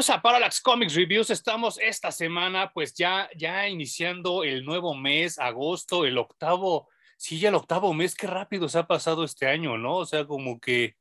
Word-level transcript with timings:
bienvenidos 0.00 0.18
a 0.18 0.22
Parallax 0.22 0.60
Comics 0.62 0.94
Reviews. 0.94 1.28
Estamos 1.28 1.78
esta 1.78 2.10
semana, 2.10 2.72
pues 2.72 2.94
ya, 2.94 3.28
ya 3.36 3.68
iniciando 3.68 4.44
el 4.44 4.64
nuevo 4.64 4.94
mes, 4.94 5.38
agosto, 5.38 6.06
el 6.06 6.16
octavo, 6.16 6.88
sí, 7.18 7.38
ya 7.38 7.50
el 7.50 7.54
octavo 7.54 7.92
mes, 7.92 8.14
qué 8.14 8.26
rápido 8.26 8.66
se 8.70 8.78
ha 8.78 8.86
pasado 8.86 9.24
este 9.24 9.46
año, 9.46 9.76
¿no? 9.76 9.96
O 9.96 10.06
sea, 10.06 10.24
como 10.24 10.58
que 10.58 10.96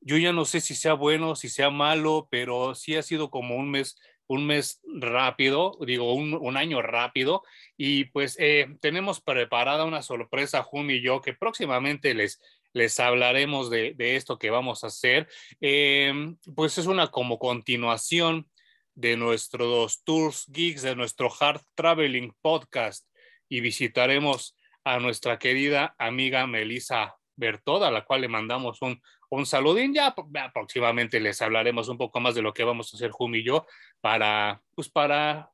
yo 0.00 0.16
ya 0.16 0.32
no 0.32 0.44
sé 0.44 0.60
si 0.60 0.76
sea 0.76 0.94
bueno, 0.94 1.34
si 1.34 1.48
sea 1.48 1.70
malo, 1.70 2.28
pero 2.30 2.76
sí 2.76 2.94
ha 2.94 3.02
sido 3.02 3.30
como 3.30 3.56
un 3.56 3.68
mes, 3.68 3.98
un 4.28 4.46
mes 4.46 4.80
rápido, 4.84 5.76
digo, 5.84 6.14
un, 6.14 6.56
año 6.56 6.82
rápido. 6.82 7.42
Y 7.76 8.04
pues 8.04 8.36
eh, 8.38 8.76
tenemos 8.80 9.20
preparada 9.20 9.84
una 9.84 10.02
sorpresa, 10.02 10.62
Jun 10.62 10.88
y 10.88 11.02
yo, 11.02 11.20
que 11.20 11.34
próximamente 11.34 12.14
les, 12.14 12.40
les 12.72 13.00
hablaremos 13.00 13.70
de, 13.70 13.94
esto 13.98 14.38
que 14.38 14.50
vamos 14.50 14.84
a 14.84 14.88
hacer. 14.88 15.28
Em, 15.60 16.36
pues 16.54 16.78
es 16.78 16.86
una 16.86 17.10
como 17.10 17.38
continuación 17.38 18.48
de 18.94 19.16
nuestros 19.16 20.02
tours 20.04 20.46
geeks, 20.48 20.82
de 20.82 20.96
nuestro 20.96 21.30
Hard 21.38 21.62
Traveling 21.74 22.34
Podcast 22.40 23.06
y 23.48 23.60
visitaremos 23.60 24.56
a 24.84 24.98
nuestra 24.98 25.38
querida 25.38 25.94
amiga 25.98 26.46
Melissa 26.46 27.16
Bertoda, 27.36 27.88
a 27.88 27.90
la 27.90 28.04
cual 28.04 28.22
le 28.22 28.28
mandamos 28.28 28.82
un, 28.82 29.00
un 29.30 29.46
saludín. 29.46 29.94
Ya, 29.94 30.14
próximamente 30.52 31.20
les 31.20 31.40
hablaremos 31.40 31.88
un 31.88 31.98
poco 31.98 32.20
más 32.20 32.34
de 32.34 32.42
lo 32.42 32.52
que 32.52 32.64
vamos 32.64 32.92
a 32.92 32.96
hacer 32.96 33.10
Jumi 33.10 33.38
y 33.38 33.44
yo 33.44 33.66
para, 34.00 34.62
pues 34.74 34.88
para 34.88 35.50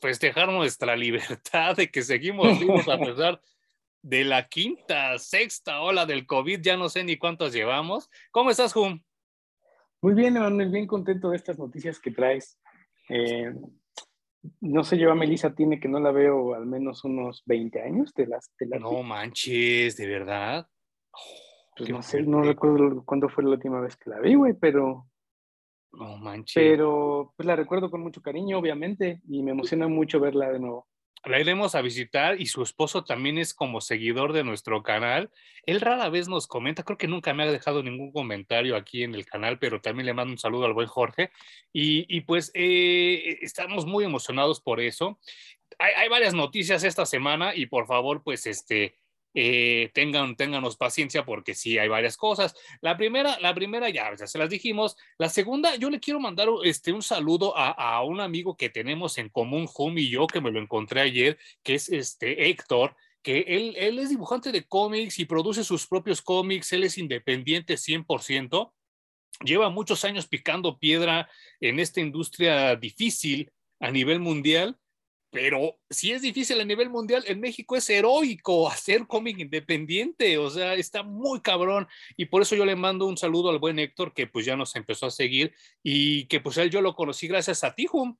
festejar 0.00 0.48
nuestra 0.50 0.96
libertad 0.96 1.76
de 1.76 1.90
que 1.90 2.02
seguimos 2.02 2.58
vivos 2.58 2.88
a 2.88 2.98
pesar 2.98 3.40
de 4.06 4.22
la 4.22 4.46
quinta, 4.46 5.18
sexta 5.18 5.80
ola 5.80 6.06
del 6.06 6.26
COVID, 6.26 6.60
ya 6.60 6.76
no 6.76 6.88
sé 6.88 7.02
ni 7.02 7.16
cuántos 7.16 7.52
llevamos. 7.52 8.08
¿Cómo 8.30 8.50
estás, 8.50 8.72
Jum? 8.72 9.00
Muy 10.00 10.14
bien, 10.14 10.36
Emanuel, 10.36 10.70
bien 10.70 10.86
contento 10.86 11.30
de 11.30 11.36
estas 11.36 11.58
noticias 11.58 11.98
que 11.98 12.12
traes. 12.12 12.56
Eh, 13.08 13.52
no 14.60 14.84
sé, 14.84 14.96
yo 14.96 15.10
a 15.10 15.16
Melissa 15.16 15.56
tiene 15.56 15.80
que 15.80 15.88
no 15.88 15.98
la 15.98 16.12
veo 16.12 16.54
al 16.54 16.66
menos 16.66 17.02
unos 17.02 17.42
20 17.46 17.82
años 17.82 18.14
de 18.14 18.28
las... 18.28 18.52
De 18.60 18.78
no 18.78 19.02
manches, 19.02 19.96
¿de 19.96 20.06
verdad? 20.06 20.68
pues 21.76 21.90
no 21.90 22.00
sé, 22.00 22.22
no 22.22 22.42
recuerdo 22.42 23.04
cuándo 23.04 23.28
fue 23.28 23.42
la 23.42 23.50
última 23.50 23.80
vez 23.80 23.96
que 23.96 24.10
la 24.10 24.20
vi, 24.20 24.36
güey, 24.36 24.52
pero... 24.52 25.08
No 25.90 26.16
manches. 26.16 26.54
Pero 26.54 27.34
pues 27.36 27.44
la 27.44 27.56
recuerdo 27.56 27.90
con 27.90 28.02
mucho 28.02 28.22
cariño, 28.22 28.58
obviamente, 28.58 29.20
y 29.28 29.42
me 29.42 29.50
emociona 29.50 29.88
mucho 29.88 30.20
verla 30.20 30.52
de 30.52 30.60
nuevo 30.60 30.86
la 31.26 31.40
iremos 31.40 31.74
a 31.74 31.82
visitar 31.82 32.40
y 32.40 32.46
su 32.46 32.62
esposo 32.62 33.04
también 33.04 33.38
es 33.38 33.54
como 33.54 33.80
seguidor 33.80 34.32
de 34.32 34.44
nuestro 34.44 34.82
canal. 34.82 35.30
Él 35.64 35.80
rara 35.80 36.08
vez 36.08 36.28
nos 36.28 36.46
comenta, 36.46 36.84
creo 36.84 36.98
que 36.98 37.08
nunca 37.08 37.34
me 37.34 37.42
ha 37.42 37.50
dejado 37.50 37.82
ningún 37.82 38.12
comentario 38.12 38.76
aquí 38.76 39.02
en 39.02 39.14
el 39.14 39.26
canal, 39.26 39.58
pero 39.58 39.80
también 39.80 40.06
le 40.06 40.14
mando 40.14 40.32
un 40.32 40.38
saludo 40.38 40.66
al 40.66 40.72
buen 40.72 40.86
Jorge. 40.86 41.30
Y, 41.72 42.20
pues 42.22 42.50
eh, 42.54 43.38
estamos 43.42 43.86
muy 43.86 44.04
emocionados 44.04 44.60
por 44.60 44.80
eso. 44.80 45.18
Hay, 45.78 45.92
hay, 45.94 46.08
varias 46.08 46.34
noticias 46.34 46.84
esta 46.84 47.04
semana 47.04 47.54
y 47.54 47.66
por 47.66 47.86
favor, 47.86 48.22
pues 48.22 48.46
este, 48.46 48.94
eh, 49.38 49.90
tengan, 49.92 50.34
ténganos 50.34 50.78
paciencia 50.78 51.26
porque 51.26 51.54
sí 51.54 51.76
hay 51.76 51.88
varias 51.88 52.16
cosas. 52.16 52.54
La 52.80 52.96
primera, 52.96 53.38
la 53.38 53.54
primera 53.54 53.90
ya, 53.90 54.16
se 54.16 54.38
las 54.38 54.48
dijimos. 54.48 54.96
La 55.18 55.28
segunda, 55.28 55.76
yo 55.76 55.90
le 55.90 56.00
quiero 56.00 56.18
mandar 56.20 56.48
este, 56.64 56.90
un 56.90 57.02
saludo 57.02 57.52
a, 57.54 58.02
un 58.02 58.20
amigo 58.20 58.56
que 58.56 58.70
tenemos 58.70 59.18
en 59.18 59.28
común, 59.28 59.68
Hum 59.76 59.98
y 59.98 60.08
yo, 60.08 60.26
que 60.26 60.40
me 60.40 60.50
lo 60.50 60.58
encontré 60.58 61.02
ayer, 61.02 61.38
que 61.62 61.74
es 61.74 61.90
este 61.90 62.48
Héctor 62.48 62.96
que 63.22 63.40
él, 63.40 63.74
él 63.76 63.98
es 63.98 64.08
dibujante 64.08 64.52
de 64.52 64.64
cómics 64.64 65.18
y 65.18 65.24
produce 65.24 65.64
sus 65.64 65.86
propios 65.86 66.22
cómics, 66.22 66.72
él 66.72 66.84
es 66.84 66.96
independiente 66.96 67.74
100%, 67.74 68.72
lleva 69.44 69.68
muchos 69.68 70.04
años 70.04 70.28
picando 70.28 70.78
piedra 70.78 71.28
en 71.60 71.80
esta 71.80 72.00
industria 72.00 72.76
difícil 72.76 73.52
a 73.80 73.90
nivel 73.90 74.20
mundial 74.20 74.78
pero 75.30 75.76
si 75.90 76.12
es 76.12 76.22
difícil 76.22 76.60
a 76.60 76.64
nivel 76.64 76.90
mundial, 76.90 77.24
en 77.26 77.40
México 77.40 77.76
es 77.76 77.88
heroico 77.90 78.68
hacer 78.68 79.06
cómic 79.06 79.38
independiente, 79.38 80.38
o 80.38 80.50
sea, 80.50 80.74
está 80.74 81.02
muy 81.02 81.40
cabrón 81.40 81.86
y 82.16 82.26
por 82.26 82.42
eso 82.42 82.56
yo 82.56 82.64
le 82.64 82.76
mando 82.76 83.06
un 83.06 83.16
saludo 83.16 83.50
al 83.50 83.58
buen 83.58 83.78
Héctor 83.78 84.14
que 84.14 84.26
pues 84.26 84.46
ya 84.46 84.56
nos 84.56 84.76
empezó 84.76 85.06
a 85.06 85.10
seguir 85.10 85.52
y 85.82 86.26
que 86.26 86.40
pues 86.40 86.56
él 86.58 86.70
yo 86.70 86.80
lo 86.80 86.94
conocí 86.94 87.28
gracias 87.28 87.64
a 87.64 87.74
ti, 87.74 87.86
Hum. 87.92 88.16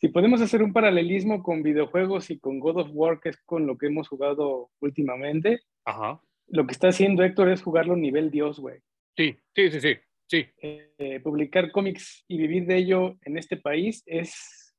Si 0.00 0.08
podemos 0.08 0.40
hacer 0.40 0.62
un 0.62 0.72
paralelismo 0.72 1.42
con 1.42 1.62
videojuegos 1.62 2.30
y 2.30 2.38
con 2.38 2.58
God 2.58 2.78
of 2.78 2.90
War, 2.92 3.20
que 3.20 3.28
es 3.28 3.36
con 3.42 3.66
lo 3.66 3.76
que 3.76 3.88
hemos 3.88 4.08
jugado 4.08 4.70
últimamente, 4.80 5.60
Ajá. 5.84 6.22
lo 6.46 6.66
que 6.66 6.72
está 6.72 6.88
haciendo 6.88 7.22
Héctor 7.22 7.50
es 7.50 7.62
jugarlo 7.62 7.96
nivel 7.96 8.30
Dios, 8.30 8.58
güey. 8.58 8.80
Sí, 9.14 9.36
sí, 9.54 9.70
sí, 9.70 9.80
sí. 9.80 9.96
sí. 10.26 10.46
Eh, 10.62 11.20
publicar 11.22 11.70
cómics 11.70 12.24
y 12.28 12.38
vivir 12.38 12.64
de 12.64 12.78
ello 12.78 13.18
en 13.26 13.36
este 13.36 13.58
país 13.58 14.02
es 14.06 14.69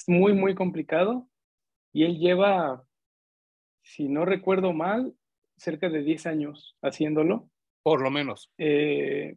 es 0.00 0.08
muy, 0.08 0.32
muy 0.32 0.54
complicado 0.54 1.28
y 1.92 2.04
él 2.04 2.18
lleva, 2.18 2.84
si 3.82 4.08
no 4.08 4.24
recuerdo 4.24 4.72
mal, 4.72 5.14
cerca 5.56 5.88
de 5.88 6.02
10 6.02 6.26
años 6.26 6.78
haciéndolo. 6.82 7.50
Por 7.82 8.00
lo 8.02 8.10
menos. 8.10 8.50
Eh, 8.58 9.36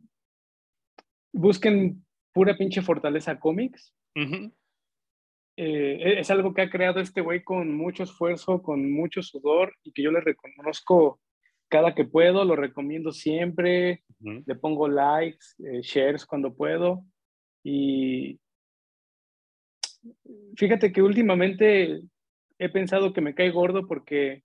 busquen 1.34 2.06
pura 2.32 2.56
pinche 2.56 2.82
fortaleza 2.82 3.40
cómics. 3.40 3.94
Eh, 5.56 6.20
es 6.20 6.32
algo 6.32 6.54
que 6.54 6.62
ha 6.62 6.70
creado 6.70 7.00
este 7.00 7.22
güey 7.22 7.44
con 7.44 7.76
mucho 7.76 8.04
esfuerzo, 8.04 8.62
con 8.62 8.92
mucho 8.92 9.22
sudor 9.22 9.76
y 9.84 9.92
que 9.92 10.02
yo 10.02 10.12
le 10.12 10.22
reconozco 10.22 11.20
cada 11.68 11.94
que 11.96 12.06
puedo, 12.06 12.46
lo 12.46 12.56
recomiendo 12.56 13.12
siempre, 13.12 14.04
le 14.20 14.56
pongo 14.56 14.88
likes, 14.88 15.46
eh, 15.60 15.82
shares 15.82 16.26
cuando 16.26 16.56
puedo 16.56 17.04
y, 17.64 18.40
Fíjate 20.56 20.92
que 20.92 21.02
últimamente 21.02 22.02
he 22.60 22.70
pensado 22.70 23.14
que 23.14 23.22
me 23.22 23.36
cae 23.36 23.52
gordo 23.52 23.88
porque 23.88 24.44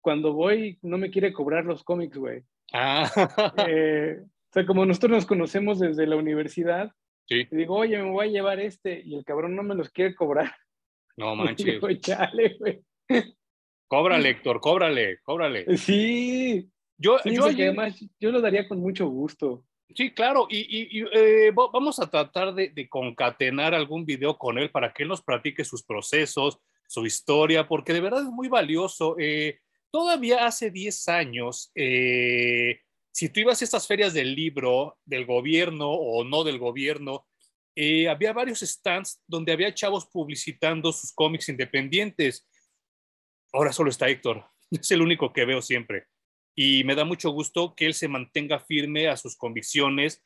cuando 0.00 0.32
voy 0.32 0.78
no 0.82 0.98
me 0.98 1.10
quiere 1.10 1.32
cobrar 1.32 1.64
los 1.64 1.82
cómics, 1.82 2.16
güey. 2.16 2.42
Ah. 2.72 3.10
Eh, 3.68 4.20
o 4.22 4.52
sea, 4.52 4.66
como 4.66 4.86
nosotros 4.86 5.12
nos 5.12 5.26
conocemos 5.26 5.78
desde 5.78 6.06
la 6.06 6.16
universidad, 6.16 6.92
sí. 7.26 7.46
digo, 7.50 7.76
oye, 7.76 8.00
me 8.02 8.10
voy 8.10 8.28
a 8.28 8.30
llevar 8.30 8.60
este, 8.60 9.02
y 9.04 9.14
el 9.16 9.24
cabrón 9.24 9.54
no 9.54 9.62
me 9.62 9.74
los 9.74 9.90
quiere 9.90 10.14
cobrar. 10.14 10.54
No 11.16 11.34
manches. 11.36 11.66
Digo, 11.66 11.92
Chale, 11.94 12.56
güey. 12.58 12.82
Cóbrale, 13.88 14.30
Héctor, 14.30 14.60
cóbrale, 14.60 15.18
cóbrale. 15.22 15.76
Sí. 15.76 16.68
Yo, 16.98 17.18
yo 17.24 17.44
además, 17.44 18.02
yo 18.18 18.32
lo 18.32 18.40
daría 18.40 18.66
con 18.66 18.78
mucho 18.80 19.06
gusto. 19.08 19.64
Sí, 19.94 20.10
claro, 20.12 20.48
y, 20.50 21.04
eh, 21.12 21.52
vamos 21.54 22.00
a 22.00 22.10
tratar 22.10 22.54
de, 22.54 22.88
concatenar 22.88 23.72
algún 23.74 24.04
video 24.04 24.36
con 24.36 24.58
él 24.58 24.70
para 24.70 24.92
que 24.92 25.04
él 25.04 25.08
nos 25.08 25.22
platique 25.22 25.64
sus 25.64 25.84
procesos, 25.84 26.58
su 26.88 27.06
historia, 27.06 27.68
porque 27.68 27.92
de 27.92 28.00
verdad 28.00 28.22
es 28.22 28.28
muy 28.28 28.48
valioso. 28.48 29.16
Eh, 29.18 29.60
todavía 29.90 30.46
hace 30.46 30.70
10 30.70 31.08
años, 31.08 31.70
eh, 31.74 32.80
si 33.12 33.28
tú 33.28 33.40
ibas 33.40 33.62
a 33.62 33.64
estas 33.64 33.86
ferias 33.86 34.12
del 34.12 34.34
libro, 34.34 34.98
del 35.04 35.24
gobierno 35.24 35.90
o 35.90 36.24
no 36.24 36.42
del 36.44 36.58
gobierno, 36.58 37.26
había 38.10 38.32
varios 38.32 38.60
stands 38.60 39.22
donde 39.26 39.52
había 39.52 39.74
chavos 39.74 40.06
publicitando 40.06 40.92
sus 40.92 41.12
cómics 41.12 41.48
independientes. 41.48 42.48
Ahora 43.52 43.72
solo 43.72 43.90
está 43.90 44.08
Héctor, 44.08 44.44
es 44.70 44.90
el 44.90 45.00
único 45.00 45.32
que 45.32 45.44
veo 45.44 45.62
siempre 45.62 46.06
y 46.56 46.82
me 46.84 46.94
da 46.94 47.04
mucho 47.04 47.30
gusto 47.30 47.74
que 47.76 47.84
él 47.84 47.94
se 47.94 48.08
mantenga 48.08 48.58
firme 48.58 49.08
a 49.08 49.16
sus 49.16 49.36
convicciones. 49.36 50.24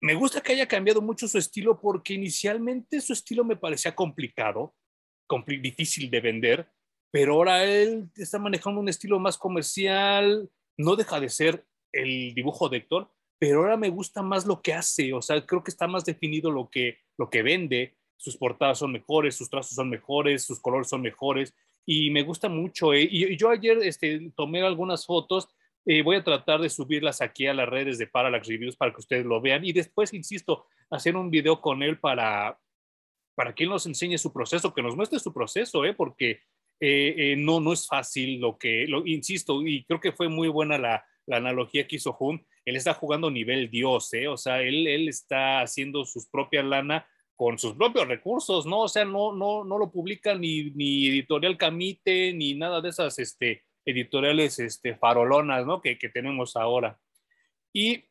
Me 0.00 0.14
gusta 0.14 0.40
que 0.40 0.52
haya 0.52 0.68
cambiado 0.68 1.02
mucho 1.02 1.26
su 1.26 1.36
estilo 1.36 1.80
porque 1.80 2.14
inicialmente 2.14 3.00
su 3.00 3.12
estilo 3.12 3.44
me 3.44 3.56
parecía 3.56 3.94
complicado, 3.94 4.74
difícil 5.60 6.08
de 6.10 6.20
vender, 6.20 6.70
pero 7.10 7.34
ahora 7.34 7.64
él 7.64 8.08
está 8.14 8.38
manejando 8.38 8.80
un 8.80 8.88
estilo 8.88 9.18
más 9.18 9.36
comercial, 9.36 10.48
no 10.78 10.94
deja 10.94 11.18
de 11.18 11.28
ser 11.28 11.66
el 11.92 12.32
dibujo 12.34 12.68
de 12.68 12.78
Héctor, 12.78 13.10
pero 13.40 13.60
ahora 13.60 13.76
me 13.76 13.88
gusta 13.88 14.22
más 14.22 14.46
lo 14.46 14.62
que 14.62 14.74
hace, 14.74 15.12
o 15.12 15.20
sea, 15.20 15.44
creo 15.44 15.64
que 15.64 15.70
está 15.72 15.88
más 15.88 16.04
definido 16.04 16.52
lo 16.52 16.70
que, 16.70 16.98
lo 17.18 17.28
que 17.30 17.42
vende, 17.42 17.96
sus 18.16 18.36
portadas 18.36 18.78
son 18.78 18.92
mejores, 18.92 19.34
sus 19.34 19.50
trazos 19.50 19.74
son 19.74 19.90
mejores, 19.90 20.44
sus 20.44 20.60
colores 20.60 20.88
son 20.88 21.02
mejores, 21.02 21.54
y 21.86 22.10
me 22.10 22.22
gusta 22.22 22.48
mucho. 22.48 22.92
Eh. 22.92 23.08
Y, 23.10 23.36
yo 23.36 23.48
ayer 23.48 23.78
este, 23.82 24.30
tomé 24.36 24.60
algunas 24.62 25.06
fotos, 25.06 25.48
eh, 25.86 26.02
voy 26.02 26.16
a 26.16 26.24
tratar 26.24 26.60
de 26.60 26.68
subirlas 26.68 27.22
aquí 27.22 27.46
a 27.46 27.54
las 27.54 27.68
redes 27.68 27.96
de 27.96 28.08
Parallax 28.08 28.48
Reviews 28.48 28.76
para 28.76 28.92
que 28.92 29.00
ustedes 29.00 29.24
lo 29.24 29.40
vean 29.40 29.64
y 29.64 29.72
después, 29.72 30.12
insisto, 30.12 30.66
hacer 30.90 31.16
un 31.16 31.30
video 31.30 31.60
con 31.60 31.82
él 31.82 31.98
para, 31.98 32.58
para 33.36 33.54
que 33.54 33.64
él 33.64 33.70
nos 33.70 33.86
enseñe 33.86 34.18
su 34.18 34.32
proceso, 34.32 34.74
que 34.74 34.82
nos 34.82 34.96
muestre 34.96 35.20
su 35.20 35.32
proceso, 35.32 35.84
¿eh? 35.84 35.94
porque 35.94 36.40
eh, 36.80 37.36
no, 37.38 37.60
no 37.60 37.72
es 37.72 37.86
fácil 37.86 38.40
lo 38.40 38.58
que, 38.58 38.86
lo, 38.88 39.06
insisto, 39.06 39.62
y 39.64 39.84
creo 39.84 40.00
que 40.00 40.12
fue 40.12 40.28
muy 40.28 40.48
buena 40.48 40.76
la, 40.76 41.04
la 41.26 41.36
analogía 41.36 41.86
que 41.86 41.96
hizo 41.96 42.12
Jun, 42.12 42.44
él 42.64 42.76
está 42.76 42.94
jugando 42.94 43.30
nivel 43.30 43.70
Dios, 43.70 44.12
¿eh? 44.14 44.28
o 44.28 44.36
sea, 44.36 44.62
él, 44.62 44.86
él 44.86 45.08
está 45.08 45.60
haciendo 45.60 46.04
sus 46.04 46.26
propias 46.26 46.64
lana 46.64 47.06
con 47.36 47.58
sus 47.58 47.74
propios 47.74 48.08
recursos, 48.08 48.66
¿no? 48.66 48.82
O 48.82 48.88
sea, 48.88 49.04
no, 49.04 49.32
no, 49.32 49.62
no 49.62 49.78
lo 49.78 49.90
publica 49.90 50.34
ni, 50.34 50.70
ni 50.70 51.08
Editorial 51.08 51.56
Camite, 51.58 52.32
ni 52.32 52.54
nada 52.54 52.80
de 52.80 52.88
esas 52.88 53.18
este, 53.18 53.64
editoriales 53.84 54.58
este, 54.58 54.96
farolonas, 54.96 55.66
¿no? 55.66 55.80
Que, 55.80 55.98
que 55.98 56.08
tenemos 56.08 56.56
ahora. 56.56 56.98
Y 57.72 58.04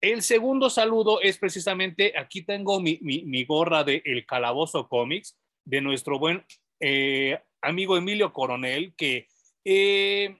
el 0.00 0.22
segundo 0.22 0.70
saludo 0.70 1.20
es 1.20 1.36
precisamente, 1.36 2.14
aquí 2.16 2.42
tengo 2.42 2.80
mi, 2.80 2.98
mi, 3.02 3.44
gorra 3.44 3.84
de 3.84 4.02
El 4.04 4.24
Calabozo 4.24 4.88
Comics, 4.88 5.38
de 5.64 5.82
nuestro 5.82 6.18
buen 6.18 6.44
eh, 6.80 7.38
amigo 7.60 7.98
Emilio 7.98 8.32
Coronel, 8.32 8.94
que 8.96 9.28
eh, 9.64 10.38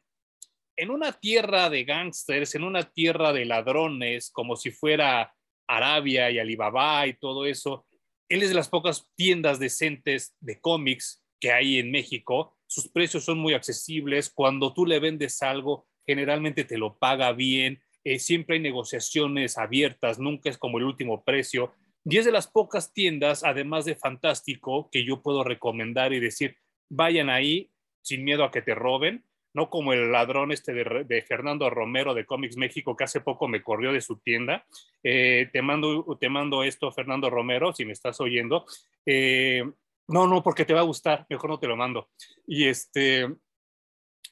en 0.76 0.90
una 0.90 1.12
tierra 1.12 1.68
de 1.68 1.84
gángsters, 1.84 2.54
en 2.54 2.64
una 2.64 2.84
tierra 2.84 3.34
de 3.34 3.44
ladrones, 3.44 4.30
como 4.30 4.56
si 4.56 4.70
fuera 4.70 5.34
Arabia 5.66 6.30
y 6.30 6.38
Alibaba 6.38 7.06
y 7.06 7.14
todo 7.14 7.44
eso, 7.44 7.86
él 8.30 8.42
es 8.44 8.48
de 8.48 8.54
las 8.54 8.68
pocas 8.68 9.08
tiendas 9.16 9.58
decentes 9.58 10.36
de 10.40 10.60
cómics 10.60 11.22
que 11.40 11.50
hay 11.50 11.78
en 11.78 11.90
México. 11.90 12.56
Sus 12.68 12.88
precios 12.88 13.24
son 13.24 13.38
muy 13.38 13.54
accesibles. 13.54 14.30
Cuando 14.30 14.72
tú 14.72 14.86
le 14.86 15.00
vendes 15.00 15.42
algo, 15.42 15.88
generalmente 16.06 16.64
te 16.64 16.78
lo 16.78 16.96
paga 16.96 17.32
bien. 17.32 17.82
Eh, 18.04 18.20
siempre 18.20 18.56
hay 18.56 18.62
negociaciones 18.62 19.58
abiertas, 19.58 20.20
nunca 20.20 20.48
es 20.48 20.58
como 20.58 20.78
el 20.78 20.84
último 20.84 21.24
precio. 21.24 21.72
Y 22.04 22.18
es 22.18 22.24
de 22.24 22.30
las 22.30 22.46
pocas 22.46 22.92
tiendas, 22.92 23.42
además 23.42 23.84
de 23.84 23.96
Fantástico, 23.96 24.88
que 24.92 25.04
yo 25.04 25.22
puedo 25.22 25.42
recomendar 25.42 26.12
y 26.12 26.20
decir, 26.20 26.56
vayan 26.88 27.30
ahí 27.30 27.72
sin 28.00 28.22
miedo 28.22 28.44
a 28.44 28.52
que 28.52 28.62
te 28.62 28.76
roben 28.76 29.24
no 29.52 29.68
como 29.70 29.92
el 29.92 30.12
ladrón 30.12 30.52
este 30.52 30.72
de, 30.72 31.22
Fernando 31.22 31.68
Romero 31.70 32.14
de 32.14 32.24
Comics 32.24 32.56
México 32.56 32.96
que 32.96 33.04
hace 33.04 33.20
poco 33.20 33.48
me 33.48 33.62
corrió 33.62 33.92
de 33.92 34.00
su 34.00 34.18
tienda. 34.18 34.64
Eh, 35.02 35.48
te, 35.52 35.62
mando, 35.62 36.16
te 36.20 36.28
mando 36.28 36.62
esto, 36.62 36.92
Fernando 36.92 37.30
Romero, 37.30 37.72
si 37.72 37.84
me 37.84 37.92
estás 37.92 38.20
oyendo. 38.20 38.64
Eh, 39.04 39.64
no, 40.08 40.26
no, 40.26 40.42
porque 40.42 40.64
te 40.64 40.74
va 40.74 40.80
a 40.80 40.84
gustar, 40.84 41.26
mejor 41.28 41.50
no 41.50 41.58
te 41.58 41.68
lo 41.68 41.76
mando. 41.76 42.10
Y 42.46 42.66
este, 42.66 43.28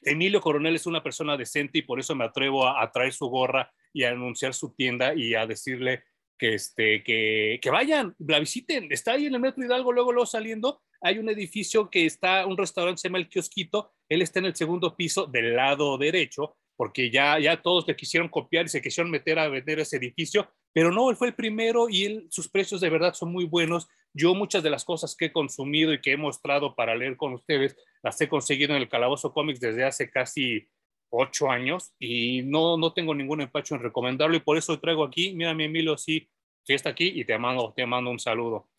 Emilio 0.03 0.41
Coronel 0.41 0.75
es 0.75 0.85
una 0.85 1.03
persona 1.03 1.37
decente 1.37 1.79
y 1.79 1.83
por 1.83 1.99
eso 1.99 2.15
me 2.15 2.25
atrevo 2.25 2.67
a, 2.67 2.89
traer 2.91 3.13
su 3.13 3.27
gorra 3.27 3.71
y 3.93 4.03
a 4.03 4.09
anunciar 4.09 4.53
su 4.53 4.73
tienda 4.73 5.13
y 5.13 5.35
a 5.35 5.45
decirle 5.45 6.03
que, 6.37 6.53
este, 6.53 7.03
que, 7.03 7.59
que 7.61 7.69
vayan, 7.69 8.15
la 8.19 8.39
visiten. 8.39 8.91
Está 8.91 9.13
ahí 9.13 9.25
en 9.25 9.35
el 9.35 9.41
Metro 9.41 9.63
Hidalgo, 9.63 9.91
luego, 9.91 10.13
luego 10.13 10.25
saliendo 10.25 10.81
hay 11.01 11.19
un 11.19 11.29
edificio 11.29 11.89
que 11.89 12.05
está, 12.05 12.45
un 12.45 12.57
restaurante 12.57 13.01
se 13.01 13.07
llama 13.07 13.19
El 13.19 13.29
Kiosquito, 13.29 13.91
él 14.09 14.21
está 14.21 14.39
en 14.39 14.45
el 14.45 14.55
segundo 14.55 14.95
piso 14.95 15.25
del 15.25 15.55
lado 15.55 15.97
derecho, 15.97 16.57
porque 16.75 17.11
ya, 17.11 17.39
ya 17.39 17.61
todos 17.61 17.87
le 17.87 17.95
quisieron 17.95 18.29
copiar 18.29 18.65
y 18.65 18.69
se 18.69 18.81
quisieron 18.81 19.11
meter 19.11 19.37
a 19.39 19.49
vender 19.49 19.79
ese 19.79 19.97
edificio, 19.97 20.49
pero 20.73 20.91
no, 20.91 21.09
él 21.09 21.17
fue 21.17 21.27
el 21.27 21.35
primero 21.35 21.89
y 21.89 22.27
sus 22.29 22.47
precios 22.47 22.79
de 22.81 22.89
verdad 22.89 23.13
son 23.13 23.31
muy 23.31 23.45
buenos. 23.45 23.87
Yo 24.13 24.33
muchas 24.33 24.63
de 24.63 24.69
las 24.69 24.85
cosas 24.85 25.15
que 25.15 25.25
he 25.25 25.31
consumido 25.33 25.93
y 25.93 26.01
que 26.01 26.13
he 26.13 26.17
mostrado 26.17 26.75
para 26.75 26.95
leer 26.95 27.17
con 27.17 27.33
ustedes, 27.33 27.75
las 28.01 28.19
he 28.21 28.29
conseguido 28.29 28.75
en 28.75 28.81
el 28.81 28.89
Calabozo 28.89 29.33
Comics 29.33 29.59
desde 29.59 29.83
hace 29.83 30.09
casi 30.09 30.69
ocho 31.09 31.49
años 31.49 31.93
y 31.99 32.43
no, 32.43 32.77
no 32.77 32.93
tengo 32.93 33.15
ningún 33.15 33.41
empacho 33.41 33.75
en 33.75 33.81
recomendarlo 33.81 34.35
y 34.35 34.41
por 34.41 34.57
eso 34.57 34.79
traigo 34.79 35.03
aquí, 35.03 35.33
mira 35.33 35.53
mi 35.53 35.65
Emilio, 35.65 35.97
sí, 35.97 36.29
sí 36.63 36.73
está 36.73 36.91
aquí 36.91 37.11
y 37.15 37.25
te 37.25 37.37
mando, 37.37 37.73
te 37.75 37.85
mando 37.85 38.11
un 38.11 38.19
saludo. 38.19 38.69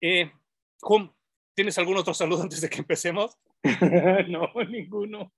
Eh, 0.00 0.30
¿Tienes 1.58 1.76
algún 1.76 1.96
otro 1.96 2.14
saludo 2.14 2.42
antes 2.42 2.60
de 2.60 2.70
que 2.70 2.78
empecemos? 2.78 3.36
no, 4.28 4.48
ninguno. 4.68 5.32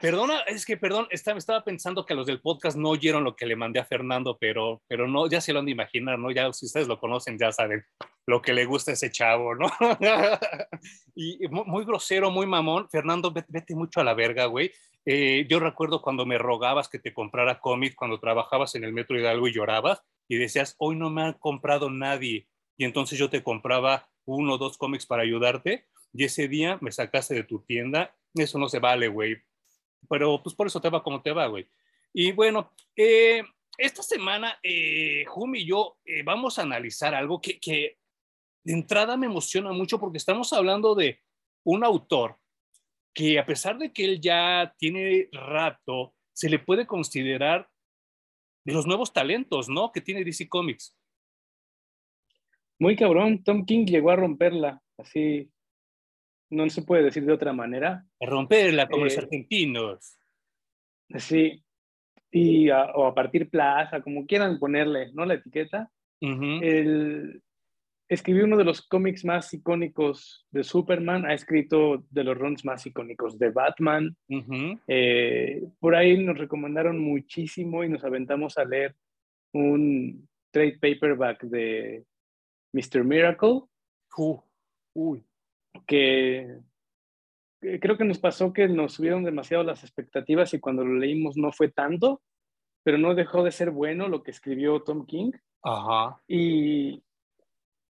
Perdona, 0.00 0.40
es 0.46 0.64
que 0.64 0.78
perdón, 0.78 1.06
estaba, 1.10 1.36
estaba 1.36 1.62
pensando 1.64 2.06
que 2.06 2.14
los 2.14 2.26
del 2.26 2.40
podcast 2.40 2.78
no 2.78 2.88
oyeron 2.88 3.22
lo 3.22 3.36
que 3.36 3.44
le 3.44 3.56
mandé 3.56 3.78
a 3.78 3.84
Fernando, 3.84 4.38
pero, 4.40 4.80
pero 4.88 5.06
no, 5.06 5.28
ya 5.28 5.42
se 5.42 5.52
lo 5.52 5.58
han 5.58 5.66
de 5.66 5.72
imaginar, 5.72 6.18
¿no? 6.18 6.30
Ya 6.30 6.50
si 6.54 6.64
ustedes 6.64 6.88
lo 6.88 6.98
conocen, 6.98 7.36
ya 7.38 7.52
saben 7.52 7.84
lo 8.26 8.40
que 8.40 8.54
le 8.54 8.64
gusta 8.64 8.90
a 8.90 8.94
ese 8.94 9.10
chavo, 9.10 9.54
¿no? 9.54 9.66
y 11.14 11.46
muy, 11.48 11.84
grosero, 11.84 12.30
muy 12.30 12.46
mamón. 12.46 12.88
Fernando, 12.88 13.30
vete, 13.30 13.74
mucho 13.74 14.00
a 14.00 14.04
la 14.04 14.14
verga, 14.14 14.46
güey. 14.46 14.72
Eh, 15.04 15.46
yo 15.46 15.60
recuerdo 15.60 16.00
cuando 16.00 16.24
me 16.24 16.38
rogabas 16.38 16.88
que 16.88 16.98
te 16.98 17.12
comprara 17.12 17.60
cómics 17.60 17.96
cuando 17.96 18.18
trabajabas 18.18 18.74
en 18.76 18.84
el 18.84 18.94
Metro 18.94 19.20
Hidalgo 19.20 19.46
y 19.46 19.52
llorabas 19.52 20.00
y 20.26 20.38
decías, 20.38 20.74
hoy 20.78 20.96
no 20.96 21.10
me 21.10 21.22
ha 21.22 21.34
comprado 21.34 21.90
nadie. 21.90 22.48
Y 22.78 22.86
entonces 22.86 23.18
yo 23.18 23.28
te 23.28 23.42
compraba 23.42 24.08
uno 24.26 24.54
o 24.54 24.58
dos 24.58 24.76
cómics 24.76 25.06
para 25.06 25.22
ayudarte 25.22 25.86
y 26.12 26.24
ese 26.24 26.48
día 26.48 26.78
me 26.80 26.92
sacaste 26.92 27.34
de 27.34 27.44
tu 27.44 27.60
tienda, 27.60 28.14
eso 28.34 28.58
no 28.58 28.68
se 28.68 28.78
vale, 28.78 29.08
güey. 29.08 29.36
Pero 30.08 30.42
pues 30.42 30.54
por 30.54 30.66
eso 30.66 30.80
te 30.80 30.90
va 30.90 31.02
como 31.02 31.22
te 31.22 31.32
va, 31.32 31.46
güey. 31.46 31.66
Y 32.12 32.32
bueno, 32.32 32.72
eh, 32.94 33.42
esta 33.76 34.02
semana, 34.02 34.58
eh, 34.62 35.24
Jumi 35.26 35.60
y 35.60 35.66
yo 35.66 35.98
eh, 36.04 36.22
vamos 36.22 36.58
a 36.58 36.62
analizar 36.62 37.14
algo 37.14 37.40
que, 37.40 37.58
que 37.58 37.98
de 38.64 38.72
entrada 38.72 39.16
me 39.16 39.26
emociona 39.26 39.72
mucho 39.72 39.98
porque 39.98 40.18
estamos 40.18 40.52
hablando 40.52 40.94
de 40.94 41.20
un 41.64 41.84
autor 41.84 42.38
que 43.12 43.38
a 43.38 43.46
pesar 43.46 43.78
de 43.78 43.92
que 43.92 44.04
él 44.04 44.20
ya 44.20 44.74
tiene 44.78 45.28
rato, 45.32 46.14
se 46.32 46.50
le 46.50 46.58
puede 46.58 46.86
considerar 46.86 47.68
de 48.64 48.72
los 48.72 48.86
nuevos 48.86 49.12
talentos, 49.12 49.68
¿no? 49.68 49.92
Que 49.92 50.00
tiene 50.00 50.24
DC 50.24 50.48
Comics. 50.48 50.95
Muy 52.78 52.96
cabrón, 52.96 53.42
Tom 53.42 53.64
King 53.64 53.86
llegó 53.86 54.10
a 54.10 54.16
romperla, 54.16 54.82
así 54.98 55.50
no 56.50 56.68
se 56.70 56.82
puede 56.82 57.04
decir 57.04 57.24
de 57.24 57.32
otra 57.32 57.52
manera. 57.52 58.04
A 58.20 58.26
romperla 58.26 58.86
como 58.86 59.04
los 59.04 59.16
eh, 59.16 59.20
argentinos. 59.20 60.18
Sí, 61.16 61.62
y 62.30 62.70
o 62.70 63.06
a 63.06 63.14
partir 63.14 63.48
plaza, 63.48 64.00
como 64.02 64.26
quieran 64.26 64.58
ponerle, 64.58 65.10
¿no? 65.12 65.24
La 65.24 65.34
etiqueta. 65.34 65.90
el, 66.20 67.42
escribió 68.08 68.44
uno 68.44 68.56
de 68.56 68.64
los 68.64 68.82
cómics 68.82 69.24
más 69.24 69.52
icónicos 69.52 70.46
de 70.50 70.62
Superman, 70.62 71.24
ha 71.26 71.34
escrito 71.34 72.04
de 72.10 72.24
los 72.24 72.36
runs 72.36 72.64
más 72.64 72.86
icónicos 72.86 73.38
de 73.38 73.50
Batman. 73.50 74.16
Eh, 74.86 75.62
por 75.80 75.94
ahí 75.94 76.22
nos 76.22 76.38
recomendaron 76.38 76.98
muchísimo 76.98 77.82
y 77.84 77.88
nos 77.88 78.04
aventamos 78.04 78.58
a 78.58 78.64
leer 78.64 78.94
un 79.52 80.28
trade 80.52 80.78
paperback 80.80 81.42
de 81.44 82.04
Mr. 82.76 83.04
Miracle. 83.04 83.62
uy. 84.94 85.24
Que, 85.86 86.58
creo 87.80 87.96
que 87.96 88.04
nos 88.04 88.18
pasó 88.18 88.52
que 88.52 88.68
nos 88.68 88.94
subieron 88.94 89.24
demasiado 89.24 89.64
las 89.64 89.82
expectativas 89.82 90.52
y 90.52 90.60
cuando 90.60 90.84
lo 90.84 90.94
leímos 90.98 91.36
no 91.36 91.52
fue 91.52 91.68
tanto, 91.68 92.22
pero 92.82 92.98
no 92.98 93.14
dejó 93.14 93.42
de 93.42 93.52
ser 93.52 93.70
bueno 93.70 94.08
lo 94.08 94.22
que 94.22 94.30
escribió 94.30 94.82
Tom 94.82 95.06
King. 95.06 95.32
Ajá. 95.62 96.20
Y 96.28 97.02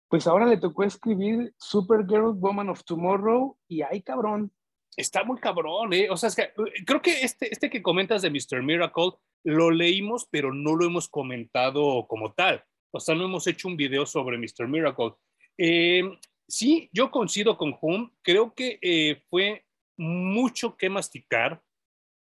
pues 0.07 0.27
ahora 0.27 0.45
le 0.45 0.57
tocó 0.57 0.83
escribir 0.83 1.53
Supergirl, 1.57 2.33
Woman 2.35 2.69
of 2.69 2.83
Tomorrow 2.83 3.57
y 3.67 3.81
ay 3.81 4.01
cabrón. 4.01 4.51
Está 4.95 5.25
muy 5.25 5.39
cabrón, 5.39 5.91
¿eh? 5.93 6.09
O 6.09 6.15
sea, 6.15 6.29
es 6.29 6.35
que 6.35 6.53
creo 6.85 7.01
que 7.01 7.21
este, 7.21 7.51
este 7.51 7.69
que 7.69 7.81
comentas 7.81 8.21
de 8.21 8.29
Mr. 8.29 8.63
Miracle 8.63 9.11
lo 9.43 9.69
leímos, 9.69 10.25
pero 10.31 10.53
no 10.53 10.75
lo 10.75 10.85
hemos 10.85 11.09
comentado 11.09 12.07
como 12.07 12.33
tal. 12.33 12.63
O 12.95 12.99
sea, 13.01 13.13
no 13.13 13.25
hemos 13.25 13.45
hecho 13.45 13.67
un 13.67 13.75
video 13.75 14.05
sobre 14.05 14.37
Mr. 14.37 14.69
Miracle. 14.69 15.15
Eh, 15.57 16.01
sí, 16.47 16.89
yo 16.93 17.11
coincido 17.11 17.57
con 17.57 17.77
Hum. 17.81 18.09
Creo 18.21 18.53
que 18.55 18.79
eh, 18.81 19.21
fue 19.29 19.65
mucho 19.97 20.77
que 20.77 20.89
masticar 20.89 21.61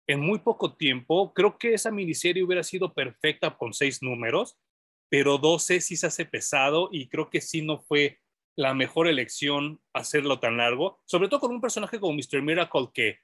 en 0.08 0.20
muy 0.20 0.38
poco 0.38 0.76
tiempo. 0.76 1.34
Creo 1.34 1.58
que 1.58 1.74
esa 1.74 1.90
miniserie 1.90 2.44
hubiera 2.44 2.62
sido 2.62 2.94
perfecta 2.94 3.58
con 3.58 3.74
seis 3.74 4.04
números, 4.04 4.60
pero 5.10 5.40
12 5.40 5.82
sí 5.82 5.98
se 5.98 6.06
hace 6.06 6.26
pesado 6.26 6.90
y 6.92 7.10
creo 7.10 7.32
que 7.32 7.42
sí 7.42 7.64
no 7.64 7.80
fue 7.80 8.20
la 8.56 8.76
mejor 8.76 9.08
elección 9.08 9.82
hacerlo 9.94 10.40
tan 10.40 10.58
largo, 10.58 11.02
sobre 11.06 11.30
todo 11.30 11.40
con 11.40 11.52
un 11.52 11.62
personaje 11.62 12.00
como 12.00 12.14
Mr. 12.14 12.44
Miracle 12.44 12.90
que 12.94 13.18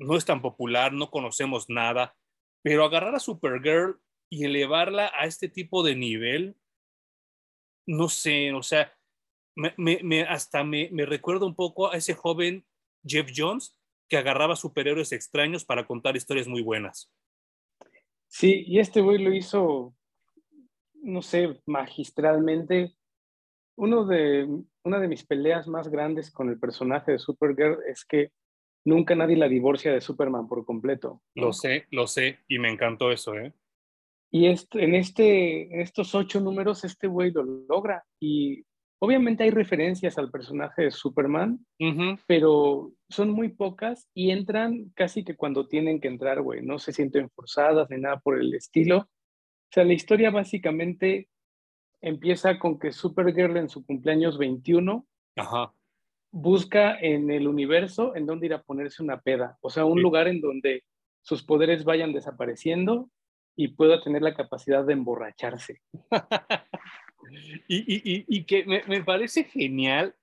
no 0.00 0.16
es 0.16 0.24
tan 0.24 0.42
popular, 0.42 0.92
no 0.92 1.08
conocemos 1.12 1.66
nada, 1.68 2.16
pero 2.62 2.84
agarrar 2.84 3.14
a 3.14 3.20
Supergirl 3.20 4.00
y 4.28 4.44
elevarla 4.44 5.12
a 5.14 5.26
este 5.26 5.48
tipo 5.48 5.84
de 5.84 5.94
nivel 5.94 6.56
no 7.86 8.08
sé, 8.08 8.52
o 8.52 8.62
sea, 8.62 8.92
me, 9.56 10.22
hasta 10.22 10.64
me, 10.64 10.88
me 10.92 11.06
recuerda 11.06 11.46
un 11.46 11.54
poco 11.54 11.90
a 11.90 11.96
ese 11.96 12.14
joven 12.14 12.64
Jeff 13.04 13.30
Jones 13.34 13.76
que 14.08 14.16
agarraba 14.16 14.56
superhéroes 14.56 15.12
extraños 15.12 15.64
para 15.64 15.86
contar 15.86 16.16
historias 16.16 16.48
muy 16.48 16.62
buenas. 16.62 17.12
Sí, 18.26 18.64
y 18.66 18.78
este 18.78 19.00
güey 19.00 19.18
lo 19.18 19.32
hizo, 19.32 19.94
no 20.94 21.22
sé, 21.22 21.60
magistralmente. 21.66 22.94
Uno 23.76 24.04
de, 24.04 24.48
una 24.84 25.00
de 25.00 25.08
mis 25.08 25.24
peleas 25.24 25.66
más 25.66 25.88
grandes 25.88 26.30
con 26.30 26.48
el 26.48 26.58
personaje 26.58 27.12
de 27.12 27.18
Supergirl 27.18 27.78
es 27.88 28.04
que 28.04 28.30
nunca 28.84 29.14
nadie 29.14 29.36
la 29.36 29.48
divorcia 29.48 29.92
de 29.92 30.00
Superman 30.00 30.48
por 30.48 30.64
completo. 30.64 31.22
Lo 31.34 31.52
sé, 31.52 31.86
lo 31.90 32.06
sé, 32.06 32.38
y 32.48 32.58
me 32.58 32.70
encantó 32.70 33.10
eso, 33.10 33.34
¿eh? 33.34 33.52
Y 34.30 34.46
en, 34.46 34.94
este, 34.94 35.74
en 35.74 35.80
estos 35.80 36.14
ocho 36.14 36.40
números, 36.40 36.84
este 36.84 37.08
güey 37.08 37.32
lo 37.32 37.42
logra. 37.42 38.04
Y 38.20 38.64
obviamente 39.00 39.42
hay 39.42 39.50
referencias 39.50 40.18
al 40.18 40.30
personaje 40.30 40.82
de 40.84 40.90
Superman, 40.92 41.66
pero 42.26 42.92
son 43.08 43.30
muy 43.30 43.48
pocas 43.48 44.08
y 44.14 44.30
entran 44.30 44.90
casi 44.94 45.24
que 45.24 45.36
cuando 45.36 45.66
tienen 45.66 46.00
que 46.00 46.08
entrar, 46.08 46.42
güey. 46.42 46.62
No 46.62 46.78
se 46.78 46.92
sienten 46.92 47.28
forzadas 47.30 47.90
ni 47.90 47.98
nada 47.98 48.20
por 48.20 48.38
el 48.38 48.54
estilo. 48.54 48.98
O 48.98 49.72
sea, 49.72 49.84
la 49.84 49.94
historia 49.94 50.30
básicamente 50.30 51.28
empieza 52.00 52.58
con 52.58 52.78
que 52.78 52.92
Supergirl 52.92 53.56
en 53.56 53.68
su 53.68 53.84
cumpleaños 53.84 54.38
21 54.38 55.06
busca 56.32 56.98
en 56.98 57.30
el 57.30 57.48
universo 57.48 58.14
en 58.14 58.26
dónde 58.26 58.46
ir 58.46 58.54
a 58.54 58.62
ponerse 58.62 59.02
una 59.02 59.20
peda, 59.20 59.58
o 59.60 59.70
sea, 59.70 59.84
un 59.84 60.00
lugar 60.00 60.28
en 60.28 60.40
donde 60.40 60.84
sus 61.22 61.42
poderes 61.42 61.84
vayan 61.84 62.12
desapareciendo 62.12 63.10
y 63.56 63.68
pueda 63.68 64.02
tener 64.02 64.22
la 64.22 64.34
capacidad 64.34 64.84
de 64.84 64.92
emborracharse. 64.92 65.80
y, 67.68 68.44
que 68.44 68.64
me, 68.64 68.82
me, 68.84 69.04
parece 69.04 69.44
genial 69.44 70.14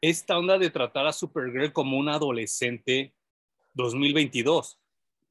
esta 0.00 0.38
onda 0.38 0.58
de 0.58 0.70
tratar 0.70 1.06
a 1.06 1.12
Supergirl 1.12 1.72
como 1.72 1.98
una 1.98 2.14
adolescente 2.14 3.14
2022. 3.74 4.80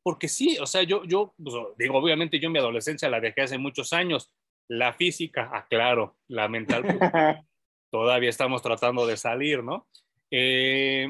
Porque 0.03 0.27
sí, 0.27 0.57
o 0.59 0.67
sea, 0.67 0.83
yo, 0.83 1.03
yo 1.05 1.33
pues, 1.41 1.55
digo, 1.77 1.97
obviamente 1.97 2.39
yo 2.39 2.49
mi 2.49 2.59
adolescencia 2.59 3.09
la 3.09 3.19
dejé 3.19 3.41
hace 3.41 3.57
muchos 3.57 3.91
años. 3.91 4.31
La 4.67 4.93
física, 4.93 5.49
aclaro, 5.53 6.17
la 6.27 6.47
mental, 6.47 6.83
pues, 6.83 6.97
todavía 7.91 8.29
estamos 8.29 8.61
tratando 8.61 9.05
de 9.05 9.17
salir, 9.17 9.63
¿no? 9.63 9.87
Eh, 10.31 11.07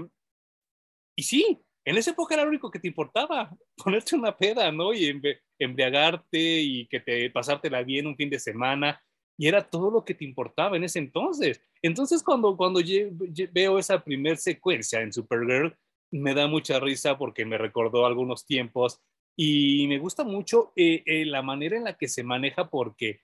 y 1.15 1.23
sí, 1.23 1.61
en 1.85 1.97
esa 1.97 2.11
época 2.11 2.35
era 2.35 2.43
lo 2.43 2.49
único 2.49 2.71
que 2.71 2.79
te 2.79 2.87
importaba, 2.87 3.49
ponerte 3.75 4.15
una 4.15 4.35
peda, 4.35 4.71
¿no? 4.71 4.93
Y 4.93 5.21
embriagarte 5.59 6.61
y 6.61 6.87
que 6.87 6.99
te 6.99 7.29
pasártela 7.29 7.83
bien 7.83 8.07
un 8.07 8.15
fin 8.15 8.29
de 8.29 8.39
semana. 8.39 9.01
Y 9.37 9.47
era 9.47 9.61
todo 9.69 9.91
lo 9.91 10.05
que 10.05 10.13
te 10.13 10.23
importaba 10.23 10.77
en 10.77 10.85
ese 10.85 10.99
entonces. 10.99 11.61
Entonces, 11.81 12.23
cuando, 12.23 12.55
cuando 12.55 12.79
veo 13.51 13.79
esa 13.79 14.03
primer 14.03 14.37
secuencia 14.37 15.01
en 15.01 15.11
Supergirl, 15.11 15.75
me 16.11 16.33
da 16.33 16.47
mucha 16.47 16.79
risa 16.79 17.17
porque 17.17 17.45
me 17.45 17.57
recordó 17.57 18.05
algunos 18.05 18.45
tiempos 18.45 19.01
y 19.35 19.85
me 19.87 19.99
gusta 19.99 20.23
mucho 20.23 20.71
eh, 20.75 21.03
eh, 21.05 21.25
la 21.25 21.41
manera 21.41 21.75
en 21.75 21.83
la 21.83 21.97
que 21.97 22.07
se 22.07 22.23
maneja 22.23 22.69
porque 22.69 23.21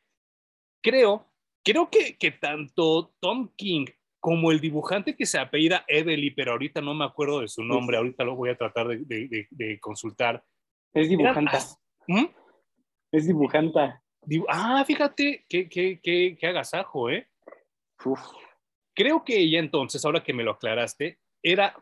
creo, 0.81 1.27
creo 1.63 1.89
que, 1.89 2.17
que 2.17 2.31
tanto 2.31 3.13
Tom 3.19 3.49
King 3.55 3.85
como 4.19 4.51
el 4.51 4.59
dibujante 4.59 5.15
que 5.15 5.25
se 5.25 5.39
apellida 5.39 5.83
Evely, 5.87 6.31
pero 6.31 6.51
ahorita 6.51 6.81
no 6.81 6.93
me 6.93 7.05
acuerdo 7.05 7.41
de 7.41 7.47
su 7.47 7.63
nombre, 7.63 7.97
ahorita 7.97 8.23
lo 8.23 8.35
voy 8.35 8.51
a 8.51 8.57
tratar 8.57 8.87
de, 8.87 9.47
de, 9.49 9.79
consultar. 9.79 10.43
Es 10.93 11.09
dibujanta. 11.09 11.59
¿Mm? 12.11 12.27
Es 13.13 13.25
dibujanta. 13.25 14.03
Ah, 14.49 14.83
fíjate, 14.85 15.45
qué, 15.47 15.69
qué, 15.69 15.99
qué, 16.03 16.35
qué 16.37 16.47
agasajo, 16.47 17.09
¿eh? 17.09 17.27
Creo 18.93 19.23
que 19.23 19.39
ella 19.39 19.59
entonces, 19.59 20.03
ahora 20.03 20.21
que 20.21 20.33
me 20.33 20.43
lo 20.43 20.51
aclaraste, 20.51 21.19
era 21.41 21.73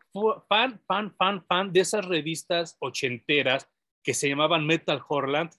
fan, 0.48 0.80
fan, 0.88 1.16
fan, 1.16 1.44
fan 1.46 1.74
de 1.74 1.80
esas 1.80 2.06
revistas 2.06 2.78
ochenteras 2.80 3.68
que 4.04 4.14
se 4.14 4.30
llamaban 4.30 4.68
Metal 4.68 5.02
Horland 5.08 5.52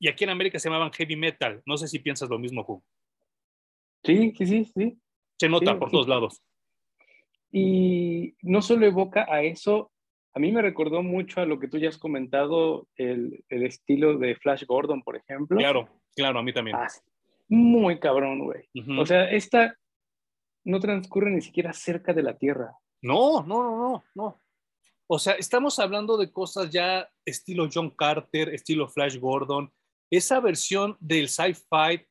y 0.00 0.08
aquí 0.08 0.24
en 0.24 0.30
América 0.30 0.58
se 0.58 0.68
llamaban 0.68 0.92
Heavy 0.92 1.16
Metal. 1.16 1.62
No 1.64 1.76
sé 1.76 1.86
si 1.86 2.00
piensas 2.00 2.28
lo 2.28 2.38
mismo, 2.38 2.64
Ju. 2.64 2.82
Sí, 4.02 4.34
sí, 4.36 4.46
sí, 4.46 4.64
sí. 4.64 4.98
Se 5.38 5.48
nota 5.48 5.78
por 5.78 5.90
todos 5.90 6.08
lados. 6.08 6.42
Y 7.52 8.34
no 8.42 8.60
solo 8.60 8.86
evoca 8.86 9.26
a 9.32 9.42
eso, 9.42 9.92
a 10.36 10.38
mí 10.38 10.52
me 10.52 10.60
recordó 10.60 11.02
mucho 11.02 11.40
a 11.40 11.46
lo 11.46 11.58
que 11.58 11.66
tú 11.66 11.78
ya 11.78 11.88
has 11.88 11.96
comentado, 11.96 12.86
el, 12.96 13.42
el 13.48 13.64
estilo 13.64 14.18
de 14.18 14.36
Flash 14.36 14.66
Gordon, 14.66 15.02
por 15.02 15.16
ejemplo. 15.16 15.56
Claro, 15.56 15.88
claro, 16.14 16.40
a 16.40 16.42
mí 16.42 16.52
también. 16.52 16.76
Ah, 16.76 16.88
muy 17.48 17.98
cabrón, 17.98 18.44
güey. 18.44 18.68
O 18.98 19.06
sea, 19.06 19.30
esta 19.30 19.74
no 20.62 20.78
transcurre 20.78 21.30
ni 21.30 21.40
siquiera 21.40 21.72
cerca 21.72 22.12
de 22.12 22.22
la 22.22 22.36
Tierra. 22.36 22.70
No, 23.00 23.42
no, 23.44 23.62
no, 23.62 23.78
no, 23.78 24.04
no. 24.14 24.42
O 25.06 25.18
sea, 25.18 25.32
estamos 25.34 25.78
hablando 25.78 26.18
de 26.18 26.30
cosas 26.30 26.68
ya 26.68 27.08
estilo 27.24 27.70
John 27.72 27.88
Carter, 27.88 28.50
estilo 28.50 28.88
Flash 28.88 29.18
Gordon, 29.18 29.72
esa 30.10 30.40
versión 30.40 30.98
del 31.00 31.30
sci-fi 31.30 32.06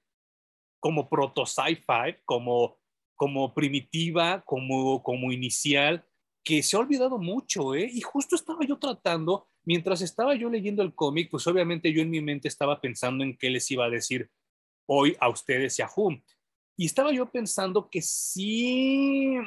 como 0.80 1.08
proto 1.10 1.46
sci-fi, 1.46 2.24
como, 2.26 2.80
como 3.16 3.54
primitiva, 3.54 4.42
como, 4.48 5.04
como 5.04 5.32
inicial, 5.32 6.04
que 6.46 6.62
se 6.62 6.78
ha 6.78 6.80
olvidado 6.80 7.18
mucho, 7.18 7.74
¿eh? 7.74 7.90
Y 7.92 8.02
justo 8.02 8.36
estaba 8.36 8.64
yo 8.66 8.78
tratando, 8.78 9.48
mientras 9.64 10.02
estaba 10.02 10.36
yo 10.36 10.48
leyendo 10.48 10.84
el 10.84 10.94
cómic, 10.94 11.30
pues 11.32 11.46
obviamente 11.48 11.92
yo 11.92 12.04
en 12.04 12.12
mi 12.12 12.22
mente 12.22 12.48
estaba 12.48 12.80
pensando 12.80 13.24
en 13.24 13.36
qué 13.36 13.50
les 13.50 13.70
iba 13.72 13.86
a 13.86 13.90
decir 13.90 14.30
hoy 14.88 15.18
a 15.20 15.28
ustedes 15.28 15.78
y 15.80 15.82
a 15.82 15.90
Hum. 15.94 16.22
Y 16.78 16.86
estaba 16.86 17.12
yo 17.12 17.32
pensando 17.32 17.90
que 17.90 18.02
sí, 18.02 19.38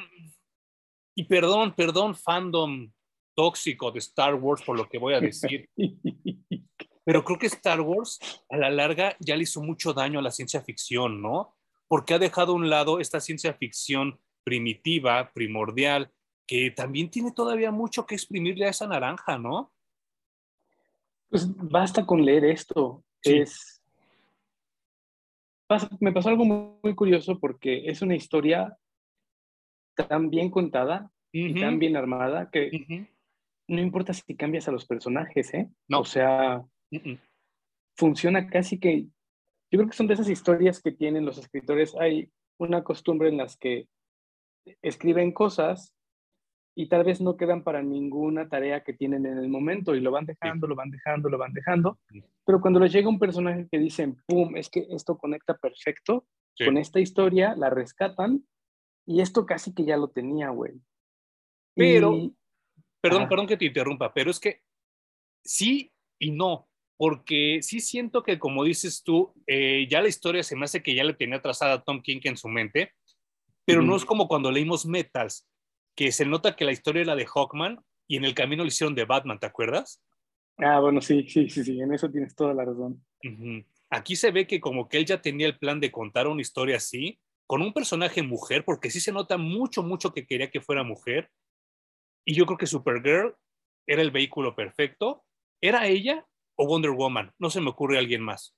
y 1.15 1.23
perdón, 1.23 1.73
perdón, 1.73 2.15
fandom 2.15 2.91
tóxico 3.35 3.91
de 3.91 3.99
Star 3.99 4.35
Wars 4.35 4.61
por 4.63 4.77
lo 4.77 4.89
que 4.89 4.97
voy 4.97 5.13
a 5.13 5.21
decir. 5.21 5.69
Pero 7.05 7.23
creo 7.23 7.39
que 7.39 7.47
Star 7.47 7.79
Wars 7.79 8.19
a 8.49 8.57
la 8.57 8.69
larga 8.69 9.15
ya 9.19 9.37
le 9.37 9.43
hizo 9.43 9.61
mucho 9.61 9.93
daño 9.93 10.19
a 10.19 10.21
la 10.21 10.31
ciencia 10.31 10.61
ficción, 10.61 11.21
¿no? 11.21 11.55
Porque 11.87 12.13
ha 12.13 12.19
dejado 12.19 12.51
a 12.51 12.55
un 12.55 12.69
lado 12.69 12.99
esta 12.99 13.21
ciencia 13.21 13.53
ficción 13.53 14.19
primitiva, 14.43 15.31
primordial, 15.33 16.11
que 16.49 16.71
también 16.71 17.11
tiene 17.11 17.31
todavía 17.31 17.69
mucho 17.69 18.07
que 18.07 18.15
exprimirle 18.15 18.65
a 18.65 18.69
esa 18.69 18.87
naranja, 18.87 19.37
¿no? 19.37 19.71
Pues 21.29 21.47
basta 21.55 22.07
con 22.07 22.25
leer 22.25 22.43
esto. 22.43 23.03
Es... 23.21 23.83
me 25.99 26.11
pasó 26.11 26.29
algo 26.29 26.45
muy 26.45 26.95
curioso 26.95 27.39
porque 27.39 27.87
es 27.87 28.01
una 28.01 28.15
historia 28.15 28.75
tan 29.93 30.31
bien 30.31 30.49
contada 30.49 31.11
y 31.31 31.53
tan 31.53 31.77
bien 31.77 31.95
armada 31.95 32.49
que 32.49 33.07
no 33.67 33.79
importa 33.79 34.11
si 34.15 34.35
cambias 34.35 34.67
a 34.67 34.71
los 34.71 34.87
personajes, 34.87 35.53
¿eh? 35.53 35.69
No. 35.87 35.99
O 35.99 36.05
sea, 36.05 36.65
funciona 37.95 38.47
casi 38.47 38.79
que... 38.79 39.03
Yo 39.71 39.77
creo 39.77 39.87
que 39.87 39.95
son 39.95 40.07
de 40.07 40.15
esas 40.15 40.29
historias 40.29 40.81
que 40.81 40.93
tienen 40.93 41.25
los 41.25 41.37
escritores. 41.37 41.93
Hay 41.93 42.31
una 42.57 42.83
costumbre 42.83 43.29
en 43.29 43.37
las 43.37 43.55
que 43.55 43.87
escriben 44.81 45.31
cosas 45.31 45.93
y 46.79 46.85
tal 46.85 47.03
vez 47.03 47.19
no 47.19 47.35
quedan 47.35 47.61
para 47.61 47.83
ninguna 47.83 48.47
tarea 48.47 48.85
que 48.85 48.93
tienen 48.93 49.25
en 49.25 49.37
el 49.37 49.49
momento 49.49 49.95
y 49.95 49.99
lo 49.99 50.11
van 50.11 50.25
dejando, 50.25 50.65
lo 50.65 50.75
van 50.75 50.89
dejando, 50.89 51.27
lo 51.27 51.37
van 51.37 51.51
dejando. 51.51 51.99
Pero 52.45 52.61
cuando 52.61 52.79
les 52.79 52.93
llega 52.93 53.09
un 53.09 53.19
personaje 53.19 53.67
que 53.69 53.77
dicen, 53.77 54.23
¡pum!, 54.25 54.55
es 54.55 54.69
que 54.69 54.87
esto 54.89 55.17
conecta 55.17 55.57
perfecto 55.57 56.25
con 56.63 56.77
esta 56.77 57.01
historia, 57.01 57.53
la 57.57 57.69
rescatan 57.69 58.47
y 59.05 59.19
esto 59.19 59.45
casi 59.45 59.73
que 59.73 59.83
ya 59.83 59.97
lo 59.97 60.07
tenía, 60.07 60.51
güey. 60.51 60.71
Pero, 61.75 62.31
perdón, 63.01 63.27
perdón 63.27 63.47
que 63.47 63.57
te 63.57 63.65
interrumpa, 63.65 64.13
pero 64.13 64.31
es 64.31 64.39
que 64.39 64.61
sí 65.43 65.91
y 66.17 66.31
no, 66.31 66.69
porque 66.95 67.59
sí 67.61 67.81
siento 67.81 68.23
que, 68.23 68.39
como 68.39 68.63
dices 68.63 69.03
tú, 69.03 69.33
eh, 69.47 69.85
ya 69.91 70.01
la 70.01 70.07
historia 70.07 70.43
se 70.43 70.55
me 70.55 70.63
hace 70.63 70.81
que 70.81 70.95
ya 70.95 71.03
le 71.03 71.13
tenía 71.13 71.41
trazada 71.41 71.83
Tom 71.83 72.01
King 72.01 72.21
en 72.23 72.37
su 72.37 72.47
mente, 72.47 72.93
pero 73.65 73.81
no 73.81 73.97
es 73.97 74.05
como 74.05 74.29
cuando 74.29 74.49
leímos 74.49 74.85
Metals, 74.85 75.45
que 75.95 76.11
se 76.11 76.25
nota 76.25 76.55
que 76.55 76.65
la 76.65 76.71
historia 76.71 77.01
era 77.01 77.15
de 77.15 77.25
Hawkman 77.25 77.83
y 78.07 78.17
en 78.17 78.25
el 78.25 78.33
camino 78.33 78.63
lo 78.63 78.67
hicieron 78.67 78.95
de 78.95 79.05
Batman, 79.05 79.39
¿te 79.39 79.47
acuerdas? 79.47 80.01
Ah, 80.57 80.79
bueno, 80.79 81.01
sí, 81.01 81.27
sí, 81.27 81.49
sí, 81.49 81.63
sí, 81.63 81.79
en 81.79 81.93
eso 81.93 82.09
tienes 82.09 82.35
toda 82.35 82.53
la 82.53 82.65
razón. 82.65 83.03
Aquí 83.89 84.15
se 84.15 84.31
ve 84.31 84.45
que 84.45 84.59
como 84.59 84.89
que 84.89 84.97
él 84.97 85.05
ya 85.05 85.21
tenía 85.21 85.47
el 85.47 85.57
plan 85.57 85.79
de 85.79 85.91
contar 85.91 86.27
una 86.27 86.41
historia 86.41 86.77
así, 86.77 87.19
con 87.47 87.61
un 87.61 87.73
personaje 87.73 88.21
mujer, 88.21 88.63
porque 88.65 88.91
sí 88.91 88.99
se 88.99 89.11
nota 89.11 89.37
mucho, 89.37 89.83
mucho 89.83 90.13
que 90.13 90.27
quería 90.27 90.51
que 90.51 90.61
fuera 90.61 90.83
mujer. 90.83 91.31
Y 92.25 92.35
yo 92.35 92.45
creo 92.45 92.57
que 92.57 92.67
Supergirl 92.67 93.35
era 93.87 94.01
el 94.01 94.11
vehículo 94.11 94.55
perfecto. 94.55 95.23
¿Era 95.61 95.87
ella 95.87 96.27
o 96.55 96.67
Wonder 96.67 96.91
Woman? 96.91 97.31
No 97.39 97.49
se 97.49 97.61
me 97.61 97.69
ocurre 97.69 97.97
alguien 97.97 98.21
más. 98.21 98.55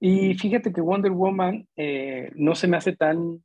Y 0.00 0.34
fíjate 0.34 0.72
que 0.72 0.80
Wonder 0.80 1.12
Woman 1.12 1.68
eh, 1.76 2.32
no 2.34 2.56
se 2.56 2.66
me 2.66 2.76
hace 2.76 2.96
tan, 2.96 3.44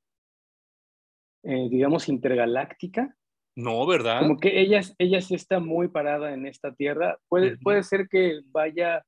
eh, 1.47 1.67
digamos, 1.69 2.09
intergaláctica. 2.09 3.15
No, 3.55 3.85
¿verdad? 3.87 4.19
Como 4.19 4.37
que 4.37 4.59
ella, 4.59 4.81
ella 4.97 5.21
sí 5.21 5.33
está 5.33 5.59
muy 5.59 5.87
parada 5.87 6.33
en 6.33 6.45
esta 6.45 6.73
tierra. 6.75 7.17
Puede, 7.29 7.57
puede 7.57 7.83
ser 7.83 8.09
que 8.09 8.41
vaya 8.51 9.03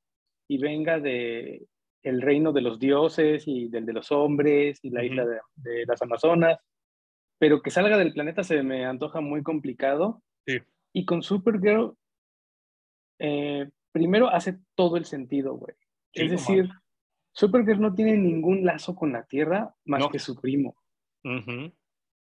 y 0.48 0.58
venga 0.58 1.00
de, 1.00 1.68
el 2.04 2.22
reino 2.22 2.54
de 2.54 2.62
los 2.62 2.80
dioses 2.80 3.44
y 3.46 3.68
del 3.68 3.86
de 3.86 3.94
los 3.94 4.12
hombres 4.12 4.80
y 4.84 4.90
la 4.90 5.04
isla 5.04 5.26
de, 5.26 5.86
las 5.86 6.02
Amazonas, 6.02 6.58
pero 7.38 7.62
que 7.62 7.72
salga 7.72 7.98
del 7.98 8.14
planeta 8.14 8.44
se 8.44 8.64
me 8.64 8.86
antoja 8.86 9.22
muy 9.22 9.44
complicado. 9.44 10.22
Y 10.92 11.06
con 11.06 11.22
Supergirl, 11.22 11.94
eh, 13.20 13.70
primero 13.92 14.30
hace 14.30 14.60
todo 14.76 14.98
el 14.98 15.06
sentido, 15.06 15.56
güey. 15.56 15.76
es 16.14 16.32
decir, 16.32 16.70
Supergirl 17.34 17.82
no 17.82 17.94
tiene 17.94 18.18
ningún 18.18 18.66
lazo 18.66 18.96
con 18.96 19.12
la 19.12 19.26
Tierra 19.26 19.76
más 19.86 20.08
que 20.08 20.20
su 20.20 20.40
primo. 20.40 20.76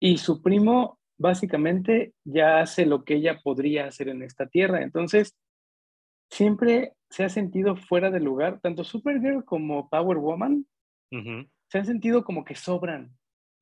Y 0.05 0.19
su 0.19 0.43
primo 0.43 0.99
básicamente 1.17 2.13
ya 2.25 2.61
hace 2.61 2.85
lo 2.85 3.05
que 3.05 3.15
ella 3.15 3.41
podría 3.43 3.87
hacer 3.87 4.11
en 4.11 4.23
esta 4.23 4.47
Tierra. 4.47 4.83
Entonces, 4.83 5.35
siempre 6.31 6.93
se 7.09 7.25
ha 7.25 7.31
sentido 7.31 7.75
fuera 7.75 8.11
de 8.11 8.21
lugar, 8.21 8.61
tanto 8.61 8.85
Supergirl 8.85 9.47
como 9.47 9.89
Power 9.89 10.19
Woman 10.19 10.67
se 11.11 11.79
han 11.79 11.87
sentido 11.87 12.23
como 12.23 12.45
que 12.45 12.55
sobran. 12.55 13.17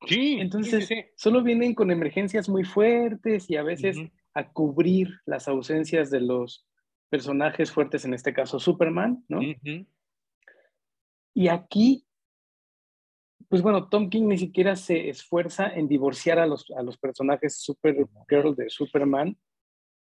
Sí. 0.08 0.38
Entonces, 0.40 0.88
solo 1.14 1.44
vienen 1.44 1.76
con 1.76 1.92
emergencias 1.92 2.48
muy 2.48 2.64
fuertes 2.64 3.48
y 3.48 3.54
a 3.54 3.62
veces 3.62 3.98
a 4.34 4.52
cubrir 4.52 5.10
las 5.26 5.46
ausencias 5.46 6.10
de 6.10 6.22
los 6.22 6.66
personajes 7.08 7.70
fuertes, 7.70 8.04
en 8.04 8.14
este 8.14 8.34
caso 8.34 8.58
Superman, 8.58 9.24
¿no? 9.28 9.40
Y 11.34 11.46
aquí 11.46 12.04
pues 13.52 13.60
bueno, 13.60 13.86
Tom 13.90 14.08
King 14.08 14.28
ni 14.28 14.38
siquiera 14.38 14.76
se 14.76 15.10
esfuerza 15.10 15.68
en 15.68 15.86
divorciar 15.86 16.38
a 16.38 16.46
los, 16.46 16.70
a 16.70 16.82
los 16.82 16.96
personajes 16.96 17.60
Supergirl 17.60 18.56
de 18.56 18.70
Superman. 18.70 19.36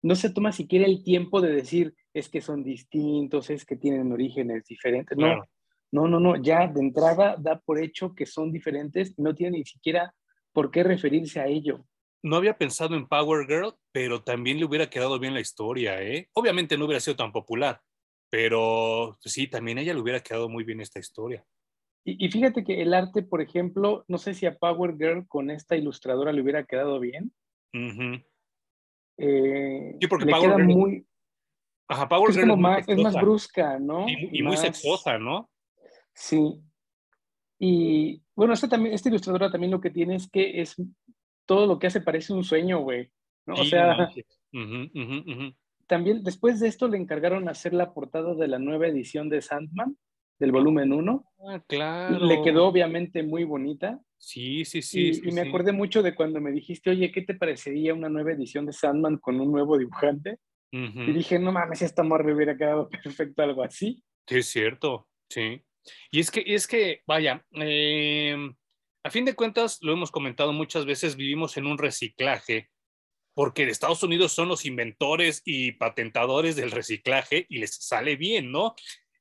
No 0.02 0.17
se 0.17 0.28
toma 0.28 0.52
siquiera 0.52 0.85
el 0.85 1.02
tiempo 1.02 1.40
de 1.40 1.52
decir, 1.52 1.95
es 2.12 2.28
que 2.28 2.43
son 2.43 2.62
distintos, 2.62 3.49
es 3.49 3.64
que 3.64 3.76
tienen 3.76 4.12
orígenes 4.12 4.67
diferentes. 4.67 5.17
No, 5.17 5.43
no, 5.90 6.09
no, 6.09 6.21
no. 6.21 6.37
Ya 6.37 6.67
de 6.67 6.78
entrada 6.78 7.37
da 7.38 7.59
por 7.59 7.81
hecho 7.83 8.14
que 8.14 8.26
son 8.26 8.52
diferentes 8.52 9.14
y 9.17 9.23
no 9.23 9.35
tiene 9.35 9.57
ni 9.57 9.64
siquiera 9.64 10.14
por 10.52 10.71
qué 10.71 10.83
referirse 10.83 11.40
a 11.40 11.47
ello. 11.47 11.87
No 12.23 12.37
había 12.37 12.59
pensado 12.59 12.97
en 12.97 13.09
Power 13.09 13.47
Girl, 13.47 13.73
pero 13.93 14.23
también 14.23 14.59
le 14.59 14.67
hubiera 14.67 14.90
quedado 14.90 15.19
bien 15.19 15.33
la 15.33 15.40
historia, 15.40 16.02
¿eh? 16.02 16.28
Obviamente 16.35 16.76
no 16.76 16.85
hubiera 16.85 17.00
sido 17.00 17.17
tan 17.17 17.33
popular, 17.33 17.81
pero 18.28 19.17
sí, 19.23 19.49
también 19.49 19.78
a 19.78 19.81
ella 19.81 19.95
le 19.95 20.00
hubiera 20.00 20.21
quedado 20.21 20.50
muy 20.50 20.64
bien 20.64 20.83
esta 20.83 20.99
historia. 20.99 21.47
Y, 22.05 22.31
fíjate 22.31 22.64
que 22.64 22.81
el 22.81 22.95
arte, 22.95 23.23
por 23.23 23.43
ejemplo, 23.43 24.05
no 24.09 24.17
sé 24.17 24.33
si 24.33 24.47
a 24.47 24.57
Power 24.57 24.97
Girl 24.97 25.26
con 25.28 25.50
esta 25.50 25.76
ilustradora 25.76 26.33
le 26.33 26.40
hubiera 26.40 26.64
quedado 26.64 26.99
bien. 27.00 27.33
Eh, 29.19 29.97
sí, 30.00 30.07
porque 30.07 30.25
Power 30.26 30.57
Girl... 30.57 30.64
muy... 30.64 31.07
Ajá, 31.87 32.09
Power 32.09 32.33
Girl 32.33 32.50
es, 32.50 32.57
más, 32.57 32.88
es 32.88 32.99
más 32.99 33.14
brusca, 33.14 33.78
¿no? 33.78 34.07
Y, 34.09 34.43
muy 34.43 34.57
sexosa, 34.57 35.19
¿no? 35.19 35.50
Sí. 36.14 36.62
Y 37.59 38.23
bueno, 38.35 38.55
esta, 38.55 38.69
también, 38.69 38.95
esta 38.95 39.11
ilustradora 39.11 39.50
también 39.50 39.73
lo 39.73 39.81
que 39.81 39.90
tiene 39.90 40.14
es 40.14 40.31
que 40.31 40.62
es 40.62 40.76
todo 41.45 41.67
lo 41.67 41.78
que 41.78 41.88
hace 41.88 42.00
parece 42.00 42.33
un 42.33 42.45
sueño, 42.45 42.81
güey. 42.81 43.11
¿no? 43.47 43.55
o 43.55 43.64
sea, 43.64 44.11
también 45.87 46.23
después 46.23 46.61
de 46.61 46.69
esto 46.69 46.88
le 46.88 46.99
encargaron 46.99 47.49
hacer 47.49 47.75
la 47.75 47.93
portada 47.93 48.35
de 48.35 48.49
la 48.49 48.59
nueva 48.59 48.87
edición 48.87 49.28
de 49.28 49.43
Sandman 49.43 49.99
del 50.38 50.52
volumen 50.52 50.92
1. 50.92 51.25
Ah, 51.49 51.62
claro. 51.66 52.18
Le 52.25 52.42
quedó 52.42 52.66
obviamente 52.66 53.23
muy 53.23 53.45
bonita. 53.45 54.00
Sí, 54.18 54.64
sí, 54.64 54.83
sí. 54.83 55.21
Y, 55.23 55.33
me 55.33 55.42
acordé 55.42 55.73
mucho 55.73 56.02
de 56.02 56.14
cuando 56.14 56.40
me 56.40 56.50
dijiste, 56.50 56.90
oye, 56.90 57.12
¿qué 57.12 57.23
te 57.23 57.35
parecería 57.35 57.95
una 57.95 58.09
nueva 58.09 58.33
edición 58.33 58.66
de 58.66 58.73
Sandman 58.73 59.18
con 59.18 59.40
un 59.40 59.52
nuevo 59.52 59.78
dibujante? 59.78 60.38
Y 60.71 61.12
dije, 61.12 61.38
no 61.38 61.50
mames, 61.50 61.80
esta 61.80 62.02
morra 62.02 62.35
hubiera 62.35 62.57
quedado 62.57 62.88
perfecto 63.02 63.42
algo 63.42 63.62
así. 63.62 64.02
Sí, 64.26 64.38
es 64.38 64.47
cierto, 64.47 65.09
sí. 65.30 65.62
Y 66.11 66.21
es 66.21 66.30
que, 66.30 66.45
es 66.47 66.66
que 66.66 67.02
vaya, 67.07 67.45
em, 67.52 68.54
a 69.02 69.11
fin 69.11 69.25
de 69.25 69.35
cuentas, 69.35 69.78
lo 69.80 69.92
hemos 69.92 70.11
comentado 70.11 70.52
muchas 70.52 70.85
veces, 70.85 71.16
vivimos 71.16 71.57
en 71.57 71.66
un 71.66 71.78
reciclaje, 71.78 72.68
porque 73.35 73.62
Estados 73.62 74.02
Unidos 74.02 74.33
son 74.33 74.49
los 74.49 74.66
inventores 74.66 75.40
y 75.45 75.73
patentadores 75.73 76.57
del 76.57 76.73
reciclaje 76.73 77.47
y 77.49 77.59
les 77.59 77.76
sale 77.76 78.16
bien, 78.16 78.52
¿no? 78.52 78.75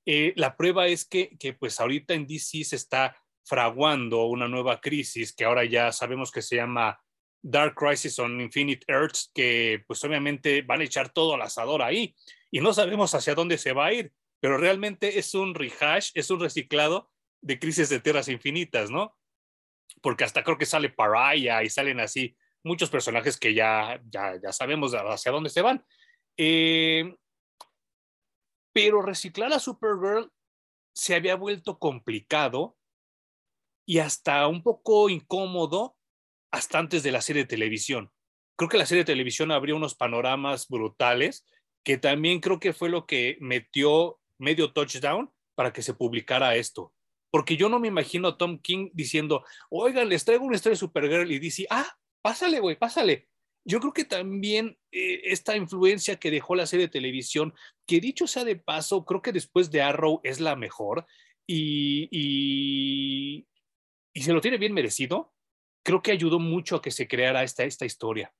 Eh, 0.09 0.31
la 0.37 0.55
prueba 0.55 0.87
es 0.87 1.05
que, 1.05 1.37
pues 1.59 1.81
ahorita 1.81 2.13
en 2.13 2.25
DC 2.25 2.63
se 2.63 2.77
está 2.77 3.21
fraguando 3.43 4.23
una 4.27 4.47
nueva 4.47 4.79
crisis 4.79 5.35
que 5.35 5.43
ahora 5.43 5.65
ya 5.65 5.91
sabemos 5.91 6.31
que 6.31 6.41
se 6.41 6.55
llama 6.55 6.97
Dark 7.41 7.75
Crisis 7.75 8.17
on 8.17 8.39
Infinite 8.39 8.85
Earths, 8.87 9.29
que 9.35 9.83
pues 9.85 10.01
obviamente 10.05 10.61
van 10.61 10.79
a 10.79 10.85
echar 10.85 11.09
todo 11.09 11.35
al 11.35 11.41
asador 11.41 11.81
ahí 11.81 12.15
y 12.49 12.61
no 12.61 12.73
sabemos 12.73 13.13
hacia 13.15 13.35
dónde 13.35 13.57
se 13.57 13.73
va 13.73 13.87
a 13.87 13.93
ir, 13.93 14.13
pero 14.39 14.57
realmente 14.57 15.19
es 15.19 15.33
un 15.33 15.53
rehash, 15.53 16.11
es 16.13 16.31
un 16.31 16.39
reciclado 16.39 17.11
de 17.41 17.59
crisis 17.59 17.89
de 17.89 17.99
tierras 17.99 18.29
infinitas, 18.29 18.89
¿no? 18.89 19.17
Porque 20.01 20.23
hasta 20.23 20.41
creo 20.41 20.57
que 20.57 20.65
sale 20.65 20.89
Paraya 20.89 21.63
y 21.63 21.69
salen 21.69 21.99
así 21.99 22.33
muchos 22.63 22.89
personajes 22.89 23.37
que 23.37 23.53
ya, 23.53 24.01
ya, 24.05 24.39
ya 24.41 24.53
sabemos 24.53 24.93
hacia 24.93 25.33
dónde 25.33 25.49
se 25.49 25.61
van. 25.61 25.85
Eh, 26.37 27.13
pero 28.77 29.01
reciclar 29.01 29.51
a 29.53 29.59
Supergirl 29.59 30.31
se 30.93 31.15
había 31.15 31.35
vuelto 31.35 31.79
complicado 31.79 32.77
y 33.87 33.97
hasta 33.97 34.47
un 34.47 34.61
poco 34.61 35.09
incómodo 35.09 35.97
hasta 36.51 36.77
antes 36.77 37.01
de 37.01 37.11
la 37.11 37.21
serie 37.21 37.41
de 37.41 37.47
televisión. 37.47 38.11
Creo 38.55 38.69
que 38.69 38.77
la 38.77 38.85
serie 38.85 39.03
de 39.03 39.13
televisión 39.13 39.51
abrió 39.51 39.75
unos 39.75 39.95
panoramas 39.95 40.67
brutales, 40.67 41.43
que 41.83 41.97
también 41.97 42.39
creo 42.39 42.59
que 42.59 42.71
fue 42.71 42.89
lo 42.89 43.07
que 43.07 43.39
metió 43.39 44.19
medio 44.37 44.71
touchdown 44.71 45.31
para 45.55 45.73
que 45.73 45.81
se 45.81 45.95
publicara 45.95 46.55
esto. 46.55 46.93
Porque 47.31 47.57
yo 47.57 47.69
no 47.69 47.79
me 47.79 47.87
imagino 47.87 48.27
a 48.27 48.37
Tom 48.37 48.59
King 48.59 48.91
diciendo, 48.93 49.43
oigan, 49.71 50.07
les 50.07 50.23
traigo 50.23 50.45
una 50.45 50.55
historia 50.55 50.75
de 50.75 50.81
Supergirl 50.81 51.31
y 51.31 51.39
dice, 51.39 51.65
ah, 51.71 51.97
pásale, 52.21 52.59
güey, 52.59 52.77
pásale 52.77 53.27
yo 53.67 53.81
creo 53.81 53.91
que 53.91 54.05
también 54.05 54.77
eh, 54.91 55.21
esta 55.25 55.57
influencia 55.57 56.15
que 56.15 56.31
dejó 56.31 56.55
la 56.55 56.65
serie 56.65 56.85
de 56.87 56.91
televisión, 56.91 57.53
que 57.85 57.99
dicho 57.99 58.25
sea 58.25 58.45
de 58.45 58.55
paso, 58.55 59.03
creo 59.03 59.21
que 59.21 59.33
después 59.33 59.69
de 59.71 59.81
Arrow 59.81 60.21
es 60.23 60.39
la 60.39 60.55
mejor 60.55 61.05
y, 61.45 62.07
y, 62.11 63.45
se 64.21 64.31
lo 64.31 64.39
tiene 64.39 64.57
bien 64.57 64.73
merecido, 64.73 65.33
creo 65.83 66.01
que 66.01 66.11
ayudó 66.11 66.39
mucho 66.39 66.77
a 66.77 66.81
que 66.81 66.91
se 66.91 67.09
creara 67.09 67.43
esta, 67.43 67.65
esta 67.65 67.85
historia. 67.85 68.33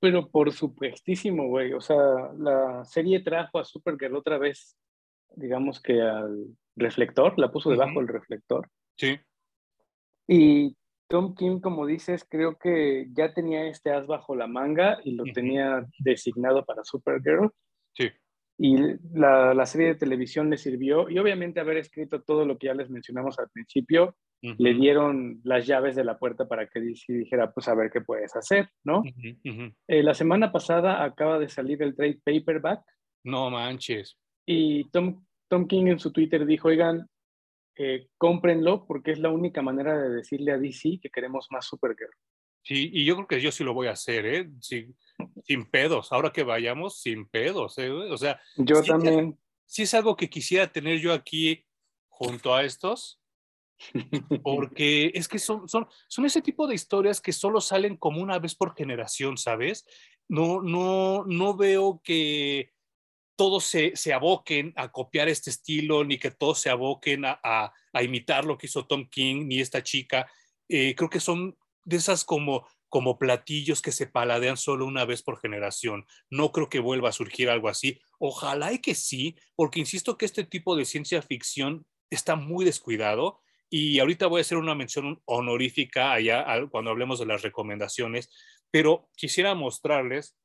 Pero 0.00 0.30
por 0.30 0.52
supuestísimo, 0.52 1.48
güey. 1.48 1.72
O 1.72 1.80
sea, 1.80 2.32
la 2.38 2.84
serie 2.84 3.20
trajo 3.20 3.58
a 3.58 3.64
Supergirl 3.64 4.16
otra 4.16 4.38
vez, 4.38 4.76
digamos 5.34 5.82
que 5.82 6.00
al 6.00 6.46
reflector, 6.76 7.38
la 7.38 7.50
puso 7.50 7.70
debajo 7.70 7.98
del 7.98 8.08
reflector. 8.08 8.68
Sí. 8.96 9.18
Y 10.26 10.76
Tom 11.10 11.34
Kim, 11.34 11.60
como 11.60 11.86
dices, 11.86 12.24
creo 12.30 12.56
que 12.56 13.08
ya 13.12 13.34
tenía 13.34 13.66
este 13.66 13.90
as 13.90 14.06
bajo 14.06 14.36
la 14.36 14.46
manga 14.46 15.00
y 15.02 15.16
lo 15.16 15.24
tenía 15.24 15.84
designado 15.98 16.64
para 16.64 16.84
Supergirl. 16.84 17.50
Sí. 17.94 18.10
Y 18.56 18.76
la, 19.12 19.66
serie 19.66 19.88
de 19.88 19.94
televisión 19.96 20.50
le 20.50 20.56
sirvió, 20.56 21.10
y 21.10 21.18
obviamente 21.18 21.58
haber 21.58 21.78
escrito 21.78 22.22
todo 22.22 22.44
lo 22.44 22.58
que 22.58 22.68
ya 22.68 22.74
les 22.74 22.90
mencionamos 22.90 23.40
al 23.40 23.48
principio, 23.50 24.14
le 24.40 24.72
dieron 24.72 25.40
las 25.42 25.66
llaves 25.66 25.96
de 25.96 26.04
la 26.04 26.16
puerta 26.16 26.46
para 26.46 26.66
que 26.68 26.80
dijera, 26.80 27.50
pues 27.52 27.66
a 27.68 27.74
ver 27.74 27.90
qué 27.90 28.00
puedes 28.00 28.36
hacer, 28.36 28.70
¿no? 28.84 29.02
Eh, 29.88 30.02
la 30.02 30.14
semana 30.14 30.52
pasada 30.52 31.02
acaba 31.02 31.38
de 31.38 31.48
salir 31.48 31.82
el 31.82 31.96
trade 31.96 32.20
paperback. 32.24 32.82
No 33.24 33.50
manches. 33.50 34.16
Y 34.46 34.88
Tom, 34.90 35.24
Tom 35.48 35.66
King 35.66 35.88
en 35.88 35.98
su 35.98 36.12
Twitter 36.12 36.46
dijo, 36.46 36.68
oigan, 36.68 37.06
eh, 37.76 38.08
cómprenlo 38.18 38.86
porque 38.86 39.12
es 39.12 39.18
la 39.18 39.30
única 39.30 39.62
manera 39.62 39.98
de 39.98 40.10
decirle 40.10 40.52
a 40.52 40.58
DC 40.58 40.98
que 41.02 41.10
queremos 41.10 41.48
más 41.50 41.66
Supergirl. 41.66 42.10
Sí, 42.62 42.90
y 42.92 43.04
yo 43.04 43.14
creo 43.16 43.26
que 43.26 43.40
yo 43.40 43.52
sí 43.52 43.64
lo 43.64 43.72
voy 43.72 43.86
a 43.86 43.92
hacer, 43.92 44.26
¿eh? 44.26 44.50
Sin, 44.60 44.96
sin 45.44 45.64
pedos. 45.64 46.12
Ahora 46.12 46.30
que 46.30 46.42
vayamos, 46.42 47.00
sin 47.00 47.26
pedos, 47.26 47.78
¿eh? 47.78 47.90
O 47.90 48.18
sea. 48.18 48.40
Yo 48.56 48.82
también. 48.82 49.38
sí 49.66 49.82
es 49.82 49.94
algo 49.94 50.16
que 50.16 50.28
quisiera 50.28 50.70
tener 50.70 50.98
yo 50.98 51.12
aquí 51.12 51.64
junto 52.08 52.54
a 52.54 52.64
estos, 52.64 53.18
porque 54.42 55.10
es 55.14 55.26
que 55.26 55.38
son, 55.38 55.68
son, 55.68 55.88
son 56.06 56.26
ese 56.26 56.42
tipo 56.42 56.66
de 56.66 56.74
historias 56.74 57.20
que 57.20 57.32
solo 57.32 57.62
salen 57.62 57.96
como 57.96 58.20
una 58.20 58.38
vez 58.38 58.54
por 58.54 58.74
generación, 58.76 59.38
¿sabes? 59.38 59.86
No, 60.28 60.60
no, 60.60 61.24
no 61.24 61.56
veo 61.56 62.02
que 62.04 62.72
todos 63.40 63.64
se, 63.64 63.96
se, 63.96 64.12
aboquen 64.12 64.74
a 64.76 64.92
copiar 64.92 65.30
este 65.30 65.48
estilo, 65.48 66.04
ni 66.04 66.18
que 66.18 66.30
todos 66.30 66.60
se 66.60 66.68
aboquen 66.68 67.24
a, 67.24 67.40
a, 67.42 68.02
imitar 68.02 68.44
lo 68.44 68.58
que 68.58 68.66
hizo 68.66 68.86
Tom 68.86 69.08
King, 69.08 69.46
ni 69.46 69.60
esta 69.60 69.82
chica. 69.82 70.30
Eh, 70.68 70.94
creo 70.94 71.08
que 71.08 71.20
son 71.20 71.56
de 71.82 71.96
esas 71.96 72.26
como, 72.26 72.68
como 72.90 73.18
platillos 73.18 73.80
que 73.80 73.92
se 73.92 74.06
paladean 74.06 74.58
solo 74.58 74.84
una 74.84 75.06
vez 75.06 75.22
por 75.22 75.40
generación. 75.40 76.04
No 76.28 76.52
creo 76.52 76.68
que 76.68 76.80
vuelva 76.80 77.08
a 77.08 77.12
surgir 77.12 77.48
algo 77.48 77.70
así. 77.70 77.98
Ojalá 78.18 78.74
y 78.74 78.80
que 78.80 78.94
sí, 78.94 79.36
porque 79.56 79.80
insisto 79.80 80.18
que 80.18 80.26
este 80.26 80.44
tipo 80.44 80.76
de 80.76 80.84
ciencia 80.84 81.22
ficción 81.22 81.86
está 82.10 82.36
muy 82.36 82.66
descuidado. 82.66 83.40
Y 83.70 84.00
ahorita 84.00 84.26
voy 84.26 84.40
a 84.40 84.42
hacer 84.42 84.58
una 84.58 84.74
mención 84.74 85.22
honorífica 85.24 86.12
allá 86.12 86.44
cuando 86.70 86.90
hablemos 86.90 87.18
de 87.18 87.24
las 87.24 87.40
recomendaciones, 87.40 88.28
pero 88.70 89.08
quisiera 89.16 89.54
mostrarles 89.54 90.36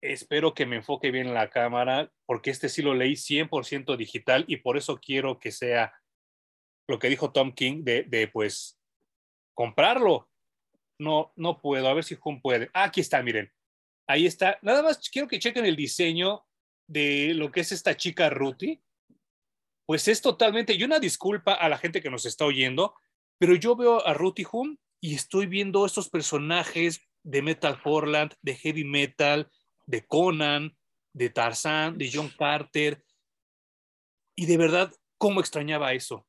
espero 0.00 0.54
que 0.54 0.66
me 0.66 0.76
enfoque 0.76 1.10
bien 1.10 1.34
la 1.34 1.50
cámara, 1.50 2.12
porque 2.26 2.50
este 2.50 2.68
sí 2.68 2.82
lo 2.82 2.94
leí 2.94 3.14
100% 3.14 3.96
digital 3.96 4.44
y 4.48 4.58
por 4.58 4.76
eso 4.76 4.98
quiero 4.98 5.38
que 5.38 5.52
sea 5.52 5.92
lo 6.88 6.98
que 6.98 7.08
dijo 7.08 7.32
Tom 7.32 7.52
King 7.52 7.84
de, 7.84 8.30
pues 8.32 8.80
comprarlo. 9.54 10.30
No, 10.98 11.32
no 11.36 11.60
puedo, 11.60 11.88
a 11.88 11.94
ver 11.94 12.04
si 12.04 12.16
Jun 12.16 12.40
puede. 12.40 12.70
Ah, 12.72 12.84
aquí 12.84 13.00
está, 13.00 13.22
miren. 13.22 13.52
Ahí 14.08 14.26
está. 14.26 14.58
Nada 14.62 14.82
más 14.82 15.08
quiero 15.10 15.28
que 15.28 15.38
chequen 15.38 15.66
el 15.66 15.76
diseño 15.76 16.44
de 16.88 17.34
lo 17.34 17.52
que 17.52 17.60
es 17.60 17.72
esta 17.72 17.96
chica 17.96 18.30
Ruthie. 18.30 18.82
Pues 19.86 20.08
es 20.08 20.20
totalmente, 20.20 20.74
y 20.74 20.84
una 20.84 20.98
disculpa 20.98 21.54
a 21.54 21.68
la 21.68 21.78
gente 21.78 22.02
que 22.02 22.10
nos 22.10 22.26
está 22.26 22.44
oyendo, 22.44 22.94
pero 23.38 23.54
yo 23.54 23.76
veo 23.76 24.06
a 24.06 24.12
Ruthie 24.12 24.46
Hum 24.50 24.76
y 25.00 25.14
estoy 25.14 25.46
viendo 25.46 25.86
estos 25.86 26.10
personajes 26.10 27.00
de 27.22 27.42
Metal 27.42 27.80
Portland, 27.82 28.34
de 28.42 28.54
Heavy 28.54 28.84
Metal, 28.84 29.50
de 29.88 30.06
Conan, 30.06 30.76
de 31.12 31.30
Tarzán, 31.30 31.98
de 31.98 32.10
John 32.12 32.30
Carter. 32.38 33.02
Y 34.36 34.46
de 34.46 34.56
verdad, 34.56 34.92
¿cómo 35.16 35.40
extrañaba 35.40 35.92
eso? 35.94 36.26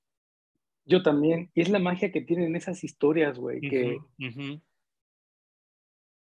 Yo 0.85 1.03
también. 1.03 1.51
Y 1.53 1.61
es 1.61 1.69
la 1.69 1.79
magia 1.79 2.11
que 2.11 2.21
tienen 2.21 2.55
esas 2.55 2.83
historias, 2.83 3.37
güey, 3.37 3.59
que 3.59 3.99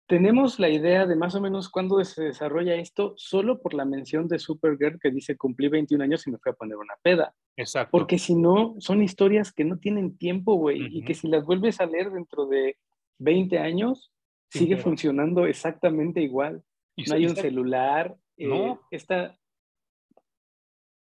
tenemos 0.06 0.60
la 0.60 0.70
idea 0.70 1.08
de 1.08 1.16
más 1.16 1.34
o 1.34 1.42
menos 1.42 1.70
cuándo 1.70 2.04
se 2.04 2.26
desarrolla 2.26 2.76
esto 2.76 3.14
solo 3.16 3.62
por 3.62 3.74
la 3.74 3.86
mención 3.86 4.28
de 4.28 4.38
Supergirl 4.38 5.00
que 5.00 5.10
dice 5.10 5.38
cumplí 5.38 5.70
21 5.70 6.04
años 6.04 6.28
y 6.28 6.32
me 6.32 6.38
fui 6.38 6.52
a 6.52 6.56
poner 6.56 6.76
una 6.76 6.96
peda. 7.02 7.34
Exacto. 7.56 7.92
Porque 7.92 8.20
si 8.20 8.36
no, 8.36 8.76
son 8.80 9.02
historias 9.02 9.54
que 9.54 9.64
no 9.64 9.80
tienen 9.80 10.18
tiempo, 10.18 10.56
güey, 10.56 10.98
y 10.98 11.04
que 11.04 11.16
si 11.16 11.30
las 11.30 11.46
vuelves 11.46 11.80
a 11.80 11.86
leer 11.86 12.12
dentro 12.12 12.46
de 12.46 12.78
20 13.20 13.58
años, 13.60 14.12
sigue 14.50 14.78
funcionando 14.78 15.46
exactamente 15.48 16.22
igual. 16.22 16.62
No 16.98 17.16
hay 17.16 17.26
un 17.26 17.36
celular. 17.36 18.16
Eh, 18.38 18.48
no. 18.48 18.82
esta, 18.90 19.38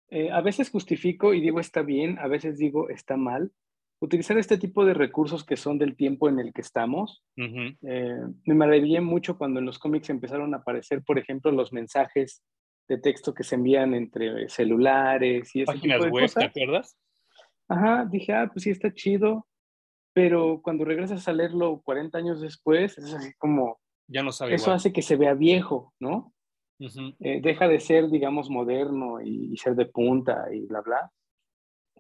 eh, 0.10 0.30
a 0.30 0.41
veces 0.41 0.69
justifico 0.69 1.34
y 1.34 1.39
digo 1.39 1.62
está 1.62 1.84
bien, 1.84 2.19
a 2.19 2.27
veces 2.27 2.58
digo 2.58 2.89
está 2.89 3.15
mal, 3.15 3.54
utilizar 4.01 4.38
este 4.38 4.58
tipo 4.58 4.84
de 4.84 4.93
recursos 4.93 5.45
que 5.45 5.56
son 5.56 5.77
del 5.77 5.95
tiempo 5.95 6.27
en 6.27 6.39
el 6.39 6.51
que 6.51 6.60
estamos. 6.62 7.23
Eh, 7.38 8.19
me 8.45 8.54
maravillé 8.54 8.99
mucho 8.99 9.38
cuando 9.38 9.60
en 9.60 9.67
los 9.67 9.80
cómics 9.80 10.10
empezaron 10.10 10.54
a 10.54 10.58
aparecer, 10.58 11.01
por 11.04 11.17
ejemplo, 11.17 11.51
los 11.51 11.71
mensajes 11.71 12.43
de 12.89 12.97
texto 12.97 13.34
que 13.34 13.45
se 13.45 13.56
envían 13.56 13.93
entre 13.93 14.49
celulares 14.49 15.56
y 15.56 15.62
ese 15.62 15.73
tipo 15.75 16.04
de 16.04 16.10
web, 16.10 16.30
¿te 16.30 16.43
acuerdas? 16.43 16.97
Ajá, 17.69 18.06
dije, 18.12 18.34
ah, 18.34 18.49
pues 18.51 18.63
sí, 18.63 18.69
está 18.69 18.93
chido, 18.93 19.47
pero 20.13 20.62
cuando 20.62 20.84
regresas 20.84 21.25
a 21.30 21.32
leerlo 21.32 21.82
40 21.86 22.17
años 22.17 22.41
después, 22.41 22.97
es 22.97 23.13
así 23.13 23.32
como... 23.38 23.80
Ya 24.12 24.24
no 24.24 24.32
sabe 24.32 24.56
Eso 24.56 24.71
hace 24.71 24.91
que 24.91 25.02
se 25.02 25.15
vea 25.15 25.34
viejo, 25.34 25.93
¿no? 26.00 26.34
Eh, 27.19 27.39
deja 27.41 27.67
de 27.67 27.80
ser, 27.80 28.10
digamos, 28.10 28.50
moderno 28.50 29.21
y, 29.21 29.54
y, 29.54 29.58
ser 29.58 29.76
de 29.76 29.86
punta 29.86 30.47
y 30.52 30.65
bla, 30.65 30.82
bla. 30.82 31.12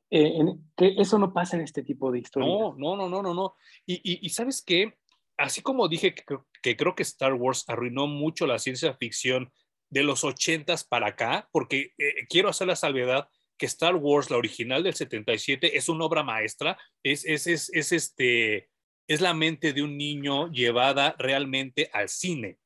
Eh, 0.09 0.43
que 0.75 0.95
eso 0.97 1.17
no 1.19 1.33
pasa 1.33 1.55
en 1.55 1.63
este 1.63 1.83
tipo 1.83 2.11
de 2.11 2.19
historias. 2.19 2.51
No, 2.51 2.75
no, 2.75 2.95
no, 2.97 3.07
no, 3.07 3.21
no, 3.21 3.33
no. 3.33 3.55
Y, 3.85 4.25
y, 4.25 4.29
sabes 4.29 4.61
qué, 4.61 4.97
así 5.37 5.61
como 5.61 5.87
dije 5.87 6.13
que, 6.13 6.23
que, 6.61 6.75
creo 6.75 6.95
que 6.95 7.03
Star 7.03 7.33
Wars 7.35 7.63
arruinó 7.67 8.07
mucho 8.07 8.47
la 8.47 8.59
ciencia 8.59 8.93
ficción 8.95 9.53
de 9.89 10.03
los 10.03 10.23
ochentas 10.23 10.83
para 10.83 11.07
acá, 11.09 11.47
porque 11.51 11.93
eh, 11.97 12.25
quiero 12.27 12.49
hacer 12.49 12.67
la 12.67 12.75
salvedad 12.75 13.29
que 13.57 13.67
Star 13.67 13.95
Wars, 13.95 14.31
la 14.31 14.37
original 14.37 14.83
del 14.83 14.95
77, 14.95 15.77
es 15.77 15.87
una 15.87 16.05
obra 16.05 16.23
maestra, 16.23 16.77
es, 17.03 17.23
es, 17.25 17.45
es, 17.45 17.69
es, 17.71 17.91
este, 17.91 18.70
es 19.13 19.19
la 19.19 19.33
mente 19.33 19.73
de 19.73 19.83
un 19.83 19.97
niño 19.97 20.49
llevada 20.51 21.15
realmente 21.19 21.89
al 21.91 22.07
cine. 22.07 22.59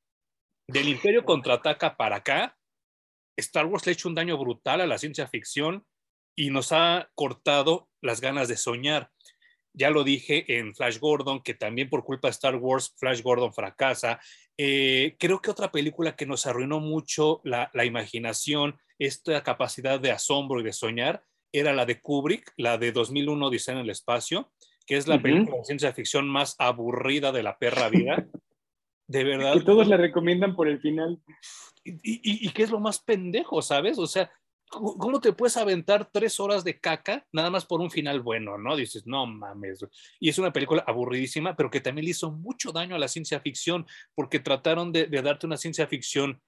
Del 0.67 0.89
Imperio 0.89 1.25
contraataca 1.25 1.97
para 1.97 2.17
acá, 2.17 2.55
Star 3.35 3.65
Wars 3.65 3.83
le 3.85 3.89
ha 3.89 3.93
hecho 3.93 4.09
un 4.09 4.13
daño 4.13 4.37
brutal 4.37 4.79
a 4.81 4.85
la 4.85 4.99
ciencia 4.99 5.27
ficción 5.27 5.87
y 6.35 6.51
nos 6.51 6.71
ha 6.71 7.09
cortado 7.15 7.89
las 7.99 8.21
ganas 8.21 8.47
de 8.47 8.57
soñar. 8.57 9.09
Ya 9.73 9.89
lo 9.89 10.03
dije 10.03 10.59
en 10.59 10.75
Flash 10.75 10.99
Gordon, 10.99 11.41
que 11.41 11.55
también 11.55 11.89
por 11.89 12.03
culpa 12.03 12.27
de 12.27 12.33
Star 12.33 12.57
Wars, 12.57 12.93
Flash 12.95 13.23
Gordon 13.23 13.51
fracasa. 13.51 14.19
Eh, 14.55 15.15
creo 15.17 15.41
que 15.41 15.49
otra 15.49 15.71
película 15.71 16.15
que 16.15 16.27
nos 16.27 16.45
arruinó 16.45 16.79
mucho 16.79 17.41
la, 17.43 17.71
imaginación, 17.83 18.79
esta 18.99 19.41
capacidad 19.41 19.99
de 19.99 20.11
asombro 20.11 20.59
y 20.59 20.63
de 20.63 20.73
soñar, 20.73 21.23
era 21.51 21.73
la 21.73 21.87
de 21.87 22.01
Kubrick, 22.01 22.53
la 22.55 22.77
de 22.77 22.91
2001, 22.91 23.49
Diseño 23.49 23.79
en 23.79 23.85
el 23.85 23.89
Espacio, 23.89 24.51
que 24.85 24.97
es 24.97 25.07
la 25.07 25.21
película 25.21 25.57
de 25.57 25.65
ciencia 25.65 25.93
ficción 25.93 26.27
más 26.27 26.55
aburrida 26.59 27.31
de 27.31 27.43
la 27.43 27.57
perra 27.57 27.89
vida. 27.89 28.27
De 29.07 29.23
verdad. 29.23 29.53
Que 29.53 29.61
todos 29.61 29.87
la 29.87 29.97
recomiendan 29.97 30.55
por 30.55 30.67
el 30.67 30.79
final. 30.79 31.21
Y, 31.83 31.91
y, 31.91 32.47
y, 32.47 32.49
que 32.49 32.63
es 32.63 32.71
lo 32.71 32.79
más 32.79 32.99
pendejo, 32.99 33.61
¿sabes? 33.61 33.99
O 33.99 34.07
sea, 34.07 34.31
¿cómo 34.67 35.21
te 35.21 35.33
puedes 35.33 35.57
aventar 35.57 36.09
tres 36.11 36.39
horas 36.39 36.63
de 36.63 36.79
caca 36.79 37.25
nada 37.31 37.49
más 37.49 37.65
por 37.65 37.81
un 37.81 37.91
final 37.91 38.21
bueno, 38.21 38.57
no? 38.57 38.75
Dices, 38.75 39.05
no 39.05 39.25
mames. 39.25 39.85
Y 40.19 40.29
es 40.29 40.39
una 40.39 40.51
película 40.51 40.83
aburridísima, 40.87 41.55
pero 41.55 41.69
que 41.69 41.81
también 41.81 42.05
le 42.05 42.11
hizo 42.11 42.31
mucho 42.31 42.71
daño 42.71 42.95
a 42.95 42.99
la 42.99 43.07
ciencia 43.07 43.39
ficción, 43.39 43.85
porque 44.13 44.39
trataron 44.39 44.91
de, 44.91 45.07
darte 45.07 45.45
una 45.45 45.57
ciencia 45.57 45.87
ficción 45.87 46.41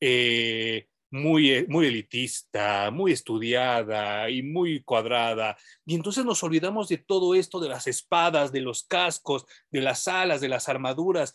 eh, 0.00 0.88
muy, 1.10 1.50
eh, 1.50 1.66
muy 1.68 1.86
elitista, 1.86 2.90
muy 2.90 3.12
estudiada 3.12 4.30
y 4.30 4.42
muy 4.42 4.82
cuadrada. 4.82 5.56
Y 5.84 5.94
entonces 5.94 6.24
nos 6.24 6.42
olvidamos 6.42 6.88
de 6.88 6.98
todo 6.98 7.34
esto, 7.34 7.60
de 7.60 7.68
las 7.68 7.86
espadas, 7.86 8.52
de 8.52 8.60
los 8.60 8.84
cascos, 8.84 9.46
de 9.70 9.80
las 9.80 10.06
alas, 10.08 10.40
de 10.40 10.48
las 10.48 10.68
armaduras. 10.68 11.34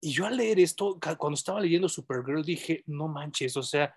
Y 0.00 0.12
yo 0.12 0.26
al 0.26 0.36
leer 0.36 0.60
esto, 0.60 0.98
cuando 1.18 1.34
estaba 1.34 1.60
leyendo 1.60 1.88
Supergirl, 1.88 2.44
dije, 2.44 2.82
no 2.86 3.08
manches, 3.08 3.56
o 3.56 3.62
sea, 3.62 3.94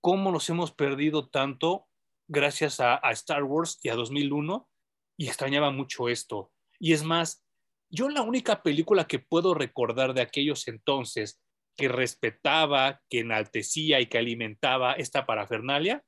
cómo 0.00 0.30
nos 0.30 0.48
hemos 0.48 0.72
perdido 0.72 1.28
tanto 1.28 1.88
gracias 2.28 2.80
a, 2.80 3.00
Star 3.10 3.44
Wars 3.44 3.78
y 3.82 3.88
a 3.88 3.94
2001 3.94 4.68
y 5.16 5.26
extrañaba 5.26 5.70
mucho 5.70 6.08
esto. 6.08 6.52
Y 6.78 6.92
es 6.92 7.02
más, 7.02 7.44
yo 7.90 8.08
la 8.08 8.22
única 8.22 8.62
película 8.62 9.06
que 9.06 9.18
puedo 9.18 9.54
recordar 9.54 10.14
de 10.14 10.22
aquellos 10.22 10.68
entonces 10.68 11.40
que 11.76 11.88
respetaba, 11.88 13.02
que 13.08 13.20
enaltecía 13.20 14.00
y 14.00 14.06
que 14.06 14.18
alimentaba 14.18 14.94
esta 14.94 15.26
parafernalia 15.26 16.04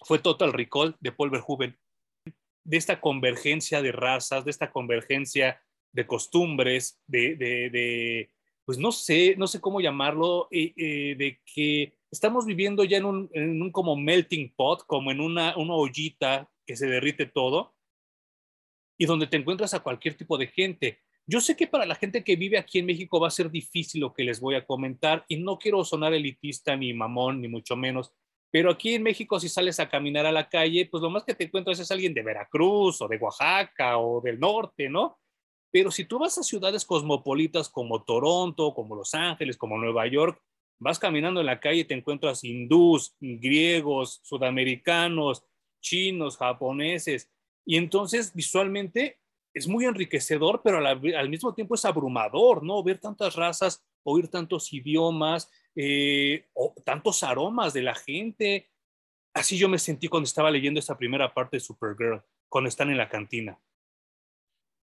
fue 0.00 0.18
Total 0.18 0.52
Recall 0.52 0.96
de 1.00 1.12
Paul 1.12 1.30
Verhoeven. 1.30 1.78
De 2.64 2.76
esta 2.76 3.00
convergencia 3.00 3.82
de 3.82 3.92
razas, 3.92 4.44
de 4.44 4.50
esta 4.50 4.70
convergencia 4.70 5.62
de 5.92 6.06
costumbres, 6.06 7.00
de, 7.06 8.30
pues 8.64 8.78
no 8.78 8.90
sé, 8.90 9.36
no 9.36 9.46
sé 9.46 9.60
cómo 9.60 9.80
llamarlo, 9.80 10.48
eh, 10.50 10.72
eh, 10.76 11.14
de 11.16 11.40
que 11.44 11.98
estamos 12.10 12.46
viviendo 12.46 12.84
ya 12.84 12.96
en 12.96 13.04
un, 13.04 13.70
como 13.70 13.96
melting 13.96 14.54
pot, 14.54 14.86
como 14.86 15.10
en 15.10 15.20
una, 15.20 15.56
una 15.56 15.74
ollita 15.74 16.50
que 16.66 16.76
se 16.76 16.86
derrite 16.86 17.26
todo 17.26 17.74
y 18.96 19.06
donde 19.06 19.26
te 19.26 19.36
encuentras 19.36 19.74
a 19.74 19.80
cualquier 19.80 20.16
tipo 20.16 20.38
de 20.38 20.46
gente. 20.46 21.03
Yo 21.26 21.40
sé 21.40 21.56
que 21.56 21.66
para 21.66 21.86
la 21.86 21.94
gente 21.94 22.22
que 22.22 22.36
vive 22.36 22.58
aquí 22.58 22.78
en 22.78 22.86
México 22.86 23.18
va 23.18 23.28
a 23.28 23.30
ser 23.30 23.50
difícil 23.50 24.02
lo 24.02 24.12
que 24.12 24.24
les 24.24 24.40
voy 24.40 24.56
a 24.56 24.66
comentar 24.66 25.24
y 25.28 25.36
no 25.38 25.58
quiero 25.58 25.82
sonar 25.84 26.12
elitista 26.12 26.76
ni 26.76 26.92
mamón, 26.92 27.40
ni 27.40 27.48
mucho 27.48 27.76
menos, 27.76 28.12
pero 28.50 28.70
aquí 28.70 28.94
en 28.94 29.02
México 29.02 29.40
si 29.40 29.48
sales 29.48 29.80
a 29.80 29.88
caminar 29.88 30.26
a 30.26 30.32
la 30.32 30.48
calle, 30.48 30.86
pues 30.90 31.02
lo 31.02 31.10
más 31.10 31.24
que 31.24 31.34
te 31.34 31.44
encuentras 31.44 31.78
es 31.78 31.90
alguien 31.90 32.14
de 32.14 32.22
Veracruz 32.22 33.00
o 33.00 33.08
de 33.08 33.16
Oaxaca 33.16 33.98
o 33.98 34.20
del 34.20 34.38
norte, 34.38 34.88
¿no? 34.88 35.18
Pero 35.70 35.90
si 35.90 36.04
tú 36.04 36.18
vas 36.18 36.38
a 36.38 36.42
ciudades 36.42 36.84
cosmopolitas 36.84 37.68
como 37.68 38.04
Toronto, 38.04 38.74
como 38.74 38.94
Los 38.94 39.14
Ángeles, 39.14 39.56
como 39.56 39.78
Nueva 39.78 40.06
York, 40.06 40.40
Vas 40.78 40.98
caminando 40.98 41.40
en 41.40 41.46
la 41.46 41.60
calle 41.60 41.84
te 41.84 41.94
encuentras 41.94 42.44
hindús, 42.44 43.16
griegos, 43.20 44.20
sudamericanos, 44.22 45.44
chinos, 45.80 46.36
japoneses. 46.36 47.30
Y 47.64 47.76
entonces 47.76 48.34
visualmente 48.34 49.18
es 49.54 49.68
muy 49.68 49.84
enriquecedor, 49.84 50.60
pero 50.62 50.84
al, 50.84 51.28
mismo 51.28 51.54
tiempo 51.54 51.76
es 51.76 51.84
abrumador, 51.84 52.62
¿no? 52.64 52.82
Ver 52.82 52.98
tantas 52.98 53.36
razas, 53.36 53.84
oír 54.02 54.28
tantos 54.28 54.72
idiomas, 54.72 55.48
eh, 55.76 56.46
o 56.54 56.74
tantos 56.84 57.22
aromas 57.22 57.72
de 57.72 57.82
la 57.82 57.94
gente. 57.94 58.68
Así 59.32 59.56
yo 59.56 59.68
me 59.68 59.78
sentí 59.78 60.08
cuando 60.08 60.26
estaba 60.26 60.50
leyendo 60.50 60.80
esta 60.80 60.98
primera 60.98 61.32
parte 61.32 61.56
de 61.56 61.60
Supergirl, 61.60 62.22
cuando 62.48 62.68
están 62.68 62.90
en 62.90 62.98
la 62.98 63.08
cantina. 63.08 63.58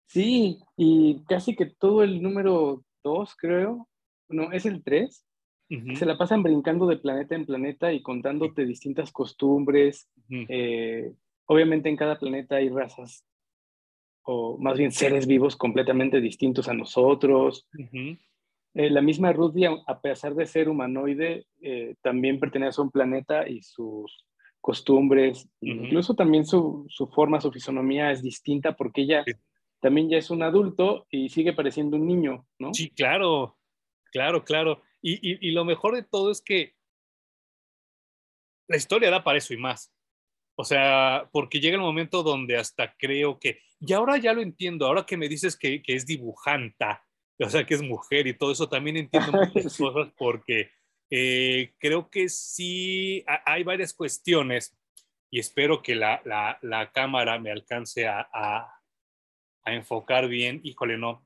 Sí, 0.06 0.60
y 0.78 1.24
casi 1.28 1.56
que 1.56 1.66
todo 1.66 2.04
el 2.04 2.22
número 2.22 2.84
dos, 3.04 3.36
creo, 3.36 3.90
no, 4.28 4.52
es 4.52 4.66
el 4.66 4.84
tres, 4.84 5.26
se 5.70 6.06
la 6.08 6.18
pasan 6.18 6.42
brincando 6.42 6.88
de 6.88 6.98
planeta 6.98 7.36
en 7.36 7.46
planeta 7.46 7.94
y 7.94 8.02
contándote 8.02 8.66
distintas 8.66 9.12
costumbres. 9.12 10.10
Eh, 10.30 11.14
obviamente 11.46 11.90
en 11.90 11.96
cada 11.96 12.18
planeta 12.18 12.56
hay 12.56 12.70
razas, 12.70 13.24
o 14.32 14.60
más 14.60 14.78
bien 14.78 14.92
seres 14.92 15.26
vivos 15.26 15.56
completamente 15.56 16.22
distintos 16.22 16.68
a 16.68 16.74
nosotros. 16.74 17.68
Eh, 18.76 18.90
la 18.92 19.02
misma 19.02 19.34
Ruthie, 19.34 19.68
a 19.88 20.02
pesar 20.02 20.36
de 20.36 20.46
ser 20.46 20.70
humanoide, 20.70 21.48
eh, 21.62 21.96
también 22.04 22.40
pertenece 22.40 22.80
a 22.80 22.84
un 22.84 22.92
planeta 22.92 23.50
y 23.50 23.64
sus 23.64 24.28
costumbres, 24.62 25.50
incluso 25.62 26.14
también 26.14 26.46
su, 26.46 26.86
su, 26.90 27.08
forma, 27.08 27.42
su 27.42 27.52
fisonomía 27.52 28.12
es 28.12 28.22
distinta 28.22 28.76
porque 28.76 29.02
ella 29.02 29.26
también 29.80 30.10
ya 30.10 30.18
es 30.18 30.30
un 30.30 30.44
adulto 30.44 31.08
y 31.10 31.30
sigue 31.30 31.54
pareciendo 31.54 31.98
un 31.98 32.06
niño, 32.06 32.46
¿no? 32.60 32.72
Sí, 32.74 32.92
claro, 32.92 33.58
claro, 34.12 34.44
claro. 34.44 34.84
Y, 35.02 35.52
lo 35.52 35.66
mejor 35.66 35.96
de 35.96 36.04
todo 36.04 36.30
es 36.30 36.42
que 36.42 36.76
la 38.68 38.78
historia 38.78 39.10
da 39.10 39.24
para 39.24 39.40
eso 39.40 39.56
y 39.56 39.58
más. 39.58 39.92
O 40.60 40.66
sea, 40.66 41.30
porque 41.32 41.62
llega 41.62 41.76
el 41.76 41.82
momento 41.82 42.22
donde 42.22 42.58
hasta 42.58 42.94
creo 42.98 43.40
que, 43.40 43.62
y 43.80 43.94
ahora 43.94 44.18
ya 44.18 44.34
lo 44.34 44.42
entiendo, 44.42 44.88
ahora 44.88 45.06
que 45.06 45.16
me 45.16 45.30
dices 45.30 45.56
que, 45.56 45.82
es 45.88 46.06
dibujanta, 46.06 47.02
o 47.40 47.50
sea, 47.50 47.66
que 47.66 47.76
es 47.76 47.82
mujer 47.82 48.28
y 48.28 48.34
todo 48.34 48.52
eso, 48.52 48.68
también 48.68 48.98
entiendo 48.98 49.32
muchas 49.54 49.78
cosas 49.78 50.12
porque 50.18 50.70
eh, 51.10 51.72
creo 51.80 52.10
que 52.10 52.28
sí 52.28 53.24
hay 53.46 53.64
varias 53.64 53.94
cuestiones 53.94 54.78
y 55.32 55.40
espero 55.40 55.82
que 55.82 55.96
la, 55.96 56.92
cámara 56.94 57.40
me 57.40 57.52
alcance 57.52 58.06
a, 58.06 58.28
a, 58.34 58.76
enfocar 59.64 60.28
bien. 60.28 60.60
Híjole, 60.66 60.98
no, 60.98 61.26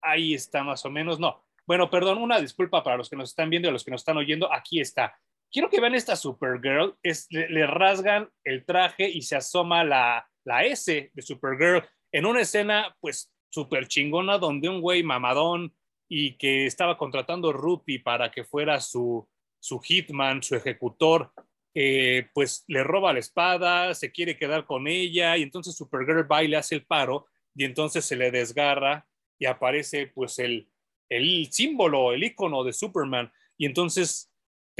ahí 0.00 0.34
está 0.34 0.64
más 0.64 0.84
o 0.84 0.90
menos, 0.90 1.20
no, 1.20 1.44
bueno, 1.64 1.88
perdón, 1.88 2.18
una 2.18 2.40
disculpa 2.40 2.82
para 2.82 2.96
los 2.96 3.08
que 3.08 3.14
nos 3.14 3.30
están 3.30 3.50
viendo 3.50 3.68
y 3.68 3.70
a 3.70 3.72
los 3.72 3.84
que 3.84 3.92
nos 3.92 4.00
están 4.00 4.16
oyendo. 4.16 4.52
Aquí 4.52 4.80
está. 4.80 5.16
Quiero 5.52 5.68
que 5.68 5.80
vean 5.80 5.94
esta 5.94 6.16
Supergirl. 6.16 6.96
Es, 7.02 7.26
le, 7.30 7.66
rasgan 7.66 8.30
el 8.42 8.64
traje 8.64 9.08
y 9.08 9.22
se 9.22 9.36
asoma 9.36 9.84
la, 9.84 10.26
la 10.44 10.64
S 10.64 11.10
de 11.12 11.22
Supergirl 11.22 11.84
en 12.10 12.26
una 12.26 12.40
escena, 12.40 12.96
pues, 13.00 13.32
súper 13.50 13.86
chingona, 13.86 14.38
donde 14.38 14.68
un 14.68 14.80
güey 14.80 15.02
mamadón 15.02 15.74
y 16.08 16.36
que 16.36 16.66
estaba 16.66 16.96
contratando 16.96 17.52
Ruthie 17.52 18.00
para 18.00 18.30
que 18.30 18.44
fuera 18.44 18.80
su, 18.80 19.28
su 19.60 19.78
hitman, 19.80 20.42
su 20.42 20.56
ejecutor, 20.56 21.32
eh, 21.74 22.28
pues 22.34 22.64
le 22.66 22.82
roba 22.82 23.12
la 23.12 23.18
espada, 23.18 23.94
se 23.94 24.10
quiere 24.10 24.36
quedar 24.36 24.66
con 24.66 24.88
ella 24.88 25.36
y 25.36 25.42
entonces 25.42 25.74
Supergirl 25.74 26.30
va 26.30 26.42
y 26.42 26.48
le 26.48 26.56
hace 26.56 26.74
el 26.74 26.84
paro 26.84 27.26
y 27.54 27.64
entonces 27.64 28.04
se 28.04 28.16
le 28.16 28.30
desgarra 28.30 29.06
y 29.38 29.46
aparece 29.46 30.06
pues 30.06 30.38
el, 30.38 30.68
el 31.08 31.50
símbolo, 31.50 32.12
el 32.12 32.24
icono 32.24 32.64
de 32.64 32.72
Superman 32.72 33.32
y 33.56 33.66
entonces 33.66 34.31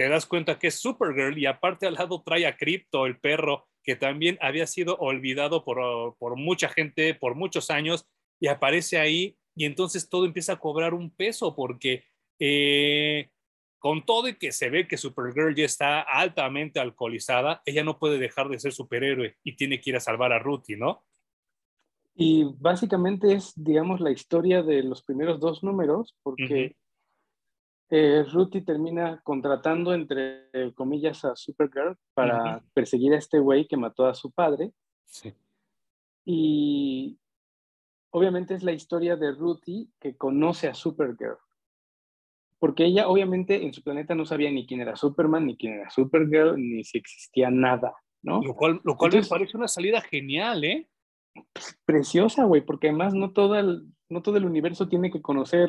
te 0.02 0.08
das 0.08 0.26
cuenta 0.26 0.58
que 0.58 0.66
es 0.66 0.80
Supergirl 0.80 1.38
y 1.38 1.46
aparte 1.46 1.86
al 1.86 1.94
lado 1.94 2.24
trae 2.26 2.44
a 2.44 2.56
Crypto, 2.56 3.06
el 3.06 3.20
perro, 3.20 3.68
que 3.84 3.94
también 3.94 4.36
había 4.40 4.66
sido 4.66 4.96
olvidado 4.96 5.64
por, 5.64 6.16
por 6.16 6.34
mucha 6.34 6.68
gente 6.68 7.14
por 7.14 7.36
muchos 7.36 7.70
años 7.70 8.04
y 8.40 8.48
aparece 8.48 8.98
ahí 8.98 9.36
y 9.54 9.64
entonces 9.64 10.08
todo 10.08 10.24
empieza 10.24 10.54
a 10.54 10.58
cobrar 10.58 10.92
un 10.92 11.14
peso 11.14 11.54
porque 11.54 12.02
eh, 12.40 13.30
con 13.78 14.04
todo 14.04 14.26
y 14.26 14.34
que 14.34 14.50
se 14.50 14.70
ve 14.70 14.88
que 14.88 14.96
Supergirl 14.96 15.54
ya 15.54 15.66
está 15.66 16.00
altamente 16.00 16.80
alcoholizada, 16.80 17.62
ella 17.64 17.84
no 17.84 18.00
puede 18.00 18.18
dejar 18.18 18.48
de 18.48 18.58
ser 18.58 18.72
superhéroe 18.72 19.36
y 19.44 19.54
tiene 19.54 19.80
que 19.80 19.90
ir 19.90 19.96
a 19.96 20.00
salvar 20.00 20.32
a 20.32 20.40
Ruthie, 20.40 20.78
¿no? 20.78 21.04
Y 22.16 22.42
básicamente 22.58 23.34
es, 23.34 23.52
digamos, 23.54 24.00
la 24.00 24.10
historia 24.10 24.64
de 24.64 24.82
los 24.82 25.04
primeros 25.04 25.38
dos 25.38 25.62
números, 25.62 26.16
porque 26.24 26.74
eh, 27.94 28.24
Ruthie 28.24 28.62
termina 28.62 29.20
contratando, 29.22 29.92
entre 29.92 30.48
comillas, 30.74 31.26
a 31.26 31.36
Supergirl 31.36 31.98
para 32.14 32.64
perseguir 32.72 33.12
a 33.12 33.18
este 33.18 33.38
güey 33.38 33.68
que 33.68 33.76
mató 33.76 34.06
a 34.06 34.14
su 34.14 34.30
padre. 34.30 34.72
Sí. 35.04 35.34
Y 36.24 37.18
obviamente 38.08 38.54
es 38.54 38.62
la 38.62 38.72
historia 38.72 39.16
de 39.16 39.32
Ruthie 39.32 39.88
que 40.00 40.16
conoce 40.16 40.68
a 40.68 40.74
Supergirl. 40.74 41.36
Porque 42.58 42.86
ella 42.86 43.08
obviamente 43.08 43.62
en 43.62 43.74
su 43.74 43.82
planeta 43.82 44.14
no 44.14 44.24
sabía 44.24 44.50
ni 44.50 44.66
quién 44.66 44.80
era 44.80 44.96
Superman, 44.96 45.44
ni 45.44 45.58
quién 45.58 45.74
era 45.74 45.90
Supergirl, 45.90 46.56
ni 46.56 46.84
si 46.84 46.96
existía 46.96 47.50
nada, 47.50 47.92
¿no? 48.22 48.40
Lo 48.42 48.54
cual, 48.54 48.80
lo 48.84 48.96
cual 48.96 49.12
me 49.12 49.22
parece 49.22 49.58
una 49.58 49.68
salida 49.68 50.00
genial, 50.00 50.64
¿eh? 50.64 50.88
Preciosa, 51.84 52.44
güey, 52.44 52.62
porque 52.64 52.88
además 52.88 53.12
no 53.12 53.32
todo, 53.32 53.58
el, 53.58 53.86
no 54.08 54.22
todo 54.22 54.38
el 54.38 54.46
universo 54.46 54.88
tiene 54.88 55.10
que 55.10 55.20
conocer 55.20 55.68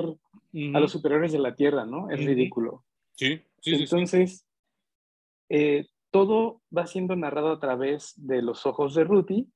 a 0.74 0.80
los 0.80 0.92
superiores 0.92 1.32
de 1.32 1.39
la 1.39 1.56
Tierra, 1.56 1.86
¿no? 1.86 2.10
Es 2.10 2.24
ridículo. 2.24 2.86
Sí, 3.16 3.42
sí, 3.60 3.76
Entonces, 3.76 4.46
eh, 5.50 5.88
todo 6.12 6.62
va 6.76 6.86
siendo 6.86 7.16
narrado 7.16 7.52
a 7.52 7.60
través 7.60 8.13
de 8.18 8.42
los 8.42 8.66
ojos 8.66 8.94
de 8.94 9.04
Ruthie 9.04 9.48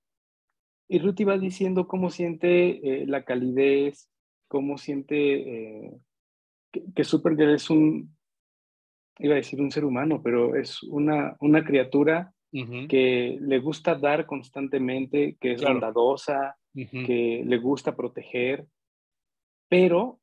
y 0.87 0.99
Ruthie 0.99 1.25
va 1.25 1.37
diciendo 1.37 1.87
cómo 1.87 2.09
siente 2.09 3.01
eh, 3.01 3.05
la 3.05 3.23
calidez, 3.23 4.09
cómo 4.47 4.77
siente 4.77 5.85
eh, 5.85 5.91
que, 6.95 7.03
Supergirl 7.03 7.53
es 7.53 7.69
un, 7.69 8.15
iba 9.19 9.33
a 9.33 9.37
decir 9.37 9.61
un 9.61 9.71
ser 9.71 9.85
humano, 9.85 10.21
pero 10.23 10.55
es 10.55 10.81
una, 10.83 11.35
una 11.39 11.63
criatura 11.63 12.33
que 12.89 13.37
le 13.39 13.59
gusta 13.59 13.93
dar 13.93 14.25
constantemente, 14.25 15.37
que 15.39 15.51
es 15.51 15.61
bondadosa, 15.61 16.57
que 16.73 17.43
le 17.45 17.57
gusta 17.57 17.95
proteger, 17.95 18.65
pero 19.69 20.19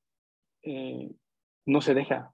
eh, 0.64 1.10
no 1.66 1.80
se 1.80 1.94
deja. 1.94 2.32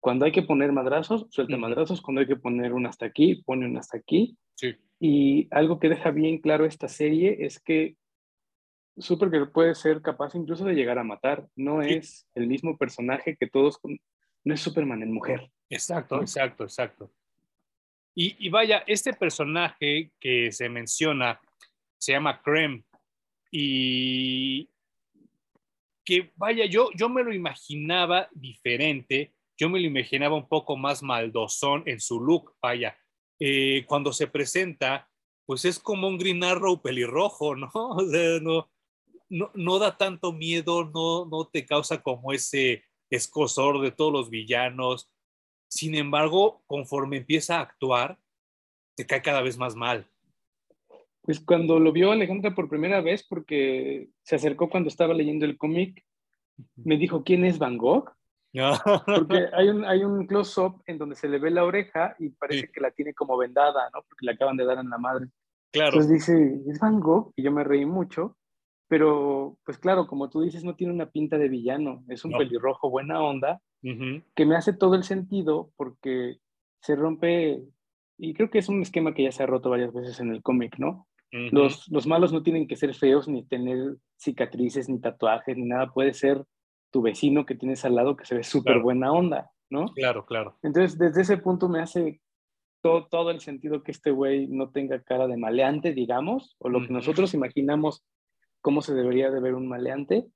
Cuando 0.00 0.24
hay 0.24 0.32
que 0.32 0.42
poner 0.42 0.72
madrazos, 0.72 1.26
suelta 1.30 1.56
madrazos. 1.56 2.00
Cuando 2.00 2.22
hay 2.22 2.26
que 2.26 2.36
poner 2.36 2.72
un 2.72 2.86
hasta 2.86 3.06
aquí, 3.06 3.42
pone 3.44 3.66
un 3.66 3.76
hasta 3.76 3.98
aquí. 3.98 4.36
Sí. 4.54 4.74
Y 4.98 5.48
algo 5.50 5.78
que 5.78 5.88
deja 5.88 6.10
bien 6.10 6.38
claro 6.38 6.64
esta 6.64 6.88
serie 6.88 7.44
es 7.44 7.60
que 7.60 7.96
Supergirl 8.96 9.50
puede 9.50 9.74
ser 9.74 10.02
capaz 10.02 10.34
incluso 10.34 10.64
de 10.64 10.74
llegar 10.74 10.98
a 10.98 11.04
matar. 11.04 11.46
No 11.54 11.82
es 11.82 12.26
el 12.34 12.46
mismo 12.46 12.76
personaje 12.76 13.36
que 13.38 13.46
todos. 13.46 13.78
No 14.44 14.54
es 14.54 14.60
Superman 14.60 15.02
en 15.02 15.12
mujer. 15.12 15.50
Exacto, 15.68 16.20
exacto, 16.20 16.64
exacto. 16.64 17.12
Y, 18.14 18.36
y, 18.44 18.48
vaya, 18.48 18.82
este 18.86 19.12
personaje 19.12 20.12
que 20.18 20.50
se 20.50 20.68
menciona 20.68 21.40
se 21.98 22.12
llama 22.12 22.42
Krem. 22.42 22.82
Y 23.52 24.69
que 26.10 26.32
vaya, 26.34 26.66
yo, 26.66 26.90
yo 26.96 27.08
me 27.08 27.22
lo 27.22 27.32
imaginaba 27.32 28.28
diferente. 28.32 29.32
Yo 29.56 29.68
me 29.68 29.78
lo 29.78 29.86
imaginaba 29.86 30.34
un 30.34 30.48
poco 30.48 30.76
más 30.76 31.04
maldosón 31.04 31.84
en 31.86 32.00
su 32.00 32.20
look. 32.20 32.52
Vaya, 32.60 32.98
eh, 33.38 33.84
cuando 33.86 34.12
se 34.12 34.26
presenta, 34.26 35.08
pues 35.46 35.64
es 35.64 35.78
como 35.78 36.08
un 36.08 36.18
Green 36.18 36.42
Arrow 36.42 36.82
pelirrojo, 36.82 37.54
¿no? 37.54 37.70
no, 39.28 39.52
no, 39.54 39.78
da 39.78 39.96
tanto 39.96 40.32
miedo, 40.32 40.90
no, 40.92 41.26
no 41.26 41.46
te 41.46 41.64
causa 41.64 42.02
como 42.02 42.32
ese 42.32 42.82
escosor 43.08 43.80
de 43.80 43.92
todos 43.92 44.12
los 44.12 44.30
villanos. 44.30 45.08
Sin 45.68 45.94
embargo, 45.94 46.64
conforme 46.66 47.18
empieza 47.18 47.58
a 47.58 47.62
actuar, 47.62 48.18
te 48.96 49.06
cae 49.06 49.22
cada 49.22 49.42
vez 49.42 49.56
más 49.56 49.76
mal. 49.76 50.10
Pues 51.22 51.40
cuando 51.40 51.78
lo 51.78 51.92
vio 51.92 52.12
Alejandra 52.12 52.54
por 52.54 52.68
primera 52.68 53.00
vez, 53.00 53.26
porque 53.28 54.08
se 54.22 54.36
acercó 54.36 54.70
cuando 54.70 54.88
estaba 54.88 55.14
leyendo 55.14 55.44
el 55.44 55.58
cómic, 55.58 56.04
me 56.76 56.96
dijo, 56.96 57.24
¿quién 57.24 57.44
es 57.44 57.58
Van 57.58 57.78
Gogh? 57.78 58.10
Porque 59.06 59.46
hay 59.52 59.68
un, 59.68 59.84
hay 59.84 60.02
un 60.02 60.26
close-up 60.26 60.82
en 60.86 60.98
donde 60.98 61.14
se 61.14 61.28
le 61.28 61.38
ve 61.38 61.50
la 61.50 61.64
oreja 61.64 62.16
y 62.18 62.30
parece 62.30 62.68
que 62.68 62.80
la 62.80 62.90
tiene 62.90 63.14
como 63.14 63.36
vendada, 63.36 63.88
¿no? 63.94 64.02
Porque 64.08 64.26
le 64.26 64.32
acaban 64.32 64.56
de 64.56 64.64
dar 64.64 64.78
en 64.78 64.90
la 64.90 64.98
madre. 64.98 65.28
Claro. 65.72 65.92
Entonces 65.92 66.10
dice, 66.10 66.60
¿es 66.68 66.80
Van 66.80 66.98
Gogh? 66.98 67.32
Y 67.36 67.42
yo 67.42 67.52
me 67.52 67.64
reí 67.64 67.86
mucho. 67.86 68.36
Pero, 68.88 69.56
pues 69.64 69.78
claro, 69.78 70.08
como 70.08 70.28
tú 70.30 70.40
dices, 70.40 70.64
no 70.64 70.74
tiene 70.74 70.92
una 70.92 71.10
pinta 71.10 71.38
de 71.38 71.48
villano. 71.48 72.02
Es 72.08 72.24
un 72.24 72.32
pelirrojo 72.32 72.90
buena 72.90 73.22
onda 73.22 73.60
que 74.34 74.46
me 74.46 74.56
hace 74.56 74.72
todo 74.72 74.94
el 74.96 75.04
sentido 75.04 75.70
porque 75.76 76.38
se 76.82 76.96
rompe, 76.96 77.62
y 78.18 78.34
creo 78.34 78.50
que 78.50 78.58
es 78.58 78.68
un 78.68 78.82
esquema 78.82 79.14
que 79.14 79.22
ya 79.22 79.32
se 79.32 79.42
ha 79.42 79.46
roto 79.46 79.70
varias 79.70 79.92
veces 79.92 80.18
en 80.20 80.30
el 80.30 80.42
cómic, 80.42 80.78
¿no? 80.78 81.06
Los, 81.32 81.88
los 81.88 82.06
malos 82.06 82.32
no 82.32 82.42
tienen 82.42 82.66
que 82.66 82.76
ser 82.76 82.94
feos, 82.94 83.28
ni 83.28 83.44
tener 83.44 83.96
cicatrices, 84.18 84.88
ni 84.88 85.00
tatuajes, 85.00 85.56
ni 85.56 85.64
nada. 85.64 85.92
Puede 85.92 86.12
ser 86.12 86.44
tu 86.90 87.02
vecino 87.02 87.46
que 87.46 87.54
tienes 87.54 87.84
al 87.84 87.94
lado 87.94 88.16
que 88.16 88.24
se 88.24 88.34
ve 88.34 88.42
súper 88.42 88.80
buena 88.80 89.12
onda, 89.12 89.50
¿no? 89.70 89.86
Claro, 89.94 90.26
claro. 90.26 90.58
Entonces, 90.62 90.98
desde 90.98 91.22
ese 91.22 91.38
punto 91.38 91.68
me 91.68 91.80
hace 91.80 92.20
todo, 92.82 93.06
todo 93.06 93.30
el 93.30 93.40
sentido 93.40 93.82
que 93.82 93.92
este 93.92 94.10
güey 94.10 94.48
no 94.48 94.70
tenga 94.70 95.02
cara 95.02 95.26
de 95.26 95.36
maleante, 95.36 95.92
digamos, 95.92 96.56
o 96.58 96.68
lo 96.68 96.80
que 96.84 96.92
nosotros 96.92 97.34
imaginamos 97.34 98.04
cómo 98.60 98.82
se 98.82 98.94
debería 98.94 99.30
de 99.30 99.40
ver 99.40 99.54
un 99.54 99.68
maleante, 99.68 100.26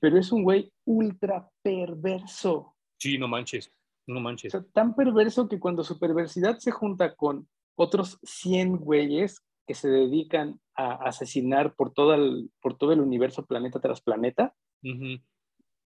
pero 0.00 0.18
es 0.18 0.32
un 0.32 0.42
güey 0.42 0.72
ultra 0.84 1.48
perverso. 1.62 2.74
Sí, 2.98 3.18
no 3.18 3.28
manches, 3.28 3.72
no 4.06 4.20
manches. 4.20 4.54
O 4.54 4.58
sea, 4.58 4.66
tan 4.72 4.94
perverso 4.94 5.48
que 5.48 5.60
cuando 5.60 5.84
su 5.84 5.98
perversidad 5.98 6.58
se 6.58 6.70
junta 6.70 7.14
con 7.14 7.48
otros 7.76 8.18
100 8.22 8.78
güeyes 8.78 9.42
que 9.66 9.74
se 9.74 9.88
dedican 9.88 10.60
a 10.74 10.94
asesinar 10.94 11.74
por 11.74 11.92
todo 11.92 12.14
el, 12.14 12.50
por 12.60 12.76
todo 12.76 12.92
el 12.92 13.00
universo, 13.00 13.46
planeta 13.46 13.80
tras 13.80 14.00
planeta, 14.00 14.54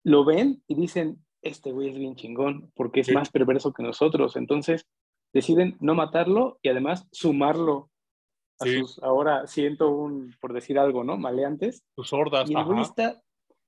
lo 0.04 0.24
ven 0.24 0.62
y 0.66 0.74
dicen, 0.74 1.24
este 1.42 1.72
güey 1.72 1.90
es 1.90 1.98
bien 1.98 2.16
chingón 2.16 2.72
porque 2.74 3.00
es 3.00 3.12
más 3.12 3.30
perverso 3.30 3.72
que 3.72 3.82
nosotros. 3.82 4.36
Entonces 4.36 4.86
deciden 5.32 5.76
no 5.80 5.94
matarlo 5.94 6.58
y 6.62 6.68
además 6.68 7.08
sumarlo 7.12 7.90
a 8.58 8.66
sus, 8.66 9.02
ahora 9.02 9.46
siento 9.46 9.90
un, 9.90 10.34
por 10.40 10.52
decir 10.52 10.78
algo, 10.78 11.04
¿no? 11.04 11.16
Maleantes. 11.16 11.84
Sus 11.94 12.12
hordas. 12.12 12.48
Y 12.50 12.54
el 12.54 12.64
güey 12.64 12.84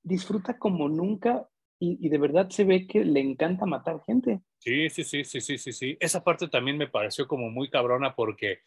disfruta 0.02 0.58
como 0.58 0.88
nunca 0.88 1.48
y, 1.80 2.08
de 2.08 2.18
verdad 2.18 2.48
se 2.48 2.64
ve 2.64 2.86
que 2.86 3.04
le 3.04 3.20
encanta 3.20 3.66
matar 3.66 4.00
gente. 4.06 4.40
Sí, 4.58 4.88
sí, 4.88 5.04
sí, 5.04 5.24
sí, 5.24 5.40
sí, 5.40 5.58
sí, 5.58 5.72
sí. 5.72 5.96
Esa 6.00 6.24
parte 6.24 6.48
también 6.48 6.78
me 6.78 6.88
pareció 6.88 7.26
como 7.26 7.50
muy 7.50 7.68
cabrona 7.68 8.14
porque 8.14 8.60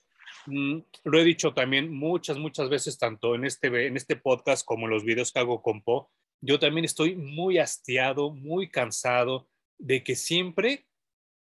lo 0.45 1.19
he 1.19 1.23
dicho 1.23 1.53
también 1.53 1.93
muchas, 1.93 2.37
muchas 2.37 2.69
veces, 2.69 2.97
tanto 2.97 3.35
en 3.35 3.45
este, 3.45 3.87
en 3.87 3.97
este 3.97 4.15
podcast 4.15 4.65
como 4.65 4.85
en 4.85 4.91
los 4.91 5.03
videos 5.03 5.31
que 5.31 5.39
hago 5.39 5.61
con 5.61 5.81
Po, 5.81 6.09
yo 6.41 6.59
también 6.59 6.85
estoy 6.85 7.15
muy 7.15 7.57
hastiado, 7.57 8.31
muy 8.31 8.69
cansado 8.69 9.47
de 9.77 10.03
que 10.03 10.15
siempre 10.15 10.87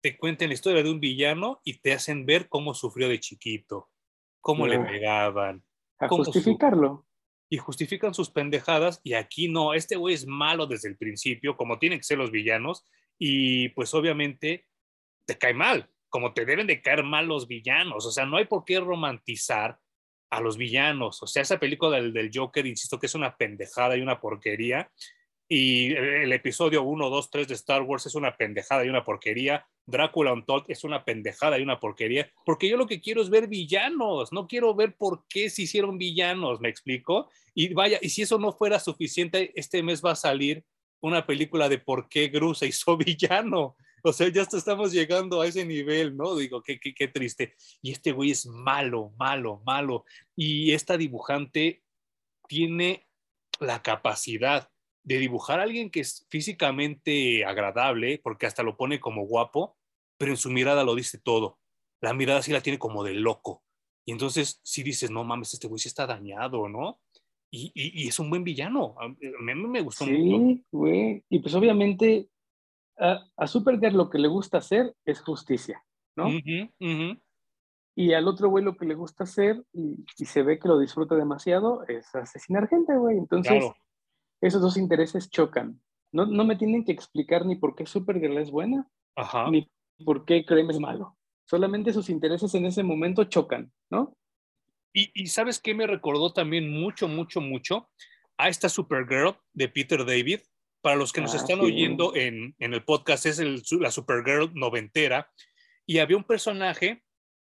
te 0.02 0.18
cuenten 0.18 0.50
la 0.50 0.54
historia 0.54 0.84
de 0.84 0.92
un 0.92 1.00
villano 1.00 1.62
y 1.64 1.80
te 1.80 1.94
hacen 1.94 2.26
ver 2.26 2.50
cómo 2.50 2.74
sufrió 2.74 3.10
de 3.10 3.20
chiquito, 3.20 3.90
cómo 4.42 4.68
le 4.68 4.80
pegaban. 4.80 5.64
A 6.00 6.08
justificarlo. 6.08 7.06
Y 7.50 7.58
justifican 7.58 8.14
sus 8.14 8.30
pendejadas 8.30 9.00
y 9.04 9.14
aquí 9.14 9.50
no, 9.50 9.74
este 9.74 9.96
güey 9.96 10.16
es 10.16 10.28
malo 10.28 10.68
desde 10.68 10.90
el 10.90 10.98
principio, 10.98 11.56
como 11.56 11.80
tienen 11.80 12.00
que 12.00 12.04
ser 12.04 12.18
los 12.18 12.32
villanos, 12.32 12.86
y 13.18 13.70
pues 13.70 13.94
obviamente 13.94 14.68
te 15.26 15.38
cae 15.38 15.54
mal, 15.54 15.90
como 16.18 16.34
te 16.34 16.46
deben 16.46 16.66
de 16.66 16.82
caer 16.82 17.04
mal 17.04 17.28
los 17.28 17.48
villanos, 17.48 18.04
o 18.04 18.12
sea, 18.12 18.26
no 18.26 18.38
hay 18.38 18.46
por 18.46 18.66
qué 18.66 18.80
romantizar 18.80 19.78
a 20.32 20.42
los 20.42 20.58
villanos. 20.58 21.22
O 21.22 21.28
sea, 21.28 21.44
esa 21.44 21.60
película 21.60 21.98
del, 21.98 22.12
del, 22.12 22.32
Joker, 22.34 22.66
insisto 22.66 23.00
que 23.00 23.06
es 23.06 23.14
una 23.14 23.38
pendejada 23.38 23.96
y 23.96 24.02
una 24.02 24.20
porquería. 24.20 24.90
Y 25.48 25.94
el, 25.94 26.34
episodio 26.34 26.82
1, 26.82 27.12
2, 27.12 27.30
3 27.30 27.48
de 27.48 27.54
Star 27.54 27.84
Wars 27.84 28.08
es 28.08 28.16
una 28.16 28.36
pendejada 28.36 28.84
y 28.84 28.90
una 28.90 29.04
porquería. 29.04 29.68
Drácula 29.86 30.34
Untold 30.34 30.66
es 30.70 30.84
una 30.84 31.06
pendejada 31.06 31.60
y 31.60 31.62
una 31.62 31.80
porquería. 31.80 32.32
Porque 32.44 32.68
yo 32.68 32.78
lo 32.78 32.88
que 32.88 33.00
quiero 33.00 33.22
es 33.22 33.30
ver 33.30 33.48
villanos. 33.48 34.34
No 34.34 34.48
quiero 34.48 34.74
ver 34.74 34.96
por 34.96 35.28
qué 35.30 35.52
se 35.52 35.62
hicieron 35.62 36.00
villanos, 36.00 36.60
¿me 36.60 36.70
explico? 36.70 37.30
Y 37.54 37.76
vaya, 37.76 38.00
y 38.02 38.10
si 38.10 38.24
eso 38.24 38.40
no 38.40 38.54
fuera 38.54 38.80
suficiente, 38.80 39.52
este 39.54 39.84
mes 39.84 40.04
va 40.04 40.14
a 40.14 40.16
salir 40.16 40.64
una 41.00 41.28
película 41.28 41.70
de 41.70 41.78
por 41.78 42.10
qué 42.10 42.30
Gru 42.30 42.56
se 42.56 42.66
hizo 42.66 42.98
villano. 42.98 43.76
O 44.08 44.14
sea, 44.14 44.30
ya 44.30 44.44
estamos 44.44 44.94
llegando 44.94 45.42
a 45.42 45.48
ese 45.48 45.66
nivel, 45.66 46.16
¿no? 46.16 46.36
Digo, 46.36 46.62
qué, 46.62 46.80
qué, 46.80 46.94
qué 46.94 47.10
triste. 47.10 47.56
Y 47.82 47.92
este 47.92 48.14
güey 48.14 48.32
es 48.32 48.46
malo, 48.46 49.14
malo, 49.18 49.62
malo. 49.66 50.06
Y 50.36 50.72
esta 50.72 50.98
dibujante 50.98 51.84
tiene 52.48 53.06
la 53.60 53.82
capacidad 53.82 54.70
de 55.04 55.18
dibujar 55.20 55.60
a 55.60 55.64
alguien 55.64 55.90
que 55.90 56.02
es 56.02 56.26
físicamente 56.30 57.44
agradable, 57.46 58.20
porque 58.24 58.46
hasta 58.46 58.64
lo 58.64 58.78
pone 58.78 59.00
como 59.00 59.26
guapo, 59.26 59.78
pero 60.18 60.32
en 60.32 60.38
su 60.38 60.50
mirada 60.50 60.84
lo 60.84 60.96
dice 60.96 61.18
todo. 61.18 61.60
La 62.02 62.14
mirada 62.14 62.42
sí 62.42 62.52
la 62.52 62.62
tiene 62.62 62.80
como 62.80 63.04
de 63.04 63.14
loco. 63.14 63.64
Y 64.06 64.14
entonces 64.14 64.62
sí 64.64 64.84
dices, 64.84 65.12
no 65.12 65.24
mames, 65.26 65.54
este 65.54 65.68
güey 65.68 65.80
sí 65.80 65.90
está 65.90 66.06
dañado, 66.06 66.70
¿no? 66.70 67.02
Y, 67.52 68.08
es 68.08 68.20
un 68.20 68.30
buen 68.30 68.44
villano. 68.44 68.96
A 69.00 69.08
mí 69.08 69.56
me 69.56 69.82
gustó 69.82 70.06
mucho. 70.06 70.18
Sí, 70.18 70.66
güey. 70.72 71.24
Y 71.30 71.40
pues 71.40 71.56
obviamente 71.56 72.30
a, 73.00 73.26
a, 73.36 73.48
Supergirl 73.48 73.96
lo 73.96 74.10
que 74.10 74.20
le 74.20 74.28
gusta 74.28 74.58
hacer 74.58 74.94
es 75.06 75.22
justicia, 75.22 75.84
¿no? 76.16 76.28
Y 77.96 78.14
al 78.14 78.28
otro 78.28 78.50
güey 78.50 78.64
lo 78.64 78.78
que 78.78 78.86
le 78.86 78.94
gusta 78.94 79.24
hacer, 79.24 79.64
y, 79.74 80.06
y, 80.18 80.26
se 80.26 80.44
ve 80.44 80.60
que 80.60 80.68
lo 80.68 80.78
disfruta 80.78 81.16
demasiado, 81.16 81.84
es 81.88 82.14
asesinar 82.14 82.68
gente, 82.70 82.96
güey. 82.96 83.18
Entonces, 83.18 83.64
esos 84.40 84.62
dos 84.62 84.78
intereses 84.78 85.32
chocan. 85.32 85.82
No, 86.12 86.26
no 86.26 86.46
me 86.46 86.56
tienen 86.56 86.86
que 86.86 86.92
explicar 86.92 87.46
ni 87.46 87.56
por 87.56 87.76
qué 87.76 87.86
Supergirl 87.86 88.38
es 88.38 88.52
buena, 88.52 88.88
ni 89.50 89.68
por 90.06 90.26
qué 90.26 90.46
Creme 90.46 90.74
es 90.74 90.80
malo. 90.80 91.18
Solamente 91.46 91.92
sus 91.92 92.10
intereses 92.10 92.54
en 92.54 92.66
ese 92.66 92.84
momento 92.84 93.24
chocan, 93.24 93.72
¿no? 93.90 94.14
Y, 94.94 95.12
y, 95.14 95.28
¿sabes 95.28 95.60
qué 95.60 95.74
me 95.74 95.88
recordó 95.88 96.32
también 96.34 96.72
mucho, 96.72 97.08
mucho, 97.08 97.42
mucho? 97.42 97.90
A 98.38 98.50
esta 98.50 98.70
Supergirl 98.70 99.38
de 99.54 99.70
Peter 99.70 100.06
David. 100.06 100.42
Para 100.88 100.96
los 100.96 101.12
que 101.12 101.20
nos 101.20 101.34
ah, 101.34 101.38
están 101.40 101.60
oyendo 101.60 102.16
en, 102.16 102.56
en, 102.60 102.74
el 102.74 102.82
podcast, 102.82 103.26
es 103.26 103.40
el, 103.40 103.62
la 103.82 103.92
Supergirl 103.92 104.54
noventera. 104.54 105.30
Y 105.86 106.00
había 106.00 106.16
un 106.16 106.24
personaje 106.24 107.04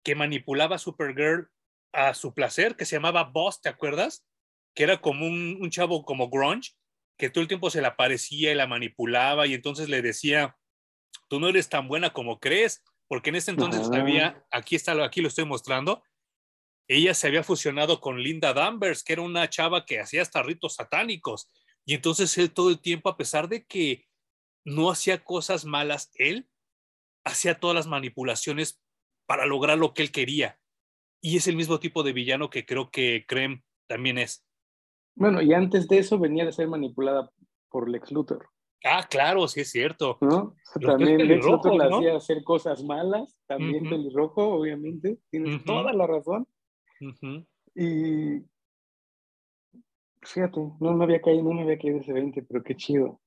que 0.04 0.14
manipulaba 0.14 0.76
a 0.76 0.78
Supergirl 0.78 1.48
a 1.94 2.12
su 2.12 2.34
placer, 2.34 2.76
que 2.76 2.84
se 2.84 2.96
llamaba 2.96 3.24
Boss, 3.24 3.62
¿te 3.62 3.70
acuerdas? 3.70 4.26
Que 4.74 4.82
era 4.82 5.00
como 5.00 5.26
un, 5.26 5.56
un 5.62 5.70
chavo 5.70 6.04
como 6.04 6.28
grunge, 6.28 6.72
que 7.16 7.30
todo 7.30 7.40
el 7.40 7.48
tiempo 7.48 7.70
se 7.70 7.80
le 7.80 7.86
aparecía 7.86 8.52
y 8.52 8.54
la 8.54 8.66
manipulaba 8.66 9.46
y 9.46 9.54
entonces 9.54 9.88
le 9.88 10.02
decía, 10.02 10.58
tú 11.28 11.40
no 11.40 11.48
eres 11.48 11.70
tan 11.70 11.88
buena 11.88 12.12
como 12.12 12.38
crees, 12.38 12.84
porque 13.08 13.30
en 13.30 13.36
ese 13.36 13.52
entonces 13.52 13.90
había, 13.92 14.44
aquí 14.50 14.76
está, 14.76 14.92
aquí 15.02 15.22
lo 15.22 15.28
estoy 15.28 15.46
mostrando, 15.46 16.02
ella 16.86 17.14
se 17.14 17.28
había 17.28 17.42
fusionado 17.42 17.98
con 17.98 18.22
Linda 18.22 18.52
Danvers, 18.52 19.02
que 19.02 19.14
era 19.14 19.22
una 19.22 19.48
chava 19.48 19.86
que 19.86 20.00
hacía 20.00 20.20
hasta 20.20 20.42
ritos 20.42 20.74
satánicos. 20.74 21.48
Y 21.84 21.94
entonces 21.94 22.36
él 22.38 22.52
todo 22.52 22.70
el 22.70 22.80
tiempo, 22.80 23.08
a 23.08 23.16
pesar 23.16 23.48
de 23.48 23.64
que 23.64 24.06
no 24.64 24.90
hacía 24.90 25.24
cosas 25.24 25.64
malas, 25.64 26.10
él 26.14 26.48
hacía 27.24 27.58
todas 27.58 27.74
las 27.74 27.86
manipulaciones 27.86 28.80
para 29.26 29.46
lograr 29.46 29.78
lo 29.78 29.94
que 29.94 30.02
él 30.02 30.12
quería. 30.12 30.58
Y 31.20 31.36
es 31.36 31.46
el 31.46 31.56
mismo 31.56 31.78
tipo 31.80 32.02
de 32.02 32.12
villano 32.12 32.50
que 32.50 32.66
creo 32.66 32.90
que 32.90 33.24
Krem 33.26 33.62
también 33.86 34.18
es. 34.18 34.44
Bueno, 35.14 35.42
y 35.42 35.52
antes 35.52 35.88
de 35.88 35.98
eso 35.98 36.18
venía 36.18 36.44
de 36.44 36.52
ser 36.52 36.68
manipulada 36.68 37.30
por 37.70 37.88
Lex 37.88 38.10
Luthor. 38.10 38.48
Ah, 38.84 39.06
claro, 39.08 39.46
sí 39.46 39.60
es 39.60 39.70
cierto. 39.70 40.18
También 40.80 41.26
Lex 41.28 41.46
Luthor 41.46 41.76
le 41.76 41.84
hacía 41.84 42.16
hacer 42.16 42.42
cosas 42.42 42.82
malas, 42.82 43.38
también 43.46 43.88
pelirrojo, 43.88 44.48
obviamente, 44.48 45.18
tienes 45.30 45.64
toda 45.64 45.92
la 45.92 46.06
razón. 46.06 46.48
Y 47.74 48.40
fíjate, 50.22 50.60
no 50.80 50.94
me 50.94 51.04
había 51.04 51.20
caído, 51.20 51.42
no 51.42 51.52
me 51.52 51.62
había 51.62 51.78
caído 51.78 51.98
ese 51.98 52.12
20, 52.12 52.42
pero 52.42 52.62
qué 52.62 52.76
chido. 52.76 53.20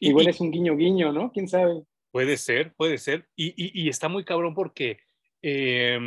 Igual 0.00 0.28
es 0.28 0.40
un 0.40 0.50
guiño 0.50 0.76
guiño, 0.76 1.12
¿no? 1.12 1.30
¿Quién 1.32 1.48
sabe? 1.48 1.82
Puede 2.10 2.36
ser, 2.36 2.74
puede 2.74 2.98
ser. 2.98 3.28
Y, 3.36 3.54
y, 3.56 3.88
está 3.88 4.08
muy 4.08 4.24
cabrón 4.24 4.54
porque 4.54 4.98
eh, 5.42 5.98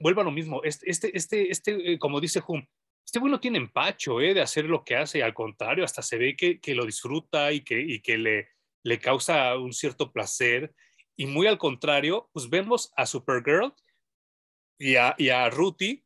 vuelvo 0.00 0.20
a 0.20 0.24
lo 0.24 0.30
mismo. 0.30 0.62
Este, 0.64 0.90
este, 0.90 1.16
este, 1.16 1.50
este 1.50 1.92
eh, 1.92 1.98
como 1.98 2.20
dice 2.20 2.42
Hum, 2.46 2.64
este 3.04 3.18
güey 3.18 3.30
no 3.30 3.40
tiene 3.40 3.58
empacho 3.58 4.20
eh, 4.20 4.34
de 4.34 4.40
hacer 4.40 4.64
lo 4.66 4.84
que 4.84 4.96
hace. 4.96 5.22
Al 5.22 5.34
contrario, 5.34 5.84
hasta 5.84 6.02
se 6.02 6.18
ve 6.18 6.36
que, 6.36 6.60
que 6.60 6.74
lo 6.74 6.84
disfruta 6.84 7.52
y 7.52 7.62
que, 7.62 7.80
y 7.80 8.00
que 8.00 8.18
le, 8.18 8.48
le 8.82 8.98
causa 8.98 9.56
un 9.56 9.72
cierto 9.72 10.12
placer. 10.12 10.74
Y 11.16 11.26
muy 11.26 11.46
al 11.46 11.58
contrario, 11.58 12.30
pues 12.32 12.48
vemos 12.48 12.92
a 12.96 13.06
Supergirl 13.06 13.74
y 14.78 14.96
a, 14.96 15.14
y 15.18 15.30
a 15.30 15.50
Ruthie 15.50 16.04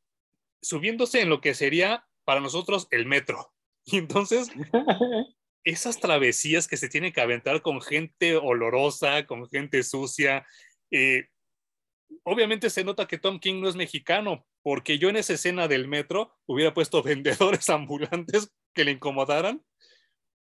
subiéndose 0.63 1.21
en 1.21 1.29
lo 1.29 1.41
que 1.41 1.55
sería 1.55 2.07
para 2.25 2.41
nosotros 2.41 2.89
el 2.91 3.07
metro. 3.07 3.53
Y 3.85 3.97
entonces, 3.97 4.49
esas 5.65 5.99
travesías 5.99 6.69
que 6.69 6.77
se 6.77 6.89
tiene 6.89 7.13
que 7.13 7.21
aventar 7.21 7.63
con 7.63 7.81
gente 7.81 8.37
olorosa, 8.37 9.27
con 9.27 9.49
gente 9.49 9.83
sucia, 9.83 10.47
eh, 10.93 11.27
obviamente 12.25 12.71
se 12.71 12.85
nota 12.85 13.07
que 13.07 13.19
Tom 13.19 13.41
King 13.41 13.61
no 13.61 13.69
es 13.69 13.75
mexicano, 13.75 14.47
porque 14.63 14.99
yo 14.99 15.09
en 15.09 15.17
esa 15.17 15.33
escena 15.33 15.69
del 15.69 15.89
metro 15.89 16.33
hubiera 16.47 16.73
puesto 16.75 17.03
vendedores 17.03 17.69
ambulantes 17.71 18.53
que 18.75 18.85
le 18.85 18.93
incomodaran, 18.93 19.63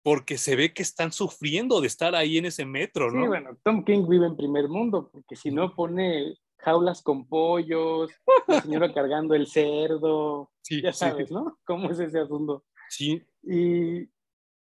porque 0.03 0.37
se 0.37 0.55
ve 0.55 0.73
que 0.73 0.81
están 0.81 1.11
sufriendo 1.11 1.79
de 1.79 1.87
estar 1.87 2.15
ahí 2.15 2.37
en 2.37 2.47
ese 2.47 2.65
metro, 2.65 3.11
¿no? 3.11 3.21
Sí, 3.21 3.27
bueno, 3.27 3.57
Tom 3.63 3.83
King 3.83 4.07
vive 4.09 4.25
en 4.25 4.35
primer 4.35 4.67
mundo, 4.67 5.09
porque 5.11 5.35
si 5.35 5.51
no 5.51 5.75
pone 5.75 6.35
jaulas 6.61 7.01
con 7.01 7.27
pollos, 7.27 8.11
la 8.47 8.61
señora 8.61 8.93
cargando 8.93 9.35
el 9.35 9.47
cerdo, 9.47 10.51
sí, 10.61 10.81
ya 10.81 10.93
sabes, 10.93 11.31
¿no? 11.31 11.59
¿Cómo 11.65 11.89
es 11.89 11.99
ese 11.99 12.19
asunto? 12.19 12.65
Sí. 12.89 13.23
Y 13.43 14.09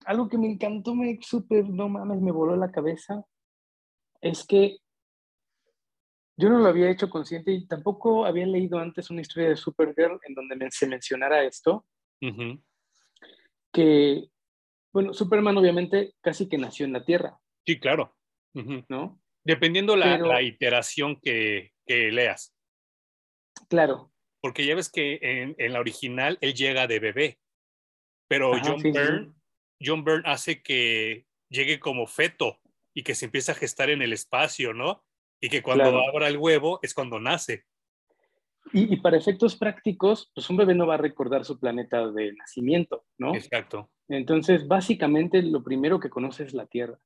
algo 0.04 0.28
que 0.28 0.38
me 0.38 0.50
encantó, 0.50 0.94
me 0.94 1.18
súper, 1.22 1.68
no 1.68 1.88
mames, 1.88 2.20
me 2.20 2.32
voló 2.32 2.56
la 2.56 2.70
cabeza, 2.70 3.24
es 4.20 4.46
que 4.46 4.78
yo 6.36 6.48
no 6.48 6.58
lo 6.58 6.68
había 6.68 6.90
hecho 6.90 7.10
consciente 7.10 7.50
y 7.50 7.66
tampoco 7.66 8.24
había 8.24 8.46
leído 8.46 8.78
antes 8.78 9.10
una 9.10 9.22
historia 9.22 9.48
de 9.48 9.56
Supergirl 9.56 10.20
en 10.24 10.34
donde 10.34 10.70
se 10.70 10.86
mencionara 10.86 11.42
esto, 11.42 11.84
que, 13.72 14.28
bueno, 14.92 15.12
Superman 15.12 15.56
obviamente 15.56 16.14
casi 16.20 16.48
que 16.48 16.58
nació 16.58 16.86
en 16.86 16.92
la 16.92 17.04
Tierra. 17.04 17.38
Sí, 17.66 17.80
claro. 17.80 18.14
¿No? 18.88 19.20
Dependiendo 19.44 19.96
la, 19.96 20.18
la 20.18 20.42
iteración 20.42 21.20
que, 21.20 21.72
que 21.88 22.12
leas. 22.12 22.54
Claro. 23.68 24.12
Porque 24.40 24.64
ya 24.64 24.76
ves 24.76 24.90
que 24.90 25.18
en, 25.20 25.56
en 25.58 25.72
la 25.72 25.80
original 25.80 26.38
él 26.40 26.54
llega 26.54 26.86
de 26.86 27.00
bebé, 27.00 27.38
pero 28.28 28.52
John, 28.62 28.80
Byrne, 28.80 29.32
John 29.82 30.04
Byrne 30.04 30.22
hace 30.26 30.62
que 30.62 31.26
llegue 31.48 31.80
como 31.80 32.06
feto 32.06 32.60
y 32.94 33.02
que 33.02 33.14
se 33.14 33.24
empieza 33.24 33.52
a 33.52 33.56
gestar 33.56 33.90
en 33.90 34.02
el 34.02 34.12
espacio, 34.12 34.74
¿no? 34.74 35.04
Y 35.40 35.48
que 35.48 35.62
cuando 35.62 35.98
abra 36.04 36.28
el 36.28 36.36
huevo 36.36 36.78
es 36.82 36.94
cuando 36.94 37.18
nace. 37.18 37.64
Y, 38.72 38.92
y, 38.92 38.96
para 38.98 39.16
efectos 39.16 39.56
prácticos, 39.56 40.30
pues 40.34 40.50
un 40.50 40.58
bebé 40.58 40.74
no 40.74 40.86
va 40.86 40.94
a 40.94 40.98
recordar 40.98 41.44
su 41.44 41.58
planeta 41.58 42.10
de 42.10 42.34
nacimiento, 42.34 43.06
¿no? 43.16 43.34
Exacto. 43.34 43.90
Entonces, 44.08 44.68
básicamente 44.68 45.42
lo 45.42 45.62
primero 45.62 46.00
que 46.00 46.10
conoce 46.10 46.44
es 46.44 46.52
la 46.52 46.66
Tierra. 46.66 46.98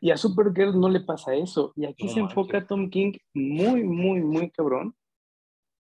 Y 0.00 0.10
a 0.10 0.16
Supergirl 0.16 0.78
no 0.78 0.88
le 0.88 1.00
pasa 1.00 1.34
eso. 1.34 1.72
Y 1.76 1.84
aquí 1.84 2.08
se 2.08 2.20
enfoca 2.20 2.66
Tom 2.66 2.90
King 2.90 3.12
muy, 3.34 3.84
muy, 3.84 4.20
muy 4.20 4.50
cabrón 4.50 4.94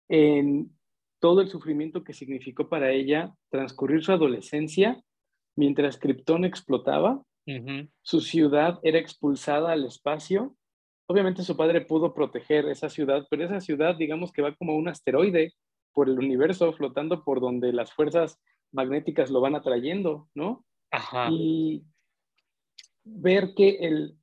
en 0.08 0.72
todo 1.20 1.42
el 1.42 1.50
sufrimiento 1.50 2.04
que 2.04 2.14
significó 2.14 2.70
para 2.70 2.92
ella 2.92 3.34
transcurrir 3.50 4.04
su 4.04 4.12
adolescencia 4.12 5.02
mientras 5.56 5.98
Krypton 5.98 6.46
explotaba. 6.46 7.24
Su 8.02 8.22
ciudad 8.22 8.80
era 8.84 9.00
expulsada 9.00 9.72
al 9.72 9.86
espacio. 9.86 10.56
Obviamente 11.08 11.44
su 11.44 11.56
padre 11.56 11.82
pudo 11.82 12.14
proteger 12.14 12.68
esa 12.68 12.90
ciudad, 12.90 13.28
pero 13.30 13.46
esa 13.46 13.62
ciudad, 13.62 13.96
digamos 13.96 14.32
que 14.32 14.42
va 14.42 14.56
como 14.56 14.76
un 14.76 14.88
asteroide 14.88 15.54
por 15.94 16.10
el 16.10 16.18
universo, 16.18 16.74
flotando 16.74 17.24
por 17.24 17.40
donde 17.40 17.72
las 17.72 17.94
fuerzas 17.94 18.40
magnéticas 18.72 19.30
lo 19.30 19.42
van 19.42 19.56
atrayendo, 19.56 20.28
¿no? 20.36 20.66
Ajá. 20.92 21.30
Y 21.32 21.84
ver 23.06 23.54
que 23.56 23.78
el, 23.82 24.18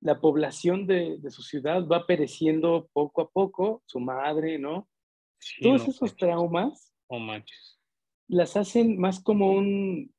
la 0.00 0.20
población 0.20 0.86
de, 0.86 1.18
de, 1.18 1.30
su 1.30 1.42
ciudad 1.42 1.86
va 1.86 2.06
pereciendo 2.06 2.90
poco 2.92 3.22
a 3.22 3.30
poco, 3.30 3.82
su 3.86 4.00
madre, 4.00 4.58
¿no? 4.58 4.88
Todos 5.60 5.88
esos 5.88 6.16
traumas 6.16 6.92
oh, 7.08 7.18
manches. 7.18 7.78
las 8.28 8.56
hacen 8.56 8.98
más 8.98 9.22
como 9.22 9.52
un... 9.52 10.14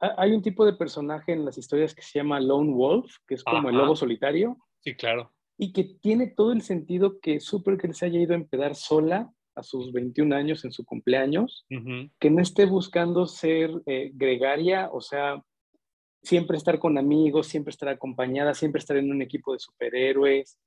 Hay 0.00 0.32
un 0.32 0.42
tipo 0.42 0.66
de 0.66 0.72
personaje 0.72 1.32
en 1.32 1.44
las 1.44 1.58
historias 1.58 1.94
que 1.94 2.02
se 2.02 2.18
llama 2.18 2.40
Lone 2.40 2.72
Wolf, 2.72 3.18
que 3.26 3.36
es 3.36 3.44
como 3.44 3.68
el 3.68 3.76
lobo 3.76 3.94
solitario. 3.94 4.58
Sí, 4.80 4.96
claro. 4.96 5.32
Y 5.56 5.72
que 5.72 5.84
tiene 5.84 6.26
todo 6.26 6.52
el 6.52 6.62
sentido 6.62 7.20
que 7.20 7.38
Supergirl 7.38 7.94
se 7.94 8.06
haya 8.06 8.18
ido 8.18 8.32
a 8.32 8.36
empedar 8.36 8.74
sola 8.74 9.32
a 9.54 9.62
sus 9.62 9.92
21 9.92 10.34
años 10.34 10.64
en 10.64 10.72
su 10.72 10.84
cumpleaños, 10.84 11.66
que 12.18 12.30
no 12.30 12.42
esté 12.42 12.66
buscando 12.66 13.26
ser 13.26 13.70
eh, 13.86 14.10
gregaria, 14.14 14.90
o 14.92 15.00
sea, 15.00 15.44
siempre 16.22 16.56
estar 16.56 16.78
con 16.78 16.98
amigos, 16.98 17.48
siempre 17.48 17.70
estar 17.70 17.88
acompañada, 17.88 18.54
siempre 18.54 18.78
estar 18.78 18.96
en 18.96 19.10
un 19.10 19.22
equipo 19.22 19.52
de 19.52 19.58
superhéroes, 19.58 20.58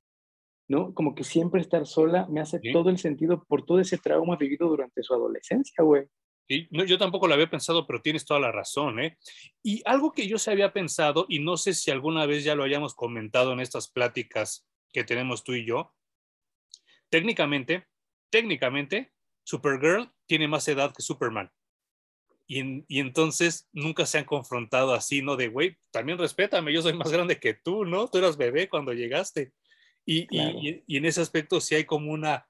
¿no? 0.68 0.93
Como 0.93 1.16
que 1.16 1.24
siempre 1.24 1.62
estar 1.62 1.86
sola 1.86 2.28
me 2.30 2.41
hace 2.41 2.60
todo 2.74 2.89
el 2.89 2.97
sentido 2.97 3.43
por 3.43 3.66
todo 3.66 3.80
ese 3.80 3.97
trauma 3.97 4.36
vivido 4.36 4.68
durante 4.68 5.03
su 5.03 5.14
adolescencia, 5.14 5.84
güey. 5.84 6.08
yo 6.47 6.97
tampoco 6.97 7.28
lo 7.28 7.34
había 7.34 7.49
pensado, 7.49 7.88
pero 7.88 8.01
tienes 8.01 8.26
toda 8.26 8.39
la 8.39 8.51
razón. 8.51 8.99
¿eh? 8.99 9.18
Y 9.64 9.82
algo 9.86 10.12
que 10.12 10.28
yo 10.28 10.38
se 10.38 10.51
había 10.51 10.74
pensado, 10.74 11.26
y 11.30 11.39
no 11.39 11.58
sé 11.58 11.74
si 11.74 11.91
alguna 11.91 12.26
vez 12.26 12.43
ya 12.43 12.56
lo 12.56 12.64
hayamos 12.64 12.95
comentado 12.95 13.53
en 13.53 13.60
estas 13.60 13.89
pláticas 13.89 14.68
que 14.91 15.03
tenemos 15.03 15.43
tú 15.43 15.53
y 15.53 15.66
yo, 15.66 15.93
técnicamente, 17.10 17.88
técnicamente, 18.30 19.14
Supergirl 19.43 20.12
tiene 20.26 20.47
más 20.47 20.68
edad 20.68 20.93
que 20.93 21.03
Superman. 21.03 21.51
Y, 22.48 22.84
y, 22.88 23.00
entonces 23.00 23.68
nunca 23.74 24.06
se 24.06 24.20
han 24.20 24.26
confrontado 24.26 24.93
así, 24.93 25.22
¿no? 25.22 25.36
De, 25.36 25.48
güey, 25.48 25.78
también 25.91 26.18
respétame, 26.18 26.74
yo 26.74 26.82
soy 26.82 26.93
más 26.93 27.12
grande 27.12 27.39
que 27.39 27.56
tú, 27.56 27.86
¿no? 27.86 28.08
Tú 28.08 28.20
eras 28.20 28.38
bebé 28.38 28.70
cuando 28.70 28.93
llegaste. 28.93 29.52
Y, 30.06 30.28
y, 30.30 30.84
y 30.86 30.98
en 30.98 31.06
ese 31.06 31.22
aspecto 31.22 31.60
sí 31.60 31.74
hay 31.74 31.86
como 31.86 32.12
una, 32.12 32.48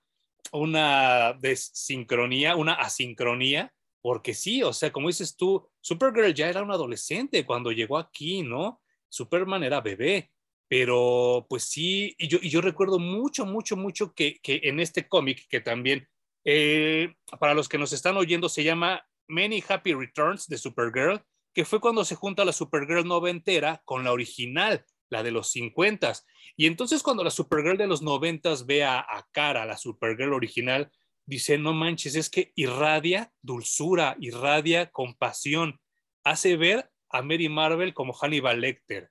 una 0.51 1.33
desincronía, 1.39 2.55
una 2.55 2.73
asincronía, 2.73 3.73
porque 4.01 4.33
sí, 4.33 4.61
o 4.61 4.73
sea, 4.73 4.91
como 4.91 5.07
dices 5.07 5.35
tú, 5.35 5.67
Supergirl 5.81 6.33
ya 6.33 6.49
era 6.49 6.61
un 6.61 6.71
adolescente 6.71 7.45
cuando 7.45 7.71
llegó 7.71 7.97
aquí, 7.97 8.43
¿no? 8.43 8.81
Superman 9.09 9.63
era 9.63 9.81
bebé, 9.81 10.31
pero 10.67 11.45
pues 11.49 11.63
sí, 11.63 12.15
y 12.17 12.27
yo, 12.27 12.37
y 12.41 12.49
yo 12.49 12.61
recuerdo 12.61 12.99
mucho, 12.99 13.45
mucho, 13.45 13.75
mucho 13.75 14.13
que, 14.13 14.39
que 14.41 14.61
en 14.63 14.79
este 14.79 15.07
cómic, 15.07 15.47
que 15.47 15.61
también, 15.61 16.07
eh, 16.43 17.15
para 17.39 17.53
los 17.53 17.69
que 17.69 17.77
nos 17.77 17.93
están 17.93 18.17
oyendo, 18.17 18.49
se 18.49 18.63
llama 18.63 19.05
Many 19.27 19.63
Happy 19.67 19.93
Returns 19.93 20.47
de 20.47 20.57
Supergirl, 20.57 21.21
que 21.53 21.65
fue 21.65 21.79
cuando 21.79 22.03
se 22.05 22.15
junta 22.15 22.45
la 22.45 22.53
Supergirl 22.53 23.07
noventera 23.07 23.81
con 23.85 24.03
la 24.03 24.11
original, 24.11 24.85
la 25.09 25.23
de 25.23 25.31
los 25.31 25.49
50. 25.51 26.13
Y 26.57 26.67
entonces 26.67 27.01
cuando 27.01 27.23
la 27.23 27.29
Supergirl 27.29 27.77
de 27.77 27.87
los 27.87 28.01
90 28.01 28.53
ve 28.65 28.83
a, 28.83 28.99
a 28.99 29.27
Cara, 29.31 29.65
la 29.65 29.77
Supergirl 29.77 30.33
original, 30.33 30.91
dice, 31.25 31.57
no 31.57 31.73
manches, 31.73 32.15
es 32.15 32.29
que 32.29 32.51
irradia 32.55 33.31
dulzura, 33.41 34.15
irradia 34.19 34.91
compasión, 34.91 35.79
hace 36.23 36.57
ver 36.57 36.89
a 37.09 37.21
Mary 37.21 37.49
Marvel 37.49 37.93
como 37.93 38.13
Hannibal 38.13 38.61
Lecter. 38.61 39.09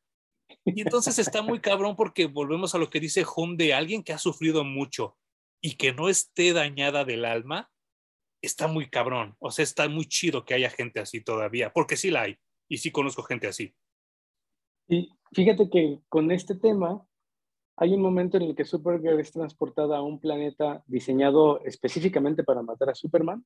Y 0.64 0.82
entonces 0.82 1.18
está 1.18 1.42
muy 1.42 1.60
cabrón 1.60 1.96
porque 1.96 2.26
volvemos 2.26 2.74
a 2.74 2.78
lo 2.78 2.90
que 2.90 3.00
dice 3.00 3.24
Home 3.34 3.56
de 3.56 3.74
alguien 3.74 4.02
que 4.02 4.12
ha 4.12 4.18
sufrido 4.18 4.64
mucho 4.64 5.16
y 5.60 5.76
que 5.76 5.92
no 5.92 6.08
esté 6.08 6.52
dañada 6.52 7.04
del 7.04 7.24
alma, 7.24 7.70
está 8.44 8.66
muy 8.66 8.88
cabrón. 8.88 9.36
O 9.38 9.50
sea, 9.50 9.62
está 9.62 9.88
muy 9.88 10.06
chido 10.06 10.44
que 10.44 10.54
haya 10.54 10.70
gente 10.70 11.00
así 11.00 11.22
todavía, 11.22 11.72
porque 11.72 11.96
sí 11.96 12.10
la 12.10 12.22
hay 12.22 12.36
y 12.68 12.78
sí 12.78 12.90
conozco 12.90 13.22
gente 13.22 13.46
así. 13.46 13.74
Y 14.88 15.10
fíjate 15.32 15.70
que 15.70 16.00
con 16.08 16.30
este 16.30 16.54
tema 16.54 17.06
hay 17.76 17.92
un 17.92 18.02
momento 18.02 18.36
en 18.36 18.44
el 18.44 18.54
que 18.54 18.64
Supergirl 18.64 19.20
es 19.20 19.32
transportada 19.32 19.98
a 19.98 20.02
un 20.02 20.20
planeta 20.20 20.82
diseñado 20.86 21.60
específicamente 21.64 22.44
para 22.44 22.62
matar 22.62 22.90
a 22.90 22.94
Superman. 22.94 23.44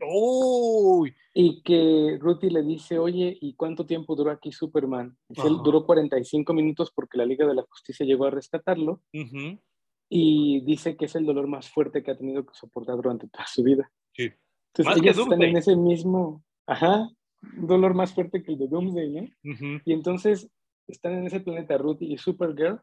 ¡Uy! 0.00 1.14
Y 1.32 1.62
que 1.62 2.18
Ruthie 2.20 2.50
le 2.50 2.62
dice, 2.62 2.98
oye, 2.98 3.38
¿y 3.40 3.54
cuánto 3.54 3.86
tiempo 3.86 4.16
duró 4.16 4.30
aquí 4.30 4.50
Superman? 4.50 5.16
Él 5.28 5.58
duró 5.62 5.86
45 5.86 6.52
minutos 6.52 6.90
porque 6.94 7.18
la 7.18 7.24
Liga 7.24 7.46
de 7.46 7.54
la 7.54 7.62
Justicia 7.62 8.04
llegó 8.04 8.26
a 8.26 8.30
rescatarlo. 8.30 9.00
Y 10.08 10.60
dice 10.62 10.96
que 10.96 11.06
es 11.06 11.14
el 11.14 11.24
dolor 11.24 11.46
más 11.46 11.70
fuerte 11.70 12.02
que 12.02 12.10
ha 12.10 12.18
tenido 12.18 12.44
que 12.44 12.52
soportar 12.52 12.96
durante 12.96 13.28
toda 13.28 13.46
su 13.46 13.62
vida. 13.62 13.90
Sí. 14.12 14.30
Entonces 14.74 15.02
ellos 15.02 15.18
están 15.18 15.42
en 15.42 15.56
ese 15.56 15.76
mismo, 15.76 16.44
ajá, 16.66 17.08
un 17.56 17.66
dolor 17.66 17.94
más 17.94 18.14
fuerte 18.14 18.42
que 18.42 18.52
el 18.52 18.58
de 18.58 18.68
Doomsday, 18.68 19.10
¿no? 19.10 19.80
Y 19.84 19.92
entonces 19.92 20.50
están 20.86 21.14
en 21.14 21.26
ese 21.26 21.40
planeta 21.40 21.78
Ruthie 21.78 22.12
y 22.12 22.18
Supergirl 22.18 22.80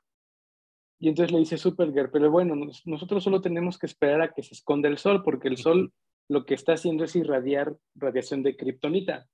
y 1.00 1.08
entonces 1.08 1.32
le 1.32 1.40
dice 1.40 1.58
Supergirl, 1.58 2.12
pero 2.12 2.30
bueno, 2.30 2.56
nosotros 2.86 3.24
solo 3.24 3.42
tenemos 3.42 3.78
que 3.78 3.86
esperar 3.86 4.22
a 4.22 4.34
que 4.34 4.44
se 4.44 4.54
esconda 4.54 4.90
el 4.90 4.98
sol, 4.98 5.24
porque 5.24 5.48
el 5.48 5.58
sol 5.58 5.94
lo 6.28 6.46
que 6.46 6.54
está 6.54 6.74
haciendo 6.74 7.06
es 7.06 7.16
irradiar 7.16 7.76
radiación 7.96 8.44
de 8.44 8.58
kriptonita. 8.58 9.26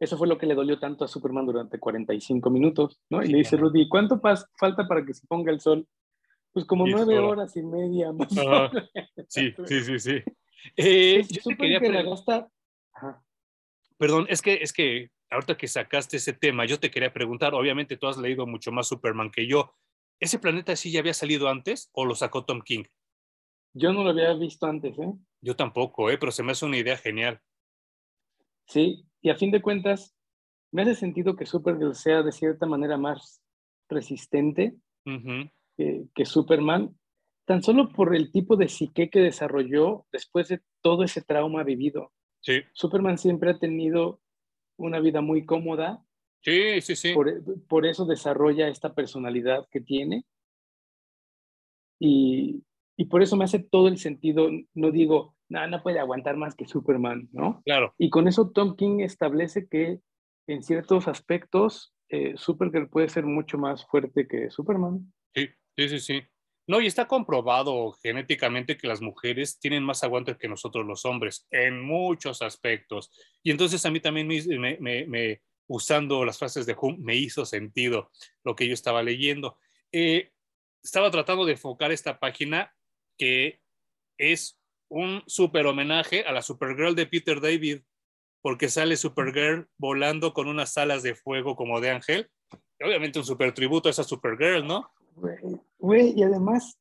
Eso 0.00 0.16
fue 0.16 0.26
lo 0.26 0.38
que 0.38 0.46
le 0.46 0.54
dolió 0.54 0.78
tanto 0.78 1.04
a 1.04 1.08
Superman 1.08 1.44
durante 1.44 1.78
45 1.78 2.48
minutos, 2.48 3.00
¿no? 3.10 3.22
Y 3.22 3.28
le 3.28 3.38
dice 3.38 3.58
Rudy, 3.58 3.86
¿cuánto 3.86 4.18
falta 4.58 4.88
para 4.88 5.04
que 5.04 5.12
se 5.12 5.26
ponga 5.26 5.52
el 5.52 5.60
sol? 5.60 5.86
Pues 6.52 6.64
como 6.64 6.86
nueve 6.86 7.18
horas 7.18 7.54
y 7.56 7.62
media 7.62 8.10
más. 8.12 8.32
sí, 9.28 9.54
sí, 9.66 9.80
sí, 9.82 9.98
sí. 9.98 10.22
Eh, 10.76 11.22
yo 11.28 11.42
te 11.42 11.56
quería 11.56 11.80
preguntar. 11.80 12.48
Perdón, 13.96 14.26
es 14.28 14.42
que, 14.42 14.54
es 14.54 14.72
que 14.72 15.10
ahorita 15.30 15.56
que 15.56 15.68
sacaste 15.68 16.16
ese 16.16 16.32
tema, 16.32 16.64
yo 16.64 16.80
te 16.80 16.90
quería 16.90 17.12
preguntar, 17.12 17.54
obviamente 17.54 17.96
tú 17.96 18.06
has 18.06 18.18
leído 18.18 18.46
mucho 18.46 18.72
más 18.72 18.88
Superman 18.88 19.30
que 19.30 19.46
yo, 19.46 19.74
¿Ese 20.20 20.38
planeta 20.38 20.76
sí 20.76 20.92
ya 20.92 21.00
había 21.00 21.14
salido 21.14 21.48
antes 21.48 21.88
o 21.92 22.04
lo 22.04 22.14
sacó 22.14 22.44
Tom 22.44 22.60
King? 22.60 22.84
Yo 23.72 23.92
no 23.92 24.04
lo 24.04 24.10
había 24.10 24.34
visto 24.34 24.66
antes, 24.66 24.98
¿eh? 24.98 25.12
Yo 25.40 25.56
tampoco, 25.56 26.10
¿eh? 26.10 26.18
Pero 26.18 26.30
se 26.30 26.42
me 26.42 26.52
hace 26.52 26.66
una 26.66 26.76
idea 26.76 26.98
genial. 26.98 27.40
Sí, 28.66 29.06
y 29.22 29.30
a 29.30 29.36
fin 29.36 29.50
de 29.50 29.62
cuentas, 29.62 30.14
me 30.70 30.82
hace 30.82 30.94
sentido 30.94 31.36
que 31.36 31.46
Supergirl 31.46 31.94
sea 31.94 32.22
de 32.22 32.32
cierta 32.32 32.66
manera 32.66 32.98
más 32.98 33.42
resistente 33.88 34.76
que, 35.76 36.26
Superman, 36.26 36.94
tan 37.50 37.64
solo 37.64 37.88
por 37.88 38.14
el 38.14 38.30
tipo 38.30 38.54
de 38.54 38.68
psique 38.68 39.10
que 39.10 39.18
desarrolló 39.18 40.06
después 40.12 40.46
de 40.46 40.60
todo 40.82 41.02
ese 41.02 41.20
trauma 41.20 41.64
vivido. 41.64 42.12
Sí. 42.40 42.60
Superman 42.74 43.18
siempre 43.18 43.50
ha 43.50 43.58
tenido 43.58 44.20
una 44.76 45.00
vida 45.00 45.20
muy 45.20 45.44
cómoda, 45.44 46.04
Sí, 46.42 46.80
sí, 46.80 46.96
sí. 46.96 47.12
Por, 47.68 47.86
eso 47.86 48.06
desarrolla 48.06 48.68
esta 48.68 48.94
personalidad 48.94 49.66
que 49.70 49.80
tiene. 49.80 50.24
Y, 51.98 52.64
por 53.10 53.22
eso 53.22 53.36
me 53.36 53.44
hace 53.44 53.58
todo 53.58 53.88
el 53.88 53.98
sentido. 53.98 54.48
No 54.74 54.90
digo, 54.90 55.34
nada, 55.48 55.66
no 55.66 55.82
puede 55.82 55.98
aguantar 55.98 56.36
más 56.36 56.54
que 56.54 56.66
Superman, 56.66 57.28
¿no? 57.32 57.62
Claro. 57.64 57.94
Y 57.98 58.10
con 58.10 58.28
eso 58.28 58.50
Tom 58.50 58.76
King 58.76 59.00
establece 59.00 59.66
que 59.68 60.00
en 60.46 60.62
ciertos 60.62 61.08
aspectos 61.08 61.92
eh, 62.08 62.34
Supergirl 62.36 62.88
puede 62.88 63.08
ser 63.08 63.24
mucho 63.26 63.58
más 63.58 63.86
fuerte 63.86 64.26
que 64.26 64.50
Superman. 64.50 65.12
Sí, 65.34 65.48
sí, 65.76 65.88
sí, 65.88 66.00
sí. 66.00 66.22
No, 66.70 66.80
y 66.80 66.86
está 66.86 67.08
comprobado 67.08 67.90
genéticamente 68.00 68.76
que 68.76 68.86
las 68.86 69.00
mujeres 69.00 69.58
tienen 69.58 69.82
más 69.82 70.04
aguante 70.04 70.36
que 70.36 70.46
nosotros 70.46 70.86
los 70.86 71.04
hombres 71.04 71.48
en 71.50 71.82
muchos 71.82 72.42
aspectos. 72.42 73.10
Y 73.42 73.50
entonces 73.50 73.84
a 73.84 73.90
mí 73.90 73.98
también 73.98 74.28
me, 74.28 74.78
me 74.78 75.42
usando 75.66 76.24
las 76.24 76.38
frases 76.38 76.66
de 76.66 76.76
Hume, 76.80 76.98
me 77.00 77.16
hizo 77.16 77.44
sentido 77.44 78.12
lo 78.44 78.54
que 78.54 78.68
yo 78.68 78.74
estaba 78.74 79.02
leyendo. 79.02 79.58
Eh, 79.90 80.30
estaba 80.80 81.10
tratando 81.10 81.44
de 81.44 81.54
enfocar 81.54 81.90
esta 81.90 82.20
página 82.20 82.72
que 83.18 83.60
es 84.16 84.56
un 84.88 85.24
super 85.26 85.66
homenaje 85.66 86.22
a 86.22 86.30
la 86.30 86.40
Supergirl 86.40 86.94
de 86.94 87.06
Peter 87.06 87.40
David, 87.40 87.80
porque 88.42 88.68
sale 88.68 88.96
Supergirl 88.96 89.68
volando 89.76 90.32
con 90.34 90.46
unas 90.46 90.78
alas 90.78 91.02
de 91.02 91.16
fuego 91.16 91.56
como 91.56 91.80
de 91.80 91.90
ángel. 91.90 92.30
Obviamente 92.80 93.18
un 93.18 93.24
super 93.24 93.52
tributo 93.52 93.88
a 93.88 93.90
esa 93.90 94.04
Supergirl, 94.04 94.64
¿no? 94.64 94.88
Güey, 95.80 96.12
y 96.16 96.22
además, 96.22 96.78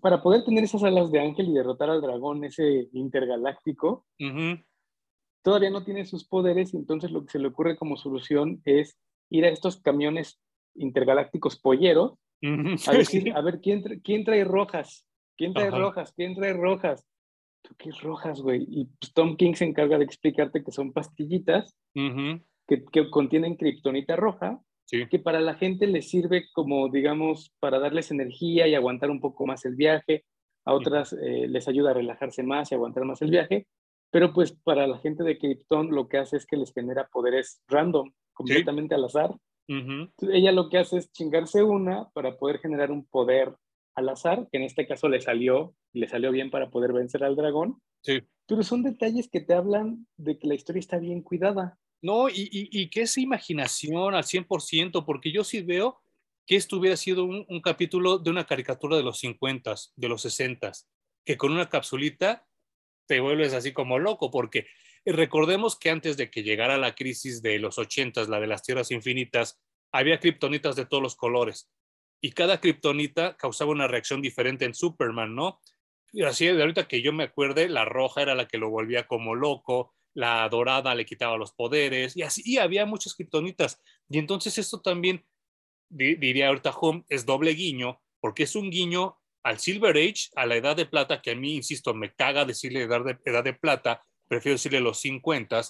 para 0.00 0.22
poder 0.22 0.44
tener 0.44 0.64
esas 0.64 0.82
alas 0.82 1.12
de 1.12 1.20
ángel 1.20 1.48
y 1.48 1.52
derrotar 1.52 1.90
al 1.90 2.00
dragón, 2.00 2.42
ese 2.44 2.88
intergaláctico, 2.92 4.06
todavía 5.42 5.70
no 5.70 5.84
tiene 5.84 6.06
sus 6.06 6.26
poderes 6.26 6.72
y 6.72 6.78
entonces 6.78 7.10
lo 7.10 7.24
que 7.24 7.32
se 7.32 7.38
le 7.38 7.48
ocurre 7.48 7.76
como 7.76 7.96
solución 7.96 8.62
es 8.64 8.98
ir 9.30 9.44
a 9.44 9.50
estos 9.50 9.80
camiones 9.80 10.40
intergalácticos 10.74 11.58
polleros 11.58 12.14
a 12.42 12.92
decir, 12.92 13.32
a 13.34 13.40
ver, 13.42 13.60
¿quién, 13.60 13.82
¿quién 14.02 14.24
trae 14.24 14.44
rojas? 14.44 15.06
¿Quién 15.36 15.52
trae 15.52 15.70
rojas? 15.70 16.12
¿Quién 16.12 16.34
trae 16.34 16.52
rojas? 16.52 17.06
¿Tú 17.62 17.74
qué 17.78 17.90
rojas, 18.02 18.40
güey? 18.40 18.66
Y 18.68 18.86
pues, 18.86 19.12
Tom 19.12 19.36
King 19.36 19.54
se 19.54 19.64
encarga 19.64 19.98
de 19.98 20.04
explicarte 20.04 20.62
que 20.62 20.70
son 20.70 20.92
pastillitas 20.92 21.76
que, 21.94 22.84
que, 22.92 23.10
contienen 23.10 23.56
kriptonita 23.56 24.16
roja, 24.16 24.60
que 24.88 25.18
para 25.18 25.40
la 25.40 25.54
gente 25.54 25.86
les 25.86 26.08
sirve 26.08 26.46
como, 26.52 26.88
digamos, 26.88 27.52
para 27.60 27.78
darles 27.78 28.10
energía 28.10 28.68
y 28.68 28.74
aguantar 28.74 29.10
un 29.10 29.20
poco 29.20 29.46
más 29.46 29.64
el 29.64 29.74
viaje. 29.74 30.24
A 30.66 30.72
otras 30.72 31.12
eh, 31.12 31.46
les 31.48 31.68
ayuda 31.68 31.90
a 31.90 31.94
relajarse 31.94 32.42
más 32.42 32.70
y 32.70 32.74
aguantar 32.74 33.04
más 33.04 33.20
el 33.22 33.30
viaje. 33.30 33.66
Pero 34.10 34.32
pues 34.32 34.52
para 34.52 34.86
la 34.86 34.98
gente 34.98 35.24
de 35.24 35.38
Krypton 35.38 35.90
lo 35.90 36.08
que 36.08 36.18
hace 36.18 36.36
es 36.36 36.46
que 36.46 36.56
les 36.56 36.72
genera 36.72 37.08
poderes 37.12 37.62
random, 37.66 38.12
completamente 38.32 38.94
al 38.94 39.04
azar. 39.04 39.34
ella 39.66 40.52
lo 40.52 40.68
que 40.68 40.78
hace 40.78 40.98
es 40.98 41.10
chingarse 41.10 41.62
una 41.62 42.08
para 42.10 42.36
poder 42.36 42.58
generar 42.58 42.90
un 42.92 43.06
poder 43.06 43.56
al 43.96 44.08
azar, 44.08 44.48
que 44.50 44.58
en 44.58 44.64
este 44.64 44.86
caso 44.86 45.08
le 45.08 45.20
salió, 45.20 45.74
le 45.92 46.08
salió 46.08 46.30
bien 46.30 46.50
para 46.50 46.70
poder 46.70 46.92
vencer 46.92 47.24
al 47.24 47.36
dragón. 47.36 47.80
Sí. 48.02 48.20
Pero 48.46 48.62
son 48.62 48.82
detalles 48.82 49.28
que 49.28 49.40
te 49.40 49.54
hablan 49.54 50.06
de 50.16 50.38
que 50.38 50.46
la 50.46 50.54
historia 50.54 50.80
está 50.80 50.98
bien 50.98 51.22
cuidada. 51.22 51.78
No, 52.04 52.28
y, 52.28 52.50
y, 52.50 52.90
que 52.90 53.00
es 53.00 53.16
imaginación 53.16 54.14
al 54.14 54.24
100%, 54.24 55.06
porque 55.06 55.32
yo 55.32 55.42
sí 55.42 55.62
veo 55.62 56.02
que 56.46 56.54
esto 56.54 56.76
hubiera 56.76 56.98
sido 56.98 57.24
un, 57.24 57.46
un 57.48 57.62
capítulo 57.62 58.18
de 58.18 58.28
una 58.28 58.44
caricatura 58.44 58.98
de 58.98 59.02
los 59.02 59.20
50, 59.20 59.74
de 59.96 60.08
los 60.10 60.20
60, 60.20 60.70
que 61.24 61.38
con 61.38 61.50
una 61.50 61.70
capsulita 61.70 62.46
te 63.06 63.20
vuelves 63.20 63.54
así 63.54 63.72
como 63.72 63.98
loco, 63.98 64.30
porque 64.30 64.66
recordemos 65.06 65.78
que 65.78 65.88
antes 65.88 66.18
de 66.18 66.30
que 66.30 66.42
llegara 66.42 66.76
la 66.76 66.94
crisis 66.94 67.40
de 67.40 67.58
los 67.58 67.78
ochentas, 67.78 68.28
la 68.28 68.38
de 68.38 68.48
las 68.48 68.62
tierras 68.62 68.90
infinitas, 68.90 69.58
había 69.90 70.20
kriptonitas 70.20 70.76
de 70.76 70.84
todos 70.84 71.02
los 71.02 71.16
colores 71.16 71.70
y 72.20 72.32
cada 72.32 72.60
kriptonita 72.60 73.38
causaba 73.38 73.70
una 73.70 73.88
reacción 73.88 74.20
diferente 74.20 74.66
en 74.66 74.74
Superman, 74.74 75.34
¿no? 75.34 75.62
así 76.26 76.46
de 76.46 76.60
ahorita 76.60 76.86
que 76.86 77.00
yo 77.00 77.14
me 77.14 77.24
acuerde, 77.24 77.70
la 77.70 77.86
roja 77.86 78.20
era 78.20 78.34
la 78.34 78.46
que 78.46 78.58
lo 78.58 78.68
volvía 78.68 79.06
como 79.06 79.34
loco, 79.34 79.93
la 80.14 80.48
dorada 80.48 80.94
le 80.94 81.04
quitaba 81.04 81.36
los 81.36 81.52
poderes, 81.52 82.16
y 82.16 82.22
así 82.22 82.42
y 82.44 82.58
había 82.58 82.86
muchas 82.86 83.14
criptonitas. 83.14 83.80
Y 84.08 84.18
entonces 84.18 84.56
esto 84.58 84.80
también, 84.80 85.26
diría 85.88 86.48
ahorita 86.48 86.70
Home, 86.70 87.04
es 87.08 87.26
doble 87.26 87.52
guiño, 87.52 88.00
porque 88.20 88.44
es 88.44 88.56
un 88.56 88.70
guiño 88.70 89.18
al 89.42 89.58
Silver 89.58 89.96
Age, 89.96 90.30
a 90.36 90.46
la 90.46 90.56
edad 90.56 90.76
de 90.76 90.86
plata, 90.86 91.20
que 91.20 91.32
a 91.32 91.36
mí, 91.36 91.56
insisto, 91.56 91.92
me 91.92 92.14
caga 92.14 92.44
decirle 92.44 92.82
edad 92.82 93.04
de, 93.04 93.18
edad 93.24 93.44
de 93.44 93.52
plata, 93.52 94.06
prefiero 94.26 94.54
decirle 94.54 94.80
los 94.80 95.00
50, 95.00 95.60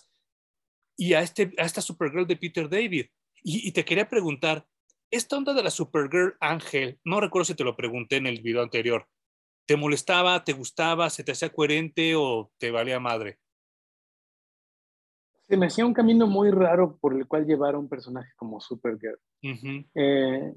y 0.96 1.14
a, 1.14 1.22
este, 1.22 1.52
a 1.58 1.64
esta 1.64 1.80
Supergirl 1.80 2.26
de 2.26 2.36
Peter 2.36 2.68
David. 2.68 3.06
Y, 3.42 3.68
y 3.68 3.72
te 3.72 3.84
quería 3.84 4.08
preguntar, 4.08 4.66
esta 5.10 5.36
onda 5.36 5.54
de 5.54 5.62
la 5.62 5.70
Supergirl 5.70 6.36
Ángel, 6.40 7.00
no 7.04 7.20
recuerdo 7.20 7.46
si 7.46 7.54
te 7.54 7.64
lo 7.64 7.76
pregunté 7.76 8.16
en 8.16 8.26
el 8.26 8.42
video 8.42 8.62
anterior, 8.62 9.08
¿te 9.66 9.76
molestaba, 9.76 10.44
te 10.44 10.52
gustaba, 10.52 11.10
se 11.10 11.24
te 11.24 11.32
hacía 11.32 11.52
coherente 11.52 12.14
o 12.14 12.52
te 12.58 12.70
valía 12.70 13.00
madre? 13.00 13.38
Se 15.54 15.58
me 15.58 15.66
hacía 15.66 15.86
un 15.86 15.94
camino 15.94 16.26
muy 16.26 16.50
raro 16.50 16.98
por 17.00 17.14
el 17.14 17.28
cual 17.28 17.46
llevar 17.46 17.76
a 17.76 17.78
un 17.78 17.88
personaje 17.88 18.32
como 18.34 18.60
Supergirl. 18.60 19.20
Eh, 19.94 20.52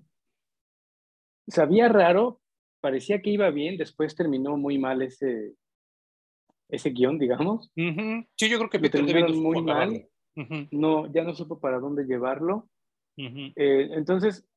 sabía 1.47 1.87
raro, 1.87 2.41
parecía 2.81 3.21
que 3.21 3.29
iba 3.29 3.51
bien, 3.51 3.77
después 3.77 4.15
terminó 4.15 4.57
muy 4.57 4.79
mal 4.79 5.03
ese, 5.03 5.53
ese 6.67 6.89
guion, 6.89 7.19
digamos. 7.19 7.71
Sí, 7.75 8.49
yo 8.49 8.57
creo 8.57 8.71
que 8.71 8.79
Peter 8.79 9.05
terminaron 9.05 9.37
muy 9.37 9.61
mal. 9.61 10.09
no, 10.71 11.13
ya 11.13 11.23
no 11.23 11.35
supo 11.35 11.59
para 11.59 11.77
dónde 11.77 12.05
llevarlo. 12.05 12.67
Eh, 13.15 13.89
entonces, 13.91 14.49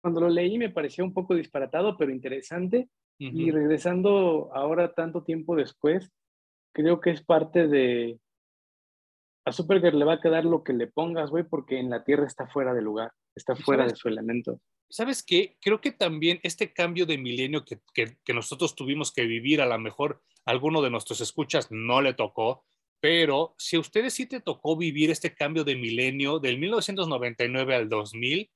cuando 0.00 0.22
lo 0.22 0.30
leí 0.30 0.56
me 0.56 0.70
pareció 0.70 1.04
un 1.04 1.12
poco 1.12 1.34
disparatado, 1.34 1.98
pero 1.98 2.10
interesante. 2.10 2.88
Y 3.18 3.50
regresando 3.50 4.48
ahora 4.54 4.94
tanto 4.94 5.24
tiempo 5.24 5.56
después, 5.56 6.10
creo 6.72 7.02
que 7.02 7.10
es 7.10 7.22
parte 7.22 7.68
de... 7.68 8.18
A 9.48 9.52
Supergirl 9.52 9.98
le 9.98 10.04
va 10.04 10.14
a 10.14 10.20
quedar 10.20 10.44
lo 10.44 10.62
que 10.62 10.74
le 10.74 10.88
pongas, 10.88 11.30
güey, 11.30 11.42
porque 11.42 11.78
en 11.78 11.88
la 11.88 12.04
Tierra 12.04 12.26
está 12.26 12.46
fuera 12.48 12.74
de 12.74 12.82
lugar, 12.82 13.12
está 13.34 13.56
fuera 13.56 13.86
de 13.86 13.96
su 13.96 14.06
elemento. 14.06 14.60
¿Sabes 14.90 15.22
qué? 15.22 15.56
Creo 15.62 15.80
que 15.80 15.90
también 15.90 16.38
este 16.42 16.74
cambio 16.74 17.06
de 17.06 17.16
milenio 17.16 17.64
que, 17.64 17.80
que, 17.94 18.34
nosotros 18.34 18.74
tuvimos 18.74 19.10
que 19.10 19.24
vivir, 19.24 19.62
a 19.62 19.66
lo 19.66 19.78
mejor 19.78 20.22
alguno 20.44 20.82
de 20.82 20.90
nuestros 20.90 21.22
escuchas 21.22 21.68
no 21.70 22.02
le 22.02 22.12
tocó, 22.12 22.66
pero 23.00 23.54
si 23.56 23.76
a 23.76 23.80
ustedes 23.80 24.12
sí 24.12 24.26
te 24.26 24.42
tocó 24.42 24.76
vivir 24.76 25.10
este 25.10 25.34
cambio 25.34 25.64
de 25.64 25.76
milenio 25.76 26.38
del 26.40 26.58
1999 26.58 27.74
al 27.74 27.88
2000, 27.88 28.50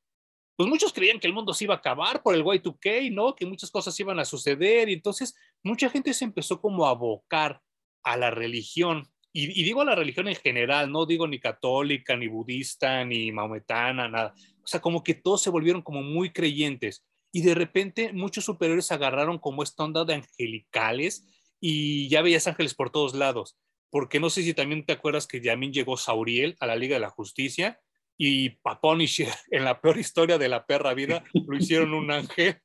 pues 0.57 0.69
muchos 0.69 0.93
creían 0.93 1.21
que 1.21 1.27
el 1.27 1.33
mundo 1.33 1.55
se 1.55 1.65
iba 1.65 1.75
a 1.75 1.79
acabar 1.79 2.23
por 2.23 2.35
el 2.35 2.45
Y2K, 2.45 3.15
¿no? 3.15 3.35
Que 3.35 3.47
muchas 3.47 3.71
cosas 3.71 3.99
iban 3.99 4.19
a 4.19 4.27
suceder 4.27 4.91
y 4.91 4.93
entonces 4.93 5.35
mucha 5.63 5.89
gente 5.89 6.13
se 6.13 6.27
empezó 6.27 6.61
como 6.61 6.85
a 6.85 6.91
abocar 6.91 7.63
a 8.03 8.19
la 8.19 8.31
religión. 8.31 9.12
Y, 9.35 9.63
digo 9.63 9.81
a 9.81 9.87
la 9.87 9.95
religión 9.95 10.29
en 10.29 10.37
general, 10.37 10.93
no 10.93 11.07
digo 11.07 11.27
ni 11.27 11.39
católica, 11.39 12.17
ni 12.17 12.29
budista, 12.29 13.05
ni 13.05 13.33
maometana, 13.33 14.09
nada. 14.09 14.35
O 14.63 14.67
sea, 14.67 14.81
como 14.81 15.03
que 15.03 15.15
todos 15.15 15.43
se 15.43 15.51
volvieron 15.51 15.81
como 15.81 16.03
muy 16.03 16.31
creyentes. 16.31 17.05
Y 17.33 17.41
de 17.41 17.55
repente 17.55 18.13
muchos 18.13 18.45
superiores 18.45 18.93
agarraron 18.93 19.39
como 19.39 19.63
esta 19.63 19.85
onda 19.85 20.05
de 20.05 20.15
angelicales 20.15 21.27
y 21.61 22.09
ya 22.09 22.21
veías 22.21 22.47
ángeles 22.47 22.75
por 22.75 22.91
todos 22.91 23.15
lados. 23.15 23.57
Porque 23.89 24.21
no 24.21 24.29
sé 24.29 24.43
si 24.43 24.53
también 24.53 24.85
te 24.85 24.93
acuerdas 24.93 25.27
que 25.27 25.41
también 25.41 25.73
llegó 25.73 25.97
Sauriel 25.97 26.57
a 26.61 26.67
la 26.67 26.77
Liga 26.77 26.97
de 26.97 27.01
la 27.01 27.11
Justicia 27.11 27.81
y 28.19 28.51
Papunisher, 28.51 29.33
en 29.51 29.65
la 29.65 29.81
peor 29.81 29.99
historia 29.99 30.37
de 30.37 30.49
la 30.49 30.67
perra 30.67 30.93
vida, 30.93 31.25
lo 31.33 31.57
hicieron 31.57 31.95
un 31.95 32.11
ángel. 32.11 32.61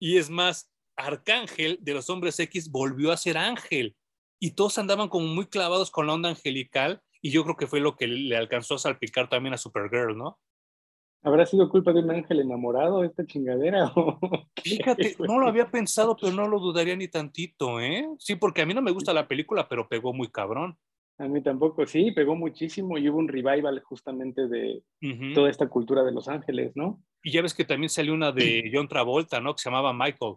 Y 0.00 0.16
es 0.16 0.30
más, 0.30 0.70
Arcángel 0.96 1.78
de 1.80 1.94
los 1.94 2.08
hombres 2.08 2.38
X 2.40 2.70
volvió 2.70 3.12
a 3.12 3.16
ser 3.16 3.36
ángel. 3.36 3.94
Y 4.38 4.52
todos 4.52 4.78
andaban 4.78 5.08
como 5.08 5.26
muy 5.26 5.46
clavados 5.46 5.90
con 5.90 6.06
la 6.06 6.14
onda 6.14 6.28
angelical. 6.28 7.02
Y 7.20 7.30
yo 7.30 7.42
creo 7.44 7.56
que 7.56 7.66
fue 7.66 7.80
lo 7.80 7.96
que 7.96 8.06
le 8.06 8.36
alcanzó 8.36 8.74
a 8.74 8.78
salpicar 8.78 9.28
también 9.28 9.54
a 9.54 9.58
Supergirl, 9.58 10.16
¿no? 10.16 10.38
¿Habrá 11.22 11.44
sido 11.46 11.68
culpa 11.68 11.92
de 11.92 12.00
un 12.00 12.10
ángel 12.10 12.40
enamorado 12.40 13.02
esta 13.02 13.26
chingadera? 13.26 13.92
Fíjate, 14.62 15.16
no 15.18 15.38
lo 15.40 15.48
había 15.48 15.68
pensado, 15.70 16.16
pero 16.20 16.32
no 16.32 16.46
lo 16.46 16.60
dudaría 16.60 16.94
ni 16.94 17.08
tantito, 17.08 17.80
¿eh? 17.80 18.06
Sí, 18.18 18.36
porque 18.36 18.62
a 18.62 18.66
mí 18.66 18.72
no 18.72 18.82
me 18.82 18.92
gusta 18.92 19.12
la 19.12 19.26
película, 19.26 19.68
pero 19.68 19.88
pegó 19.88 20.12
muy 20.12 20.28
cabrón. 20.28 20.78
A 21.18 21.26
mí 21.26 21.42
tampoco, 21.42 21.84
sí, 21.84 22.12
pegó 22.12 22.36
muchísimo 22.36 22.96
y 22.96 23.08
hubo 23.08 23.18
un 23.18 23.26
revival 23.26 23.82
justamente 23.82 24.46
de 24.46 24.84
toda 25.34 25.50
esta 25.50 25.68
cultura 25.68 26.04
de 26.04 26.12
Los 26.12 26.28
Ángeles, 26.28 26.72
¿no? 26.76 27.02
Y 27.24 27.32
ya 27.32 27.42
ves 27.42 27.54
que 27.54 27.64
también 27.64 27.90
salió 27.90 28.14
una 28.14 28.30
de 28.30 28.70
John 28.72 28.86
Travolta, 28.86 29.40
¿no? 29.40 29.54
Que 29.54 29.62
se 29.62 29.68
llamaba 29.68 29.92
Michael. 29.92 30.36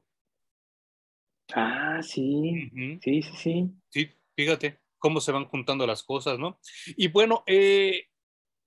Ah, 1.56 2.00
sí, 2.02 2.70
sí, 3.02 3.22
sí, 3.22 3.32
sí. 3.36 3.72
Sí, 3.90 4.10
fíjate 4.36 4.80
cómo 5.02 5.20
se 5.20 5.32
van 5.32 5.46
juntando 5.46 5.86
las 5.88 6.04
cosas, 6.04 6.38
¿no? 6.38 6.60
Y 6.96 7.08
bueno, 7.08 7.44
eh, 7.48 8.08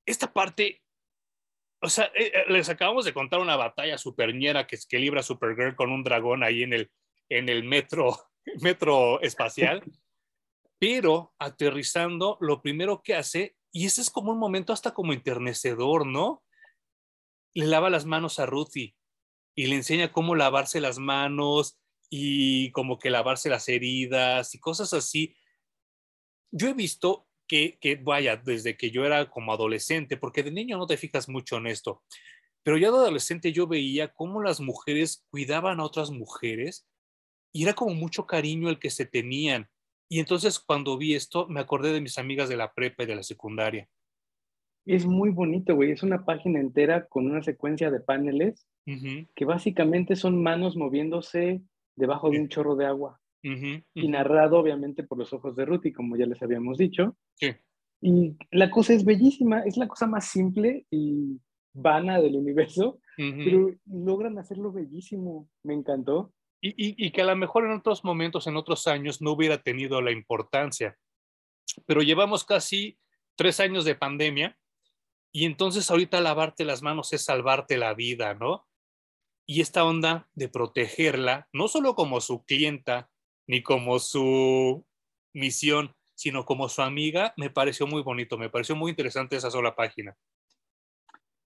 esta 0.04 0.32
parte, 0.32 0.82
o 1.80 1.88
sea, 1.88 2.06
eh, 2.06 2.32
eh, 2.34 2.44
les 2.48 2.68
acabamos 2.68 3.04
de 3.04 3.14
contar 3.14 3.40
una 3.40 3.56
batalla 3.56 3.96
superñera 3.96 4.66
que, 4.66 4.76
que 4.88 4.98
libra 4.98 5.22
Supergirl 5.22 5.76
con 5.76 5.92
un 5.92 6.02
dragón 6.02 6.42
ahí 6.42 6.64
en 6.64 6.72
el, 6.72 6.90
en 7.28 7.48
el 7.48 7.62
metro, 7.62 8.18
metro 8.60 9.20
espacial. 9.22 9.82
pero 10.78 11.32
aterrizando, 11.38 12.36
lo 12.40 12.60
primero 12.60 13.00
que 13.02 13.14
hace, 13.14 13.56
y 13.72 13.86
ese 13.86 14.02
es 14.02 14.10
como 14.10 14.32
un 14.32 14.38
momento 14.38 14.72
hasta 14.72 14.92
como 14.92 15.12
enternecedor, 15.12 16.06
¿no? 16.06 16.42
Le 17.54 17.66
lava 17.66 17.90
las 17.90 18.04
manos 18.04 18.38
a 18.38 18.46
Ruthie 18.46 18.94
y 19.56 19.68
le 19.68 19.76
enseña 19.76 20.12
cómo 20.12 20.34
lavarse 20.34 20.80
las 20.80 20.98
manos 20.98 21.78
y 22.16 22.70
como 22.70 22.96
que 22.96 23.10
lavarse 23.10 23.48
las 23.48 23.68
heridas 23.68 24.54
y 24.54 24.60
cosas 24.60 24.94
así. 24.94 25.34
Yo 26.52 26.68
he 26.68 26.72
visto 26.72 27.26
que, 27.48 27.76
que, 27.80 27.96
vaya, 27.96 28.36
desde 28.36 28.76
que 28.76 28.92
yo 28.92 29.04
era 29.04 29.28
como 29.28 29.52
adolescente, 29.52 30.16
porque 30.16 30.44
de 30.44 30.52
niño 30.52 30.78
no 30.78 30.86
te 30.86 30.96
fijas 30.96 31.28
mucho 31.28 31.56
en 31.56 31.66
esto, 31.66 32.04
pero 32.62 32.78
ya 32.78 32.92
de 32.92 32.98
adolescente 32.98 33.50
yo 33.50 33.66
veía 33.66 34.12
cómo 34.12 34.40
las 34.44 34.60
mujeres 34.60 35.26
cuidaban 35.28 35.80
a 35.80 35.84
otras 35.84 36.12
mujeres 36.12 36.86
y 37.52 37.64
era 37.64 37.74
como 37.74 37.96
mucho 37.96 38.26
cariño 38.26 38.68
el 38.68 38.78
que 38.78 38.90
se 38.90 39.06
tenían. 39.06 39.68
Y 40.08 40.20
entonces 40.20 40.60
cuando 40.60 40.96
vi 40.96 41.16
esto, 41.16 41.48
me 41.48 41.58
acordé 41.58 41.92
de 41.92 42.00
mis 42.00 42.16
amigas 42.16 42.48
de 42.48 42.56
la 42.56 42.72
prepa 42.74 43.02
y 43.02 43.06
de 43.06 43.16
la 43.16 43.24
secundaria. 43.24 43.88
Es 44.86 45.04
muy 45.04 45.30
bonito, 45.30 45.74
güey. 45.74 45.90
Es 45.90 46.04
una 46.04 46.24
página 46.24 46.60
entera 46.60 47.08
con 47.08 47.26
una 47.26 47.42
secuencia 47.42 47.90
de 47.90 47.98
paneles 47.98 48.68
que 48.84 49.44
básicamente 49.44 50.14
son 50.14 50.40
manos 50.40 50.76
moviéndose 50.76 51.62
debajo 51.96 52.30
de 52.30 52.40
un 52.40 52.48
chorro 52.48 52.76
de 52.76 52.86
agua. 52.86 53.20
Y 53.42 54.08
narrado, 54.08 54.58
obviamente, 54.58 55.02
por 55.02 55.18
los 55.18 55.32
ojos 55.34 55.54
de 55.54 55.66
Ruthie, 55.66 55.92
como 55.92 56.16
ya 56.16 56.24
les 56.24 56.42
habíamos 56.42 56.78
dicho. 56.78 57.16
Sí. 57.34 57.54
Y 58.00 58.36
la 58.50 58.70
cosa 58.70 58.94
es 58.94 59.04
bellísima. 59.04 59.60
Es 59.60 59.76
la 59.76 59.86
cosa 59.86 60.06
más 60.06 60.28
simple 60.28 60.86
y 60.90 61.38
vana 61.74 62.20
del 62.20 62.36
universo, 62.36 63.00
pero 63.16 63.74
logran 63.86 64.38
hacerlo 64.38 64.72
bellísimo. 64.72 65.48
Me 65.62 65.74
encantó 65.74 66.32
y, 66.66 67.10
que 67.10 67.20
a 67.20 67.26
lo 67.26 67.36
mejor 67.36 67.66
en 67.66 67.72
otros 67.72 68.04
momentos, 68.04 68.46
en 68.46 68.56
otros 68.56 68.86
años, 68.86 69.20
no 69.20 69.32
hubiera 69.32 69.58
tenido 69.62 70.00
la 70.00 70.12
importancia. 70.12 70.96
Pero 71.86 72.00
llevamos 72.00 72.44
casi 72.44 72.98
tres 73.36 73.60
años 73.60 73.84
de 73.84 73.94
pandemia 73.94 74.56
y 75.30 75.44
entonces 75.44 75.90
ahorita 75.90 76.20
lavarte 76.22 76.64
las 76.64 76.80
manos 76.80 77.12
es 77.12 77.24
salvarte 77.24 77.76
la 77.76 77.92
vida, 77.92 78.32
¿no? 78.32 78.66
Y 79.46 79.60
esta 79.60 79.84
onda 79.84 80.28
de 80.34 80.48
protegerla, 80.48 81.48
no 81.52 81.68
solo 81.68 81.94
como 81.94 82.20
su 82.20 82.44
clienta, 82.44 83.10
ni 83.46 83.62
como 83.62 83.98
su 83.98 84.84
misión, 85.34 85.94
sino 86.14 86.44
como 86.44 86.68
su 86.68 86.82
amiga, 86.82 87.34
me 87.36 87.50
pareció 87.50 87.86
muy 87.86 88.02
bonito, 88.02 88.38
me 88.38 88.48
pareció 88.48 88.76
muy 88.76 88.90
interesante 88.90 89.36
esa 89.36 89.50
sola 89.50 89.74
página. 89.74 90.16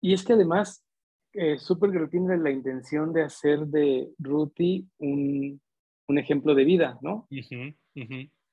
Y 0.02 0.14
es 0.14 0.24
que 0.24 0.34
además 0.34 0.86
eh, 1.34 1.58
Supergirl 1.58 2.10
tiene 2.10 2.38
la 2.38 2.52
intención 2.52 3.14
de 3.14 3.24
hacer 3.24 3.66
de 3.68 4.10
Ruthie 4.20 4.86
un, 5.00 5.60
un 6.08 6.18
ejemplo 6.18 6.56
de 6.56 6.66
vida, 6.66 6.98
¿no? 7.02 7.28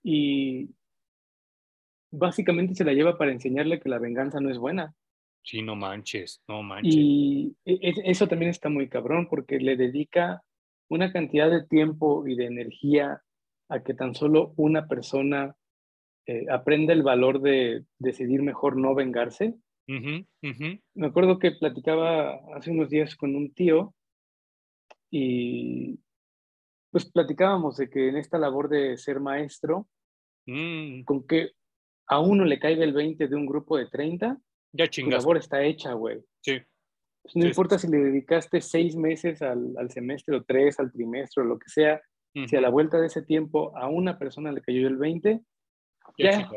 Y 0.02 0.70
básicamente 2.10 2.74
se 2.74 2.84
la 2.84 2.92
lleva 2.92 3.18
para 3.18 3.32
enseñarle 3.32 3.80
que 3.80 3.88
la 3.88 3.98
venganza 3.98 4.40
no 4.40 4.50
es 4.50 4.58
buena. 4.58 4.94
Sí, 5.44 5.62
no 5.62 5.76
manches, 5.76 6.42
no 6.48 6.62
manches. 6.62 6.94
Y 6.96 7.56
e, 7.64 7.94
eso 8.06 8.26
también 8.26 8.50
está 8.50 8.68
muy 8.68 8.88
cabrón 8.88 9.28
porque 9.28 9.58
le 9.60 9.76
dedica 9.76 10.42
una 10.88 11.12
cantidad 11.12 11.50
de 11.50 11.66
tiempo 11.66 12.26
y 12.26 12.34
de 12.34 12.46
energía 12.46 13.22
a 13.68 13.82
que 13.82 13.94
tan 13.94 14.14
solo 14.14 14.52
una 14.56 14.88
persona 14.88 15.54
eh, 16.26 16.46
aprenda 16.50 16.92
el 16.92 17.02
valor 17.02 17.40
de 17.40 17.84
decidir 17.98 18.42
mejor 18.42 18.76
no 18.76 18.94
vengarse 18.94 19.54
me 19.86 21.06
acuerdo 21.06 21.38
que 21.38 21.52
platicaba 21.52 22.40
hace 22.56 22.70
unos 22.70 22.88
días 22.88 23.16
con 23.16 23.36
un 23.36 23.52
tío 23.52 23.94
y 25.10 26.00
pues 26.90 27.10
platicábamos 27.10 27.76
de 27.76 27.90
que 27.90 28.08
en 28.08 28.16
esta 28.16 28.38
labor 28.38 28.68
de 28.68 28.96
ser 28.96 29.20
maestro, 29.20 29.88
mm. 30.46 31.02
con 31.02 31.26
que 31.26 31.50
a 32.06 32.20
uno 32.20 32.44
le 32.44 32.58
caiga 32.58 32.84
el 32.84 32.92
20 32.92 33.28
de 33.28 33.36
un 33.36 33.46
grupo 33.46 33.76
de 33.76 33.86
30, 33.86 34.38
ya 34.76 34.86
La 35.04 35.18
labor 35.18 35.38
está 35.38 35.62
hecha, 35.62 35.92
güey. 35.92 36.20
Sí. 36.42 36.60
Pues, 37.22 37.36
no 37.36 37.46
importa 37.46 37.78
si 37.78 37.88
le 37.88 37.98
dedicaste 37.98 38.60
seis 38.60 38.96
meses 38.96 39.40
al, 39.40 39.74
al, 39.78 39.90
semestre 39.90 40.36
o 40.36 40.44
tres, 40.44 40.78
al 40.78 40.92
trimestre 40.92 41.42
o 41.42 41.46
lo 41.46 41.58
que 41.58 41.68
sea, 41.68 42.02
si 42.48 42.56
a 42.56 42.60
la 42.60 42.68
vuelta 42.68 43.00
de 43.00 43.06
ese 43.06 43.22
tiempo 43.22 43.76
a 43.76 43.88
una 43.88 44.18
persona 44.18 44.50
le 44.50 44.60
cayó 44.60 44.88
el 44.88 44.96
20, 44.96 45.40
ya, 46.18 46.50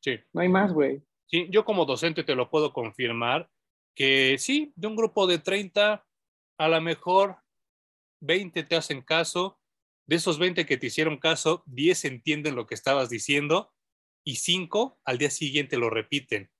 sí. 0.00 0.18
no 0.32 0.40
hay 0.40 0.48
más, 0.48 0.72
güey. 0.72 1.02
Sí, 1.26 1.46
yo 1.50 1.64
como 1.64 1.84
docente 1.84 2.24
te 2.24 2.34
lo 2.34 2.50
puedo 2.50 2.72
confirmar, 2.72 3.48
que 3.94 4.36
sí, 4.38 4.72
de 4.74 4.88
un 4.88 4.96
grupo 4.96 5.28
de 5.28 5.38
30, 5.38 6.04
a 6.58 6.68
lo 6.68 6.80
mejor 6.80 7.36
20 8.22 8.64
te 8.64 8.76
hacen 8.76 9.02
caso, 9.02 9.60
de 10.06 10.16
esos 10.16 10.38
20 10.38 10.66
que 10.66 10.76
te 10.76 10.88
hicieron 10.88 11.18
caso, 11.18 11.62
10 11.66 12.04
entienden 12.06 12.56
lo 12.56 12.66
que 12.66 12.74
estabas 12.74 13.08
diciendo 13.08 13.72
y 14.24 14.36
5 14.36 15.00
al 15.04 15.18
día 15.18 15.30
siguiente 15.30 15.78
lo 15.78 15.90
repiten. 15.90 16.50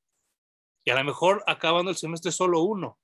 Y 0.85 0.91
a 0.91 0.95
lo 0.95 1.05
mejor 1.05 1.43
acabando 1.47 1.91
el 1.91 1.97
semestre 1.97 2.30
solo 2.30 2.62
uno, 2.62 2.99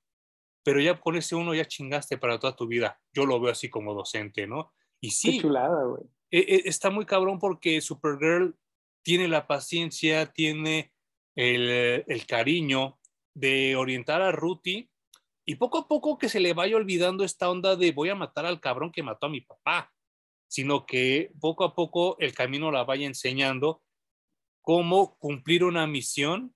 pero 0.63 0.81
ya 0.81 1.01
con 1.01 1.17
ese 1.17 1.35
uno 1.35 1.55
ya 1.55 1.65
chingaste 1.65 2.19
para 2.19 2.39
toda 2.39 2.55
tu 2.55 2.67
vida. 2.67 3.01
Yo 3.13 3.25
lo 3.25 3.41
veo 3.41 3.53
así 3.53 3.71
como 3.71 3.95
docente, 3.95 4.47
¿no? 4.47 4.73
Y 5.01 5.13
sí. 5.13 5.33
Qué 5.33 5.43
chulada, 5.43 5.85
güey. 5.85 6.03
E, 6.31 6.39
e, 6.39 6.63
está 6.67 6.91
muy 6.91 7.07
cabrón 7.07 7.39
porque 7.39 7.81
Supergirl 7.81 8.55
tiene 9.03 9.29
la 9.29 9.47
paciencia, 9.47 10.27
tiene 10.27 10.93
el, 11.35 12.05
el 12.07 12.27
cariño 12.27 12.99
de 13.35 13.77
orientar 13.77 14.21
a 14.21 14.33
Ruthie 14.33 14.91
y 15.47 15.57
poco 15.57 15.79
a 15.79 15.89
poco 15.89 16.19
que 16.19 16.29
se 16.29 16.41
le 16.41 16.53
vaya 16.53 16.77
olvidando 16.77 17.25
esta 17.25 17.51
onda 17.51 17.77
de 17.77 17.93
voy 17.93 18.11
a 18.11 18.15
matar 18.15 18.47
al 18.47 18.61
cabrón 18.61 18.93
que 18.93 19.03
mató 19.03 19.27
a 19.27 19.31
mi 19.31 19.41
papá, 19.41 19.93
sino 20.49 20.85
que 20.87 21.33
poco 21.41 21.65
a 21.65 21.75
poco 21.75 22.17
el 22.19 22.35
camino 22.35 22.71
la 22.71 22.85
vaya 22.85 23.07
enseñando 23.07 23.83
cómo 24.61 25.17
cumplir 25.17 25.65
una 25.65 25.87
misión 25.87 26.55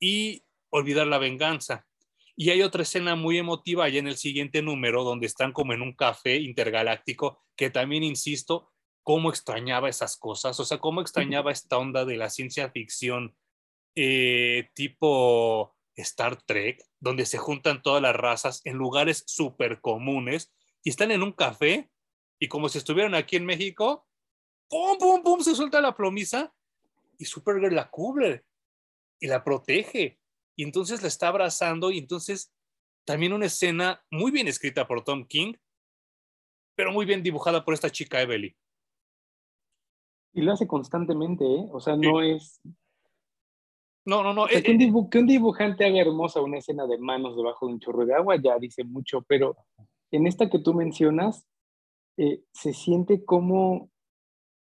y 0.00 0.44
olvidar 0.70 1.06
la 1.06 1.18
venganza. 1.18 1.86
Y 2.34 2.50
hay 2.50 2.62
otra 2.62 2.82
escena 2.82 3.16
muy 3.16 3.38
emotiva 3.38 3.84
allá 3.84 3.98
en 3.98 4.08
el 4.08 4.16
siguiente 4.16 4.62
número, 4.62 5.04
donde 5.04 5.26
están 5.26 5.52
como 5.52 5.74
en 5.74 5.82
un 5.82 5.92
café 5.92 6.36
intergaláctico, 6.36 7.38
que 7.54 7.68
también, 7.68 8.02
insisto, 8.02 8.70
cómo 9.02 9.30
extrañaba 9.30 9.88
esas 9.88 10.16
cosas, 10.16 10.58
o 10.58 10.64
sea, 10.64 10.78
cómo 10.78 11.00
extrañaba 11.02 11.52
esta 11.52 11.76
onda 11.76 12.04
de 12.04 12.16
la 12.16 12.30
ciencia 12.30 12.70
ficción 12.70 13.36
eh, 13.94 14.70
tipo 14.74 15.76
Star 15.96 16.40
Trek, 16.42 16.82
donde 16.98 17.26
se 17.26 17.38
juntan 17.38 17.82
todas 17.82 18.00
las 18.00 18.16
razas 18.16 18.62
en 18.64 18.76
lugares 18.76 19.24
súper 19.26 19.80
comunes 19.80 20.52
y 20.82 20.90
están 20.90 21.10
en 21.10 21.22
un 21.22 21.32
café 21.32 21.90
y 22.38 22.48
como 22.48 22.68
si 22.68 22.78
estuvieran 22.78 23.14
aquí 23.14 23.36
en 23.36 23.44
México, 23.44 24.06
¡pum, 24.68 24.96
pum, 24.98 25.22
pum! 25.22 25.40
Se 25.40 25.54
suelta 25.54 25.80
la 25.80 25.94
plomisa 25.94 26.54
y 27.18 27.26
Supergirl 27.26 27.74
la 27.74 27.90
cubre 27.90 28.46
y 29.20 29.28
la 29.28 29.44
protege 29.44 30.18
y 30.56 30.64
entonces 30.64 31.02
la 31.02 31.08
está 31.08 31.28
abrazando 31.28 31.90
y 31.90 31.98
entonces 31.98 32.52
también 33.04 33.32
una 33.32 33.46
escena 33.46 34.02
muy 34.10 34.30
bien 34.30 34.48
escrita 34.48 34.86
por 34.86 35.04
Tom 35.04 35.26
King, 35.26 35.54
pero 36.74 36.92
muy 36.92 37.06
bien 37.06 37.22
dibujada 37.22 37.64
por 37.64 37.74
esta 37.74 37.90
chica 37.90 38.20
Evelyn. 38.20 38.54
Y 40.32 40.42
lo 40.42 40.52
hace 40.52 40.66
constantemente, 40.66 41.44
¿eh? 41.44 41.68
O 41.72 41.80
sea, 41.80 41.96
no 41.96 42.22
es... 42.22 42.60
No, 44.04 44.22
no, 44.22 44.32
no. 44.32 44.48
Eh, 44.48 44.62
que, 44.62 45.18
un 45.18 45.26
dibujante 45.26 45.84
haga 45.84 46.00
hermosa 46.00 46.40
una 46.40 46.58
escena 46.58 46.86
de 46.86 46.98
manos 46.98 47.36
debajo 47.36 47.66
de 47.66 47.74
un 47.74 47.80
chorro 47.80 48.06
de 48.06 48.14
agua 48.14 48.36
ya 48.36 48.58
dice 48.58 48.84
mucho, 48.84 49.22
pero 49.22 49.56
en 50.10 50.26
esta 50.26 50.48
que 50.48 50.58
tú 50.58 50.74
mencionas, 50.74 51.46
eh, 52.16 52.42
se 52.52 52.72
siente 52.72 53.24
como 53.24 53.90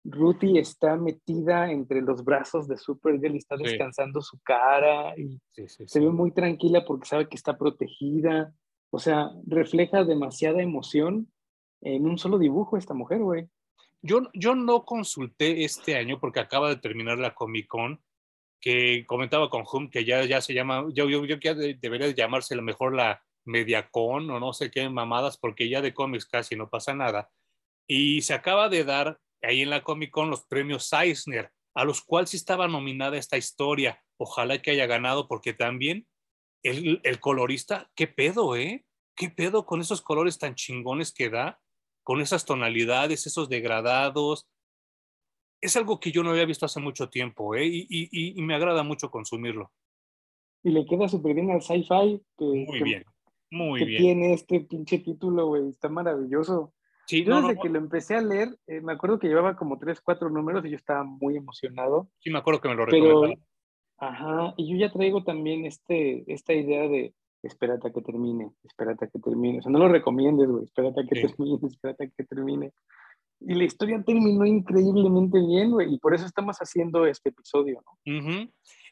Ruthie 0.05 0.61
está 0.61 0.97
metida 0.97 1.71
entre 1.71 2.03
los 2.03 2.25
brazos 2.25 2.69
de 2.69 2.77
Supergirl 2.77 3.35
y 3.35 3.39
está 3.39 3.57
descansando 3.57 4.21
su 4.21 4.39
cara 4.41 5.15
y 5.19 5.41
se 5.51 6.01
ve 6.01 6.11
muy 6.11 6.33
tranquila 6.33 6.85
porque 6.85 7.09
sabe 7.09 7.29
que 7.29 7.37
está 7.37 7.57
protegida. 7.57 8.55
O 8.91 8.99
sea, 8.99 9.31
refleja 9.47 10.05
demasiada 10.05 10.63
emoción 10.63 11.33
en 11.81 12.07
un 12.07 12.19
solo 12.19 12.39
dibujo 12.39 12.77
esta 12.77 12.93
mujer, 12.93 13.21
güey. 13.21 13.49
Yo, 14.03 14.21
yo 14.35 14.55
no 14.55 14.85
consulté 14.85 15.65
este 15.65 15.97
año 15.97 16.21
porque 16.21 16.41
acaba 16.41 16.69
de 16.69 16.77
terminar 16.77 17.19
la 17.19 17.35
Comic 17.35 17.67
Con, 17.67 18.03
que 18.61 19.05
comentaba 19.07 19.49
con 19.49 19.65
Hum 19.71 19.89
que 19.91 20.05
ya, 20.05 20.25
ya 20.27 20.43
se 20.43 20.53
llama, 20.53 20.87
yo, 20.93 21.09
yo, 21.09 21.25
yo 21.25 21.41
que 21.41 21.55
debería 21.81 22.11
llamarse 22.11 22.53
a 22.53 22.59
lo 22.59 22.63
mejor 22.63 22.95
la 22.95 23.23
Mediacon 23.47 24.31
o 24.31 24.41
no 24.41 24.53
sé 24.53 24.71
qué 24.71 24.89
mamadas, 24.91 25.39
porque 25.39 25.69
ya 25.69 25.81
de 25.81 25.95
cómics 25.95 26.27
casi 26.27 26.57
no 26.57 26.69
pasa 26.69 26.95
nada. 26.95 27.31
Y 27.87 28.23
se 28.23 28.35
acaba 28.35 28.69
de 28.69 28.85
dar 28.85 29.21
ahí 29.45 29.63
en 29.63 29.71
la 29.71 29.83
Comic 29.83 30.11
Con 30.11 30.31
los 30.31 30.45
premios 30.47 30.93
Eisner, 30.93 31.51
a 31.75 31.85
los 31.85 32.03
cuales 32.03 32.31
sí 32.31 32.37
estaba 32.37 32.69
nominada 32.69 33.17
esta 33.17 33.37
historia. 33.37 34.03
Ojalá 34.17 34.61
que 34.63 34.71
haya 34.71 34.87
ganado, 34.87 35.29
porque 35.29 35.53
también 35.53 36.07
el, 36.63 37.01
el 37.05 37.21
colorista, 37.21 37.91
qué 37.95 38.07
pedo, 38.07 38.57
¿eh? 38.57 38.85
¿Qué 39.17 39.29
pedo 39.31 39.67
con 39.67 39.81
esos 39.81 40.03
colores 40.03 40.39
tan 40.39 40.55
chingones 40.55 41.13
que 41.13 41.31
da? 41.31 41.61
Con 42.03 42.21
esas 42.21 42.45
tonalidades, 42.45 43.27
esos 43.27 43.49
degradados. 43.49 44.49
Es 45.61 45.77
algo 45.77 46.01
que 46.01 46.13
yo 46.13 46.23
no 46.23 46.31
había 46.31 46.45
visto 46.45 46.67
hace 46.67 46.81
mucho 46.81 47.09
tiempo, 47.09 47.55
¿eh? 47.55 47.67
Y, 47.67 47.87
y, 47.89 48.39
y 48.39 48.43
me 48.43 48.55
agrada 48.55 48.83
mucho 48.83 49.11
consumirlo. 49.11 49.73
Y 50.63 50.71
le 50.71 50.85
queda 50.87 51.09
súper 51.09 51.35
bien 51.35 51.51
al 51.51 51.63
sci-fi. 51.63 52.23
Muy 52.39 52.83
bien, 52.83 53.05
muy 53.51 53.81
que 53.81 53.87
bien. 53.87 54.03
Tiene 54.03 54.33
este 54.35 54.61
pinche 54.61 54.99
título, 54.99 55.47
güey. 55.47 55.69
Está 55.69 55.89
maravilloso. 55.89 56.75
Sí, 57.07 57.25
yo 57.25 57.41
desde 57.41 57.61
que 57.61 57.69
lo 57.69 57.79
empecé 57.79 58.15
a 58.15 58.23
leer, 58.23 58.57
eh, 58.67 58.81
me 58.81 58.93
acuerdo 58.93 59.19
que 59.19 59.29
llevaba 59.29 59.57
como 59.57 59.79
tres, 59.79 60.01
cuatro 60.01 60.31
números 60.31 60.65
y 60.65 60.71
yo 60.71 60.77
estaba 60.77 61.05
muy 61.05 61.37
emocionado. 61.37 62.09
Sí, 62.21 62.31
me 62.31 62.39
acuerdo 62.39 62.61
que 62.61 62.69
me 62.69 62.75
lo 62.75 62.87
recomendaron. 62.87 63.43
Ajá, 63.99 64.55
y 64.57 64.71
yo 64.71 64.77
ya 64.77 64.93
traigo 64.93 65.23
también 65.23 65.65
este, 65.67 66.25
esta 66.33 66.53
idea 66.53 66.89
de 66.89 67.15
espérate 67.43 67.89
a 67.89 67.93
que 67.93 68.01
termine, 68.01 68.51
espérate 68.65 69.05
a 69.05 69.09
que 69.09 69.19
termine. 69.19 69.59
O 69.59 69.63
sea, 69.63 69.71
no 69.71 69.79
lo 69.79 69.89
recomiendes, 69.89 70.49
güey, 70.49 70.65
espérate 70.65 71.03
a 71.03 71.07
que 71.07 71.21
termine, 71.21 71.59
espérate 71.67 72.05
a 72.05 72.09
que 72.09 72.25
termine. 72.25 72.73
Y 73.41 73.55
la 73.55 73.65
historia 73.65 74.03
terminó 74.03 74.47
increíblemente 74.47 75.39
bien, 75.39 75.73
güey, 75.73 75.95
y 75.95 75.99
por 75.99 76.15
eso 76.15 76.25
estamos 76.25 76.57
haciendo 76.59 77.07
este 77.07 77.29
episodio, 77.29 77.83
¿no? 77.85 78.49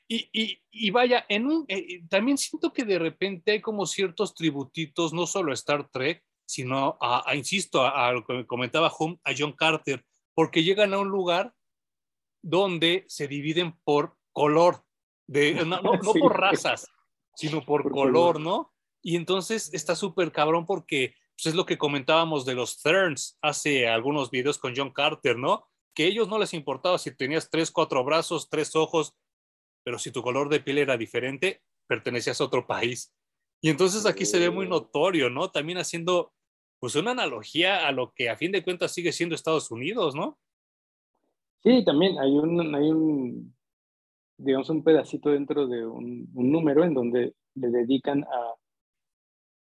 y, 0.08 0.28
y, 0.32 0.58
y, 0.70 0.90
vaya, 0.90 1.24
en 1.28 1.46
un, 1.46 1.64
eh, 1.68 2.02
también 2.08 2.36
siento 2.36 2.72
que 2.72 2.84
de 2.84 2.98
repente 2.98 3.52
hay 3.52 3.60
como 3.60 3.86
ciertos 3.86 4.34
tributitos, 4.34 5.14
no 5.14 5.26
solo 5.26 5.52
a 5.52 5.54
Star 5.54 5.88
Trek, 5.88 6.22
sino 6.46 6.96
a, 7.00 7.34
insisto, 7.34 7.84
a, 7.84 8.12
lo 8.12 8.24
que 8.24 8.46
comentaba 8.46 8.92
Hum, 8.98 9.18
a 9.24 9.32
John 9.36 9.52
Carter, 9.52 10.04
porque 10.34 10.62
llegan 10.62 10.94
a 10.94 10.98
un 10.98 11.08
lugar 11.08 11.54
donde 12.42 13.04
se 13.08 13.28
dividen 13.28 13.78
por 13.84 14.16
color, 14.32 14.84
de, 15.26 15.64
no, 15.64 15.80
por 16.20 16.38
razas, 16.38 16.88
sino 17.34 17.64
por, 17.64 17.90
color, 17.90 18.40
¿no? 18.40 18.72
Y 19.02 19.16
entonces 19.16 19.72
está 19.72 19.96
súper 19.96 20.32
cabrón 20.32 20.66
porque 20.66 21.14
pues, 21.36 21.46
es 21.46 21.54
lo 21.54 21.66
que 21.66 21.78
comentábamos 21.78 22.44
de 22.44 22.54
los 22.54 22.80
Therns 22.82 23.38
hace 23.42 23.88
algunos 23.88 24.30
videos 24.30 24.58
con 24.58 24.74
John 24.76 24.92
Carter, 24.92 25.38
¿no? 25.38 25.68
Que 25.94 26.04
a 26.04 26.06
ellos 26.06 26.28
no 26.28 26.38
les 26.38 26.54
importaba 26.54 26.98
si 26.98 27.14
tenías 27.14 27.50
tres, 27.50 27.70
cuatro 27.70 28.04
brazos, 28.04 28.48
tres 28.48 28.74
ojos, 28.76 29.14
pero 29.84 29.98
si 29.98 30.10
tu 30.10 30.22
color 30.22 30.48
de 30.48 30.60
piel 30.60 30.78
era 30.78 30.96
diferente, 30.96 31.62
pertenecías 31.86 32.40
a 32.40 32.44
otro 32.44 32.66
país. 32.66 33.12
Y 33.62 33.70
entonces 33.70 34.04
aquí 34.04 34.26
se 34.26 34.40
ve 34.40 34.50
muy 34.50 34.68
notorio, 34.68 35.30
¿no? 35.30 35.50
También 35.50 35.78
haciendo 35.78 36.32
pues 36.80 36.96
una 36.96 37.12
analogía 37.12 37.86
a 37.86 37.92
lo 37.92 38.12
que 38.12 38.28
a 38.28 38.36
fin 38.36 38.50
de 38.50 38.64
cuentas 38.64 38.92
sigue 38.92 39.12
siendo 39.12 39.36
Estados 39.36 39.70
Unidos, 39.70 40.16
¿no? 40.16 40.36
Sí, 41.62 41.84
también 41.84 42.18
hay 42.18 42.32
un, 42.32 42.74
hay 42.74 42.90
un 42.90 43.54
digamos, 44.36 44.68
un 44.68 44.82
pedacito 44.82 45.30
dentro 45.30 45.68
de 45.68 45.86
un, 45.86 46.28
número 46.34 46.84
en 46.84 46.94
donde 46.94 47.34
le 47.54 47.68
dedican 47.68 48.24
a 48.24 48.54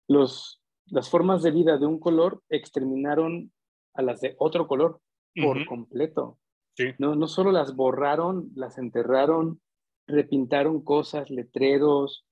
los, 0.06 0.60
las 0.86 1.08
formas 1.08 1.42
de 1.42 1.50
vida 1.50 1.78
de 1.78 1.86
un 1.86 1.98
color 1.98 2.42
exterminaron 2.50 3.52
a 3.94 4.02
las 4.02 4.20
de 4.20 4.36
otro 4.38 4.66
color 4.66 5.00
por 5.34 5.64
completo. 5.66 6.38
Sí. 6.76 6.90
No, 6.98 7.14
no 7.14 7.26
solo 7.26 7.52
las 7.52 7.74
borraron, 7.74 8.50
las 8.54 8.76
enterraron, 8.78 9.60
repintaron 10.06 10.82
cosas, 10.82 11.30
letreros, 11.30 12.26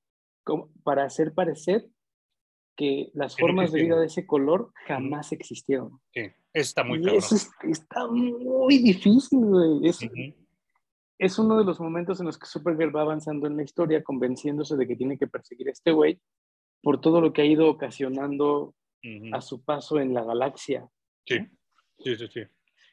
para 0.85 1.05
hacer 1.05 1.35
parecer 1.35 1.87
que 2.77 3.11
las 3.15 3.37
formas 3.37 3.73
de 3.73 3.83
vida 3.83 3.99
de 3.99 4.07
ese 4.07 4.27
color 4.27 4.71
jamás 4.87 5.33
existieron. 5.33 6.01
Sí, 6.13 6.23
está 6.53 6.85
muy 6.85 7.03
y 7.03 7.17
Eso 7.17 7.37
está 7.63 8.07
muy 8.07 8.79
difícil, 8.79 9.41
güey. 9.41 9.89
Es, 9.89 9.99
es 11.19 11.39
uno 11.39 11.57
de 11.59 11.65
los 11.65 11.81
momentos 11.81 12.21
en 12.21 12.27
los 12.27 12.39
que 12.39 12.47
Supergirl 12.47 12.95
va 12.95 13.03
avanzando 13.03 13.47
en 13.47 13.57
la 13.57 13.63
historia, 13.63 14.05
convenciéndose 14.05 14.77
de 14.77 14.87
que 14.87 14.97
tiene 14.97 15.19
que 15.19 15.27
perseguir 15.27 15.69
a 15.69 15.73
este 15.73 15.91
güey 15.91 16.21
por 16.83 17.01
todo 17.01 17.21
lo 17.21 17.33
que 17.33 17.43
ha 17.43 17.47
ido 17.47 17.69
ocasionando 17.69 18.75
a 19.33 19.41
su 19.41 19.65
paso 19.65 20.01
en 20.01 20.13
la 20.13 20.25
galaxia. 20.25 20.89
Sí, 21.25 21.39
sí, 21.99 22.17
sí, 22.17 22.27
sí. 22.29 22.41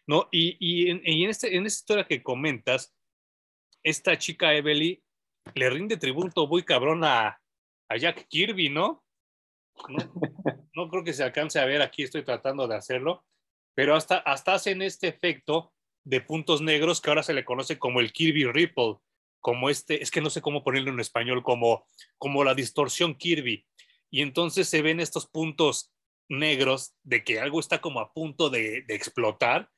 No, 0.06 0.28
y, 0.32 0.58
y, 0.60 0.90
en, 0.90 1.02
y 1.04 1.24
en, 1.24 1.30
este, 1.30 1.56
en 1.56 1.66
esta 1.66 1.82
historia 1.82 2.04
que 2.06 2.24
comentas, 2.24 2.96
esta 3.84 4.18
chica 4.18 4.54
Evelyn 4.54 5.02
le 5.56 5.70
rinde 5.70 5.98
tributo 5.98 6.48
muy 6.48 6.64
cabrón 6.64 7.04
a, 7.04 7.42
a 7.94 7.98
Jack 7.98 8.28
Kirby, 8.28 8.70
¿no? 8.70 9.04
No, 10.76 10.90
creo 10.90 11.04
que 11.04 11.14
se 11.14 11.24
alcance 11.24 11.60
a 11.60 11.66
ver 11.66 11.82
aquí, 11.82 12.04
estoy 12.04 12.24
tratando 12.24 12.68
de 12.68 12.76
hacerlo, 12.76 13.26
pero 13.76 13.96
hasta, 13.96 14.18
hasta 14.18 14.54
hacen 14.54 14.82
este 14.82 15.08
efecto 15.08 15.74
de 16.04 16.22
puntos 16.22 16.62
negros 16.62 17.00
que 17.00 17.10
ahora 17.10 17.24
se 17.24 17.34
le 17.34 17.46
conoce 17.46 17.80
como 17.80 18.00
el 18.00 18.12
Kirby 18.12 18.46
Ripple, 18.46 18.98
como 19.40 19.70
este, 19.70 20.02
es 20.02 20.10
que 20.10 20.22
no 20.22 20.30
sé 20.30 20.42
cómo 20.42 20.64
ponerlo 20.64 20.92
en 20.92 21.00
español, 21.00 21.44
como, 21.44 21.88
como 22.18 22.44
la 22.44 22.56
distorsión 22.56 23.16
Kirby. 23.16 23.66
Y 24.10 24.22
entonces 24.22 24.68
se 24.68 24.82
ven 24.82 25.00
estos 25.00 25.28
puntos 25.28 25.94
negros 26.30 26.96
de 27.04 27.24
que 27.24 27.40
algo 27.40 27.60
está 27.60 27.82
como 27.82 28.00
a 28.00 28.14
punto 28.14 28.50
de, 28.50 28.86
explotar 28.88 29.70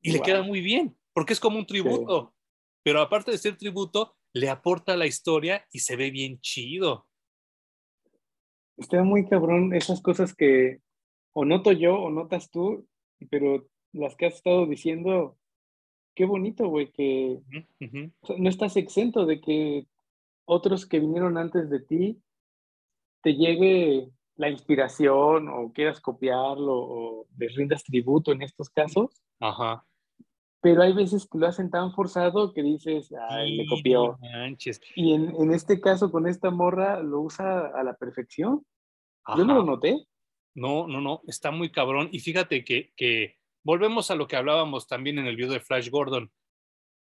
y 0.00 0.12
le 0.12 0.20
queda 0.20 0.42
muy 0.42 0.60
bien, 0.60 0.96
porque 1.12 1.32
es 1.32 1.40
como 1.40 1.58
un 1.58 1.66
tributo. 1.66 2.34
Pero 2.82 3.00
aparte 3.00 3.30
de 3.30 3.38
ser 3.38 3.56
tributo, 3.56 4.16
le 4.34 4.50
aporta 4.50 4.96
la 4.96 5.06
historia 5.06 5.66
y 5.72 5.78
se 5.78 5.96
ve 5.96 6.10
bien 6.10 6.40
chido. 6.40 7.08
Está 8.76 9.02
muy 9.02 9.26
cabrón 9.26 9.74
esas 9.74 10.00
cosas 10.02 10.34
que 10.34 10.80
o 11.32 11.44
noto 11.44 11.72
yo 11.72 11.96
o 11.96 12.10
notas 12.10 12.50
tú, 12.50 12.86
pero 13.30 13.66
las 13.92 14.16
que 14.16 14.26
has 14.26 14.34
estado 14.34 14.66
diciendo, 14.66 15.36
qué 16.14 16.24
bonito, 16.24 16.68
güey, 16.68 16.90
que 16.92 17.40
no 18.38 18.48
estás 18.48 18.76
exento 18.76 19.26
de 19.26 19.40
que 19.40 19.86
otros 20.46 20.86
que 20.86 21.00
vinieron 21.00 21.38
antes 21.38 21.70
de 21.70 21.80
ti 21.80 22.22
te 23.22 23.34
llegue 23.34 24.10
la 24.36 24.50
inspiración 24.50 25.48
o 25.48 25.72
quieras 25.72 26.00
copiarlo 26.00 26.74
o 26.74 27.26
les 27.36 27.54
rindas 27.54 27.84
tributo 27.84 28.32
en 28.32 28.42
estos 28.42 28.68
casos. 28.68 29.22
Ajá. 29.40 29.84
Pero 30.64 30.80
hay 30.80 30.94
veces 30.94 31.28
que 31.30 31.36
lo 31.36 31.46
hacen 31.46 31.70
tan 31.70 31.92
forzado 31.92 32.54
que 32.54 32.62
dices, 32.62 33.12
ay, 33.28 33.58
me 33.58 33.66
copió. 33.66 34.18
Y 34.94 35.12
en, 35.12 35.36
en, 35.38 35.52
este 35.52 35.78
caso, 35.78 36.10
con 36.10 36.26
esta 36.26 36.50
morra, 36.50 37.00
lo 37.00 37.20
usa 37.20 37.66
a 37.66 37.84
la 37.84 37.94
perfección. 37.98 38.64
Yo 39.36 39.44
no 39.44 39.56
lo 39.56 39.62
noté. 39.62 40.06
No, 40.54 40.86
no, 40.86 41.02
no, 41.02 41.20
está 41.26 41.50
muy 41.50 41.70
cabrón. 41.70 42.08
Y 42.12 42.20
fíjate 42.20 42.64
que, 42.64 42.94
que 42.96 43.36
volvemos 43.62 44.10
a 44.10 44.14
lo 44.14 44.26
que 44.26 44.36
hablábamos 44.36 44.86
también 44.86 45.18
en 45.18 45.26
el 45.26 45.36
video 45.36 45.52
de 45.52 45.60
Flash 45.60 45.90
Gordon. 45.90 46.32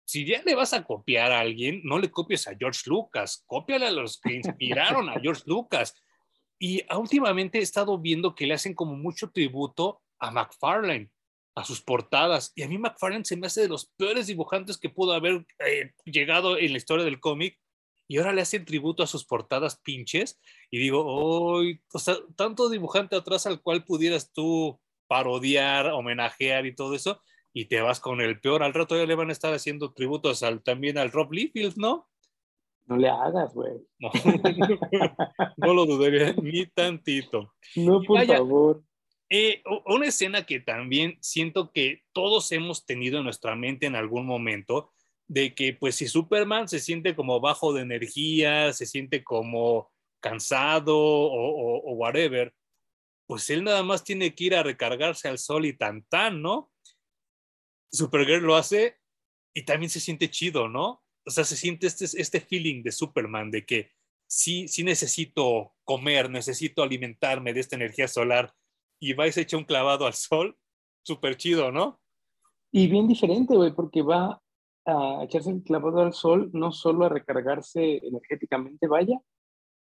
Si 0.07 0.25
ya 0.25 0.43
le 0.45 0.55
vas 0.55 0.73
a 0.73 0.85
copiar 0.85 1.31
a 1.31 1.41
alguien, 1.41 1.83
no 1.85 1.99
le 1.99 2.11
copies 2.11 2.49
a 2.49 2.57
George 2.57 2.81
Lucas, 2.87 3.45
cópiale 3.47 3.89
a 3.89 3.93
los 3.93 4.19
que 4.19 4.33
inspiraron 4.33 5.11
a 5.11 5.21
George 5.21 5.43
Lucas. 5.45 5.95
Y 6.59 6.81
últimamente 6.97 7.59
he 7.59 7.63
estado 7.63 7.99
viendo 7.99 8.35
que 8.35 8.47
le 8.47 8.55
hacen 8.55 8.73
como 8.73 8.97
mucho 8.97 9.31
tributo 9.31 10.01
a 10.19 10.31
McFarlane, 10.31 11.11
a 11.55 11.65
sus 11.65 11.83
portadas. 11.83 12.53
Y 12.55 12.63
a 12.63 12.69
mí 12.69 12.79
McFarlane 12.79 13.25
se 13.25 13.37
me 13.37 13.47
hace 13.47 13.63
de 13.63 13.69
los 13.69 13.87
peores 13.97 14.27
dibujantes 14.27 14.79
que 14.79 14.89
pudo 14.89 15.13
haber 15.13 15.47
eh, 15.59 15.93
llegado 16.05 16.59
en 16.59 16.73
la 16.73 16.79
historia 16.79 17.05
del 17.05 17.21
cómic. 17.21 17.59
Y 18.09 18.19
ahora 18.19 18.33
le 18.33 18.43
hacen 18.43 18.65
tributo 18.65 19.03
a 19.03 19.07
sus 19.07 19.25
portadas 19.25 19.81
pinches. 19.81 20.41
Y 20.71 20.79
digo, 20.79 21.05
hoy, 21.05 21.81
o 21.93 21.99
sea, 21.99 22.17
tanto 22.37 22.69
dibujante 22.69 23.17
atrás 23.17 23.47
al 23.47 23.63
cual 23.63 23.85
pudieras 23.85 24.33
tú 24.33 24.79
parodiar, 25.07 25.89
homenajear 25.89 26.65
y 26.65 26.75
todo 26.75 26.95
eso, 26.95 27.23
y 27.53 27.67
te 27.67 27.81
vas 27.83 28.01
con 28.01 28.21
el 28.21 28.41
peor. 28.41 28.63
Al 28.63 28.73
rato 28.73 28.97
ya 28.97 29.05
le 29.05 29.15
van 29.15 29.29
a 29.29 29.33
estar 29.33 29.53
haciendo 29.53 29.93
tributos 29.93 30.43
al, 30.43 30.63
también 30.63 30.97
al 30.97 31.13
Rob 31.13 31.33
Liefeld, 31.33 31.77
¿no? 31.77 32.09
No 32.87 32.97
le 32.97 33.09
hagas, 33.09 33.55
güey. 33.55 33.75
No, 33.99 34.11
lo 35.75 35.87
dudaría 35.87 36.33
ni 36.35 36.67
tantito. 36.67 37.55
No, 37.77 38.03
por 38.03 38.27
favor. 38.27 38.83
Eh, 39.35 39.63
una 39.87 40.09
escena 40.09 40.45
que 40.45 40.61
también 40.61 41.17
siento 41.23 41.73
que 41.73 42.05
todos 42.13 42.53
hemos 42.53 42.85
tenido 42.85 43.17
en 43.17 43.25
nuestra 43.25 43.57
mente 43.57 43.87
en 43.87 43.97
algún 43.97 44.27
momento, 44.27 44.93
de 45.27 45.55
que 45.55 45.73
pues 45.73 45.95
si 45.95 46.07
Superman 46.07 46.69
se 46.69 46.81
siente 46.81 47.17
como 47.17 47.41
bajo 47.41 47.73
de 47.73 47.81
energía, 47.81 48.75
se 48.75 48.85
siente 48.85 49.25
como 49.25 49.91
cansado 50.21 50.99
o, 50.99 51.79
o 51.79 51.93
whatever, 51.95 52.53
pues 53.27 53.49
él 53.49 53.65
nada 53.65 53.83
más 53.83 54.05
tiene 54.05 54.35
que 54.35 54.45
ir 54.45 54.55
a 54.55 54.63
recargarse 54.63 55.29
al 55.29 55.39
sol 55.39 55.65
y 55.65 55.73
tan 55.73 56.03
tan, 56.11 56.43
¿no? 56.43 56.71
Supergirl 57.91 58.45
lo 58.45 58.57
hace 58.57 58.99
y 59.55 59.63
también 59.63 59.89
se 59.89 60.01
siente 60.01 60.29
chido, 60.29 60.69
¿no? 60.69 61.03
O 61.25 61.31
sea, 61.31 61.45
se 61.45 61.57
siente 61.57 61.87
este, 61.87 62.05
este 62.05 62.43
feeling 62.43 62.83
de 62.83 62.93
Superman, 62.93 63.51
de 63.51 63.65
que 63.65 63.93
sí, 64.27 64.69
sí 64.69 64.85
necesito 64.85 65.75
comer, 65.85 66.29
necesito 66.29 66.83
alimentarme 66.83 67.55
de 67.55 67.61
esta 67.61 67.77
energía 67.77 68.09
solar 68.09 68.55
y 69.03 69.15
vais 69.15 69.37
a 69.37 69.41
echar 69.41 69.59
un 69.59 69.65
clavado 69.65 70.07
al 70.07 70.15
sol, 70.15 70.57
súper 71.03 71.37
chido, 71.37 71.73
¿no? 71.73 71.99
Y 72.71 72.87
bien 72.87 73.09
diferente, 73.09 73.57
güey, 73.57 73.75
porque 73.75 74.01
va 74.01 74.41
a 74.87 75.25
echarse 75.25 75.51
el 75.51 75.65
clavado 75.65 76.03
al 76.03 76.13
sol 76.13 76.51
no 76.53 76.71
solo 76.71 77.07
a 77.07 77.09
recargarse 77.09 77.97
energéticamente, 77.97 78.87
vaya, 78.87 79.19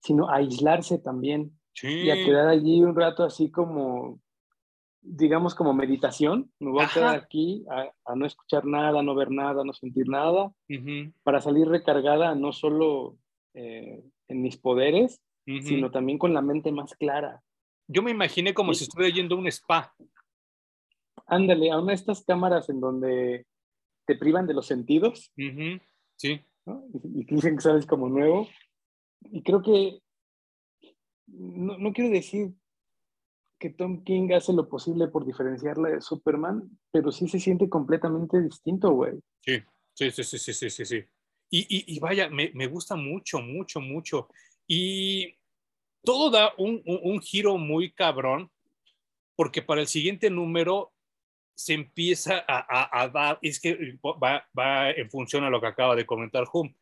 sino 0.02 0.28
a 0.28 0.36
aislarse 0.36 0.98
también. 0.98 1.58
Y 1.82 2.10
a 2.10 2.14
quedar 2.14 2.48
allí 2.48 2.82
un 2.82 2.94
rato 2.94 3.24
así 3.24 3.50
como, 3.50 4.20
digamos, 5.00 5.54
como 5.54 5.72
meditación. 5.72 6.52
Me 6.58 6.70
voy 6.70 6.84
a 6.84 6.88
quedar 6.88 7.16
aquí 7.16 7.64
a, 7.70 8.14
no 8.14 8.26
escuchar 8.26 8.66
nada, 8.66 9.02
no 9.02 9.14
ver 9.14 9.30
nada, 9.30 9.64
no 9.64 9.72
sentir 9.72 10.08
nada, 10.10 10.52
para 11.22 11.40
salir 11.40 11.68
recargada 11.68 12.34
no 12.34 12.52
solo 12.52 13.16
eh, 13.54 14.04
en 14.28 14.42
mis 14.42 14.58
poderes, 14.58 15.22
sino 15.46 15.90
también 15.90 16.18
con 16.18 16.34
la 16.34 16.42
mente 16.42 16.70
más 16.70 16.94
clara. 16.96 17.42
Yo 17.88 18.02
me 18.02 18.10
imaginé 18.10 18.54
como 18.54 18.74
si 18.74 18.84
estuviera 18.84 19.14
yendo 19.14 19.36
a 19.36 19.38
un 19.38 19.46
spa. 19.48 19.94
Ándale, 21.26 21.70
a 21.70 21.78
una 21.78 21.88
de 21.88 21.94
estas 21.94 22.24
cámaras 22.24 22.68
en 22.68 22.80
donde 22.80 23.46
te 24.06 24.16
privan 24.16 24.46
de 24.46 24.54
los 24.54 24.66
sentidos. 24.66 25.32
Sí. 26.16 26.40
Y, 26.66 27.20
y 27.20 27.24
dicen 27.24 27.56
que 27.56 27.62
sabes 27.62 27.86
como 27.86 28.08
nuevo. 28.08 28.48
Y 29.30 29.42
creo 29.42 29.62
que 29.62 30.00
no, 31.26 31.78
no 31.78 31.92
quiero 31.92 32.10
decir 32.10 32.52
que 33.58 33.70
Tom 33.70 34.04
King 34.04 34.32
hace 34.32 34.52
lo 34.52 34.68
posible 34.68 35.08
por 35.08 35.24
diferenciarla 35.24 35.90
de 35.90 36.00
Superman, 36.00 36.78
pero 36.90 37.10
sí 37.10 37.28
se 37.28 37.40
siente 37.40 37.68
completamente 37.68 38.40
distinto, 38.40 38.90
güey. 38.92 39.14
Sí, 39.40 39.62
sí, 39.94 40.10
sí, 40.10 40.24
sí, 40.24 40.52
sí, 40.52 40.70
sí, 40.70 40.84
sí. 40.84 41.04
Y, 41.50 41.60
y, 41.60 41.96
y 41.96 42.00
vaya, 42.00 42.28
me, 42.28 42.50
me, 42.54 42.66
gusta 42.66 42.96
mucho, 42.96 43.40
mucho, 43.40 43.80
mucho. 43.80 44.28
Y 44.66 45.38
todo 46.06 46.30
da 46.30 46.54
un, 46.56 47.20
giro 47.20 47.58
muy 47.58 47.90
cabrón, 47.90 48.50
porque 49.34 49.60
para 49.60 49.80
el 49.80 49.88
siguiente 49.88 50.30
número 50.30 50.92
se 51.54 51.74
empieza 51.74 52.44
a, 52.46 53.02
a, 53.02 53.08
dar, 53.08 53.38
es 53.42 53.60
que 53.60 53.98
va, 54.02 54.48
va, 54.58 54.90
en 54.90 55.10
función 55.10 55.42
a 55.44 55.50
lo 55.50 55.60
que 55.60 55.66
acaba 55.66 55.96
de 55.96 56.06
comentar 56.06 56.44
Hum. 56.52 56.72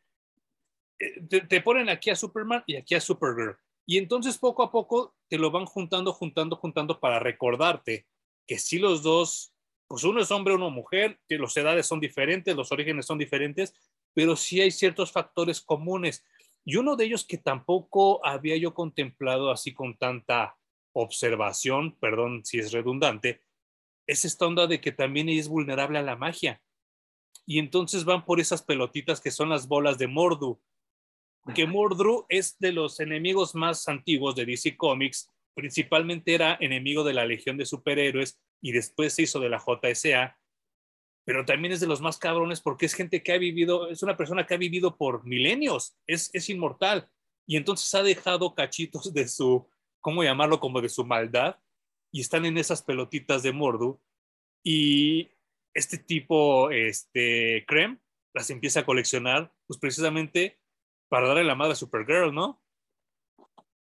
Eh, 0.99 1.21
te, 1.27 1.41
te 1.41 1.59
ponen 1.59 1.89
aquí 1.89 2.09
a 2.09 2.15
Superman 2.15 2.63
y 2.67 2.77
aquí 2.77 2.95
a 2.95 3.01
Supergirl 3.01 3.57
y 3.85 3.97
entonces 3.97 4.37
poco 4.37 4.63
a 4.63 4.71
poco 4.71 5.15
te 5.27 5.37
lo 5.37 5.51
van 5.51 5.65
juntando, 5.65 6.13
juntando, 6.13 6.55
juntando 6.55 6.99
para 6.99 7.19
recordarte 7.19 8.07
que 8.47 8.57
si 8.57 8.79
los 8.79 9.03
dos, 9.03 9.53
pues 9.87 10.03
uno 10.03 10.21
es 10.21 10.31
hombre, 10.31 10.55
uno 10.55 10.69
mujer, 10.69 11.19
que 11.27 11.37
las 11.37 11.55
edades 11.57 11.85
son 11.85 11.99
diferentes, 11.99 12.55
los 12.55 12.71
orígenes 12.71 13.05
son 13.05 13.17
diferentes, 13.17 13.73
pero 14.13 14.35
sí 14.35 14.61
hay 14.61 14.71
ciertos 14.71 15.11
factores 15.11 15.61
comunes. 15.61 16.23
Y 16.65 16.77
uno 16.77 16.95
de 16.95 17.05
ellos 17.05 17.25
que 17.25 17.37
tampoco 17.37 18.25
había 18.25 18.57
yo 18.57 18.73
contemplado 18.73 19.51
así 19.51 19.73
con 19.73 19.97
tanta 19.97 20.57
observación, 20.93 21.95
perdón 21.99 22.43
si 22.43 22.57
es 22.57 22.71
redundante, 22.71 23.41
es 24.07 24.25
esta 24.25 24.47
onda 24.47 24.67
de 24.67 24.81
que 24.81 24.91
también 24.91 25.29
es 25.29 25.47
vulnerable 25.47 25.99
a 25.99 26.03
la 26.03 26.15
magia. 26.15 26.61
Y 27.45 27.59
entonces 27.59 28.03
van 28.03 28.25
por 28.25 28.39
esas 28.39 28.63
pelotitas 28.63 29.21
que 29.21 29.31
son 29.31 29.49
las 29.49 29.67
bolas 29.67 29.97
de 29.97 30.07
Mordu, 30.07 30.59
que 31.53 31.67
Mordru 31.67 32.25
es 32.27 32.57
de 32.57 32.71
los 32.71 32.99
enemigos 32.99 33.53
más 33.53 33.87
antiguos 33.87 34.35
de 34.35 34.45
DC 34.45 34.75
Comics, 34.77 35.31
principalmente 35.53 36.33
era 36.33 36.57
enemigo 36.59 37.03
de 37.03 37.13
la 37.13 37.25
Legión 37.25 37.57
de 37.57 37.67
Superhéroes 37.67 38.39
y 38.61 38.71
después 38.71 39.13
se 39.13 39.23
hizo 39.23 39.39
de 39.39 39.49
la 39.49 39.59
JSA, 39.59 40.39
pero 41.25 41.43
también 41.43 41.73
es 41.73 41.79
de 41.79 41.87
los 41.87 42.01
más 42.01 42.17
cabrones 42.17 42.61
porque 42.61 42.85
es 42.85 42.93
gente 42.93 43.23
que 43.23 43.33
ha 43.33 43.37
vivido, 43.37 43.89
es 43.89 44.03
una 44.03 44.15
persona 44.15 44.45
que 44.45 44.53
ha 44.53 44.57
vivido 44.57 44.95
por 44.95 45.25
milenios, 45.25 45.97
es, 46.07 46.29
es 46.33 46.49
inmortal 46.49 47.09
y 47.47 47.57
entonces 47.57 47.93
ha 47.95 48.03
dejado 48.03 48.53
cachitos 48.53 49.13
de 49.13 49.27
su, 49.27 49.67
¿cómo 49.99 50.23
llamarlo? 50.23 50.59
Como 50.59 50.81
de 50.81 50.89
su 50.89 51.03
maldad 51.03 51.57
y 52.11 52.21
están 52.21 52.45
en 52.45 52.57
esas 52.57 52.83
pelotitas 52.83 53.43
de 53.43 53.51
Mordu 53.51 53.99
y 54.63 55.31
este 55.73 55.97
tipo, 55.97 56.69
este, 56.69 57.65
Krem, 57.67 57.99
las 58.33 58.49
empieza 58.49 58.81
a 58.81 58.85
coleccionar, 58.85 59.53
pues 59.67 59.79
precisamente 59.79 60.59
para 61.09 61.27
darle 61.27 61.43
la 61.43 61.55
madre 61.55 61.73
a 61.73 61.75
Supergirl, 61.75 62.33
¿no? 62.33 62.61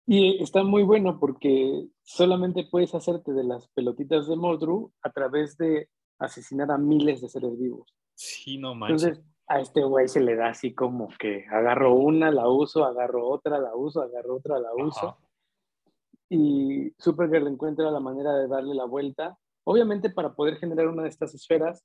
Y 0.05 0.41
está 0.41 0.63
muy 0.63 0.83
bueno 0.83 1.19
porque 1.19 1.85
solamente 2.03 2.67
puedes 2.69 2.95
hacerte 2.95 3.31
de 3.31 3.43
las 3.43 3.67
pelotitas 3.69 4.27
de 4.27 4.35
Moldru 4.35 4.91
a 5.03 5.11
través 5.11 5.57
de 5.57 5.89
asesinar 6.19 6.69
a 6.71 6.77
miles 6.77 7.21
de 7.21 7.29
seres 7.29 7.57
vivos. 7.57 7.95
Sí, 8.13 8.57
no 8.57 8.75
manches. 8.75 9.03
Entonces, 9.03 9.25
a 9.47 9.59
este 9.59 9.83
güey 9.83 10.07
se 10.07 10.21
le 10.21 10.35
da 10.35 10.49
así 10.49 10.73
como 10.73 11.09
que 11.17 11.45
agarro 11.49 11.95
una, 11.95 12.29
la 12.29 12.47
uso, 12.47 12.85
agarro 12.85 13.27
otra, 13.27 13.57
la 13.57 13.75
uso, 13.75 14.01
agarro 14.01 14.35
otra, 14.35 14.59
la 14.59 14.73
uso. 14.75 15.17
Y 16.29 16.91
Supergirl 16.99 17.47
encuentra 17.47 17.89
la 17.89 17.99
manera 17.99 18.35
de 18.35 18.47
darle 18.47 18.75
la 18.75 18.85
vuelta. 18.85 19.39
Obviamente, 19.63 20.11
para 20.11 20.33
poder 20.35 20.57
generar 20.57 20.87
una 20.87 21.03
de 21.03 21.09
estas 21.09 21.33
esferas, 21.33 21.83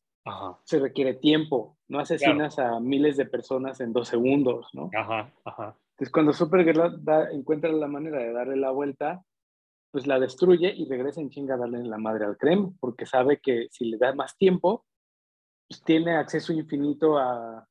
se 0.65 0.79
requiere 0.79 1.15
tiempo. 1.15 1.79
No 1.89 2.01
asesinas 2.01 2.59
a 2.59 2.81
miles 2.81 3.17
de 3.17 3.25
personas 3.25 3.81
en 3.81 3.95
dos 3.95 4.09
segundos, 4.09 4.69
¿no? 4.75 4.91
Ajá, 4.95 5.33
ajá. 5.45 5.77
Entonces, 5.93 6.13
cuando 6.13 6.33
Supergirl 6.35 7.01
encuentra 7.33 7.73
la 7.73 7.87
manera 7.87 8.19
de 8.19 8.33
darle 8.33 8.57
la 8.57 8.73
vuelta, 8.73 9.25
pues 9.95 10.09
la 10.09 10.19
destruye 10.19 10.75
y 10.75 10.87
regresa 10.87 11.21
en 11.21 11.31
chinga 11.31 11.55
a 11.55 11.59
darle 11.59 11.85
la 11.85 11.99
madre 11.99 12.25
al 12.25 12.37
creme, 12.37 12.73
porque 12.81 13.07
sabe 13.07 13.39
que 13.41 13.69
si 13.71 13.85
le 13.85 13.97
da 13.97 14.13
más 14.13 14.37
tiempo, 14.37 14.85
pues 15.69 15.85
tiene 15.85 16.17
acceso 16.17 16.53
infinito 16.53 17.17
a, 17.17 17.65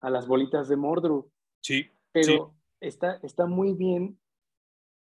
a 0.00 0.10
las 0.10 0.28
bolitas 0.28 0.68
de 0.68 0.76
Mordru. 0.76 1.32
Sí. 1.60 1.90
Pero 2.12 2.54
Está, 2.78 3.18
está 3.24 3.46
muy 3.46 3.72
bien 3.72 4.20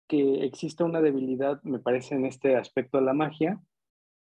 que 0.08 0.46
exista 0.46 0.84
una 0.84 1.02
debilidad, 1.02 1.64
me 1.64 1.80
parece, 1.80 2.14
en 2.14 2.28
este 2.28 2.56
aspecto 2.58 3.00
de 3.00 3.06
la 3.06 3.14
magia, 3.14 3.60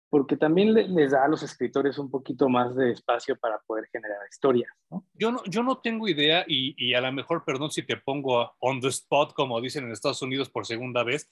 porque 0.09 0.37
también 0.37 0.75
les 0.75 1.11
da 1.11 1.25
a 1.25 1.29
los 1.29 1.43
escritores 1.43 1.99
un 1.99 2.09
poquito 2.09 2.49
más 2.49 2.77
de 2.77 2.93
espacio 2.93 3.37
para 3.37 3.59
poder 3.67 3.89
generar 3.91 4.19
historias. 4.31 4.71
¿no? 4.93 5.05
Yo, 5.15 5.33
no, 5.33 5.43
yo 5.47 5.65
no 5.65 5.79
tengo 5.79 6.07
idea 6.07 6.45
y, 6.47 6.77
y, 6.77 6.95
a 6.95 7.01
lo 7.01 7.11
mejor, 7.11 7.45
perdón 7.45 7.73
si 7.73 7.83
te 7.83 7.97
pongo 7.97 8.53
on 8.61 8.81
the 8.81 8.89
spot, 8.89 9.33
como 9.33 9.61
dicen 9.61 9.87
en 9.87 9.91
Estados 9.91 10.23
Unidos 10.23 10.51
por 10.51 10.67
segunda 10.67 11.03
vez, 11.03 11.29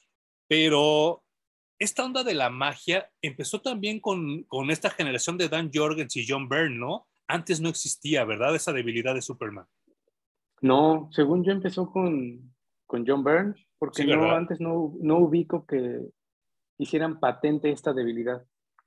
pero 0.48 1.22
esta 1.78 2.04
onda 2.04 2.24
de 2.24 2.34
la 2.34 2.50
magia 2.50 3.10
empezó 3.20 3.60
también 3.60 4.00
con, 4.00 4.44
con 4.44 4.70
esta 4.70 4.90
generación 4.90 5.36
de 5.36 5.48
Dan 5.48 5.70
Jorgens 5.72 6.16
y 6.16 6.26
John 6.26 6.48
Byrne, 6.48 6.78
¿no? 6.78 7.06
Antes 7.28 7.60
no 7.60 7.68
existía, 7.68 8.24
¿verdad? 8.24 8.54
Esa 8.54 8.72
debilidad 8.72 9.14
de 9.14 9.22
Superman. 9.22 9.66
No, 10.60 11.08
según 11.12 11.44
yo 11.44 11.52
empezó 11.52 11.90
con, 11.90 12.54
con 12.86 13.06
John 13.06 13.22
Byrne, 13.22 13.54
porque 13.78 14.04
no, 14.04 14.30
antes 14.30 14.60
no, 14.60 14.94
no 15.00 15.18
ubico 15.18 15.66
que 15.66 16.00
hicieran 16.78 17.20
patente 17.20 17.70
esta 17.70 17.92
debilidad 17.92 18.46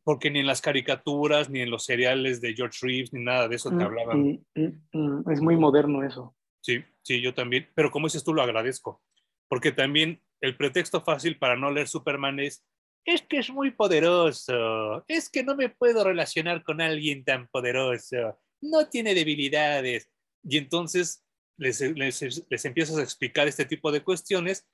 porque 0.09 0.31
ni 0.31 0.39
en 0.39 0.47
las 0.47 0.61
caricaturas, 0.61 1.51
ni 1.51 1.61
en 1.61 1.69
los 1.69 1.85
seriales 1.85 2.41
de 2.41 2.55
George 2.55 2.79
Reeves, 2.81 3.13
ni 3.13 3.23
nada 3.23 3.47
de 3.47 3.57
eso 3.57 3.69
te 3.69 3.75
mm, 3.75 3.81
hablaban. 3.81 4.41
Mm, 4.55 4.81
mm, 4.91 5.29
es 5.29 5.39
muy 5.39 5.55
moderno 5.55 6.03
eso. 6.03 6.35
Sí, 6.61 6.83
sí, 7.03 7.21
yo 7.21 7.35
también. 7.35 7.67
Pero 7.75 7.91
como 7.91 8.07
dices 8.07 8.23
tú, 8.23 8.33
lo 8.33 8.41
agradezco. 8.41 9.03
Porque 9.47 9.71
también 9.71 10.19
el 10.41 10.57
pretexto 10.57 11.01
fácil 11.01 11.37
para 11.37 11.55
no 11.55 11.71
leer 11.71 11.87
Superman 11.87 12.39
es, 12.39 12.65
es 13.05 13.21
que 13.23 13.39
es 13.39 13.49
muy 13.49 13.71
poderoso, 13.71 15.03
es 15.07 15.29
que 15.29 15.43
no 15.43 15.55
me 15.55 15.69
puedo 15.69 16.03
relacionar 16.03 16.63
con 16.63 16.81
alguien 16.81 17.23
tan 17.23 17.47
poderoso, 17.47 18.39
no 18.61 18.87
tiene 18.89 19.13
debilidades. 19.13 20.09
Y 20.43 20.57
entonces 20.57 21.25
les, 21.57 21.81
les, 21.81 22.45
les 22.49 22.65
empiezas 22.65 22.97
a 22.97 23.03
explicar 23.03 23.47
este 23.47 23.65
tipo 23.65 23.91
de 23.91 24.03
cuestiones 24.03 24.67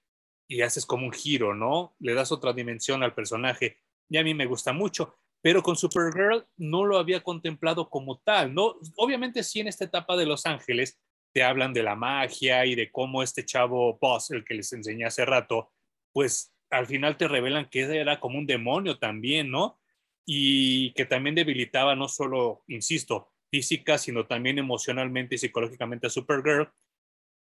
y 0.48 0.62
haces 0.62 0.86
como 0.86 1.06
un 1.06 1.14
giro, 1.14 1.56
¿no? 1.56 1.96
Le 2.00 2.14
das 2.14 2.32
otra 2.32 2.54
dimensión 2.54 3.02
al 3.04 3.16
personaje. 3.16 3.80
Y 4.10 4.18
a 4.18 4.24
mí 4.24 4.34
me 4.34 4.46
gusta 4.46 4.74
mucho 4.74 5.18
pero 5.46 5.62
con 5.62 5.76
Supergirl 5.76 6.44
no 6.58 6.86
lo 6.86 6.98
había 6.98 7.22
contemplado 7.22 7.88
como 7.88 8.18
tal, 8.18 8.56
¿no? 8.56 8.80
Obviamente 8.96 9.44
sí 9.44 9.60
en 9.60 9.68
esta 9.68 9.86
etapa 9.86 10.18
de 10.18 10.26
Los 10.26 10.48
Ángeles 10.48 11.00
te 11.36 11.44
hablan 11.44 11.74
de 11.74 11.84
la 11.84 11.98
magia 11.98 12.66
y 12.66 12.76
de 12.76 12.90
cómo 12.90 13.22
este 13.22 13.44
chavo 13.44 13.98
Boss, 14.00 14.32
el 14.32 14.46
que 14.46 14.54
les 14.54 14.72
enseñé 14.72 15.04
hace 15.04 15.26
rato, 15.26 15.70
pues 16.14 16.56
al 16.70 16.88
final 16.88 17.18
te 17.18 17.28
revelan 17.28 17.70
que 17.70 17.82
era 17.82 18.22
como 18.22 18.40
un 18.40 18.48
demonio 18.48 19.00
también, 19.00 19.52
¿no? 19.52 19.78
Y 20.26 20.94
que 20.94 21.04
también 21.04 21.36
debilitaba 21.36 21.94
no 21.94 22.08
solo, 22.08 22.64
insisto, 22.68 23.34
física, 23.52 23.98
sino 23.98 24.26
también 24.28 24.60
emocionalmente 24.60 25.36
y 25.36 25.38
psicológicamente 25.38 26.08
a 26.08 26.10
Supergirl. 26.10 26.72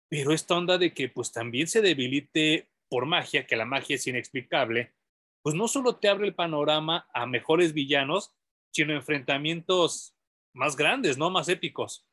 Pero 0.08 0.32
esta 0.32 0.56
onda 0.56 0.78
de 0.78 0.94
que 0.94 1.10
pues 1.10 1.30
también 1.30 1.66
se 1.66 1.82
debilite 1.82 2.70
por 2.88 3.04
magia, 3.04 3.46
que 3.46 3.54
la 3.54 3.66
magia 3.66 3.96
es 3.96 4.06
inexplicable, 4.06 4.94
pues 5.42 5.54
no 5.54 5.68
solo 5.68 5.96
te 5.96 6.08
abre 6.08 6.26
el 6.26 6.34
panorama 6.34 7.06
a 7.12 7.26
mejores 7.26 7.74
villanos, 7.74 8.34
sino 8.72 8.94
enfrentamientos 8.94 10.16
más 10.54 10.74
grandes, 10.74 11.18
¿no? 11.18 11.28
Más 11.28 11.50
épicos. 11.50 12.06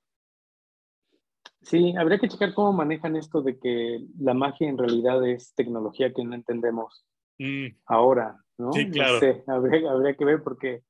Sí, 1.62 1.94
habría 1.98 2.18
que 2.18 2.28
checar 2.28 2.54
cómo 2.54 2.74
manejan 2.74 3.16
esto 3.16 3.42
de 3.42 3.60
que 3.60 4.00
la 4.20 4.34
magia 4.34 4.68
en 4.68 4.78
realidad 4.78 5.26
es 5.28 5.54
tecnología 5.54 6.12
que 6.12 6.24
no 6.24 6.34
entendemos 6.34 7.06
mm. 7.38 7.68
ahora, 7.86 8.38
¿no? 8.58 8.72
Sí, 8.74 8.90
claro. 8.90 9.20
habría, 9.48 10.16
que 10.16 10.26
ver 10.26 10.42
porque 10.44 10.84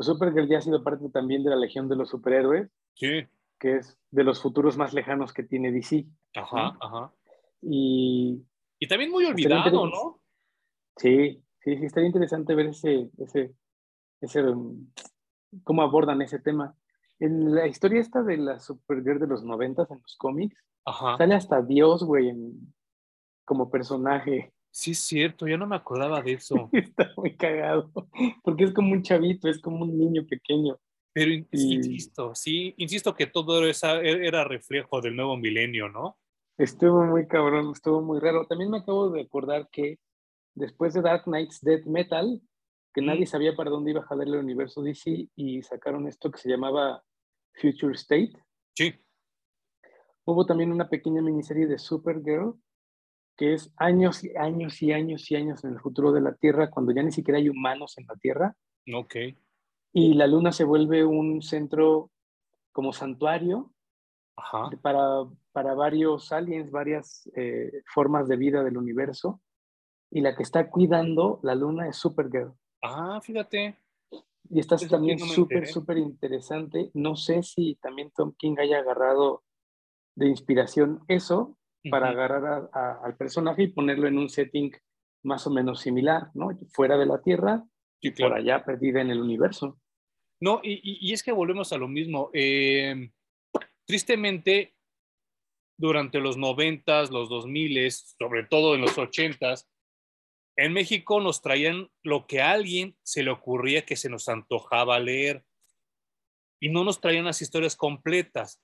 Supergirl 0.00 0.48
ya 0.48 0.58
ha 0.58 0.62
sido 0.62 0.82
parte 0.82 1.08
también 1.10 1.44
de 1.44 1.50
la 1.50 1.56
Legión 1.56 1.88
de 1.88 1.96
los 1.96 2.10
Superhéroes. 2.10 2.70
Sí. 2.94 3.26
Que 3.60 3.76
es 3.76 3.98
de 4.10 4.24
los 4.24 4.42
futuros 4.42 4.76
más 4.76 4.92
lejanos 4.92 5.32
que 5.32 5.42
tiene 5.42 5.72
DC. 5.72 6.06
Ajá, 6.34 6.76
ajá. 6.80 7.12
Y, 7.62 8.44
y 8.78 8.88
también 8.88 9.10
muy 9.10 9.24
olvidado, 9.24 9.86
¿no? 9.86 10.20
Sí, 10.96 11.42
Sí, 11.68 11.76
sí, 11.76 11.84
estaría 11.84 12.06
interesante 12.06 12.54
ver 12.54 12.66
ese, 12.66 13.10
ese, 13.18 13.54
ese, 14.22 14.42
mm, 14.42 14.90
cómo 15.64 15.82
abordan 15.82 16.22
ese 16.22 16.38
tema. 16.38 16.74
En 17.20 17.54
la 17.54 17.66
historia 17.66 18.00
esta 18.00 18.22
de 18.22 18.36
la 18.36 18.60
Supergirl 18.60 19.18
de 19.18 19.26
los 19.26 19.44
noventas 19.44 19.90
en 19.90 20.00
los 20.00 20.16
cómics, 20.16 20.56
sale 21.16 21.34
hasta 21.34 21.62
Dios, 21.62 22.04
güey, 22.04 22.32
como 23.44 23.70
personaje. 23.70 24.52
Sí, 24.70 24.92
es 24.92 25.00
cierto, 25.00 25.46
yo 25.48 25.58
no 25.58 25.66
me 25.66 25.76
acordaba 25.76 26.22
de 26.22 26.34
eso. 26.34 26.68
Está 26.72 27.10
muy 27.16 27.36
cagado, 27.36 27.90
porque 28.42 28.64
es 28.64 28.72
como 28.72 28.92
un 28.92 29.02
chavito, 29.02 29.48
es 29.48 29.60
como 29.60 29.84
un 29.84 29.98
niño 29.98 30.24
pequeño. 30.26 30.78
Pero 31.12 31.32
insisto, 31.50 32.34
sí, 32.34 32.74
insisto 32.76 33.14
que 33.14 33.26
todo 33.26 33.66
esa 33.66 34.00
era 34.00 34.44
reflejo 34.44 35.00
del 35.00 35.16
nuevo 35.16 35.36
milenio, 35.36 35.88
¿no? 35.88 36.16
Estuvo 36.58 37.04
muy 37.04 37.26
cabrón, 37.26 37.72
estuvo 37.72 38.02
muy 38.02 38.20
raro. 38.20 38.46
También 38.46 38.70
me 38.70 38.78
acabo 38.78 39.10
de 39.10 39.22
acordar 39.22 39.68
que 39.72 39.98
después 40.54 40.94
de 40.94 41.02
Dark 41.02 41.24
Knight's 41.24 41.60
Death 41.60 41.86
Metal, 41.86 42.40
que 42.94 43.02
nadie 43.02 43.26
sabía 43.26 43.56
para 43.56 43.70
dónde 43.70 43.92
iba 43.92 44.00
a 44.00 44.06
jalar 44.06 44.28
el 44.28 44.36
universo 44.36 44.82
DC 44.82 45.28
y 45.34 45.62
sacaron 45.62 46.06
esto 46.06 46.30
que 46.30 46.38
se 46.38 46.48
llamaba 46.48 47.02
Future 47.60 47.94
State. 47.94 48.32
Sí. 48.76 48.94
Hubo 50.24 50.46
también 50.46 50.72
una 50.72 50.88
pequeña 50.88 51.22
miniserie 51.22 51.66
de 51.66 51.78
Supergirl, 51.78 52.54
que 53.36 53.54
es 53.54 53.72
años 53.76 54.24
y 54.24 54.36
años 54.36 54.82
y 54.82 54.92
años 54.92 55.30
y 55.30 55.36
años 55.36 55.64
en 55.64 55.74
el 55.74 55.80
futuro 55.80 56.12
de 56.12 56.20
la 56.20 56.34
Tierra, 56.34 56.70
cuando 56.70 56.92
ya 56.92 57.02
ni 57.02 57.12
siquiera 57.12 57.38
hay 57.38 57.48
humanos 57.48 57.96
en 57.98 58.06
la 58.06 58.14
Tierra. 58.16 58.56
Ok. 58.94 59.14
Y 59.92 60.14
la 60.14 60.26
Luna 60.26 60.52
se 60.52 60.64
vuelve 60.64 61.04
un 61.04 61.42
centro 61.42 62.10
como 62.72 62.92
santuario 62.92 63.72
Para, 64.82 65.24
para 65.52 65.74
varios 65.74 66.30
aliens, 66.30 66.70
varias 66.70 67.28
eh, 67.34 67.82
formas 67.92 68.28
de 68.28 68.36
vida 68.36 68.62
del 68.62 68.76
universo 68.76 69.40
y 70.10 70.20
la 70.20 70.34
que 70.34 70.42
está 70.42 70.70
cuidando 70.70 71.40
la 71.42 71.54
luna 71.54 71.88
es 71.88 71.96
Supergirl. 71.96 72.52
Ah, 72.82 73.20
fíjate. 73.20 73.76
Y 74.50 74.60
esta 74.60 74.76
también 74.76 75.18
súper, 75.18 75.66
súper 75.66 75.98
interesante. 75.98 76.90
No 76.94 77.16
sé 77.16 77.42
si 77.42 77.76
también 77.76 78.10
Tom 78.16 78.34
King 78.38 78.56
haya 78.58 78.78
agarrado 78.78 79.42
de 80.14 80.28
inspiración 80.28 81.00
eso 81.08 81.56
para 81.90 82.10
agarrar 82.10 82.70
al 82.72 83.16
personaje 83.16 83.64
y 83.64 83.68
ponerlo 83.68 84.08
en 84.08 84.18
un 84.18 84.28
setting 84.28 84.72
más 85.22 85.46
o 85.46 85.50
menos 85.50 85.80
similar, 85.80 86.30
¿no? 86.34 86.50
Fuera 86.72 86.96
de 86.96 87.06
la 87.06 87.20
Tierra 87.22 87.64
y 88.00 88.10
por 88.10 88.32
allá 88.32 88.64
perdida 88.64 89.00
en 89.00 89.10
el 89.10 89.20
universo. 89.20 89.78
No, 90.40 90.60
y, 90.62 90.80
y, 90.82 91.12
es 91.12 91.22
que 91.22 91.32
volvemos 91.32 91.72
a 91.72 91.78
lo 91.78 91.88
mismo. 91.88 92.30
Eh, 92.32 93.10
tristemente, 93.86 94.76
durante 95.76 96.20
los 96.20 96.36
noventas, 96.36 97.10
los 97.10 97.28
dos 97.28 97.46
miles, 97.46 98.14
sobre 98.18 98.44
todo 98.44 98.74
en 98.74 98.82
los 98.82 98.96
ochentas, 98.98 99.68
en 100.58 100.72
México 100.72 101.20
nos 101.20 101.40
traían 101.40 101.88
lo 102.02 102.26
que 102.26 102.42
a 102.42 102.50
alguien 102.50 102.96
se 103.04 103.22
le 103.22 103.30
ocurría 103.30 103.86
que 103.86 103.94
se 103.94 104.10
nos 104.10 104.28
antojaba 104.28 104.98
leer 104.98 105.44
y 106.60 106.68
no 106.68 106.82
nos 106.82 107.00
traían 107.00 107.26
las 107.26 107.40
historias 107.40 107.76
completas. 107.76 108.60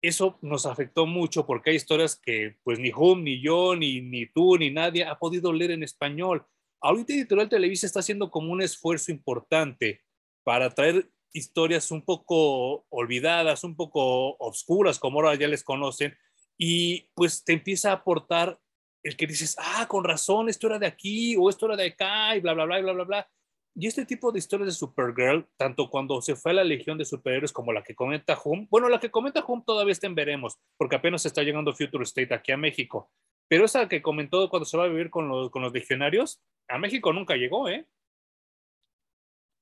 Eso 0.00 0.38
nos 0.40 0.64
afectó 0.64 1.04
mucho 1.04 1.44
porque 1.44 1.70
hay 1.70 1.76
historias 1.76 2.18
que 2.18 2.56
pues 2.64 2.78
ni 2.78 2.90
Hum, 2.90 3.22
ni 3.22 3.42
yo, 3.42 3.76
ni, 3.76 4.00
ni 4.00 4.26
tú, 4.26 4.56
ni 4.56 4.70
nadie 4.70 5.04
ha 5.04 5.18
podido 5.18 5.52
leer 5.52 5.72
en 5.72 5.82
español. 5.82 6.46
Ahorita 6.80 7.12
Editorial 7.12 7.50
Televisa 7.50 7.86
está 7.86 8.00
haciendo 8.00 8.30
como 8.30 8.50
un 8.50 8.62
esfuerzo 8.62 9.12
importante 9.12 10.00
para 10.42 10.70
traer 10.70 11.10
historias 11.34 11.90
un 11.90 12.02
poco 12.02 12.86
olvidadas, 12.88 13.62
un 13.62 13.76
poco 13.76 14.36
obscuras, 14.38 14.98
como 14.98 15.20
ahora 15.20 15.34
ya 15.34 15.48
les 15.48 15.62
conocen, 15.62 16.16
y 16.56 17.10
pues 17.14 17.44
te 17.44 17.52
empieza 17.52 17.90
a 17.90 17.96
aportar 17.96 18.58
el 19.06 19.16
que 19.16 19.28
dices, 19.28 19.54
ah, 19.60 19.86
con 19.88 20.02
razón, 20.02 20.48
esto 20.48 20.66
era 20.66 20.80
de 20.80 20.86
aquí 20.86 21.36
o 21.38 21.48
esto 21.48 21.66
era 21.66 21.76
de 21.76 21.86
acá 21.86 22.34
y 22.34 22.40
bla, 22.40 22.54
bla, 22.54 22.64
bla, 22.64 22.80
bla, 22.80 22.92
bla, 22.92 23.04
bla. 23.04 23.30
Y 23.72 23.86
este 23.86 24.04
tipo 24.04 24.32
de 24.32 24.40
historias 24.40 24.66
de 24.66 24.72
Supergirl, 24.72 25.46
tanto 25.56 25.88
cuando 25.88 26.20
se 26.20 26.34
fue 26.34 26.50
a 26.50 26.54
la 26.54 26.64
Legión 26.64 26.98
de 26.98 27.04
Superhéroes 27.04 27.52
como 27.52 27.72
la 27.72 27.84
que 27.84 27.94
comenta 27.94 28.36
Hum, 28.44 28.66
bueno, 28.68 28.88
la 28.88 28.98
que 28.98 29.12
comenta 29.12 29.44
Hum 29.46 29.62
todavía 29.64 29.92
está 29.92 30.08
en 30.08 30.16
veremos, 30.16 30.58
porque 30.76 30.96
apenas 30.96 31.24
está 31.24 31.44
llegando 31.44 31.72
Future 31.72 32.02
State 32.02 32.34
aquí 32.34 32.50
a 32.50 32.56
México. 32.56 33.08
Pero 33.46 33.66
esa 33.66 33.88
que 33.88 34.02
comentó 34.02 34.48
cuando 34.48 34.64
se 34.66 34.76
va 34.76 34.84
a 34.84 34.88
vivir 34.88 35.08
con 35.08 35.28
los, 35.28 35.50
con 35.50 35.62
los 35.62 35.72
legionarios, 35.72 36.42
a 36.66 36.78
México 36.78 37.12
nunca 37.12 37.36
llegó, 37.36 37.68
¿eh? 37.68 37.86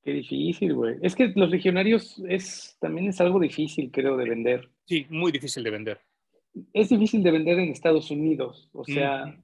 Qué 0.03 0.12
difícil, 0.12 0.72
güey. 0.72 0.97
Es 1.03 1.14
que 1.14 1.32
los 1.34 1.51
legionarios 1.51 2.18
es, 2.26 2.78
también 2.80 3.09
es 3.09 3.20
algo 3.20 3.38
difícil, 3.38 3.90
creo, 3.90 4.16
de 4.16 4.26
vender. 4.26 4.70
Sí, 4.86 5.07
muy 5.11 5.32
difícil 5.32 5.62
de 5.62 5.70
vender 5.70 6.01
es 6.72 6.88
difícil 6.88 7.22
de 7.22 7.30
vender 7.30 7.59
en 7.59 7.70
Estados 7.70 8.11
Unidos, 8.11 8.68
o 8.72 8.84
sea, 8.84 9.36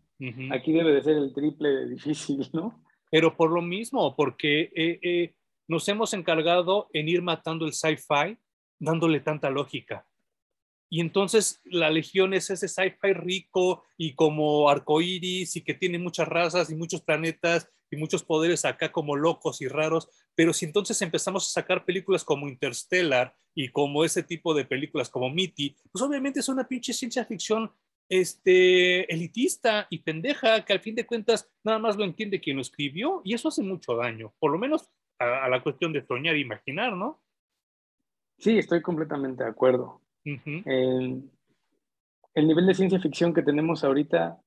aquí 0.52 0.72
debe 0.72 0.92
de 0.92 1.02
ser 1.02 1.16
el 1.16 1.32
triple 1.32 1.88
difícil, 1.88 2.48
¿no? 2.52 2.82
Pero 3.11 3.36
por 3.36 3.50
lo 3.50 3.62
mismo, 3.62 4.14
porque 4.14 4.70
eh, 4.74 5.00
eh, 5.02 5.34
nos 5.66 5.88
hemos 5.88 6.14
encargado 6.14 6.88
en 6.92 7.08
ir 7.08 7.22
matando 7.22 7.66
el 7.66 7.72
sci-fi, 7.72 8.38
dándole 8.78 9.20
tanta 9.20 9.50
lógica. 9.50 10.06
Y 10.88 11.00
entonces 11.00 11.61
la 11.64 11.90
Legión 11.90 12.34
es 12.34 12.50
ese 12.50 12.68
sci-fi 12.68 13.12
rico 13.12 13.84
y 13.96 14.14
como 14.14 14.68
arcoíris 14.68 15.56
y 15.56 15.62
que 15.62 15.74
tiene 15.74 15.98
muchas 15.98 16.26
razas 16.28 16.70
y 16.70 16.74
muchos 16.74 17.02
planetas 17.02 17.68
y 17.91 17.97
muchos 17.97 18.22
poderes 18.22 18.64
acá 18.64 18.93
como 18.93 19.16
locos 19.16 19.61
y 19.61 19.68
raros, 19.68 20.09
pero 20.34 20.53
si 20.53 20.64
entonces 20.64 21.01
empezamos 21.03 21.47
a 21.47 21.61
sacar 21.61 21.84
películas 21.84 22.24
como 22.24 22.49
Interstellar 22.49 23.34
y 23.55 23.68
como 23.68 24.05
ese 24.05 24.22
tipo 24.22 24.55
de 24.55 24.64
películas 24.64 25.11
como 25.11 25.30
Mitty, 25.30 25.76
pues 25.91 26.03
obviamente 26.03 26.41
es 26.41 26.49
una 26.49 26.66
pinche 26.66 26.93
ciencia 26.93 27.24
ficción 27.24 27.72
este, 28.09 29.12
elitista 29.12 29.86
y 29.88 29.99
pendeja 29.99 30.64
que 30.64 30.72
al 30.72 30.80
fin 30.80 30.95
de 30.95 31.07
cuentas 31.07 31.49
nada 31.62 31.78
más 31.78 31.97
lo 31.97 32.05
entiende 32.05 32.41
quien 32.41 32.57
lo 32.57 32.62
escribió 32.62 33.22
y 33.24 33.34
eso 33.34 33.49
hace 33.49 33.62
mucho 33.62 33.97
daño, 33.97 34.32
por 34.38 34.51
lo 34.53 34.59
menos 34.59 34.91
a, 35.18 35.49
la 35.49 35.62
cuestión 35.62 35.93
de 35.93 36.05
soñar 36.05 36.34
e 36.34 36.41
imaginar, 36.41 36.97
¿no? 36.97 37.20
Sí, 38.38 38.59
estoy 38.59 38.80
completamente 38.80 39.45
de 39.45 39.51
acuerdo. 39.51 40.01
el, 40.24 41.30
el 42.34 42.49
nivel 42.49 42.66
de 42.66 42.74
ciencia 42.74 43.01
ficción 43.01 43.34
que 43.34 43.43
tenemos 43.43 43.84
ahorita 43.84 44.41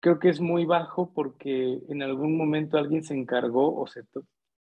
creo 0.00 0.18
que 0.18 0.28
es 0.28 0.40
muy 0.40 0.64
bajo 0.64 1.12
porque 1.12 1.80
en 1.88 2.02
algún 2.02 2.36
momento 2.36 2.78
alguien 2.78 3.02
se 3.02 3.14
encargó 3.14 3.76
o 3.76 3.86
se 3.86 4.02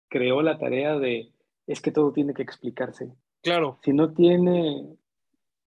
creó 0.09 0.43
la 0.43 0.59
tarea 0.59 0.99
de 0.99 1.33
es 1.67 1.81
que 1.81 1.93
todo 1.93 2.13
tiene 2.13 2.35
que 2.35 2.43
explicarse. 2.43 3.13
Claro. 3.43 3.79
Si 3.83 3.93
no 3.93 4.13
tiene 4.13 4.97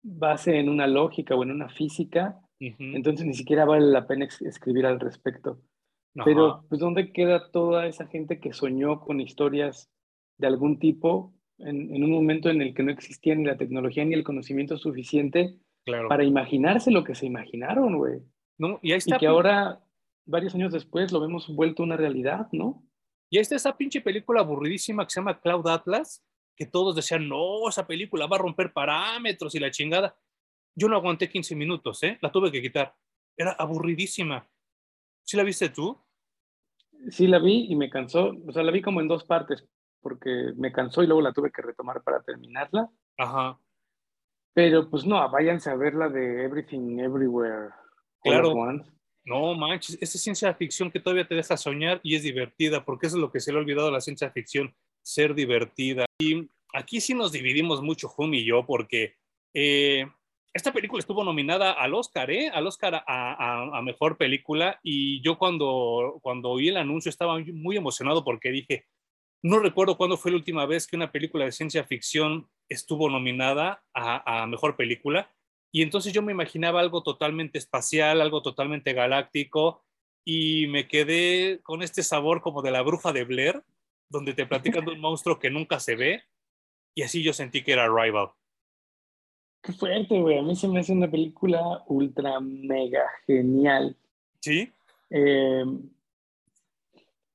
base 0.01 0.59
en 0.59 0.69
una 0.69 0.87
lógica 0.87 1.35
o 1.35 1.43
en 1.43 1.51
una 1.51 1.69
física, 1.69 2.39
entonces 2.59 3.25
ni 3.25 3.33
siquiera 3.33 3.65
vale 3.65 3.85
la 3.85 4.07
pena 4.07 4.25
escribir 4.25 4.85
al 4.85 4.99
respecto. 4.99 5.61
Pero, 6.23 6.63
pues, 6.69 6.79
¿dónde 6.79 7.11
queda 7.11 7.51
toda 7.51 7.87
esa 7.87 8.07
gente 8.07 8.39
que 8.39 8.53
soñó 8.53 9.01
con 9.01 9.19
historias 9.19 9.91
de 10.37 10.47
algún 10.47 10.79
tipo 10.79 11.33
en, 11.57 11.93
en, 11.93 12.03
un 12.03 12.11
momento 12.11 12.49
en 12.49 12.61
el 12.61 12.73
que 12.73 12.83
no 12.83 12.91
existía 12.91 13.35
ni 13.35 13.43
la 13.43 13.57
tecnología 13.57 14.05
ni 14.05 14.13
el 14.13 14.23
conocimiento 14.23 14.77
suficiente 14.77 15.59
para 16.07 16.23
imaginarse 16.23 16.89
lo 16.91 17.03
que 17.03 17.15
se 17.15 17.25
imaginaron, 17.25 17.97
güey? 17.97 18.21
¿No? 18.57 18.79
Y, 18.81 18.91
ahí 18.91 18.97
está, 18.97 19.15
y 19.15 19.19
que 19.19 19.27
ahora, 19.27 19.81
varios 20.25 20.55
años 20.55 20.71
después, 20.71 21.11
lo 21.11 21.19
vemos 21.19 21.53
vuelto 21.53 21.83
una 21.83 21.97
realidad, 21.97 22.47
¿no? 22.51 22.83
Y 23.29 23.37
ahí 23.37 23.41
está 23.41 23.55
esa 23.55 23.75
pinche 23.75 24.01
película 24.01 24.41
aburridísima 24.41 25.03
que 25.05 25.09
se 25.09 25.19
llama 25.19 25.39
Cloud 25.39 25.67
Atlas, 25.67 26.23
que 26.55 26.65
todos 26.65 26.95
decían, 26.95 27.27
no, 27.27 27.67
esa 27.67 27.85
película 27.85 28.27
va 28.27 28.37
a 28.37 28.39
romper 28.39 28.71
parámetros 28.71 29.53
y 29.55 29.59
la 29.59 29.71
chingada. 29.71 30.15
Yo 30.75 30.87
no 30.87 30.95
aguanté 30.95 31.29
15 31.29 31.55
minutos, 31.55 32.01
¿eh? 32.03 32.17
La 32.21 32.31
tuve 32.31 32.51
que 32.51 32.61
quitar. 32.61 32.95
Era 33.35 33.51
aburridísima. 33.51 34.47
¿Sí 35.23 35.35
la 35.35 35.43
viste 35.43 35.69
tú? 35.69 35.97
Sí, 37.09 37.27
la 37.27 37.39
vi 37.39 37.67
y 37.69 37.75
me 37.75 37.89
cansó. 37.89 38.35
O 38.47 38.51
sea, 38.51 38.63
la 38.63 38.71
vi 38.71 38.81
como 38.81 39.01
en 39.01 39.07
dos 39.07 39.23
partes, 39.25 39.67
porque 40.01 40.53
me 40.55 40.71
cansó 40.71 41.03
y 41.03 41.07
luego 41.07 41.21
la 41.21 41.33
tuve 41.33 41.51
que 41.51 41.61
retomar 41.61 42.03
para 42.03 42.21
terminarla. 42.21 42.89
Ajá. 43.17 43.59
Pero 44.53 44.89
pues 44.89 45.05
no, 45.05 45.29
váyanse 45.29 45.69
a 45.69 45.75
ver 45.75 45.95
la 45.95 46.09
de 46.09 46.45
Everything 46.45 46.99
Everywhere. 46.99 47.71
Claro. 48.25 48.53
No 49.23 49.55
manches, 49.55 49.97
esa 50.01 50.19
ciencia 50.19 50.53
ficción 50.53 50.91
que 50.91 50.99
todavía 50.99 51.27
te 51.27 51.33
deja 51.33 51.57
soñar 51.57 51.99
y 52.03 52.15
es 52.15 52.21
divertida, 52.21 52.85
porque 52.85 53.07
eso 53.07 53.17
es 53.17 53.21
lo 53.21 53.31
que 53.31 53.39
se 53.39 53.51
le 53.51 53.57
ha 53.57 53.61
olvidado 53.61 53.87
a 53.87 53.91
la 53.91 54.01
ciencia 54.01 54.29
ficción, 54.29 54.75
ser 55.01 55.33
divertida. 55.33 56.05
Y 56.19 56.47
aquí 56.73 57.01
sí 57.01 57.15
nos 57.15 57.31
dividimos 57.31 57.81
mucho, 57.81 58.13
Hum 58.15 58.35
y 58.35 58.45
yo, 58.45 58.65
porque 58.67 59.15
eh, 59.53 60.05
esta 60.53 60.71
película 60.71 60.99
estuvo 60.99 61.23
nominada 61.23 61.71
al 61.71 61.95
Oscar, 61.95 62.29
¿eh? 62.29 62.49
Al 62.53 62.67
Oscar 62.67 63.03
a, 63.07 63.81
Mejor 63.83 64.17
Película, 64.17 64.79
y 64.83 65.21
yo 65.21 65.39
cuando, 65.39 66.19
cuando 66.21 66.49
oí 66.49 66.69
el 66.69 66.77
anuncio 66.77 67.09
estaba 67.09 67.39
muy 67.39 67.77
emocionado 67.77 68.23
porque 68.23 68.51
dije, 68.51 68.85
no 69.41 69.57
recuerdo 69.57 69.97
cuándo 69.97 70.17
fue 70.17 70.31
la 70.31 70.37
última 70.37 70.67
vez 70.67 70.85
que 70.85 70.95
una 70.95 71.11
película 71.11 71.45
de 71.45 71.51
ciencia 71.51 71.83
ficción 71.83 72.47
estuvo 72.69 73.09
nominada 73.09 73.83
a 73.93 74.45
Mejor 74.47 74.75
Película, 74.75 75.34
y 75.75 75.81
entonces 75.81 76.13
yo 76.13 76.21
me 76.21 76.31
imaginaba 76.31 76.79
algo 76.79 77.03
totalmente 77.03 77.57
espacial, 77.57 78.21
algo 78.21 78.41
totalmente 78.41 78.93
galáctico, 78.93 79.83
y 80.23 80.67
me 80.67 80.87
quedé 80.87 81.59
con 81.63 81.83
este 81.83 82.01
sabor 82.01 82.39
como 82.39 82.61
de 82.61 82.71
la 82.71 82.81
bruja 82.81 83.11
de 83.11 83.25
Blair, 83.25 83.61
donde 84.07 84.33
te 84.33 84.45
platican 84.45 84.85
de 84.85 84.93
un 84.93 85.01
monstruo 85.01 85.37
que 85.37 85.49
nunca 85.49 85.81
se 85.81 85.97
ve, 85.97 86.23
y 86.95 87.01
así 87.01 87.21
yo 87.21 87.33
sentí 87.33 87.61
que 87.61 87.73
era 87.73 87.89
Rival. 87.89 88.29
Qué 89.61 89.73
fuerte, 89.73 90.17
güey. 90.17 90.37
A 90.37 90.43
mí 90.43 90.55
se 90.55 90.69
me 90.69 90.79
hace 90.79 90.93
una 90.93 91.11
película 91.11 91.83
ultra 91.87 92.39
mega 92.39 93.03
genial. 93.27 93.97
Sí. 94.39 94.71
Em, 95.09 95.89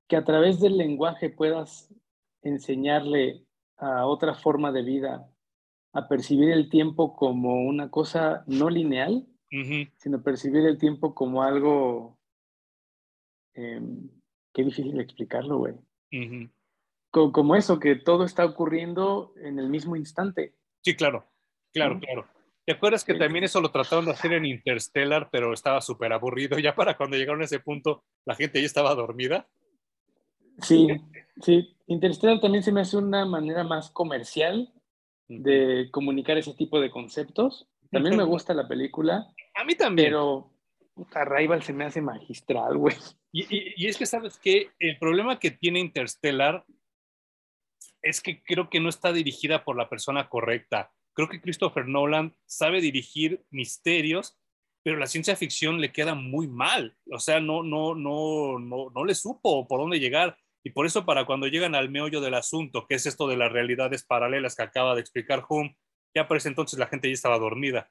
que 0.09 0.16
a 0.16 0.24
través 0.24 0.61
del 0.61 0.78
lenguaje 0.78 1.28
puedas 1.28 1.95
enseñarle 2.41 3.45
a 3.76 4.07
otra 4.07 4.32
forma 4.32 4.72
de 4.72 4.82
vida 4.82 5.30
a 5.93 6.09
percibir 6.09 6.51
el 6.51 6.68
tiempo 6.68 7.14
como 7.14 7.62
una 7.62 7.91
cosa 7.91 8.45
no 8.47 8.70
lineal, 8.70 9.26
sino 9.97 10.22
percibir 10.22 10.64
el 10.64 10.78
tiempo 10.78 11.14
como 11.14 11.43
algo 11.43 12.20
eh, 13.55 13.80
qué 14.53 14.64
difícil 14.64 14.99
explicarlo, 15.01 15.59
güey. 15.59 15.74
como, 17.11 17.57
eso, 17.57 17.78
que 17.78 17.97
todo 17.97 18.24
está 18.24 18.45
ocurriendo 18.45 19.34
en 19.36 19.59
el 19.59 19.68
mismo 19.68 19.97
instante. 19.97 20.55
Sí, 20.82 20.95
claro, 20.95 21.26
claro, 21.72 21.99
claro. 21.99 22.26
¿Te 22.64 22.72
acuerdas 22.72 23.05
que 23.05 23.14
también 23.14 23.45
eso 23.45 23.61
lo 23.61 23.72
trataron 23.72 24.05
de 24.05 24.12
hacer 24.12 24.32
en 24.32 24.47
Interstellar, 24.47 25.28
pero 25.30 25.53
estaba 25.53 25.80
súper 25.80 26.12
aburrido? 26.12 26.57
Ya 26.62 26.74
para 26.74 26.97
cuando 26.97 27.16
llegaron 27.16 27.43
a 27.43 27.47
ese 27.47 27.61
punto, 27.61 28.05
la 28.24 28.34
gente 28.34 28.61
ya 28.61 28.66
estaba 28.66 28.95
dormida. 28.95 29.49
Sí, 30.59 30.86
sí. 31.41 31.76
Interstellar 31.86 32.38
también 32.41 32.62
se 32.62 32.70
me 32.70 32.82
hace 32.82 32.97
una 32.97 33.24
manera 33.24 33.64
más 33.64 33.91
comercial 33.91 34.72
de 35.30 35.88
comunicar 35.92 36.36
ese 36.36 36.54
tipo 36.54 36.80
de 36.80 36.90
conceptos. 36.90 37.68
También 37.90 38.16
me 38.16 38.24
gusta 38.24 38.52
la 38.52 38.66
película. 38.66 39.26
A 39.54 39.64
mí 39.64 39.76
también. 39.76 40.08
Pero 40.08 40.50
Arrival 41.14 41.62
se 41.62 41.72
me 41.72 41.84
hace 41.84 42.02
magistral, 42.02 42.76
güey. 42.76 42.96
Y, 43.32 43.86
es 43.86 43.96
que, 43.96 44.06
¿sabes 44.06 44.38
que 44.38 44.70
El 44.80 44.98
problema 44.98 45.38
que 45.38 45.52
tiene 45.52 45.78
Interstellar 45.78 46.64
es 48.02 48.20
que 48.20 48.42
creo 48.42 48.68
que 48.68 48.80
no 48.80 48.88
está 48.88 49.12
dirigida 49.12 49.64
por 49.64 49.76
la 49.76 49.88
persona 49.88 50.28
correcta. 50.28 50.90
Creo 51.12 51.28
que 51.28 51.40
Christopher 51.40 51.86
Nolan 51.86 52.34
sabe 52.46 52.80
dirigir 52.80 53.44
misterios, 53.50 54.36
pero 54.82 54.96
la 54.96 55.06
ciencia 55.06 55.36
ficción 55.36 55.80
le 55.80 55.92
queda 55.92 56.14
muy 56.16 56.48
mal. 56.48 56.96
O 57.12 57.20
sea, 57.20 57.38
no, 57.38 57.62
no, 57.62 57.94
no, 57.94 58.58
no, 58.58 58.90
no 58.90 59.04
le 59.04 59.14
supo 59.14 59.68
por 59.68 59.80
dónde 59.80 60.00
llegar. 60.00 60.36
Y 60.62 60.70
por 60.70 60.86
eso 60.86 61.06
para 61.06 61.24
cuando 61.24 61.46
llegan 61.46 61.74
al 61.74 61.90
meollo 61.90 62.20
del 62.20 62.34
asunto, 62.34 62.86
que 62.86 62.94
es 62.96 63.06
esto 63.06 63.26
de 63.26 63.36
las 63.36 63.50
realidades 63.50 64.04
paralelas 64.04 64.56
que 64.56 64.62
acaba 64.62 64.94
de 64.94 65.00
explicar 65.00 65.44
Hume, 65.48 65.76
ya 66.14 66.28
por 66.28 66.36
ese 66.36 66.48
entonces 66.48 66.78
la 66.78 66.86
gente 66.86 67.08
ya 67.08 67.14
estaba 67.14 67.38
dormida. 67.38 67.90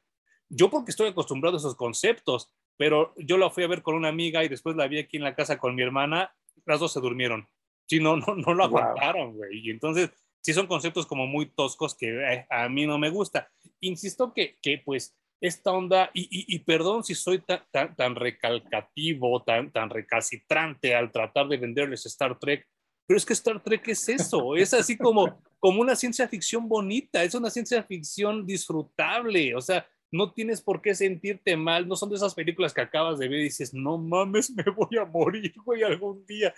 Yo 0.50 0.70
porque 0.70 0.92
estoy 0.92 1.10
acostumbrado 1.10 1.58
a 1.58 1.60
esos 1.60 1.76
conceptos, 1.76 2.52
pero 2.78 3.14
yo 3.18 3.38
la 3.38 3.50
fui 3.50 3.64
a 3.64 3.68
ver 3.68 3.82
con 3.82 3.96
una 3.96 4.10
amiga 4.10 4.44
y 4.44 4.50
después 4.50 4.76
la 4.76 4.88
vi 4.88 5.00
aquí 5.00 5.18
en 5.18 5.24
la 5.24 5.36
casa 5.36 5.58
con 5.58 5.76
mi 5.76 5.82
hermana, 5.82 6.34
las 6.66 6.80
dos 6.80 6.94
se 6.94 7.00
durmieron. 7.00 7.48
Sí, 7.88 8.00
no, 8.00 8.18
no, 8.18 8.36
no 8.36 8.54
lo 8.54 8.64
aguantaron, 8.64 9.36
güey. 9.36 9.68
Y 9.68 9.72
entonces, 9.72 10.12
sí 10.42 10.54
son 10.54 10.68
conceptos 10.68 11.06
como 11.06 11.28
muy 11.28 11.48
toscos 11.48 11.96
que 11.96 12.08
eh, 12.08 12.48
a 12.50 12.70
mí 12.70 12.86
no 12.86 12.98
me 12.98 13.10
gusta. 13.10 13.52
Insisto 13.82 14.34
que, 14.34 14.58
que 14.62 14.82
pues 14.84 15.19
esta 15.42 15.72
onda, 15.72 16.12
y, 16.14 16.60
perdón 16.60 17.04
si 17.04 17.16
soy 17.16 17.40
tan, 17.40 17.96
tan, 17.96 18.16
recalcativo, 18.16 19.42
tan, 19.44 19.72
tan 19.72 19.90
recalcitrante 19.90 20.96
al 20.96 21.12
tratar 21.12 21.48
de 21.48 21.58
venderles 21.58 22.06
Star 22.06 22.38
Trek, 22.38 22.68
pero 23.08 23.18
es 23.18 23.26
que 23.26 23.34
Star 23.34 23.64
Trek 23.64 23.88
es 23.88 24.08
eso, 24.10 24.56
es 24.56 24.74
así 24.74 24.98
como, 24.98 25.42
como 25.60 25.82
una 25.82 25.96
ciencia 25.96 26.28
ficción 26.28 26.68
bonita, 26.68 27.24
es 27.24 27.34
una 27.34 27.50
ciencia 27.50 27.82
ficción 27.84 28.46
disfrutable, 28.46 29.56
o 29.56 29.62
sea, 29.62 29.88
no 30.12 30.32
tienes 30.32 30.62
por 30.62 30.82
qué 30.82 30.96
sentirte 30.96 31.56
mal, 31.56 31.88
no 31.88 31.96
son 31.96 32.10
de 32.10 32.16
esas 32.16 32.34
películas 32.34 32.74
que 32.74 32.82
acabas 32.82 33.20
de 33.20 33.28
ver 33.28 33.40
y 33.40 33.44
dices, 33.44 33.74
no 33.74 33.98
mames, 33.98 34.52
me 34.52 34.64
voy 34.64 34.98
a 34.98 35.06
morir, 35.06 35.54
güey, 35.64 35.84
algún 35.84 36.26
día. 36.26 36.54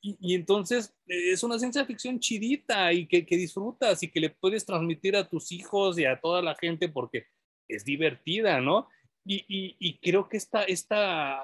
y, 0.00 0.34
entonces 0.34 0.94
es 1.06 1.42
una 1.42 1.58
ciencia 1.58 1.84
ficción 1.84 2.20
chidita 2.20 2.92
y 2.92 3.06
que, 3.06 3.26
que 3.26 3.36
disfrutas 3.36 4.02
y 4.02 4.08
que 4.08 4.20
le 4.20 4.30
puedes 4.30 4.64
transmitir 4.64 5.16
a 5.16 5.28
tus 5.28 5.52
hijos 5.52 5.98
y 5.98 6.04
a 6.04 6.20
toda 6.20 6.40
la 6.40 6.54
gente 6.54 6.88
porque 6.88 7.26
es 7.74 7.84
divertida, 7.84 8.60
¿no? 8.60 8.88
Y, 9.24 9.98
creo 10.02 10.28
que 10.28 10.36
esta, 10.36 10.64
esta, 10.64 11.40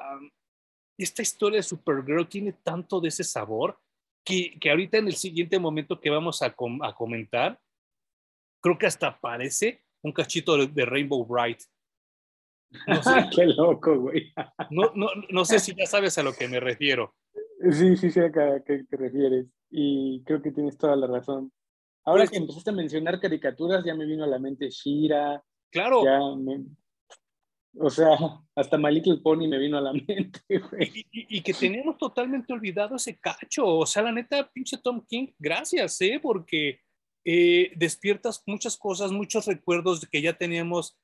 esta 0.99 1.23
historia 1.23 1.59
de 1.59 1.63
Supergirl 1.63 2.29
tiene 2.29 2.53
tanto 2.53 3.01
de 3.01 3.09
ese 3.09 3.25
sabor 3.25 3.79
que, 4.25 4.59
ahorita 4.69 4.99
en 4.99 5.07
el 5.07 5.15
siguiente 5.15 5.59
momento 5.59 6.01
que 6.01 6.11
vamos 6.11 6.43
a, 6.43 6.55
comentar, 6.55 7.61
creo 8.61 8.77
que 8.77 8.87
hasta 8.87 9.19
parece 9.19 9.85
un 10.03 10.13
cachito 10.13 10.67
de, 10.67 10.85
Rainbow 10.85 11.25
Bright. 11.25 11.61
No 12.87 13.03
sé, 13.03 13.11
Qué 13.35 13.47
loco, 13.47 13.99
güey. 13.99 14.33
No, 14.71 15.45
sé 15.45 15.59
si 15.59 15.75
ya 15.75 15.87
sabes 15.87 16.19
a 16.19 16.23
lo 16.23 16.33
que 16.33 16.49
me 16.49 16.61
refiero. 16.61 17.15
Sí, 17.73 17.97
sí, 17.97 18.11
sí, 18.11 18.21
a 18.21 18.31
qué 18.31 18.85
te 18.85 18.97
refieres. 18.97 19.47
Y 19.71 20.23
creo 20.25 20.43
que 20.43 20.53
tienes 20.53 20.77
toda 20.77 20.97
la 20.97 21.07
razón. 21.07 21.53
Ahora 22.05 22.23
pues 22.23 22.31
que 22.31 22.37
empezaste 22.39 22.71
a 22.71 22.75
mencionar 22.75 23.21
caricaturas, 23.21 23.85
ya 23.85 23.95
me 23.95 24.07
vino 24.07 24.25
a 24.25 24.29
la 24.29 24.39
mente 24.39 24.71
Shira, 24.71 25.43
Claro. 25.71 26.03
o 27.79 27.91
sea, 27.91 28.17
hasta 28.55 28.79
My 28.79 28.93
Little 28.93 29.19
Pony 29.19 29.47
me 29.47 29.59
vino 29.59 29.79
a 29.79 29.81
la 29.81 29.93
mente, 29.93 30.41
Y, 31.13 31.43
que 31.43 31.55
tenemos 31.55 31.99
totalmente 31.99 32.53
olvidado 32.53 32.97
ese 32.97 33.19
cacho. 33.19 33.67
O 33.67 33.87
sea, 33.87 34.03
la 34.03 34.13
neta, 34.13 34.51
pinche 34.51 34.79
Tom 34.79 35.05
King, 35.07 35.29
gracias, 35.39 36.01
¿eh? 36.01 36.19
Porque 36.21 36.81
eh, 37.25 37.73
despiertas 37.77 38.43
muchas 38.47 38.77
cosas, 38.77 39.13
muchos 39.13 39.47
recuerdos 39.47 40.07
que 40.11 40.23
ya 40.23 40.33
teníamos 40.33 40.99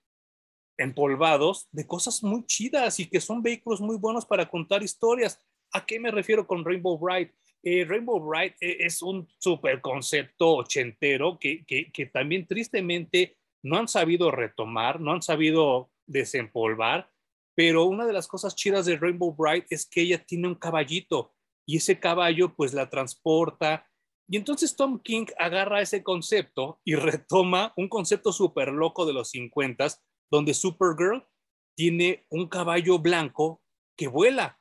empolvados 0.77 1.69
de 1.71 1.87
cosas 1.87 2.23
muy 2.23 2.45
chidas 2.47 2.99
y 2.99 3.09
que 3.09 3.21
son 3.21 3.43
vehículos 3.43 3.81
muy 3.81 3.97
buenos 3.97 4.27
para 4.27 4.49
contar 4.49 4.83
historias. 4.83 5.41
¿A 5.73 5.85
qué 5.85 6.01
me 6.01 6.11
refiero 6.11 6.47
con 6.47 6.65
Rainbow 6.65 6.99
Bright? 6.99 7.33
Eh, 7.62 7.85
Rainbow 7.85 8.21
Bright 8.21 8.55
eh, 8.61 8.79
es 8.81 9.03
un 9.03 9.29
super 9.39 9.81
concepto 9.81 10.57
ochentero 10.57 11.39
que, 11.39 11.65
que, 11.65 11.91
que 11.91 12.07
también 12.07 12.47
tristemente 12.47 13.37
no 13.65 13.79
han 13.79 13.89
sabido 13.89 14.31
retomar, 14.31 15.01
no 15.01 15.12
han 15.12 15.23
sabido 15.23 15.91
desempolvar, 16.07 17.11
pero 17.57 17.85
una 17.85 18.07
de 18.07 18.12
las 18.12 18.29
cosas 18.29 18.55
chidas 18.55 18.85
de 18.85 18.97
Rainbow 18.97 19.35
Bright 19.35 19.67
es 19.71 19.87
que 19.87 20.03
ella 20.03 20.25
tiene 20.25 20.49
un 20.49 20.55
caballito 20.55 21.35
y 21.67 21.79
ese 21.79 21.99
caballo 21.99 22.55
pues 22.55 22.75
la 22.75 22.91
transporta. 22.91 23.89
Y 24.29 24.37
entonces 24.37 24.77
Tom 24.77 25.01
King 25.01 25.27
agarra 25.39 25.81
ese 25.81 26.03
concepto 26.03 26.81
y 26.85 26.95
retoma 26.95 27.73
un 27.77 27.89
concepto 27.89 28.33
súper 28.33 28.69
loco 28.69 29.07
de 29.07 29.15
los 29.15 29.31
50 29.31 29.87
donde 30.31 30.53
Supergirl 30.53 31.27
tiene 31.75 32.27
un 32.29 32.49
caballo 32.49 32.99
blanco 32.99 33.62
que 33.97 34.09
vuela. 34.09 34.61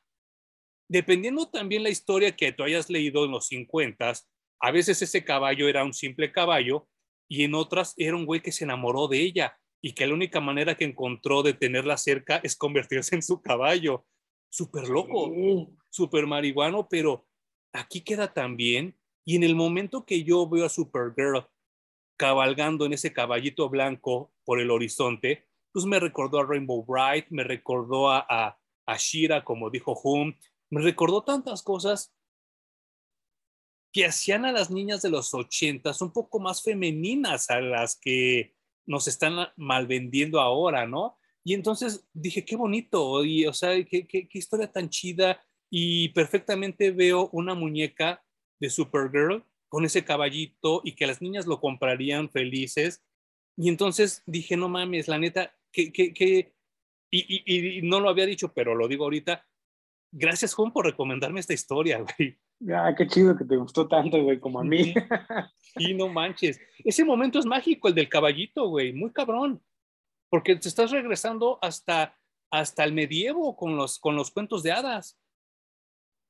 Dependiendo 0.88 1.48
también 1.48 1.82
la 1.82 1.90
historia 1.90 2.34
que 2.36 2.52
tú 2.52 2.62
hayas 2.62 2.88
leído 2.88 3.24
en 3.24 3.32
los 3.32 3.48
50, 3.48 4.12
a 4.60 4.70
veces 4.70 5.02
ese 5.02 5.24
caballo 5.24 5.68
era 5.68 5.84
un 5.84 5.92
simple 5.92 6.32
caballo 6.32 6.88
y 7.28 7.44
en 7.44 7.54
otras 7.54 7.94
era 7.96 8.16
un 8.16 8.26
güey 8.26 8.42
que 8.42 8.52
se 8.52 8.64
enamoró 8.64 9.08
de 9.08 9.20
ella 9.20 9.58
y 9.82 9.92
que 9.92 10.06
la 10.06 10.14
única 10.14 10.40
manera 10.40 10.76
que 10.76 10.84
encontró 10.84 11.42
de 11.42 11.52
tenerla 11.52 11.96
cerca 11.96 12.38
es 12.42 12.56
convertirse 12.56 13.14
en 13.14 13.22
su 13.22 13.42
caballo. 13.42 14.06
Súper 14.48 14.88
loco, 14.88 15.30
súper 15.90 16.26
marihuano, 16.26 16.88
pero 16.88 17.26
aquí 17.72 18.00
queda 18.02 18.32
también. 18.32 18.96
Y 19.24 19.36
en 19.36 19.42
el 19.42 19.54
momento 19.54 20.04
que 20.06 20.22
yo 20.22 20.48
veo 20.48 20.64
a 20.64 20.68
Supergirl 20.68 21.46
cabalgando 22.16 22.86
en 22.86 22.92
ese 22.92 23.12
caballito 23.12 23.68
blanco 23.68 24.32
por 24.44 24.60
el 24.60 24.70
horizonte, 24.70 25.48
pues 25.72 25.84
me 25.86 25.98
recordó 25.98 26.38
a 26.38 26.46
Rainbow 26.46 26.84
Bright, 26.86 27.26
me 27.30 27.42
recordó 27.42 28.10
a, 28.10 28.24
a, 28.86 28.96
Shira, 28.96 29.44
como 29.44 29.70
dijo 29.70 30.00
Hum, 30.04 30.34
me 30.70 30.80
recordó 30.80 31.24
tantas 31.24 31.62
cosas 31.62 32.14
que 33.94 34.04
hacían 34.04 34.44
a 34.44 34.50
las 34.50 34.72
niñas 34.72 35.02
de 35.02 35.08
los 35.08 35.32
ochentas 35.34 36.02
un 36.02 36.12
poco 36.12 36.40
más 36.40 36.64
femeninas 36.64 37.48
a 37.48 37.60
las 37.60 37.96
que 37.96 38.56
nos 38.86 39.06
están 39.06 39.46
mal 39.56 39.86
vendiendo 39.86 40.40
ahora, 40.40 40.84
¿no? 40.84 41.16
Y 41.44 41.54
entonces 41.54 42.04
dije, 42.12 42.44
qué 42.44 42.56
bonito, 42.56 43.24
y 43.24 43.46
o 43.46 43.52
sea, 43.52 43.70
qué, 43.84 44.28
historia 44.32 44.72
tan 44.72 44.90
chida, 44.90 45.40
y 45.70 46.08
perfectamente 46.08 46.90
veo 46.90 47.28
una 47.30 47.54
muñeca 47.54 48.24
de 48.58 48.68
Supergirl 48.68 49.44
con 49.68 49.84
ese 49.84 50.04
caballito 50.04 50.80
y 50.84 50.96
que 50.96 51.06
las 51.06 51.22
niñas 51.22 51.46
lo 51.46 51.60
comprarían 51.60 52.28
felices. 52.28 53.04
Y 53.56 53.68
entonces 53.68 54.24
dije, 54.26 54.56
no 54.56 54.68
mames, 54.68 55.06
la 55.06 55.18
neta, 55.18 55.56
que, 55.70 55.92
que, 55.92 56.12
que 56.12 56.52
y, 57.12 57.80
no 57.82 58.00
lo 58.00 58.08
había 58.08 58.26
dicho, 58.26 58.52
pero 58.52 58.74
lo 58.74 58.88
digo 58.88 59.04
ahorita. 59.04 59.46
Gracias, 60.10 60.52
Juan, 60.54 60.72
por 60.72 60.84
recomendarme 60.84 61.38
esta 61.38 61.54
historia, 61.54 61.98
güey. 62.18 62.36
Ah, 62.72 62.94
qué 62.96 63.06
chido 63.06 63.36
que 63.36 63.44
te 63.44 63.56
gustó 63.56 63.86
tanto, 63.86 64.22
güey, 64.22 64.38
como 64.38 64.60
a 64.60 64.64
mí. 64.64 64.94
Y 65.76 65.94
no 65.94 66.08
manches. 66.08 66.60
Ese 66.78 67.04
momento 67.04 67.38
es 67.38 67.46
mágico, 67.46 67.88
el 67.88 67.94
del 67.94 68.08
caballito, 68.08 68.68
güey, 68.68 68.92
muy 68.92 69.12
cabrón. 69.12 69.62
Porque 70.30 70.56
te 70.56 70.68
estás 70.68 70.90
regresando 70.90 71.58
hasta, 71.62 72.16
hasta 72.50 72.84
el 72.84 72.92
medievo 72.92 73.56
con 73.56 73.76
los, 73.76 73.98
con 73.98 74.16
los 74.16 74.30
cuentos 74.30 74.62
de 74.62 74.72
hadas. 74.72 75.18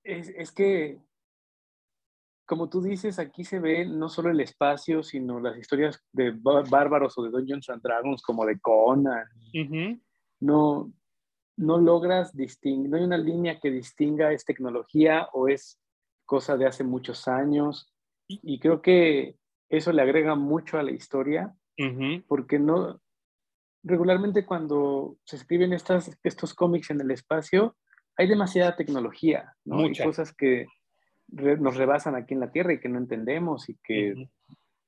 Es, 0.03 0.29
es 0.29 0.51
que, 0.51 0.99
como 2.47 2.68
tú 2.68 2.83
dices, 2.83 3.18
aquí 3.18 3.45
se 3.45 3.61
ve 3.61 3.87
no 3.87 4.09
solo 4.09 4.31
el 4.31 4.41
espacio, 4.41 5.03
sino 5.03 5.41
las 5.41 5.57
historias 5.57 6.03
de 6.12 6.33
bárbaros 6.33 7.16
o 7.16 7.22
de 7.22 7.31
Dungeons 7.31 7.70
and 7.70 7.83
Dragons, 7.83 8.22
como 8.22 8.45
de 8.45 8.59
Conan. 8.59 9.27
No, 10.41 10.93
no 11.57 11.79
logras 11.79 12.37
distinguir, 12.37 12.91
no 12.91 12.97
hay 12.97 13.05
una 13.05 13.16
línea 13.16 13.61
que 13.61 13.70
distinga 13.70 14.33
es 14.33 14.45
tecnología 14.45 15.29
o 15.33 15.49
es 15.49 15.81
cosa 16.25 16.57
de 16.57 16.66
hace 16.66 16.85
muchos 16.85 17.29
años. 17.29 17.93
Y, 18.27 18.59
creo 18.59 18.81
que 18.81 19.37
eso 19.68 19.93
le 19.93 20.03
agrega 20.03 20.35
mucho 20.35 20.79
a 20.79 20.83
la 20.83 20.93
historia, 20.93 21.55
porque 22.27 22.59
no, 22.59 23.01
regularmente 23.83 24.47
cuando 24.47 25.18
se 25.25 25.37
escriben 25.37 25.72
estas, 25.72 26.18
estos 26.22 26.55
cómics 26.55 26.91
en 26.91 27.01
el 27.01 27.11
espacio, 27.11 27.77
hay 28.16 28.29
demasiada 28.29 28.77
tecnología, 28.77 29.55
¿no? 29.64 29.81
Hay 29.81 29.95
cosas 29.95 30.33
que 30.35 30.66
nos 31.29 31.77
rebasan 31.77 32.14
aquí 32.14 32.35
en 32.35 32.41
la 32.41 32.51
Tierra 32.51 32.72
y 32.72 32.81
que 32.81 32.89
no 32.89 32.99
entendemos 32.99 33.68
y 33.68 33.77
que 33.83 34.14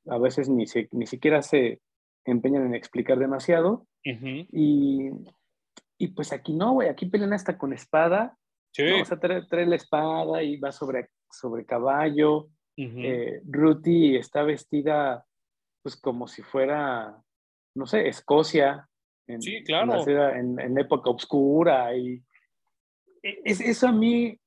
a 0.08 0.18
veces 0.18 0.48
ni, 0.48 0.64
ni 0.92 1.06
siquiera 1.06 1.42
se 1.42 1.80
empeñan 2.24 2.66
en 2.66 2.74
explicar 2.74 3.18
demasiado. 3.18 3.86
y, 4.02 5.10
y, 5.98 6.08
pues 6.08 6.32
aquí 6.32 6.54
no, 6.54 6.72
güey, 6.72 6.88
aquí 6.88 7.06
pelean 7.06 7.32
hasta 7.32 7.58
con 7.58 7.72
espada. 7.72 8.36
Sí. 8.72 8.84
O 9.00 9.04
sea, 9.04 9.18
trae, 9.18 9.66
la 9.66 9.76
espada 9.76 10.42
y 10.42 10.58
va 10.58 10.70
sobre, 10.70 11.08
sobre 11.30 11.64
caballo. 11.64 12.48
Uh 12.78 13.40
Ruthie 13.46 14.18
está 14.18 14.42
vestida 14.42 15.24
pues 15.82 15.96
como 15.96 16.26
si 16.26 16.42
fuera, 16.42 17.16
no 17.74 17.86
sé, 17.86 18.08
Escocia. 18.08 18.88
En, 19.28 19.40
sí, 19.40 19.62
claro. 19.64 20.04
En, 20.06 20.58
en, 20.58 20.78
época 20.78 21.10
oscura 21.10 21.96
y 21.96 22.22
e, 23.22 23.40
es, 23.44 23.60
eso 23.60 23.88
a 23.88 23.92
mí, 23.92 24.38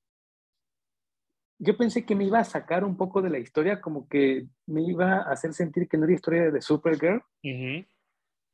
yo 1.60 1.78
pensé 1.78 2.06
que 2.06 2.16
me 2.16 2.26
iba 2.26 2.40
a 2.40 2.46
sacar 2.46 2.86
un 2.86 2.96
poco 2.96 3.22
de 3.22 3.30
la 3.30 3.40
historia, 3.40 3.82
como 3.82 4.08
que 4.08 4.48
me 4.68 4.82
iba 4.82 5.18
a 5.18 5.32
hacer 5.32 5.54
sentir 5.54 5.88
que 5.88 5.98
no 5.98 6.06
era 6.06 6.14
historia 6.14 6.52
de 6.52 6.62
Supergirl, 6.62 7.22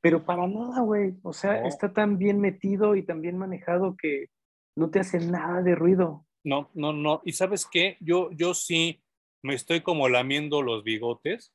pero 0.01 0.25
para 0.25 0.47
nada, 0.47 0.81
güey. 0.81 1.15
O 1.23 1.33
sea, 1.33 1.65
está 1.65 1.93
tan 1.93 2.17
bien 2.17 2.39
metido 2.39 2.95
y 2.95 3.03
tan 3.03 3.21
bien 3.21 3.37
manejado 3.37 3.95
que 3.97 4.27
no 4.75 4.89
te 4.89 4.99
hace 4.99 5.19
nada 5.19 5.61
de 5.61 5.75
ruido. 5.75 6.24
No, 6.45 6.69
no, 6.75 6.93
no. 6.93 7.21
Y 7.25 7.33
sabes 7.33 7.65
qué, 7.69 7.97
yo, 7.99 8.29
yo 8.31 8.53
sí 8.53 9.01
me 9.43 9.55
estoy 9.55 9.81
como 9.81 10.07
lamiendo 10.07 10.61
los 10.61 10.83
bigotes 10.83 11.53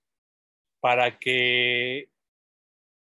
para 0.80 1.18
que 1.18 2.10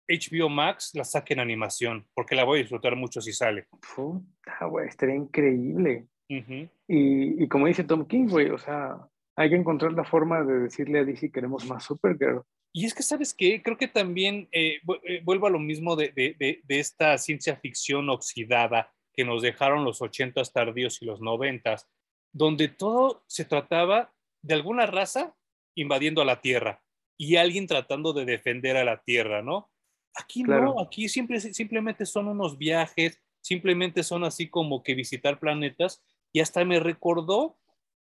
HBO 0.08 0.48
Max 0.48 0.90
la 0.94 1.04
saque 1.04 1.34
en 1.34 1.40
animación, 1.40 2.06
porque 2.14 2.34
la 2.34 2.44
voy 2.44 2.58
a 2.58 2.62
disfrutar 2.62 2.96
mucho 2.96 3.20
si 3.20 3.32
sale. 3.32 3.68
Puta, 3.94 4.66
güey, 4.66 4.88
estaría 4.88 5.14
increíble. 5.14 6.06
y, 6.28 6.68
y, 6.88 7.48
como 7.48 7.66
dice 7.66 7.84
Tom 7.84 8.06
King, 8.06 8.26
güey, 8.28 8.50
o 8.50 8.58
sea, 8.58 8.98
hay 9.36 9.50
que 9.50 9.56
encontrar 9.56 9.92
la 9.92 10.04
forma 10.04 10.42
de 10.42 10.60
decirle 10.60 10.98
a 10.98 11.04
DC 11.04 11.30
queremos 11.30 11.66
más 11.66 11.84
Supergirl. 11.84 12.42
Y 12.72 12.84
es 12.84 12.94
que, 12.94 13.02
¿sabes 13.02 13.32
qué? 13.32 13.62
Creo 13.62 13.78
que 13.78 13.88
también 13.88 14.48
eh, 14.52 14.80
eh, 15.04 15.20
vuelvo 15.24 15.46
a 15.46 15.50
lo 15.50 15.58
mismo 15.58 15.96
de, 15.96 16.10
de, 16.10 16.36
de, 16.36 16.78
esta 16.78 17.16
ciencia 17.16 17.56
ficción 17.56 18.10
oxidada 18.10 18.92
que 19.16 19.24
nos 19.24 19.42
dejaron 19.42 19.84
los 19.84 20.02
ochentas 20.02 20.52
tardíos 20.52 21.00
y 21.00 21.06
los 21.06 21.20
noventas, 21.20 21.88
donde 22.32 22.68
todo 22.68 23.24
se 23.26 23.46
trataba 23.46 24.12
de 24.42 24.54
alguna 24.54 24.86
raza 24.86 25.34
invadiendo 25.74 26.20
a 26.20 26.26
la 26.26 26.40
Tierra 26.40 26.82
y 27.16 27.36
alguien 27.36 27.66
tratando 27.66 28.12
de 28.12 28.26
defender 28.26 28.76
a 28.76 28.84
la 28.84 29.02
Tierra, 29.02 29.42
¿no? 29.42 29.70
Aquí 30.14 30.42
no, 30.42 30.80
aquí 30.80 31.08
siempre, 31.08 31.40
simplemente 31.40 32.06
son 32.06 32.28
unos 32.28 32.56
viajes, 32.56 33.20
simplemente 33.40 34.02
son 34.02 34.24
así 34.24 34.48
como 34.48 34.82
que 34.82 34.94
visitar 34.94 35.38
planetas 35.38 36.02
y 36.32 36.40
hasta 36.40 36.64
me 36.64 36.80
recordó 36.80 37.58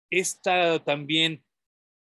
esta 0.09 0.83
también, 0.83 1.43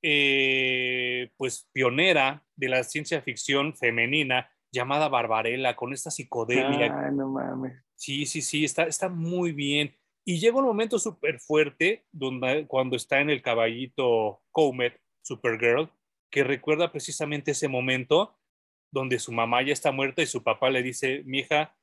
eh, 0.02 1.30
pues, 1.36 1.68
pionera 1.72 2.44
de 2.54 2.68
la 2.68 2.84
ciencia 2.84 3.20
ficción 3.20 3.74
femenina 3.76 4.50
llamada 4.72 5.08
Barbarella, 5.08 5.74
con 5.74 5.92
esta 5.92 6.10
psicodelia. 6.10 7.10
no 7.10 7.28
mames. 7.28 7.85
Sí, 7.96 8.26
sí, 8.26 8.42
sí, 8.42 8.64
está, 8.64 8.84
está 8.84 9.08
muy 9.08 9.52
bien. 9.52 9.96
Y 10.24 10.38
llega 10.38 10.58
un 10.58 10.64
momento 10.64 10.98
súper 10.98 11.40
fuerte 11.40 12.04
donde, 12.12 12.66
cuando 12.66 12.96
está 12.96 13.20
en 13.20 13.30
el 13.30 13.42
caballito 13.42 14.42
Comet, 14.50 15.00
Supergirl, 15.22 15.90
que 16.30 16.44
recuerda 16.44 16.92
precisamente 16.92 17.52
ese 17.52 17.68
momento 17.68 18.36
donde 18.90 19.18
su 19.18 19.32
mamá 19.32 19.62
ya 19.62 19.72
está 19.72 19.92
muerta 19.92 20.22
y 20.22 20.26
su 20.26 20.42
papá 20.42 20.70
le 20.70 20.82
dice, 20.82 21.22
mija, 21.24 21.76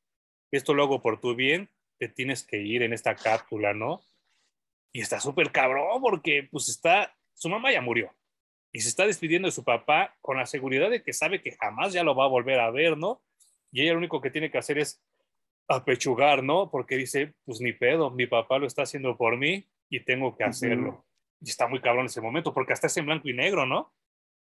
esto 0.52 0.74
lo 0.74 0.84
hago 0.84 1.02
por 1.02 1.20
tu 1.20 1.36
bien, 1.36 1.70
te 1.98 2.08
tienes 2.08 2.44
que 2.44 2.58
ir 2.58 2.84
en 2.84 2.94
esta 2.94 3.16
cápsula, 3.16 3.74
¿no? 3.74 4.02
Y 4.94 5.02
está 5.02 5.20
súper 5.20 5.52
cabrón 5.52 6.02
porque 6.02 6.48
pues 6.52 6.70
está, 6.70 7.16
su 7.34 7.50
mamá 7.50 7.72
ya 7.72 7.82
murió 7.82 8.14
y 8.72 8.82
se 8.82 8.90
está 8.90 9.06
despidiendo 9.06 9.48
de 9.48 9.52
su 9.52 9.64
papá 9.64 10.18
con 10.22 10.38
la 10.38 10.46
seguridad 10.46 10.90
de 10.90 11.04
que 11.04 11.14
sabe 11.14 11.42
que 11.42 11.56
jamás 11.56 11.94
ya 11.94 12.04
lo 12.04 12.16
va 12.16 12.26
a 12.26 12.30
volver 12.30 12.60
a 12.60 12.72
ver, 12.72 12.98
¿no? 12.98 13.22
Y 13.72 13.82
ella 13.82 13.94
lo 13.94 14.00
único 14.00 14.20
que 14.20 14.32
tiene 14.32 14.52
que 14.52 14.58
hacer 14.58 14.80
es 14.80 15.02
apechugar, 15.68 16.44
¿no? 16.44 16.70
Porque 16.70 16.98
dice, 16.98 17.34
pues 17.46 17.62
ni 17.62 17.74
pedo, 17.74 18.12
mi 18.12 18.28
papá 18.28 18.60
lo 18.60 18.68
está 18.68 18.84
haciendo 18.84 19.18
por 19.18 19.38
mí 19.38 19.68
y 19.90 20.04
tengo 20.04 20.36
que 20.36 20.44
hacerlo. 20.44 21.06
Y 21.42 21.50
está 21.50 21.68
muy 21.68 21.82
cabrón 21.82 22.06
ese 22.06 22.22
momento 22.22 22.54
porque 22.54 22.74
hasta 22.74 22.88
es 22.88 22.98
en 22.98 23.06
blanco 23.06 23.30
y 23.30 23.34
negro, 23.34 23.66
¿no? 23.66 23.94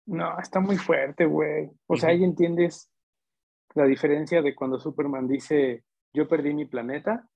No, 0.06 0.38
está 0.38 0.60
muy 0.60 0.76
fuerte, 0.76 1.24
güey. 1.24 1.70
O 1.86 1.96
sea, 1.96 2.10
ahí 2.10 2.24
entiendes 2.24 2.90
la 3.74 3.84
diferencia 3.84 4.42
de 4.42 4.54
cuando 4.54 4.78
Superman 4.78 5.28
dice, 5.28 5.84
yo 6.12 6.26
perdí 6.28 6.52
mi 6.54 6.66
planeta, 6.66 7.28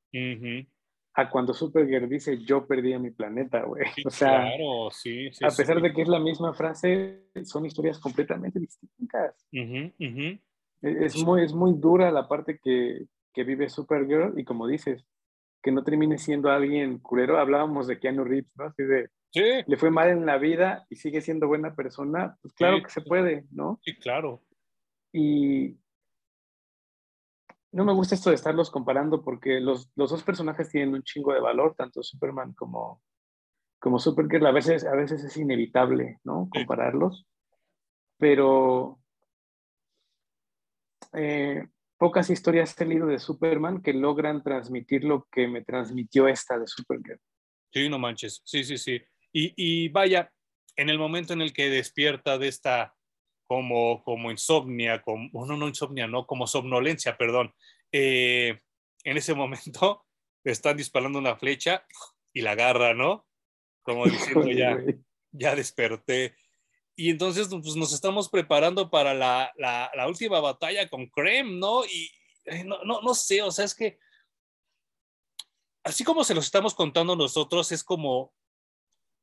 a 1.16 1.30
cuando 1.30 1.54
Supergirl 1.54 2.08
dice, 2.08 2.42
yo 2.44 2.66
perdí 2.66 2.98
mi 2.98 3.10
planeta, 3.10 3.62
güey. 3.62 3.84
o 4.06 4.10
sea, 4.10 4.42
claro, 4.42 4.90
sí, 4.90 5.28
a 5.42 5.50
pesar 5.50 5.80
de 5.80 5.92
que 5.92 6.02
es 6.02 6.08
la 6.08 6.18
misma 6.18 6.52
frase, 6.54 7.28
son 7.44 7.66
historias 7.66 7.98
completamente 7.98 8.58
distintas. 8.58 9.46
E-, 9.52 10.40
es, 10.82 11.16
muy, 11.22 11.44
es 11.44 11.52
muy 11.52 11.74
dura 11.74 12.10
la 12.10 12.28
parte 12.28 12.58
que, 12.58 13.06
que 13.34 13.44
vive 13.44 13.68
Supergirl 13.68 14.38
y 14.38 14.44
como 14.44 14.66
dices, 14.66 15.04
que 15.62 15.72
no 15.72 15.82
termine 15.82 16.18
siendo 16.18 16.50
alguien 16.50 16.98
curero. 16.98 17.38
Hablábamos 17.38 17.86
de 17.86 17.98
Keanu 17.98 18.24
Reeves, 18.24 18.52
¿no? 18.54 18.66
Así 18.66 18.82
de, 18.84 19.10
le 19.66 19.76
fue 19.76 19.90
mal 19.90 20.08
en 20.10 20.26
la 20.26 20.38
vida 20.38 20.86
y 20.88 20.96
sigue 20.96 21.20
siendo 21.20 21.48
buena 21.48 21.74
persona, 21.74 22.38
pues 22.40 22.54
claro 22.54 22.82
que 22.82 22.90
se 22.90 23.00
puede, 23.00 23.46
¿no? 23.50 23.80
Sí, 23.82 23.96
claro. 23.96 24.42
Y 25.12 25.76
no 27.72 27.84
me 27.84 27.92
gusta 27.92 28.14
esto 28.14 28.30
de 28.30 28.36
estarlos 28.36 28.70
comparando 28.70 29.22
porque 29.22 29.60
los, 29.60 29.90
los 29.96 30.10
dos 30.10 30.22
personajes 30.22 30.68
tienen 30.68 30.94
un 30.94 31.02
chingo 31.02 31.32
de 31.32 31.40
valor, 31.40 31.74
tanto 31.74 32.02
Superman 32.02 32.52
como, 32.52 33.02
como 33.80 33.98
Supergirl. 33.98 34.46
A 34.46 34.52
veces, 34.52 34.84
a 34.84 34.94
veces 34.94 35.24
es 35.24 35.36
inevitable, 35.36 36.20
¿no? 36.22 36.48
Compararlos. 36.52 37.26
Pero 38.18 39.00
eh, 41.14 41.66
pocas 41.98 42.30
historias 42.30 42.78
he 42.80 42.84
leído 42.84 43.06
de 43.06 43.18
Superman 43.18 43.82
que 43.82 43.92
logran 43.92 44.42
transmitir 44.42 45.04
lo 45.04 45.26
que 45.30 45.48
me 45.48 45.62
transmitió 45.62 46.28
esta 46.28 46.58
de 46.58 46.66
Supergirl. 46.66 47.20
Sí, 47.72 47.88
no 47.88 47.98
manches. 47.98 48.42
Sí, 48.44 48.64
sí, 48.64 48.78
sí. 48.78 49.00
Y, 49.32 49.52
y 49.56 49.88
vaya, 49.88 50.30
en 50.76 50.90
el 50.90 50.98
momento 50.98 51.32
en 51.32 51.42
el 51.42 51.52
que 51.52 51.70
despierta 51.70 52.38
de 52.38 52.48
esta 52.48 52.94
como, 53.46 54.02
como 54.04 54.30
insomnia, 54.30 55.02
como, 55.02 55.46
no, 55.46 55.56
no 55.56 55.68
insomnia, 55.68 56.06
no, 56.06 56.26
como 56.26 56.46
somnolencia, 56.46 57.16
perdón. 57.16 57.52
Eh, 57.92 58.58
en 59.04 59.16
ese 59.16 59.34
momento 59.34 60.04
están 60.44 60.76
disparando 60.76 61.18
una 61.18 61.36
flecha 61.36 61.84
y 62.32 62.40
la 62.40 62.52
agarra, 62.52 62.94
¿no? 62.94 63.26
Como 63.82 64.06
diciendo, 64.06 64.50
ya, 64.50 64.78
ya 65.30 65.54
desperté. 65.54 66.34
Y 66.96 67.10
entonces 67.10 67.48
pues, 67.48 67.76
nos 67.76 67.92
estamos 67.92 68.28
preparando 68.28 68.90
para 68.90 69.14
la, 69.14 69.52
la, 69.56 69.90
la 69.94 70.08
última 70.08 70.40
batalla 70.40 70.88
con 70.88 71.06
Krem, 71.08 71.58
¿no? 71.58 71.84
Y 71.84 72.10
no, 72.64 72.84
no, 72.84 73.00
no 73.00 73.14
sé, 73.14 73.42
o 73.42 73.50
sea, 73.50 73.64
es 73.64 73.74
que 73.74 73.98
así 75.82 76.04
como 76.04 76.24
se 76.24 76.34
los 76.34 76.44
estamos 76.44 76.74
contando 76.74 77.16
nosotros, 77.16 77.72
es 77.72 77.82
como, 77.82 78.32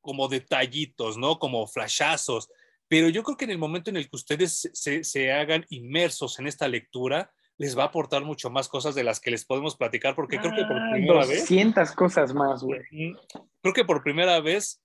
como 0.01 0.27
detallitos, 0.27 1.17
¿no? 1.17 1.39
Como 1.39 1.67
flashazos 1.67 2.49
pero 2.91 3.07
yo 3.07 3.23
creo 3.23 3.37
que 3.37 3.45
en 3.45 3.51
el 3.51 3.57
momento 3.57 3.89
en 3.89 3.95
el 3.95 4.09
que 4.09 4.17
ustedes 4.17 4.69
se, 4.73 5.05
se, 5.05 5.31
hagan 5.31 5.65
inmersos 5.69 6.37
en 6.39 6.47
esta 6.47 6.67
lectura, 6.67 7.31
les 7.57 7.77
va 7.77 7.83
a 7.83 7.85
aportar 7.85 8.25
mucho 8.25 8.49
más 8.49 8.67
cosas 8.67 8.95
de 8.95 9.05
las 9.05 9.21
que 9.21 9.31
les 9.31 9.45
podemos 9.45 9.77
platicar, 9.77 10.13
porque 10.13 10.37
creo 10.37 10.53
que 10.53 10.65
por 10.65 10.75
ah, 10.75 10.89
primera 10.91 11.25
200 11.25 11.73
vez... 11.73 11.91
cosas 11.93 12.33
más, 12.33 12.61
güey. 12.61 12.81
Creo 13.61 13.73
que 13.73 13.85
por 13.85 14.03
primera 14.03 14.41
vez 14.41 14.81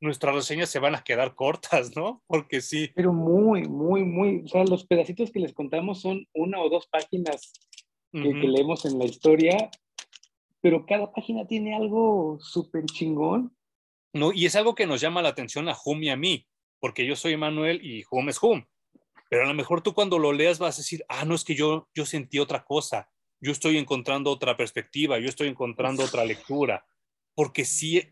nuestras 0.00 0.34
reseñas 0.34 0.70
se 0.70 0.78
van 0.78 0.94
a 0.94 1.04
quedar 1.04 1.34
cortas, 1.34 1.94
¿no? 1.96 2.22
Porque 2.26 2.60
sí. 2.60 2.90
Pero 2.94 3.12
muy, 3.12 3.68
muy, 3.68 4.04
muy, 4.04 4.42
o 4.44 4.48
sea, 4.48 4.64
los 4.64 4.86
pedacitos 4.86 5.30
que 5.30 5.40
les 5.40 5.52
contamos 5.52 6.00
son 6.00 6.26
una 6.34 6.60
o 6.60 6.68
dos 6.68 6.86
páginas 6.88 7.52
que, 8.12 8.22
que 8.22 8.48
leemos 8.48 8.84
en 8.86 8.98
la 8.98 9.04
historia, 9.04 9.70
pero 10.60 10.84
cada 10.84 11.12
página 11.12 11.46
tiene 11.46 11.76
algo 11.76 12.38
súper 12.40 12.84
chingón. 12.86 13.54
No, 14.12 14.32
y 14.32 14.46
es 14.46 14.56
algo 14.56 14.74
que 14.74 14.86
nos 14.86 15.00
llama 15.00 15.22
la 15.22 15.28
atención 15.28 15.68
a 15.68 15.76
Hum 15.84 16.02
y 16.02 16.08
a 16.08 16.16
mí 16.16 16.46
porque 16.80 17.06
yo 17.06 17.14
soy 17.14 17.36
Manuel 17.36 17.84
y 17.84 18.04
Home 18.10 18.30
es 18.30 18.38
Home. 18.40 18.66
Pero 19.28 19.44
a 19.44 19.46
lo 19.46 19.54
mejor 19.54 19.82
tú 19.82 19.94
cuando 19.94 20.18
lo 20.18 20.32
leas 20.32 20.58
vas 20.58 20.76
a 20.76 20.80
decir, 20.80 21.04
ah, 21.08 21.24
no 21.24 21.34
es 21.34 21.44
que 21.44 21.54
yo, 21.54 21.88
yo 21.94 22.04
sentí 22.04 22.40
otra 22.40 22.64
cosa, 22.64 23.08
yo 23.40 23.52
estoy 23.52 23.78
encontrando 23.78 24.30
otra 24.30 24.56
perspectiva, 24.56 25.20
yo 25.20 25.28
estoy 25.28 25.48
encontrando 25.48 26.02
otra 26.02 26.24
lectura, 26.24 26.84
porque 27.36 27.64
sí 27.64 28.02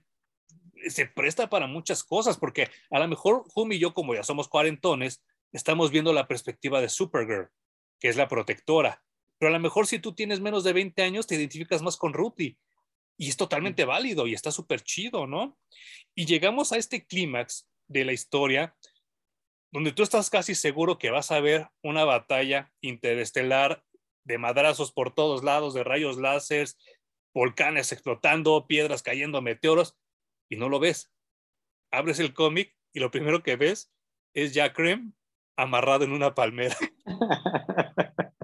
se 0.88 1.06
presta 1.06 1.48
para 1.48 1.66
muchas 1.66 2.04
cosas, 2.04 2.36
porque 2.36 2.68
a 2.90 2.98
lo 2.98 3.08
mejor 3.08 3.44
Home 3.54 3.76
y 3.76 3.78
yo, 3.78 3.94
como 3.94 4.14
ya 4.14 4.22
somos 4.22 4.48
cuarentones, 4.48 5.22
estamos 5.52 5.90
viendo 5.90 6.12
la 6.12 6.28
perspectiva 6.28 6.80
de 6.80 6.88
Supergirl, 6.88 7.50
que 7.98 8.08
es 8.08 8.16
la 8.16 8.28
protectora. 8.28 9.02
Pero 9.38 9.50
a 9.50 9.52
lo 9.52 9.60
mejor 9.60 9.86
si 9.86 9.98
tú 9.98 10.14
tienes 10.14 10.40
menos 10.40 10.64
de 10.64 10.72
20 10.72 11.02
años, 11.02 11.26
te 11.26 11.36
identificas 11.36 11.82
más 11.82 11.96
con 11.96 12.12
Ruthie. 12.12 12.56
Y 13.16 13.28
es 13.28 13.36
totalmente 13.36 13.84
válido 13.84 14.26
y 14.26 14.34
está 14.34 14.52
súper 14.52 14.82
chido, 14.82 15.26
¿no? 15.26 15.58
Y 16.14 16.26
llegamos 16.26 16.72
a 16.72 16.76
este 16.76 17.04
clímax 17.06 17.68
de 17.88 18.04
la 18.04 18.12
historia 18.12 18.76
donde 19.70 19.92
tú 19.92 20.02
estás 20.02 20.30
casi 20.30 20.54
seguro 20.54 20.98
que 20.98 21.10
vas 21.10 21.30
a 21.30 21.40
ver 21.40 21.68
una 21.82 22.04
batalla 22.04 22.72
interestelar 22.80 23.84
de 24.24 24.38
madrazos 24.38 24.92
por 24.92 25.14
todos 25.14 25.44
lados, 25.44 25.74
de 25.74 25.84
rayos 25.84 26.18
láser, 26.18 26.68
volcanes 27.34 27.92
explotando, 27.92 28.66
piedras 28.66 29.02
cayendo, 29.02 29.42
meteoros, 29.42 29.96
y 30.48 30.56
no 30.56 30.68
lo 30.68 30.80
ves. 30.80 31.12
Abres 31.90 32.20
el 32.20 32.34
cómic 32.34 32.76
y 32.92 33.00
lo 33.00 33.10
primero 33.10 33.42
que 33.42 33.56
ves 33.56 33.92
es 34.34 34.54
Jack 34.54 34.74
Krem 34.74 35.14
amarrado 35.56 36.04
en 36.04 36.12
una 36.12 36.34
palmera. 36.34 36.76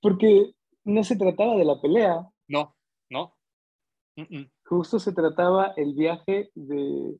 Porque 0.00 0.52
no 0.84 1.04
se 1.04 1.16
trataba 1.16 1.56
de 1.56 1.64
la 1.64 1.80
pelea. 1.80 2.28
No, 2.48 2.76
no. 3.10 3.36
Justo 4.64 4.98
se 4.98 5.12
trataba 5.12 5.74
el 5.76 5.94
viaje 5.94 6.50
de, 6.54 7.18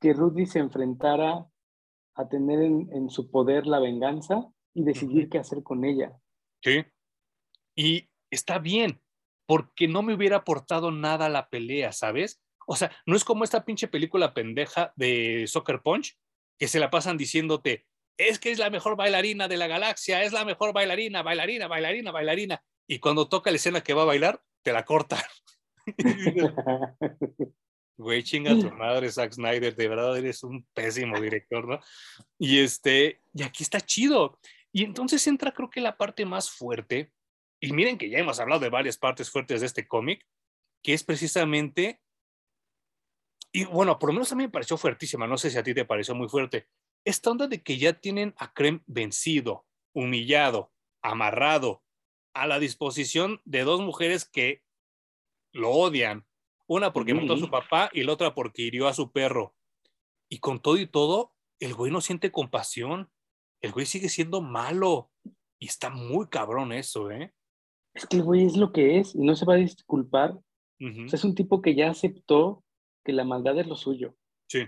que 0.00 0.12
Rudy 0.12 0.46
se 0.46 0.58
enfrentara 0.58 1.48
a 2.16 2.28
tener 2.28 2.60
en, 2.60 3.08
su 3.08 3.30
poder 3.30 3.66
la 3.66 3.80
venganza 3.80 4.52
y 4.74 4.84
decidir 4.84 5.28
qué 5.28 5.38
hacer 5.38 5.62
con 5.62 5.84
ella. 5.84 6.18
Sí. 6.62 6.84
Y 7.74 8.10
está 8.30 8.58
bien, 8.58 9.00
porque 9.46 9.88
no 9.88 10.02
me 10.02 10.14
hubiera 10.14 10.38
aportado 10.38 10.90
nada 10.90 11.28
la 11.28 11.48
pelea, 11.48 11.92
¿sabes? 11.92 12.42
O 12.66 12.76
sea, 12.76 12.90
no 13.06 13.16
es 13.16 13.24
como 13.24 13.44
esta 13.44 13.64
pinche 13.64 13.88
película 13.88 14.34
pendeja 14.34 14.92
de 14.96 15.44
Soccer 15.46 15.82
Punch, 15.82 16.16
que 16.58 16.68
se 16.68 16.80
la 16.80 16.90
pasan 16.90 17.16
diciéndote, 17.16 17.86
es 18.16 18.38
que 18.38 18.50
es 18.50 18.58
la 18.58 18.70
mejor 18.70 18.96
bailarina 18.96 19.48
de 19.48 19.56
la 19.56 19.66
galaxia, 19.66 20.22
es 20.22 20.32
la 20.32 20.44
mejor 20.44 20.72
bailarina, 20.72 21.22
bailarina, 21.22 21.66
bailarina, 21.66 22.10
bailarina. 22.10 22.62
Y 22.86 22.98
cuando 23.00 23.28
toca 23.28 23.50
la 23.50 23.56
escena 23.56 23.82
que 23.82 23.94
va 23.94 24.02
a 24.02 24.06
bailar, 24.06 24.42
te 24.62 24.72
la 24.72 24.84
corta. 24.84 25.22
Güey, 27.96 28.24
chinga 28.24 28.58
tu 28.58 28.72
madre, 28.72 29.08
Zack 29.08 29.34
Snyder, 29.34 29.76
de 29.76 29.88
verdad 29.88 30.18
eres 30.18 30.42
un 30.42 30.66
pésimo 30.74 31.20
director, 31.20 31.68
¿no? 31.68 31.78
Y 32.40 32.58
este, 32.58 33.20
y 33.32 33.44
aquí 33.44 33.62
está 33.62 33.80
chido. 33.80 34.40
Y 34.72 34.82
entonces 34.82 35.24
entra 35.28 35.52
creo 35.52 35.70
que 35.70 35.80
la 35.80 35.96
parte 35.96 36.24
más 36.24 36.50
fuerte, 36.50 37.12
y 37.64 37.72
miren 37.72 37.96
que 37.96 38.10
ya 38.10 38.18
hemos 38.18 38.38
hablado 38.40 38.60
de 38.60 38.68
varias 38.68 38.98
partes 38.98 39.30
fuertes 39.30 39.62
de 39.62 39.66
este 39.66 39.88
cómic, 39.88 40.26
que 40.82 40.92
es 40.92 41.02
precisamente, 41.02 42.02
y 43.52 43.64
bueno, 43.64 43.98
por 43.98 44.10
lo 44.10 44.12
menos 44.12 44.30
a 44.32 44.36
mí 44.36 44.42
me 44.42 44.50
pareció 44.50 44.76
fuertísima, 44.76 45.26
no 45.26 45.38
sé 45.38 45.50
si 45.50 45.56
a 45.56 45.62
ti 45.62 45.72
te 45.72 45.86
pareció 45.86 46.14
muy 46.14 46.28
fuerte, 46.28 46.68
esta 47.06 47.30
onda 47.30 47.48
de 47.48 47.62
que 47.62 47.78
ya 47.78 47.94
tienen 47.94 48.34
a 48.36 48.52
Krem 48.52 48.82
vencido, 48.86 49.66
humillado, 49.94 50.74
amarrado, 51.00 51.82
a 52.34 52.46
la 52.46 52.58
disposición 52.58 53.40
de 53.46 53.62
dos 53.62 53.80
mujeres 53.80 54.26
que 54.26 54.62
lo 55.52 55.70
odian, 55.70 56.26
una 56.66 56.92
porque 56.92 57.14
mató 57.14 57.32
a 57.32 57.38
su 57.38 57.48
papá 57.48 57.88
y 57.94 58.02
la 58.02 58.12
otra 58.12 58.34
porque 58.34 58.60
hirió 58.60 58.88
a 58.88 58.94
su 58.94 59.10
perro. 59.10 59.54
Y 60.28 60.40
con 60.40 60.60
todo 60.60 60.76
y 60.76 60.86
todo, 60.86 61.34
el 61.60 61.72
güey 61.72 61.90
no 61.90 62.02
siente 62.02 62.30
compasión. 62.32 63.10
El 63.60 63.72
güey 63.72 63.86
sigue 63.86 64.08
siendo 64.08 64.40
malo. 64.40 65.12
Y 65.58 65.66
está 65.66 65.90
muy 65.90 66.28
cabrón 66.28 66.72
eso, 66.72 67.10
¿eh? 67.10 67.32
Es 67.94 68.06
que 68.06 68.16
el 68.16 68.24
güey 68.24 68.44
es 68.44 68.56
lo 68.56 68.72
que 68.72 68.98
es 68.98 69.14
y 69.14 69.20
no 69.20 69.36
se 69.36 69.46
va 69.46 69.54
a 69.54 69.58
disculpar. 69.58 70.38
es 70.78 71.24
un 71.24 71.34
tipo 71.34 71.62
que 71.62 71.74
ya 71.74 71.90
aceptó 71.90 72.64
que 73.04 73.12
la 73.12 73.24
maldad 73.24 73.58
es 73.58 73.66
lo 73.66 73.76
suyo. 73.76 74.16
Sí. 74.48 74.64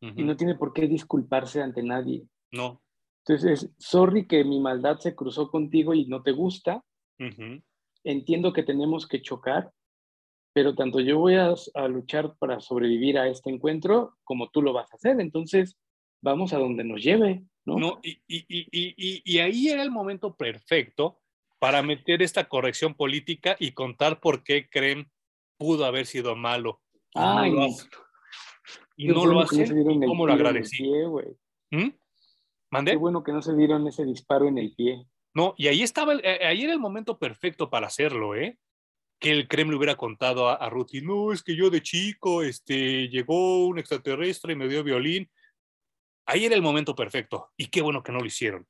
Y 0.00 0.24
no 0.24 0.36
tiene 0.36 0.54
por 0.54 0.72
qué 0.72 0.88
disculparse 0.88 1.62
ante 1.62 1.82
nadie. 1.82 2.26
No. 2.50 2.82
Entonces, 3.26 3.70
sorry 3.78 4.26
que 4.26 4.44
mi 4.44 4.60
maldad 4.60 4.98
se 4.98 5.14
cruzó 5.14 5.50
contigo 5.50 5.94
y 5.94 6.06
no 6.06 6.22
te 6.22 6.32
gusta. 6.32 6.82
Entiendo 8.02 8.52
que 8.52 8.62
tenemos 8.62 9.06
que 9.06 9.20
chocar, 9.20 9.70
pero 10.54 10.74
tanto 10.74 11.00
yo 11.00 11.18
voy 11.18 11.34
a, 11.34 11.54
luchar 11.88 12.34
para 12.38 12.60
sobrevivir 12.60 13.18
a 13.18 13.28
este 13.28 13.50
encuentro 13.50 14.16
como 14.24 14.48
tú 14.50 14.62
lo 14.62 14.72
vas 14.72 14.90
a 14.92 14.96
hacer. 14.96 15.20
Entonces, 15.20 15.76
vamos 16.22 16.52
a 16.52 16.58
donde 16.58 16.82
nos 16.82 17.02
lleve, 17.02 17.44
¿no? 17.66 17.78
no 17.78 18.00
y, 18.02 18.22
y, 18.26 18.44
y, 18.48 19.22
y, 19.24 19.38
ahí 19.38 19.68
era 19.68 19.82
el 19.82 19.90
momento 19.90 20.34
perfecto 20.34 21.19
para 21.60 21.82
meter 21.82 22.22
esta 22.22 22.48
corrección 22.48 22.94
política 22.94 23.56
y 23.60 23.72
contar 23.72 24.18
por 24.18 24.42
qué 24.42 24.68
creen 24.68 25.08
pudo 25.56 25.84
haber 25.84 26.06
sido 26.06 26.34
malo. 26.34 26.80
Ay, 27.14 27.52
no 27.52 27.68
y 28.96 29.08
no 29.08 29.26
lo 29.26 29.40
hace. 29.40 29.66
¿Cómo 30.06 30.26
lo 30.26 30.32
agradecí? 30.32 30.90
¿Mm? 31.70 31.90
¿Mandé? 32.70 32.92
Qué 32.92 32.96
bueno 32.96 33.22
que 33.22 33.32
no 33.32 33.42
se 33.42 33.54
dieron 33.54 33.86
ese 33.86 34.04
disparo 34.04 34.48
en 34.48 34.58
el 34.58 34.74
pie. 34.74 35.06
No, 35.34 35.54
y 35.56 35.68
ahí 35.68 35.82
estaba, 35.82 36.14
eh, 36.14 36.44
ahí 36.44 36.64
era 36.64 36.72
el 36.72 36.80
momento 36.80 37.18
perfecto 37.18 37.70
para 37.70 37.86
hacerlo, 37.86 38.34
¿eh? 38.34 38.58
que 39.20 39.30
el 39.30 39.48
Kremlin 39.48 39.76
hubiera 39.76 39.96
contado 39.96 40.48
a, 40.48 40.54
a 40.54 40.70
Ruth, 40.70 40.94
no, 41.02 41.32
es 41.32 41.42
que 41.42 41.54
yo 41.54 41.68
de 41.68 41.82
chico, 41.82 42.42
este, 42.42 43.08
llegó 43.08 43.66
un 43.66 43.78
extraterrestre 43.78 44.54
y 44.54 44.56
me 44.56 44.66
dio 44.66 44.82
violín. 44.82 45.30
Ahí 46.26 46.46
era 46.46 46.54
el 46.54 46.62
momento 46.62 46.94
perfecto. 46.94 47.50
Y 47.56 47.66
qué 47.66 47.82
bueno 47.82 48.02
que 48.02 48.12
no 48.12 48.20
lo 48.20 48.26
hicieron. 48.26 48.66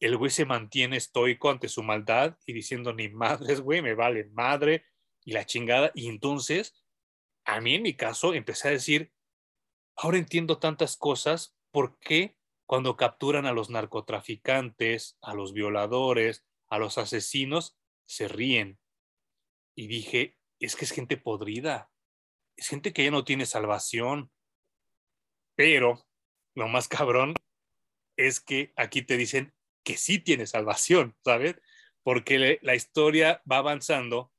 El 0.00 0.16
güey 0.16 0.30
se 0.30 0.44
mantiene 0.44 0.96
estoico 0.96 1.50
ante 1.50 1.68
su 1.68 1.82
maldad 1.82 2.36
y 2.46 2.52
diciendo, 2.52 2.92
ni 2.92 3.08
madres, 3.08 3.60
güey, 3.60 3.82
me 3.82 3.94
vale 3.94 4.24
madre 4.32 4.84
y 5.24 5.32
la 5.32 5.46
chingada. 5.46 5.90
Y 5.94 6.08
entonces, 6.08 6.74
a 7.44 7.60
mí 7.60 7.74
en 7.74 7.82
mi 7.82 7.94
caso, 7.94 8.34
empecé 8.34 8.68
a 8.68 8.72
decir, 8.72 9.12
ahora 9.96 10.18
entiendo 10.18 10.58
tantas 10.58 10.96
cosas, 10.96 11.56
¿por 11.70 11.98
qué 11.98 12.36
cuando 12.66 12.96
capturan 12.96 13.46
a 13.46 13.52
los 13.52 13.70
narcotraficantes, 13.70 15.18
a 15.22 15.34
los 15.34 15.52
violadores, 15.52 16.44
a 16.68 16.78
los 16.78 16.98
asesinos, 16.98 17.76
se 18.06 18.28
ríen? 18.28 18.78
y 19.74 19.86
dije, 19.88 20.38
es 20.60 20.76
que 20.76 20.84
es 20.84 20.92
gente 20.92 21.16
podrida, 21.16 21.90
es 22.56 22.68
gente 22.68 22.92
que 22.92 23.04
ya 23.04 23.10
no 23.10 23.24
tiene 23.24 23.46
salvación. 23.46 24.30
Pero 25.56 26.06
lo 26.54 26.68
más 26.68 26.88
cabrón 26.88 27.34
es 28.16 28.40
que 28.40 28.72
aquí 28.76 29.02
te 29.02 29.16
dicen, 29.16 29.54
que 29.84 29.96
sí 29.96 30.18
tiene 30.18 30.46
salvación, 30.46 31.16
¿sabes? 31.24 31.56
Porque 32.02 32.58
la 32.60 32.74
historia 32.74 33.42
va 33.50 33.58
avanzando 33.58 34.32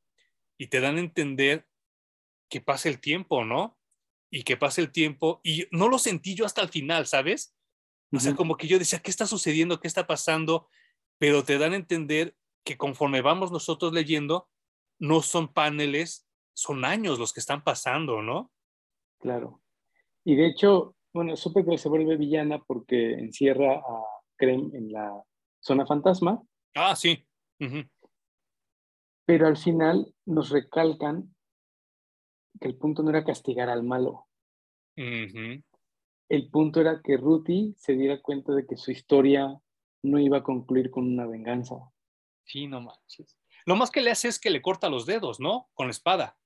y 0.57 0.67
te 0.67 0.80
dan 0.80 0.97
a 0.97 1.01
entender 1.01 1.67
que 2.49 2.61
pasa 2.61 2.89
el 2.89 2.99
tiempo, 2.99 3.45
¿no? 3.45 3.77
Y 4.30 4.43
que 4.43 4.57
pasa 4.57 4.81
el 4.81 4.91
tiempo 4.91 5.39
y 5.43 5.67
no 5.72 5.88
lo 5.88 5.97
sentí 5.97 6.35
yo 6.35 6.45
hasta 6.45 6.61
el 6.61 6.69
final, 6.69 7.07
¿sabes? 7.07 7.55
O 8.11 8.19
sea, 8.19 8.35
como 8.35 8.55
que 8.55 8.67
yo 8.67 8.80
decía, 8.80 8.99
¿qué 8.99 9.11
está 9.11 9.26
sucediendo? 9.26 9.80
¿Qué 9.80 9.88
está 9.88 10.07
pasando? 10.07 10.69
Pero 11.17 11.43
te 11.43 11.57
dan 11.57 11.73
a 11.73 11.77
entender 11.77 12.35
que 12.63 12.77
conforme 12.77 13.22
vamos 13.22 13.51
nosotros 13.51 13.93
leyendo, 13.93 14.49
no 14.99 15.22
son 15.22 15.51
paneles, 15.51 16.27
son 16.53 16.85
años 16.85 17.19
los 17.19 17.34
que 17.34 17.39
están 17.39 17.63
pasando, 17.63 18.22
¿no? 18.22 18.51
Claro. 19.19 19.61
Y 20.23 20.35
de 20.35 20.47
hecho, 20.47 20.95
bueno, 21.13 21.34
que 21.35 21.77
se 21.77 21.89
vuelve 21.89 22.17
villana 22.17 22.59
porque 22.59 23.13
encierra 23.13 23.76
a 23.76 24.03
Krem 24.38 24.73
en 24.73 24.91
la 24.91 25.23
zona 25.65 25.85
fantasma. 25.85 26.43
Ah, 26.75 26.95
sí. 26.95 27.25
Pero 29.25 29.47
al 29.47 29.57
final 29.57 30.13
nos 30.25 30.49
recalcan 30.51 31.35
que 32.59 32.67
el 32.67 32.77
punto 32.77 33.01
no 33.01 33.09
era 33.09 33.23
castigar 33.23 33.69
al 33.69 33.83
malo. 33.83 34.27
El 34.95 36.49
punto 36.51 36.81
era 36.81 37.01
que 37.03 37.17
Ruthie 37.17 37.73
se 37.77 37.93
diera 37.93 38.21
cuenta 38.21 38.53
de 38.53 38.65
que 38.67 38.77
su 38.77 38.91
historia 38.91 39.59
no 40.03 40.19
iba 40.19 40.37
a 40.37 40.43
concluir 40.43 40.91
con 40.91 41.11
una 41.11 41.25
venganza. 41.25 41.75
Sí, 42.43 42.67
no 42.67 42.81
manches. 42.81 43.35
Lo 43.65 43.75
más 43.75 43.89
que 43.89 44.01
le 44.01 44.11
hace 44.11 44.27
es 44.27 44.39
que 44.39 44.51
le 44.51 44.61
corta 44.61 44.89
los 44.89 45.07
dedos, 45.07 45.39
¿no? 45.39 45.67
Con 45.73 45.87
la 45.87 45.91
espada. 45.91 46.37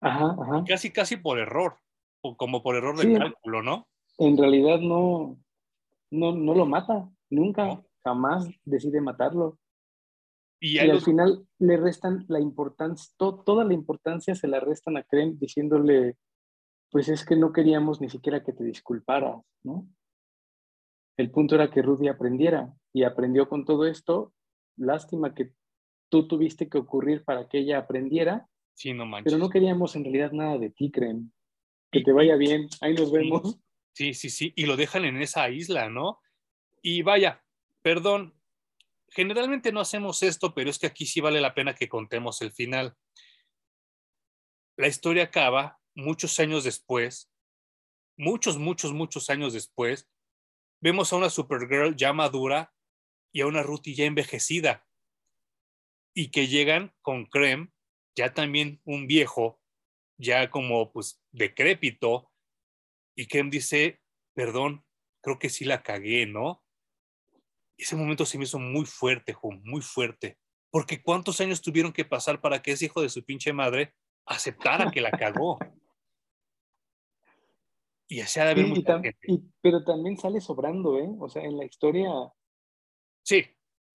Ajá, 0.00 0.36
ajá. 0.40 0.64
Casi, 0.66 0.90
casi 0.90 1.18
por 1.18 1.38
error, 1.38 1.78
o 2.22 2.36
como 2.36 2.62
por 2.62 2.76
error 2.76 2.96
de 2.96 3.18
cálculo, 3.18 3.62
¿no? 3.62 3.86
En 4.16 4.38
realidad 4.38 4.78
no, 4.78 5.38
no, 6.10 6.32
no 6.32 6.54
lo 6.54 6.64
mata, 6.64 7.10
nunca, 7.28 7.82
jamás 8.04 8.48
decide 8.64 9.00
matarlo. 9.00 9.58
Y, 10.60 10.78
al 10.78 11.00
final 11.02 11.46
le 11.58 11.76
restan 11.76 12.24
la 12.28 12.40
importancia, 12.40 13.12
toda 13.18 13.64
la 13.64 13.74
importancia 13.74 14.34
se 14.34 14.48
la 14.48 14.60
restan 14.60 14.96
a 14.96 15.02
Krem 15.02 15.38
diciéndole, 15.38 16.16
pues 16.90 17.08
es 17.08 17.24
que 17.24 17.36
no 17.36 17.52
queríamos 17.52 18.00
ni 18.00 18.08
siquiera 18.08 18.42
que 18.42 18.52
te 18.52 18.64
disculparas, 18.64 19.42
¿no? 19.62 19.86
El 21.16 21.30
punto 21.30 21.54
era 21.54 21.70
que 21.70 21.82
Rudy 21.82 22.08
aprendiera 22.08 22.72
y 22.92 23.04
aprendió 23.04 23.48
con 23.48 23.64
todo 23.64 23.86
esto. 23.86 24.32
Lástima 24.76 25.34
que 25.34 25.52
tú 26.08 26.26
tuviste 26.26 26.68
que 26.68 26.78
ocurrir 26.78 27.24
para 27.24 27.48
que 27.48 27.58
ella 27.58 27.78
aprendiera. 27.78 28.48
Sí, 28.74 28.92
no 28.92 29.06
manches. 29.06 29.32
Pero 29.32 29.44
no 29.44 29.50
queríamos 29.50 29.94
en 29.96 30.04
realidad 30.04 30.32
nada 30.32 30.58
de 30.58 30.70
ti, 30.70 30.90
Krem. 30.90 31.30
Que 31.92 32.00
te 32.00 32.12
vaya 32.12 32.36
bien, 32.36 32.68
ahí 32.80 32.94
nos 32.94 33.12
vemos. 33.12 33.60
Sí, 33.92 34.12
sí, 34.14 34.28
sí, 34.28 34.52
y 34.56 34.66
lo 34.66 34.76
dejan 34.76 35.04
en 35.04 35.22
esa 35.22 35.48
isla, 35.50 35.88
¿no? 35.88 36.18
Y 36.82 37.02
vaya, 37.02 37.43
perdón, 37.84 38.34
generalmente 39.10 39.70
no 39.70 39.78
hacemos 39.78 40.22
esto, 40.22 40.54
pero 40.54 40.70
es 40.70 40.78
que 40.78 40.86
aquí 40.86 41.04
sí 41.04 41.20
vale 41.20 41.42
la 41.42 41.54
pena 41.54 41.74
que 41.74 41.86
contemos 41.86 42.40
el 42.40 42.50
final. 42.50 42.96
La 44.78 44.88
historia 44.88 45.24
acaba 45.24 45.78
muchos 45.94 46.40
años 46.40 46.64
después, 46.64 47.30
muchos, 48.16 48.56
muchos, 48.56 48.94
muchos 48.94 49.28
años 49.28 49.52
después. 49.52 50.10
Vemos 50.80 51.12
a 51.12 51.16
una 51.16 51.28
Supergirl 51.28 51.94
ya 51.94 52.14
madura 52.14 52.72
y 53.34 53.42
a 53.42 53.46
una 53.46 53.62
Ruthie 53.62 53.94
ya 53.94 54.06
envejecida 54.06 54.88
y 56.14 56.30
que 56.30 56.46
llegan 56.46 56.94
con 57.02 57.26
Krem, 57.26 57.70
ya 58.16 58.32
también 58.32 58.80
un 58.84 59.06
viejo, 59.06 59.60
ya 60.16 60.48
como 60.48 60.90
pues 60.90 61.22
decrépito, 61.32 62.32
y 63.14 63.26
Krem 63.26 63.50
dice, 63.50 64.00
perdón, 64.32 64.86
creo 65.20 65.38
que 65.38 65.50
sí 65.50 65.66
la 65.66 65.82
cagué, 65.82 66.24
¿no? 66.24 66.63
Ese 67.76 67.96
momento 67.96 68.24
se 68.24 68.38
me 68.38 68.44
hizo 68.44 68.58
muy 68.58 68.86
fuerte, 68.86 69.34
muy 69.62 69.82
fuerte. 69.82 70.38
Porque 70.70 71.02
cuántos 71.02 71.40
años 71.40 71.62
tuvieron 71.62 71.92
que 71.92 72.04
pasar 72.04 72.40
para 72.40 72.60
que 72.60 72.72
ese 72.72 72.86
hijo 72.86 73.00
de 73.00 73.08
su 73.08 73.24
pinche 73.24 73.52
madre 73.52 73.94
aceptara 74.26 74.90
que 74.90 75.00
la 75.00 75.10
cagó. 75.10 75.58
Y 78.06 78.20
así 78.20 78.38
ha 78.38 78.44
de 78.44 78.50
haber 78.50 78.66
mucha 78.66 79.00
Pero 79.62 79.82
también 79.82 80.18
sale 80.18 80.38
sobrando, 80.38 80.98
¿eh? 80.98 81.08
O 81.18 81.28
sea, 81.28 81.42
en 81.42 81.56
la 81.56 81.64
historia. 81.64 82.10
Sí, 83.22 83.44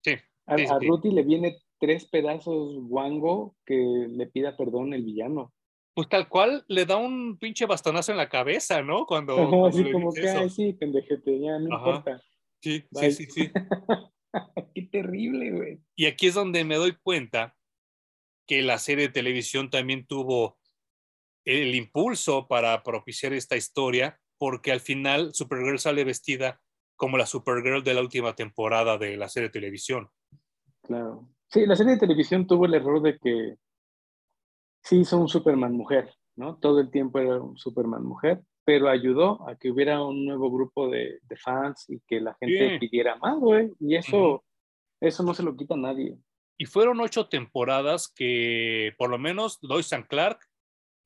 sí. 0.03 0.13
A, 0.47 0.57
Ruti 0.79 1.11
le 1.11 1.21
viene 1.21 1.59
tres 1.79 2.05
pedazos 2.05 2.75
guango 2.81 3.55
que 3.65 3.75
le 3.75 4.25
pida 4.25 4.57
perdón 4.57 4.93
el 4.93 5.03
villano. 5.03 5.53
Pues 5.93 6.09
tal 6.09 6.27
cual 6.27 6.65
le 6.67 6.85
da 6.85 6.97
un 6.97 7.37
pinche 7.37 7.67
bastonazo 7.67 8.11
en 8.11 8.17
la 8.17 8.29
cabeza, 8.29 8.81
¿no? 8.81 9.05
Cuando. 9.05 9.67
así 9.67 9.91
como 9.91 10.11
que, 10.11 10.27
ay, 10.27 10.49
sí, 10.49 10.73
pendejete, 10.73 11.39
ya 11.39 11.59
no 11.59 11.77
importa. 11.77 12.21
Sí, 12.61 12.83
sí, 12.91 13.11
sí, 13.11 13.25
sí. 13.25 13.51
Qué 14.75 14.81
terrible, 14.91 15.51
güey. 15.51 15.81
Y 15.95 16.05
aquí 16.05 16.27
es 16.27 16.33
donde 16.33 16.63
me 16.63 16.75
doy 16.75 16.95
cuenta 17.01 17.55
que 18.47 18.61
la 18.61 18.77
serie 18.77 19.07
de 19.07 19.13
televisión 19.13 19.69
también 19.69 20.05
tuvo 20.05 20.57
el 21.45 21.73
impulso 21.75 22.47
para 22.47 22.83
propiciar 22.83 23.33
esta 23.33 23.55
historia, 23.55 24.19
porque 24.37 24.71
al 24.71 24.81
final 24.81 25.33
Supergirl 25.33 25.79
sale 25.79 26.03
vestida 26.03 26.61
como 26.95 27.17
la 27.17 27.25
Supergirl 27.25 27.83
de 27.83 27.93
la 27.93 28.01
última 28.01 28.35
temporada 28.35 28.97
de 28.97 29.17
la 29.17 29.29
serie 29.29 29.49
de 29.49 29.53
televisión. 29.53 30.09
Claro. 30.83 31.29
Sí, 31.47 31.65
la 31.65 31.75
serie 31.75 31.93
de 31.93 31.99
televisión 31.99 32.45
tuvo 32.45 32.65
el 32.65 32.73
error 32.73 33.01
de 33.01 33.17
que 33.17 33.55
sí 34.83 34.99
hizo 34.99 35.17
un 35.17 35.27
Superman 35.27 35.73
mujer, 35.73 36.13
¿no? 36.35 36.57
Todo 36.57 36.79
el 36.79 36.91
tiempo 36.91 37.19
era 37.19 37.41
un 37.41 37.57
Superman 37.57 38.03
mujer 38.03 38.43
pero 38.69 38.87
ayudó 38.87 39.49
a 39.49 39.55
que 39.57 39.71
hubiera 39.71 39.99
un 40.03 40.27
nuevo 40.27 40.51
grupo 40.51 40.87
de, 40.91 41.19
fans 41.43 41.89
y 41.89 41.99
que 42.01 42.21
la 42.21 42.35
gente 42.39 42.77
pidiera 42.77 43.15
más, 43.15 43.39
güey. 43.39 43.73
Y 43.79 43.95
eso, 43.95 44.45
eso 45.01 45.23
no 45.23 45.33
se 45.33 45.41
lo 45.41 45.57
quita 45.57 45.73
a 45.73 45.77
nadie. 45.77 46.19
Y 46.55 46.65
fueron 46.65 46.99
ocho 46.99 47.27
temporadas 47.27 48.13
que 48.15 48.93
por 48.99 49.09
lo 49.09 49.17
menos 49.17 49.57
Lois 49.63 49.91
and 49.91 50.05
Clark 50.05 50.37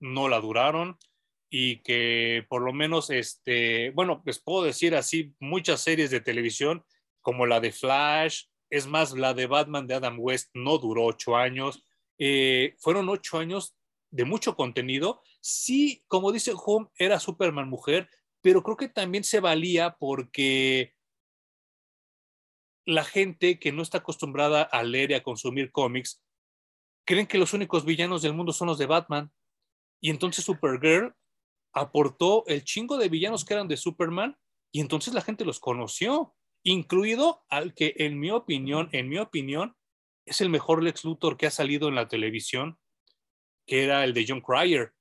no 0.01 0.27
la 0.27 0.41
duraron 0.41 0.97
y 1.49 1.81
que 1.83 2.45
por 2.49 2.63
lo 2.63 2.73
menos, 2.73 3.09
este, 3.09 3.91
bueno, 3.91 4.21
les 4.25 4.43
puedo 4.43 4.65
decir 4.65 4.93
así, 4.93 5.33
muchas 5.39 5.79
series 5.79 6.11
de 6.11 6.19
televisión 6.19 6.83
como 7.21 7.45
la 7.45 7.61
de 7.61 7.71
Flash, 7.71 8.47
es 8.69 8.87
más, 8.87 9.13
la 9.13 9.33
de 9.33 9.47
Batman 9.47 9.87
de 9.87 9.93
Adam 9.93 10.17
West 10.19 10.49
no 10.53 10.79
duró 10.79 11.05
ocho 11.05 11.37
años. 11.37 11.81
Eh, 12.17 12.75
fueron 12.79 13.07
ocho 13.07 13.37
años 13.37 13.73
de 14.13 14.25
mucho 14.25 14.55
contenido. 14.55 15.21
Sí, 15.41 16.03
como 16.07 16.31
dice 16.31 16.53
Home, 16.55 16.87
era 16.97 17.19
Superman 17.19 17.67
mujer, 17.67 18.09
pero 18.41 18.61
creo 18.61 18.77
que 18.77 18.87
también 18.87 19.23
se 19.23 19.39
valía 19.39 19.97
porque 19.99 20.93
la 22.85 23.03
gente 23.03 23.59
que 23.59 23.71
no 23.71 23.81
está 23.81 23.99
acostumbrada 23.99 24.61
a 24.61 24.83
leer 24.83 25.11
y 25.11 25.13
a 25.15 25.23
consumir 25.23 25.71
cómics 25.71 26.23
creen 27.05 27.25
que 27.25 27.39
los 27.39 27.53
únicos 27.53 27.85
villanos 27.85 28.21
del 28.21 28.33
mundo 28.33 28.53
son 28.53 28.67
los 28.67 28.77
de 28.77 28.85
Batman. 28.85 29.31
Y 29.99 30.11
entonces 30.11 30.45
Supergirl 30.45 31.15
aportó 31.73 32.45
el 32.45 32.63
chingo 32.63 32.97
de 32.97 33.09
villanos 33.09 33.43
que 33.43 33.55
eran 33.55 33.67
de 33.67 33.77
Superman 33.77 34.37
y 34.71 34.79
entonces 34.79 35.15
la 35.15 35.21
gente 35.21 35.43
los 35.43 35.59
conoció, 35.59 36.35
incluido 36.63 37.43
al 37.49 37.73
que 37.73 37.95
en 37.97 38.19
mi 38.19 38.29
opinión, 38.29 38.89
en 38.91 39.09
mi 39.09 39.17
opinión, 39.17 39.75
es 40.25 40.39
el 40.41 40.49
mejor 40.49 40.83
Lex 40.83 41.03
Luthor 41.03 41.35
que 41.35 41.47
ha 41.47 41.51
salido 41.51 41.87
en 41.87 41.95
la 41.95 42.07
televisión 42.07 42.77
que 43.65 43.83
era 43.83 44.03
el 44.03 44.13
de 44.13 44.25
John 44.27 44.41
Cryer. 44.41 44.93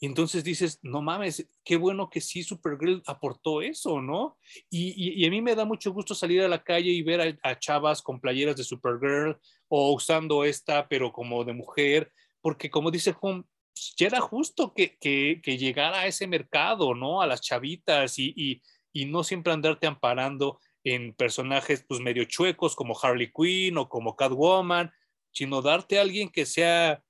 Y 0.00 0.06
entonces 0.06 0.44
dices, 0.44 0.80
no 0.82 1.00
mames, 1.00 1.48
qué 1.64 1.76
bueno 1.76 2.10
que 2.10 2.20
sí 2.20 2.42
Supergirl 2.42 3.02
aportó 3.06 3.62
eso, 3.62 4.02
¿no? 4.02 4.36
Y, 4.68 5.24
a 5.26 5.30
mí 5.30 5.40
me 5.40 5.54
da 5.54 5.64
mucho 5.64 5.92
gusto 5.92 6.14
salir 6.14 6.42
a 6.42 6.48
la 6.48 6.62
calle 6.62 6.90
y 6.90 7.02
ver 7.02 7.38
a, 7.42 7.58
chavas 7.58 8.02
con 8.02 8.20
playeras 8.20 8.56
de 8.56 8.64
Supergirl 8.64 9.38
o 9.68 9.92
usando 9.94 10.44
esta, 10.44 10.88
pero 10.88 11.12
como 11.12 11.44
de 11.44 11.54
mujer, 11.54 12.12
porque 12.42 12.68
como 12.68 12.90
dice 12.90 13.14
Home, 13.20 13.44
pues, 13.72 13.94
ya 13.96 14.08
era 14.08 14.20
justo 14.20 14.74
que, 14.74 14.98
que, 14.98 15.58
llegara 15.58 16.00
a 16.00 16.06
ese 16.06 16.26
mercado, 16.26 16.94
¿no? 16.94 17.22
A 17.22 17.26
las 17.26 17.40
chavitas 17.40 18.18
y, 18.18 18.60
y, 18.92 19.04
no 19.06 19.24
siempre 19.24 19.52
andarte 19.52 19.86
amparando 19.86 20.60
en 20.84 21.14
personajes 21.14 21.84
pues 21.88 22.00
medio 22.00 22.24
chuecos 22.24 22.76
como 22.76 22.96
Harley 23.00 23.32
Quinn 23.32 23.78
o 23.78 23.88
como 23.88 24.16
Catwoman, 24.16 24.92
sino 25.32 25.62
darte 25.62 25.98
a 25.98 26.02
alguien 26.02 26.28
que 26.28 26.46
sea 26.46 27.02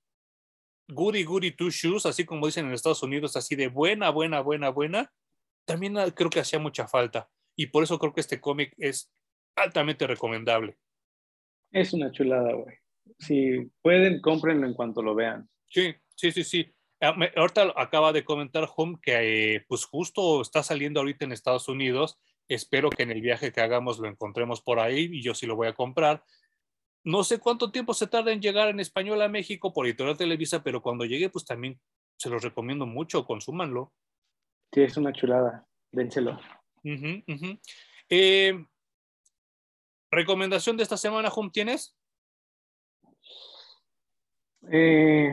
goody 0.87 1.23
goody 1.23 1.51
two 1.51 1.69
shoes, 1.69 2.05
así 2.05 2.25
como 2.25 2.45
dicen 2.45 2.67
en 2.67 2.73
Estados 2.73 3.03
Unidos, 3.03 3.35
así 3.35 3.55
de 3.55 3.67
buena, 3.67 4.09
buena, 4.09 4.41
buena, 4.41 4.69
buena, 4.69 5.11
también 5.65 5.97
ah, 5.97 6.11
creo 6.11 6.29
que 6.29 6.39
hacía 6.39 6.59
mucha 6.59 6.87
falta. 6.87 7.29
Y 7.55 7.67
por 7.67 7.83
eso 7.83 7.97
creo 7.99 8.13
que 8.13 8.21
este 8.21 8.39
cómic 8.39 8.73
es 8.77 9.11
altamente 9.55 10.05
recomendable. 10.07 10.77
Es 11.71 11.93
una 11.93 12.11
chulada, 12.11 12.53
güey. 12.53 12.75
Si 13.19 13.71
pueden, 13.81 14.21
cómprenlo 14.21 14.67
en 14.67 14.73
cuanto 14.73 15.01
lo 15.01 15.15
vean. 15.15 15.49
Sí, 15.67 15.93
sí, 16.15 16.31
sí, 16.31 16.43
sí. 16.43 16.71
Ah, 17.01 17.15
ahorita 17.35 17.73
acaba 17.75 18.13
de 18.13 18.23
comentar 18.23 18.67
Home 18.75 18.97
que 19.01 19.55
eh, 19.55 19.65
pues 19.67 19.85
justo 19.85 20.41
está 20.41 20.63
saliendo 20.63 20.99
ahorita 20.99 21.25
en 21.25 21.31
Estados 21.31 21.67
Unidos. 21.67 22.17
Espero 22.47 22.89
que 22.89 23.03
en 23.03 23.11
el 23.11 23.21
viaje 23.21 23.51
que 23.51 23.61
hagamos 23.61 23.99
lo 23.99 24.07
encontremos 24.07 24.61
por 24.61 24.79
ahí 24.79 25.09
y 25.11 25.21
yo 25.21 25.33
sí 25.33 25.45
lo 25.45 25.55
voy 25.55 25.67
a 25.67 25.73
comprar. 25.73 26.23
No 27.05 27.23
sé 27.23 27.39
cuánto 27.39 27.71
tiempo 27.71 27.93
se 27.93 28.07
tarda 28.07 28.31
en 28.31 28.41
llegar 28.41 28.67
en 28.67 28.79
español 28.79 29.21
a 29.21 29.29
México 29.29 29.71
por 29.71 29.85
Editorial 29.85 30.17
Televisa, 30.17 30.63
pero 30.63 30.81
cuando 30.81 31.05
llegue, 31.05 31.29
pues 31.29 31.45
también 31.45 31.79
se 32.17 32.29
los 32.31 32.41
recomiendo 32.43 32.87
mucho, 32.87 33.25
consúmanlo. 33.25 33.93
Sí, 34.73 34.81
es 34.81 34.97
una 34.97 35.13
chulada, 35.13 35.67
dénselo. 35.91 36.39
Eh, 38.09 38.65
¿Recomendación 40.09 40.77
de 40.77 40.83
esta 40.83 40.97
semana, 40.97 41.31
Hum, 41.35 41.51
tienes? 41.51 41.95
Eh, 44.71 45.31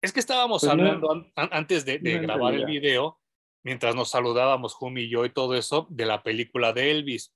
es 0.00 0.12
que 0.14 0.20
estábamos 0.20 0.62
Pues 0.62 0.74
no- 0.74 0.82
hablando 0.82 1.10
an- 1.12 1.48
antes 1.52 1.84
de, 1.84 1.98
de 1.98 2.10
no 2.12 2.16
en 2.16 2.22
grabar 2.22 2.54
el 2.54 2.64
video, 2.64 3.20
mientras 3.62 3.94
nos 3.94 4.08
saludábamos 4.10 4.74
Hum 4.80 4.96
y 4.96 5.10
yo 5.10 5.26
y 5.26 5.30
todo 5.32 5.54
eso, 5.54 5.86
de 5.90 6.06
la 6.06 6.22
película 6.22 6.72
de 6.72 6.90
Elvis. 6.90 7.34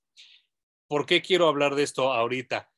¿Por 0.93 1.07
qué 1.07 1.23
quiero 1.23 1.49
hablar 1.49 1.75
de 1.75 1.85
esto 1.85 2.13
ahorita? 2.13 2.71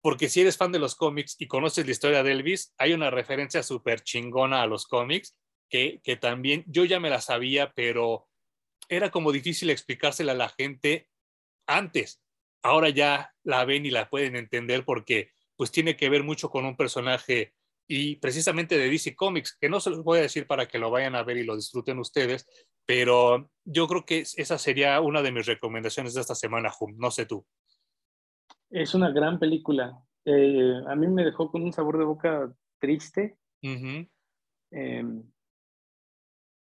Porque 0.00 0.30
si 0.30 0.40
eres 0.40 0.56
fan 0.56 0.72
de 0.72 0.78
los 0.78 0.94
cómics 0.94 1.36
y 1.38 1.46
conoces 1.46 1.84
la 1.84 1.92
historia 1.92 2.22
de 2.22 2.32
Elvis, 2.32 2.72
hay 2.78 2.94
una 2.94 3.10
referencia 3.10 3.62
súper 3.62 4.00
chingona 4.00 4.62
a 4.62 4.66
los 4.66 4.86
cómics 4.86 5.36
que, 5.68 6.00
que 6.02 6.16
también 6.16 6.64
yo 6.66 6.86
ya 6.86 7.00
me 7.00 7.10
la 7.10 7.20
sabía, 7.20 7.74
pero 7.74 8.30
era 8.88 9.10
como 9.10 9.30
difícil 9.30 9.68
explicársela 9.68 10.32
a 10.32 10.36
la 10.36 10.48
gente 10.48 11.10
antes. 11.66 12.22
Ahora 12.62 12.88
ya 12.88 13.34
la 13.42 13.66
ven 13.66 13.84
y 13.84 13.90
la 13.90 14.08
pueden 14.08 14.34
entender 14.34 14.86
porque 14.86 15.30
pues 15.54 15.70
tiene 15.70 15.96
que 15.98 16.08
ver 16.08 16.24
mucho 16.24 16.48
con 16.48 16.64
un 16.64 16.78
personaje 16.78 17.54
y 17.88 18.16
precisamente 18.16 18.76
de 18.78 18.90
DC 18.90 19.16
Comics, 19.16 19.56
que 19.58 19.68
no 19.68 19.80
se 19.80 19.90
los 19.90 20.04
voy 20.04 20.18
a 20.18 20.22
decir 20.22 20.46
para 20.46 20.66
que 20.68 20.78
lo 20.78 20.90
vayan 20.90 21.14
a 21.14 21.22
ver 21.22 21.38
y 21.38 21.44
lo 21.44 21.56
disfruten 21.56 21.98
ustedes, 21.98 22.46
pero 22.86 23.50
yo 23.64 23.88
creo 23.88 24.04
que 24.04 24.18
esa 24.20 24.58
sería 24.58 25.00
una 25.00 25.22
de 25.22 25.32
mis 25.32 25.46
recomendaciones 25.46 26.14
de 26.14 26.20
esta 26.20 26.34
semana, 26.34 26.70
Hum. 26.80 26.94
No 26.98 27.10
sé 27.10 27.26
tú. 27.26 27.44
es 28.70 28.94
una 28.94 29.10
gran 29.10 29.38
película. 29.38 29.98
Eh, 30.26 30.74
a 30.86 30.94
mí 30.94 31.06
me 31.08 31.24
dejó 31.24 31.50
con 31.50 31.62
un 31.62 31.72
sabor 31.72 31.96
de 31.98 32.04
boca 32.04 32.52
triste. 32.78 33.38
Eh, 34.70 35.04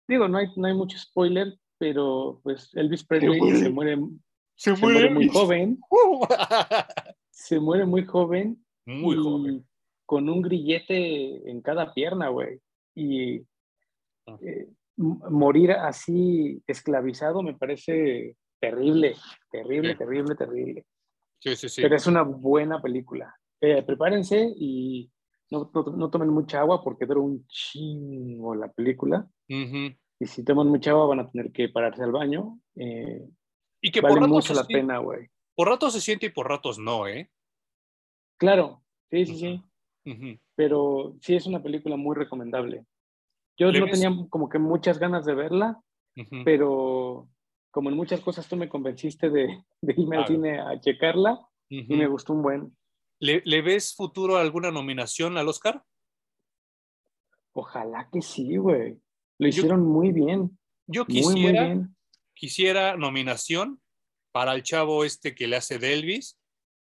digo, 0.08 0.28
no 0.30 0.38
hay, 0.38 0.48
no 0.56 0.68
hay 0.68 0.74
mucho 0.74 0.98
spoiler, 0.98 1.58
pero 1.78 2.40
pues 2.44 2.74
Elvis 2.76 3.04
Presley 3.04 3.40
muere. 3.40 3.60
se 3.60 3.70
muere, 3.70 3.98
Se 4.56 4.76
se 4.76 4.82
muere 4.82 5.10
muy 5.10 5.28
joven, 5.30 5.80
se 7.32 7.60
muere 7.60 7.86
muy 7.86 8.06
joven 8.06 8.66
Muy 8.86 9.16
y 9.18 9.20
joven. 9.22 9.69
Con 10.10 10.28
un 10.28 10.42
grillete 10.42 11.52
en 11.52 11.62
cada 11.62 11.94
pierna, 11.94 12.30
güey. 12.30 12.60
Y 12.96 13.42
Ah. 14.26 14.38
eh, 14.42 14.68
morir 14.98 15.72
así 15.74 16.64
esclavizado 16.66 17.44
me 17.44 17.54
parece 17.54 18.36
terrible, 18.60 19.16
terrible, 19.52 19.92
Sí. 19.92 19.98
terrible, 20.00 20.36
terrible. 20.36 20.86
Sí, 21.40 21.56
sí, 21.56 21.70
sí. 21.70 21.82
Pero 21.84 21.96
es 21.96 22.08
una 22.08 22.24
buena 22.24 22.82
película. 22.82 23.36
Eh, 23.62 23.84
prepárense 23.84 24.52
y 24.58 25.12
no, 25.52 25.70
no, 25.74 25.84
no 25.84 26.10
tomen 26.10 26.30
mucha 26.30 26.60
agua 26.62 26.84
porque 26.84 27.06
dura 27.06 27.20
un 27.22 27.46
chingo 27.48 28.56
la 28.56 28.72
película. 28.72 29.28
Y 29.48 30.26
si 30.26 30.44
toman 30.44 30.68
mucha 30.70 30.90
agua 30.92 31.06
van 31.06 31.20
a 31.20 31.30
tener 31.30 31.52
que 31.52 31.70
pararse 31.70 32.02
al 32.04 32.12
baño. 32.12 32.60
Eh, 32.76 33.30
Y 33.82 33.92
que 33.92 34.02
vale 34.02 34.14
por 34.16 34.22
ratos, 34.24 34.36
mucho 34.36 34.54
la 34.56 34.66
pena, 34.66 34.98
güey. 34.98 35.28
por 35.56 35.68
ratos 35.68 35.94
se 35.94 36.02
siente 36.02 36.26
y 36.26 36.30
por 36.30 36.48
ratos 36.50 36.80
no, 36.80 37.08
¿eh? 37.08 37.30
Claro, 38.38 38.84
sí, 39.12 39.26
sí, 39.28 39.36
sí. 39.38 39.64
Pero 40.56 41.16
sí 41.22 41.36
es 41.36 41.46
una 41.46 41.62
película 41.62 41.96
muy 41.98 42.16
recomendable. 42.16 42.86
Yo 43.58 43.72
¿Le 43.72 43.80
no 43.80 43.86
ves? 43.86 44.00
tenía 44.00 44.16
como 44.30 44.50
que 44.50 44.60
muchas 44.60 45.00
ganas 45.00 45.26
de 45.26 45.36
verla, 45.36 45.82
pero 46.46 47.28
como 47.72 47.90
en 47.90 47.96
muchas 47.96 48.22
cosas 48.22 48.48
tú 48.48 48.56
me 48.56 48.70
convenciste 48.70 49.30
de, 49.30 49.64
de 49.82 49.94
irme 49.98 50.18
al 50.18 50.28
cine 50.28 50.60
a 50.60 50.80
checarla 50.80 51.40
y 51.70 51.84
me 51.96 52.08
gustó 52.08 52.34
un 52.34 52.42
buen. 52.42 52.78
¿Le, 53.20 53.42
le 53.46 53.62
ves 53.62 53.94
futuro 53.96 54.38
alguna 54.38 54.72
nominación 54.72 55.38
al 55.38 55.48
Oscar? 55.50 55.84
Ojalá 57.54 58.10
que 58.12 58.22
sí, 58.22 58.56
güey. 58.58 58.98
Lo 59.40 59.48
hicieron 59.48 59.86
muy 59.86 60.12
bien. 60.12 60.58
Yo 60.88 61.06
Muy, 61.06 61.22
muy 61.22 61.34
quisiera, 61.36 61.64
bien. 61.66 61.96
quisiera 62.34 62.98
nominación 62.98 63.82
para 64.32 64.54
el 64.56 64.64
chavo 64.64 65.04
este 65.04 65.36
que 65.36 65.48
le 65.48 65.58
hace 65.58 65.78
de 65.80 65.94
Elvis. 65.94 66.39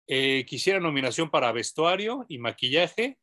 Eh, 0.07 0.45
quisiera 0.45 0.79
nominación 0.79 1.29
para 1.29 1.51
vestuario 1.51 2.25
y 2.29 2.37
maquillaje 2.37 3.17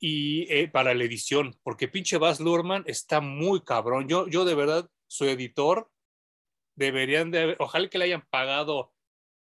y 0.00 0.50
eh, 0.52 0.68
para 0.68 0.94
la 0.94 1.04
edición, 1.04 1.54
porque 1.62 1.88
pinche 1.88 2.18
Baz 2.18 2.40
Luhrmann 2.40 2.82
está 2.86 3.20
muy 3.20 3.62
cabrón. 3.62 4.08
Yo, 4.08 4.26
yo 4.28 4.44
de 4.44 4.54
verdad, 4.54 4.88
su 5.06 5.24
editor, 5.26 5.90
deberían 6.76 7.30
de 7.30 7.40
haber- 7.42 7.56
ojalá 7.60 7.88
que 7.88 7.98
le 7.98 8.06
hayan 8.06 8.24
pagado 8.30 8.92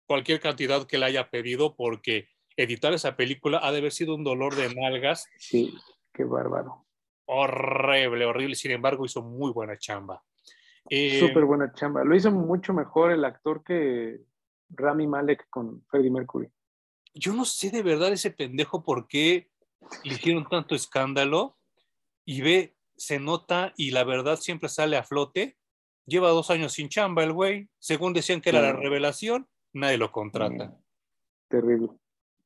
cualquier 0.07 0.41
cantidad 0.41 0.87
que 0.87 0.99
le 0.99 1.07
haya 1.07 1.31
pedido, 1.31 1.75
porque 1.77 2.29
editar 2.57 2.93
esa 2.93 3.17
película 3.17 3.61
ha 3.63 3.73
de 3.73 3.79
haber 3.79 3.93
sido 3.93 4.15
un 4.15 4.25
dolor 4.25 4.55
de 4.55 4.75
nalgas 4.75 5.27
Sí, 5.39 5.73
qué 6.13 6.25
bárbaro. 6.25 6.85
horrible, 7.27 8.27
horrible. 8.27 8.55
Sin 8.57 8.73
embargo, 8.73 9.07
hizo 9.07 9.23
muy 9.23 9.53
buena 9.53 9.79
chamba. 9.79 10.23
Eh, 10.91 11.19
Súper 11.21 11.45
buena 11.45 11.73
chamba. 11.73 12.05
Lo 12.05 12.15
hizo 12.15 12.31
mucho 12.31 12.75
mejor 12.75 13.13
el 13.13 13.25
actor 13.25 13.63
que 13.65 14.19
Rami 14.69 15.07
Malek 15.07 15.47
con 15.49 15.83
Freddie 15.87 16.11
Mercury. 16.11 16.49
Yo 17.15 17.33
no 17.35 17.45
sé 17.45 17.71
de 17.71 17.83
verdad 17.83 18.13
ese 18.13 18.31
pendejo 18.31 18.83
por 18.83 19.07
qué 19.09 19.51
le 20.05 20.15
hicieron 20.15 20.47
tanto 20.49 20.75
escándalo 20.75 21.59
y 22.25 22.41
ve, 22.41 22.77
se 22.97 23.19
nota 23.19 23.73
y 23.77 23.91
la 23.91 24.05
verdad 24.05 24.37
siempre 24.37 24.69
sale 24.69 24.97
a 24.97 25.03
flote. 25.05 25.57
Lleva 26.07 26.31
dos 26.31 26.51
años 26.51 26.73
sin 26.73 26.89
chamba 26.89 27.23
el 27.25 27.33
güey. 27.33 27.69
Según 27.79 28.13
decían 28.13 28.41
que 28.41 28.51
era 28.51 28.61
la 28.61 28.73
revelación, 28.73 29.49
nadie 29.73 29.99
lo 29.99 30.11
contrata. 30.13 30.67
Mm, 30.69 30.83
Terrible. 31.49 31.89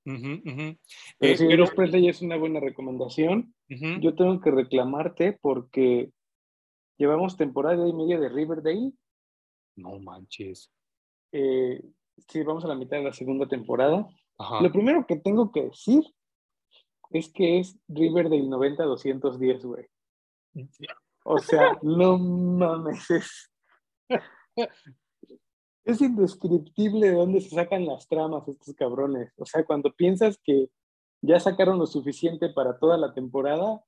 Pero 0.04 0.76
Eh, 1.20 1.36
sí, 1.36 1.46
pero- 1.48 1.66
Presley 1.74 2.08
es 2.08 2.22
una 2.22 2.36
buena 2.36 2.60
recomendación. 2.60 3.54
Yo 3.68 4.14
tengo 4.14 4.40
que 4.40 4.50
reclamarte 4.50 5.32
porque 5.32 6.10
llevamos 6.96 7.36
temporada 7.36 7.86
y 7.88 7.92
media 7.92 8.18
de 8.18 8.28
Riverdale. 8.28 8.92
No 9.74 9.98
manches. 9.98 10.70
Eh, 11.32 11.82
sí, 12.28 12.42
vamos 12.42 12.64
a 12.64 12.68
la 12.68 12.76
mitad 12.76 12.96
de 12.98 13.04
la 13.04 13.12
segunda 13.12 13.46
temporada. 13.48 14.06
Ajá. 14.38 14.60
Lo 14.60 14.70
primero 14.70 15.06
que 15.06 15.16
tengo 15.16 15.50
que 15.50 15.64
decir 15.64 16.04
es 17.10 17.32
que 17.32 17.58
es 17.60 17.78
Riverdale 17.88 18.42
90-210, 18.42 19.62
güey. 19.64 19.86
O 21.24 21.38
sea, 21.38 21.78
no 21.82 22.18
mames. 22.18 23.10
Es, 23.10 23.50
es 25.84 26.00
indescriptible 26.00 27.08
de 27.10 27.14
dónde 27.14 27.40
se 27.40 27.50
sacan 27.50 27.86
las 27.86 28.08
tramas 28.08 28.46
estos 28.48 28.74
cabrones. 28.74 29.32
O 29.36 29.44
sea, 29.46 29.64
cuando 29.64 29.92
piensas 29.92 30.38
que 30.42 30.68
ya 31.22 31.38
sacaron 31.40 31.78
lo 31.78 31.86
suficiente 31.86 32.48
para 32.50 32.78
toda 32.78 32.96
la 32.96 33.14
temporada, 33.14 33.82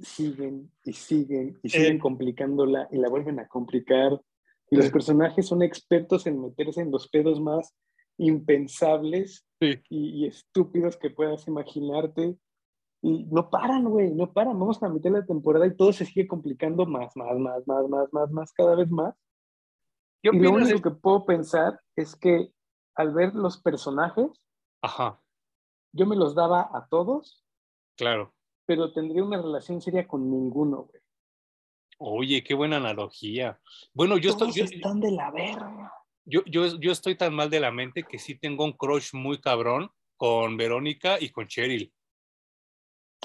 siguen 0.00 0.72
y 0.84 0.92
siguen 0.92 1.58
y 1.62 1.68
siguen 1.68 1.96
Eh. 1.96 2.00
complicándola 2.00 2.88
y 2.90 2.98
la 2.98 3.08
vuelven 3.08 3.38
a 3.40 3.48
complicar. 3.48 4.20
Y 4.70 4.76
los 4.76 4.86
Eh. 4.86 4.90
personajes 4.90 5.46
son 5.46 5.62
expertos 5.62 6.26
en 6.26 6.40
meterse 6.40 6.80
en 6.80 6.90
los 6.90 7.08
pedos 7.08 7.40
más 7.40 7.74
impensables 8.26 9.46
Sí. 9.60 9.78
y, 9.90 10.24
y 10.24 10.26
estúpidos 10.26 10.96
que 10.96 11.10
puedas 11.10 11.46
imaginarte. 11.46 12.38
Y 13.02 13.24
no 13.26 13.50
paran, 13.50 13.84
güey, 13.84 14.10
no 14.14 14.32
paran. 14.32 14.58
Vamos 14.58 14.82
a 14.82 14.86
la 14.88 14.94
mitad 14.94 15.10
de 15.10 15.20
la 15.20 15.26
temporada 15.26 15.66
y 15.66 15.76
todo 15.76 15.92
se 15.92 16.04
sigue 16.06 16.26
complicando 16.26 16.86
más, 16.86 17.14
más, 17.16 17.36
más, 17.38 17.66
más, 17.66 17.88
más, 17.88 18.12
más, 18.12 18.30
más, 18.30 18.52
cada 18.52 18.74
vez 18.74 18.90
más. 18.90 19.14
¿Qué 20.22 20.30
Y 20.32 20.38
lo 20.38 20.50
de- 20.50 20.56
único 20.56 20.80
que 20.82 20.90
puedo 20.98 21.24
pensar 21.26 21.80
es 21.96 22.14
que 22.16 22.52
al 22.94 23.12
ver 23.14 23.34
los 23.34 23.60
personajes, 23.60 24.28
Ajá, 24.82 25.20
yo 25.92 26.06
me 26.06 26.16
los 26.16 26.34
daba 26.34 26.70
a 26.72 26.86
todos, 26.88 27.44
claro. 27.96 28.34
pero 28.66 28.92
tendría 28.92 29.22
una 29.24 29.40
relación 29.42 29.80
seria 29.82 30.06
con 30.08 30.30
ninguno, 30.30 30.84
güey. 30.84 31.02
Oye, 31.98 32.42
qué 32.42 32.54
buena 32.54 32.76
analogía. 32.78 33.60
Bueno, 33.92 34.16
yo 34.16 34.30
estoy, 34.30 34.52
yo, 34.52 34.64
están 34.64 35.00
de 35.00 35.10
la 35.10 35.30
verga. 35.30 35.92
Yo, 36.30 36.42
yo, 36.46 36.78
yo 36.80 36.92
estoy 36.92 37.14
tan 37.16 37.34
mal 37.34 37.50
de 37.50 37.60
la 37.60 37.70
mente 37.70 38.04
que 38.04 38.18
sí 38.18 38.34
tengo 38.38 38.64
un 38.64 38.72
crush 38.72 39.12
muy 39.14 39.38
cabrón 39.40 39.90
con 40.16 40.56
Verónica 40.56 41.18
y 41.20 41.30
con 41.30 41.46
Cheryl. 41.46 41.92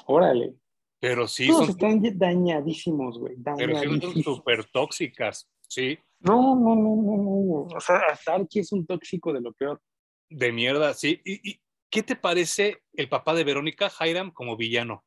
Órale. 0.08 0.56
Pero 1.00 1.28
sí 1.28 1.48
Todos 1.48 1.68
son, 1.68 1.70
están 1.72 2.18
dañadísimos, 2.18 3.20
güey. 3.20 3.36
pero 3.58 3.80
sí 3.80 4.00
son 4.02 4.24
súper 4.24 4.66
tóxicas, 4.66 5.50
sí, 5.68 5.98
No, 6.20 6.56
no, 6.56 6.76
no, 6.76 6.96
no, 6.96 7.18
no. 7.18 7.76
O 7.76 7.80
sea, 7.80 7.98
hasta 8.12 8.34
Archie 8.36 8.62
es 8.62 8.72
un 8.72 8.86
tóxico 8.86 9.32
de 9.34 9.42
lo 9.42 9.54
peor. 9.54 9.82
de 10.30 10.52
mierda, 10.52 10.94
sí. 10.94 11.22
¿Y, 11.24 11.52
y 11.52 11.62
qué 11.90 12.02
te 12.02 12.16
parece 12.16 12.82
el 12.94 13.08
papá 13.10 13.34
de 13.34 13.44
Verónica, 13.44 13.92
Hiram, 14.02 14.32
como 14.32 14.58
villano? 14.58 15.04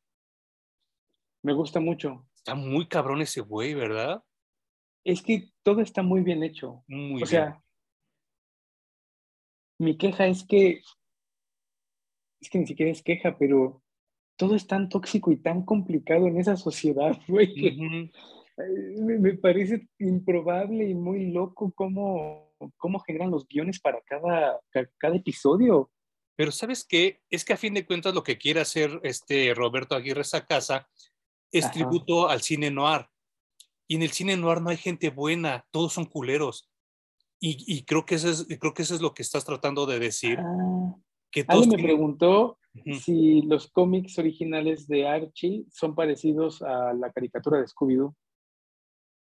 Me 1.43 1.53
gusta 1.53 1.79
mucho. 1.79 2.27
Está 2.35 2.55
muy 2.55 2.87
cabrón 2.87 3.21
ese 3.21 3.41
güey, 3.41 3.73
¿verdad? 3.73 4.23
Es 5.03 5.21
que 5.21 5.49
todo 5.63 5.81
está 5.81 6.01
muy 6.03 6.21
bien 6.21 6.43
hecho. 6.43 6.83
Muy 6.87 7.15
o 7.23 7.25
bien. 7.25 7.27
sea, 7.27 7.61
mi 9.79 9.97
queja 9.97 10.27
es 10.27 10.43
que, 10.45 10.81
es 12.41 12.49
que 12.49 12.59
ni 12.59 12.67
siquiera 12.67 12.91
es 12.91 13.01
queja, 13.03 13.37
pero 13.37 13.81
todo 14.37 14.55
es 14.55 14.67
tan 14.67 14.89
tóxico 14.89 15.31
y 15.31 15.37
tan 15.37 15.63
complicado 15.65 16.27
en 16.27 16.37
esa 16.37 16.55
sociedad, 16.57 17.17
güey, 17.27 17.53
que 17.53 18.09
me, 18.97 19.19
me 19.19 19.33
parece 19.35 19.87
improbable 19.99 20.87
y 20.89 20.93
muy 20.93 21.31
loco 21.31 21.71
cómo, 21.73 22.53
cómo 22.77 22.99
generan 22.99 23.31
los 23.31 23.47
guiones 23.47 23.79
para 23.79 24.01
cada, 24.01 24.59
ca- 24.69 24.89
cada 24.97 25.15
episodio. 25.15 25.91
Pero 26.35 26.51
¿sabes 26.51 26.85
qué? 26.85 27.21
Es 27.29 27.43
que 27.43 27.53
a 27.53 27.57
fin 27.57 27.73
de 27.73 27.85
cuentas 27.85 28.13
lo 28.13 28.23
que 28.23 28.37
quiere 28.37 28.61
hacer 28.61 28.99
este 29.03 29.53
Roberto 29.53 29.95
Aguirre 29.95 30.23
Sacasa 30.23 30.87
es 31.51 31.65
Ajá. 31.65 31.73
tributo 31.73 32.29
al 32.29 32.41
cine 32.41 32.71
noir. 32.71 33.07
Y 33.87 33.95
en 33.95 34.03
el 34.03 34.11
cine 34.11 34.37
noir 34.37 34.61
no 34.61 34.69
hay 34.69 34.77
gente 34.77 35.09
buena, 35.09 35.65
todos 35.71 35.91
son 35.93 36.05
culeros. 36.05 36.68
Y, 37.41 37.83
creo, 37.83 38.05
que 38.05 38.15
eso 38.15 38.29
es, 38.29 38.45
creo 38.59 38.73
que 38.73 38.81
eso 38.81 38.95
es 38.95 39.01
lo 39.01 39.13
que 39.13 39.21
estás 39.21 39.45
tratando 39.45 39.85
de 39.85 39.97
decir. 39.97 40.39
Ah, 40.39 40.95
que 41.31 41.45
alguien 41.47 41.69
me 41.69 41.83
preguntó 41.83 42.57
si 43.01 43.41
los 43.43 43.71
cómics 43.71 44.17
originales 44.19 44.87
de 44.87 45.07
Archie 45.07 45.65
son 45.71 45.95
parecidos 45.95 46.61
a 46.61 46.93
la 46.93 47.11
caricatura 47.11 47.59
de 47.59 47.67
Scooby-Doo. 47.67 48.13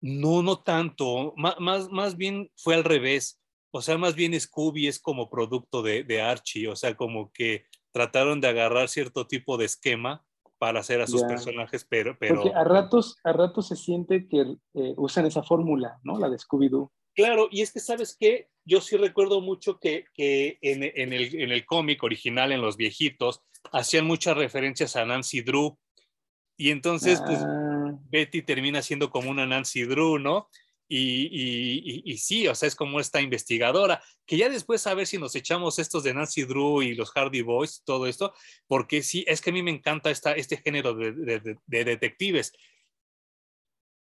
No, 0.00 0.42
no 0.42 0.62
tanto. 0.62 1.34
más, 1.36 1.90
más 1.90 2.16
bien 2.16 2.50
fue 2.56 2.74
al 2.74 2.84
revés. 2.84 3.40
O 3.70 3.82
sea, 3.82 3.98
más 3.98 4.14
bien 4.14 4.38
Scooby 4.38 4.86
es 4.86 4.98
como 4.98 5.28
producto 5.28 5.82
de, 5.82 6.02
de 6.02 6.22
Archie. 6.22 6.68
O 6.68 6.76
sea, 6.76 6.96
como 6.96 7.30
que 7.32 7.64
trataron 7.92 8.40
de 8.40 8.48
agarrar 8.48 8.88
cierto 8.88 9.26
tipo 9.26 9.58
de 9.58 9.66
esquema 9.66 10.24
para 10.58 10.80
hacer 10.80 11.00
a 11.02 11.06
sus 11.06 11.22
personajes, 11.24 11.84
pero, 11.84 12.16
pero... 12.18 12.36
Porque 12.36 12.54
a 12.54 12.64
ratos, 12.64 13.18
a 13.24 13.32
ratos 13.32 13.68
se 13.68 13.76
siente 13.76 14.26
que 14.26 14.56
eh, 14.74 14.94
usan 14.96 15.26
esa 15.26 15.42
fórmula, 15.42 15.98
¿no? 16.02 16.18
La 16.18 16.30
de 16.30 16.38
Scooby-Doo. 16.38 16.90
Claro, 17.16 17.48
y 17.50 17.62
es 17.62 17.72
que, 17.72 17.80
¿sabes 17.80 18.14
qué? 18.18 18.48
Yo 18.66 18.80
sí 18.80 18.96
recuerdo 18.96 19.40
mucho 19.40 19.80
que, 19.80 20.04
que 20.14 20.58
en, 20.60 20.82
en, 20.82 21.14
el, 21.14 21.34
en 21.34 21.50
el 21.50 21.64
cómic 21.64 22.02
original, 22.02 22.52
en 22.52 22.60
los 22.60 22.76
viejitos, 22.76 23.42
hacían 23.72 24.06
muchas 24.06 24.36
referencias 24.36 24.96
a 24.96 25.06
Nancy 25.06 25.40
Drew. 25.40 25.78
Y 26.58 26.70
entonces, 26.70 27.22
pues, 27.24 27.38
ah. 27.40 27.98
Betty 28.10 28.42
termina 28.42 28.82
siendo 28.82 29.10
como 29.10 29.30
una 29.30 29.46
Nancy 29.46 29.84
Drew, 29.84 30.18
¿no? 30.18 30.50
Y, 30.88 32.16
sí, 32.18 32.46
o 32.46 32.54
sea, 32.54 32.68
es 32.68 32.76
como 32.76 33.00
esta 33.00 33.20
investigadora, 33.20 34.02
que 34.24 34.36
ya 34.36 34.48
después 34.48 34.86
a 34.86 34.94
ver 34.94 35.06
si 35.06 35.18
nos 35.18 35.34
echamos 35.34 35.78
estos 35.78 36.04
de 36.04 36.14
Nancy 36.14 36.44
Drew 36.44 36.82
y 36.82 36.94
los 36.94 37.10
Hardy 37.10 37.42
Boys, 37.42 37.82
todo 37.84 38.06
esto, 38.06 38.34
porque 38.68 39.02
sí, 39.02 39.24
es 39.26 39.40
que 39.40 39.50
a 39.50 39.52
mí 39.52 39.62
me 39.62 39.72
encanta 39.72 40.10
esta, 40.10 40.32
este 40.32 40.58
género 40.58 40.94
de, 40.94 41.58
detectives. 41.66 42.52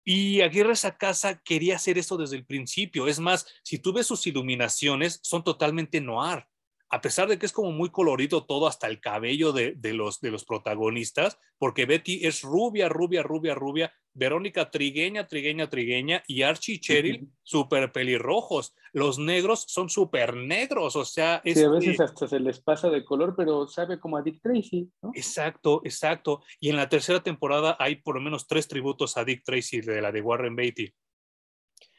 Y 0.05 0.43
Aguirre 0.43 0.77
Sacasa 0.77 1.43
quería 1.43 1.77
hacer 1.77 1.97
esto 1.99 2.17
desde 2.17 2.37
el 2.37 2.45
principio. 2.45 3.09
Es 3.09 3.21
más, 3.21 3.47
si 3.63 3.79
tú 3.79 3.93
ves 3.93 4.07
sus 4.07 4.27
iluminaciones, 4.27 5.19
son 5.23 5.43
totalmente 5.43 6.01
noir 6.01 6.47
a 6.95 7.01
pesar 7.01 7.27
de 7.27 7.41
que 7.41 7.47
es 7.47 7.53
como 7.53 7.73
muy 7.73 7.91
colorido 7.91 8.45
todo, 8.45 8.69
hasta 8.69 8.87
el 8.87 9.01
cabello 9.01 9.53
de, 9.53 9.75
los, 9.93 10.21
de 10.21 10.31
los 10.31 10.45
protagonistas, 10.45 11.41
porque 11.59 11.87
Betty 11.87 12.25
es 12.25 12.43
rubia, 12.43 12.89
rubia, 12.89 13.25
rubia, 13.25 13.57
rubia, 13.57 13.93
Verónica 14.12 14.71
trigueña, 14.71 15.27
trigueña, 15.27 15.69
trigueña, 15.69 16.23
y 16.29 16.43
Archie 16.43 16.75
y 16.75 16.79
Cheryl 16.79 17.29
súper 17.43 17.91
pelirrojos. 17.91 18.77
Los 18.93 19.19
negros 19.19 19.65
son 19.66 19.91
súper 19.91 20.37
negros, 20.37 20.95
o 20.95 21.05
sea... 21.05 21.43
Sí, 21.45 21.65
a 21.65 21.69
veces 21.69 21.99
hasta 21.99 22.29
se 22.29 22.39
les 22.39 22.61
pasa 22.61 22.89
de 22.91 23.05
color, 23.05 23.35
pero 23.37 23.66
sabe 23.66 23.99
como 23.99 24.16
a 24.16 24.23
Dick 24.23 24.41
Tracy, 24.41 24.89
¿no? 25.03 25.11
Exacto, 25.16 25.81
exacto. 25.83 26.45
Y 26.61 26.71
en 26.71 26.77
la 26.77 26.89
tercera 26.89 27.25
temporada 27.25 27.77
hay 27.81 27.97
por 27.97 28.15
lo 28.15 28.21
menos 28.21 28.47
tres 28.47 28.69
tributos 28.69 29.16
a 29.16 29.25
Dick 29.25 29.43
Tracy 29.43 29.81
de 29.81 30.01
la 30.01 30.12
de 30.12 30.21
Warren 30.21 30.55
Beatty. 30.55 30.95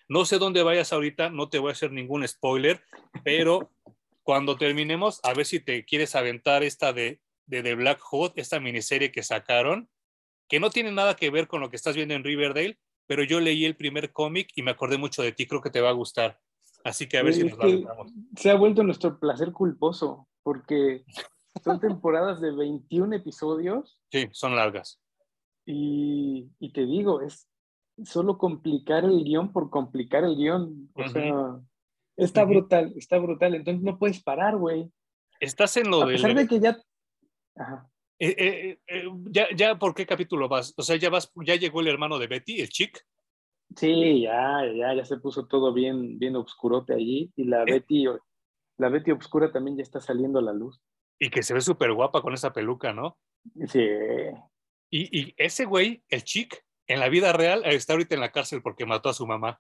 No 0.07 0.23
sé 0.23 0.37
dónde 0.37 0.63
vayas 0.63 0.93
ahorita, 0.93 1.31
no 1.31 1.49
te 1.49 1.59
voy 1.59 1.69
a 1.69 1.73
hacer 1.73 1.91
ningún 1.91 2.25
spoiler, 2.25 2.81
pero 3.25 3.71
cuando 4.25 4.57
terminemos, 4.57 5.19
a 5.21 5.35
ver 5.35 5.45
si 5.45 5.59
te 5.59 5.85
quieres 5.85 6.15
aventar 6.15 6.63
esta 6.63 6.93
de, 6.93 7.21
de 7.45 7.61
The 7.61 7.75
Black 7.75 7.99
Hood, 8.01 8.31
esta 8.37 8.59
miniserie 8.59 9.11
que 9.11 9.21
sacaron, 9.21 9.87
que 10.49 10.59
no 10.59 10.71
tiene 10.71 10.91
nada 10.91 11.15
que 11.15 11.29
ver 11.29 11.47
con 11.47 11.61
lo 11.61 11.69
que 11.69 11.75
estás 11.75 11.95
viendo 11.95 12.15
en 12.15 12.23
Riverdale, 12.23 12.79
pero 13.05 13.23
yo 13.23 13.39
leí 13.39 13.65
el 13.65 13.75
primer 13.75 14.11
cómic 14.11 14.49
y 14.55 14.63
me 14.63 14.71
acordé 14.71 14.97
mucho 14.97 15.21
de 15.21 15.31
ti, 15.31 15.45
creo 15.45 15.61
que 15.61 15.69
te 15.69 15.79
va 15.79 15.89
a 15.89 15.93
gustar. 15.93 16.39
Así 16.83 17.07
que 17.07 17.19
a 17.19 17.23
ver 17.23 17.35
si 17.35 17.43
nos 17.43 17.59
aventamos. 17.59 18.11
Se 18.35 18.49
ha 18.49 18.55
vuelto 18.55 18.81
nuestro 18.81 19.19
placer 19.19 19.51
culposo, 19.51 20.27
porque 20.41 21.05
son 21.63 21.79
temporadas 21.79 22.41
de 22.41 22.51
21 22.51 23.15
episodios. 23.15 23.99
Sí, 24.11 24.27
son 24.31 24.55
largas. 24.55 24.99
Y, 25.67 26.49
y 26.57 26.73
te 26.73 26.87
digo, 26.87 27.21
es 27.21 27.47
solo 28.03 28.39
complicar 28.39 29.05
el 29.05 29.23
guion 29.23 29.51
por 29.51 29.69
complicar 29.69 30.23
el 30.23 30.35
guion. 30.35 30.89
O 30.95 31.07
sea, 31.09 31.59
Está 32.17 32.45
brutal, 32.45 32.93
está 32.95 33.17
brutal. 33.17 33.55
Entonces 33.55 33.83
no 33.83 33.97
puedes 33.97 34.21
parar, 34.23 34.57
güey. 34.57 34.89
Estás 35.39 35.77
en 35.77 35.89
lo 35.89 36.03
A 36.03 36.07
pesar 36.07 36.33
de 36.33 36.47
que 36.47 36.59
ya. 36.59 36.77
Ajá. 37.55 37.89
Eh, 38.17 38.35
eh, 38.37 38.79
eh, 38.87 39.09
ya, 39.25 39.47
ya, 39.53 39.77
¿por 39.77 39.93
qué 39.93 40.05
capítulo 40.05 40.47
vas? 40.47 40.73
O 40.77 40.83
sea, 40.83 40.95
ya 40.95 41.09
vas, 41.09 41.31
ya 41.45 41.55
llegó 41.55 41.81
el 41.81 41.87
hermano 41.87 42.17
de 42.17 42.27
Betty, 42.27 42.61
el 42.61 42.69
chic. 42.69 43.05
Sí, 43.75 44.21
ya, 44.21 44.61
ya, 44.73 44.93
ya 44.93 45.05
se 45.05 45.17
puso 45.17 45.47
todo 45.47 45.73
bien, 45.73 46.17
bien 46.17 46.35
oscurote 46.37 46.93
allí. 46.93 47.31
Y 47.35 47.43
la 47.43 47.65
Betty, 47.65 48.05
la 48.77 48.89
Betty 48.89 49.11
oscura 49.11 49.51
también 49.51 49.77
ya 49.77 49.83
está 49.83 49.99
saliendo 49.99 50.39
a 50.39 50.43
la 50.43 50.53
luz. 50.53 50.81
Y 51.19 51.29
que 51.29 51.43
se 51.43 51.53
ve 51.53 51.61
súper 51.61 51.91
guapa 51.91 52.21
con 52.21 52.33
esa 52.33 52.53
peluca, 52.53 52.93
¿no? 52.93 53.17
Sí. 53.67 53.85
Y, 54.89 55.19
y 55.19 55.33
ese 55.37 55.65
güey, 55.65 56.03
el 56.09 56.23
chic, 56.23 56.63
en 56.87 56.99
la 56.99 57.09
vida 57.09 57.33
real, 57.33 57.65
está 57.65 57.93
ahorita 57.93 58.15
en 58.15 58.21
la 58.21 58.31
cárcel 58.31 58.61
porque 58.61 58.85
mató 58.85 59.09
a 59.09 59.13
su 59.13 59.27
mamá. 59.27 59.59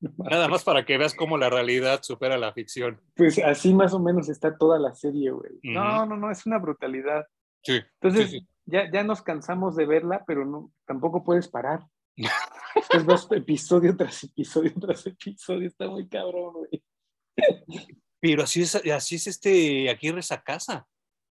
Nada 0.00 0.48
más 0.48 0.64
para 0.64 0.84
que 0.84 0.98
veas 0.98 1.14
cómo 1.14 1.36
la 1.36 1.50
realidad 1.50 2.02
supera 2.02 2.38
la 2.38 2.52
ficción. 2.52 3.00
Pues 3.16 3.38
así 3.38 3.74
más 3.74 3.92
o 3.92 3.98
menos 3.98 4.28
está 4.28 4.56
toda 4.56 4.78
la 4.78 4.94
serie, 4.94 5.30
güey. 5.30 5.58
No, 5.62 6.06
no, 6.06 6.16
no, 6.16 6.30
es 6.30 6.46
una 6.46 6.58
brutalidad. 6.58 7.26
Sí. 7.62 7.80
Entonces, 8.00 8.42
Ya, 8.66 8.90
ya 8.92 9.02
nos 9.02 9.22
cansamos 9.22 9.76
de 9.76 9.86
verla, 9.86 10.24
pero 10.26 10.44
no, 10.44 10.70
tampoco 10.86 11.24
puedes 11.24 11.48
parar. 11.48 11.86
es 12.90 13.06
dos 13.06 13.26
episodio 13.32 13.96
tras 13.96 14.24
episodio 14.24 14.72
tras 14.78 15.06
episodio, 15.06 15.66
está 15.66 15.88
muy 15.88 16.06
cabrón, 16.08 16.52
güey. 16.54 16.84
Pero 18.20 18.42
así 18.42 18.62
es, 18.62 18.74
así 18.74 19.14
es 19.14 19.26
este 19.26 19.88
aquí 19.88 20.10
reza 20.10 20.42
casa. 20.42 20.86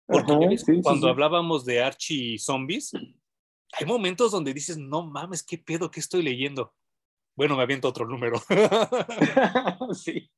Porque 0.06 0.34
cuando 0.82 1.08
hablábamos 1.08 1.64
de 1.64 1.82
Archie 1.82 2.38
Zombies, 2.38 2.92
hay 2.92 3.86
momentos 3.86 4.32
donde 4.32 4.52
dices, 4.52 4.76
no 4.76 5.02
mames, 5.06 5.42
qué 5.42 5.58
pedo 5.58 5.90
que 5.90 6.00
estoy 6.00 6.22
leyendo. 6.22 6.74
Bueno, 7.36 7.56
me 7.56 7.62
aviento 7.62 7.88
otro 7.88 8.06
número. 8.06 8.40
sí. 9.94 10.30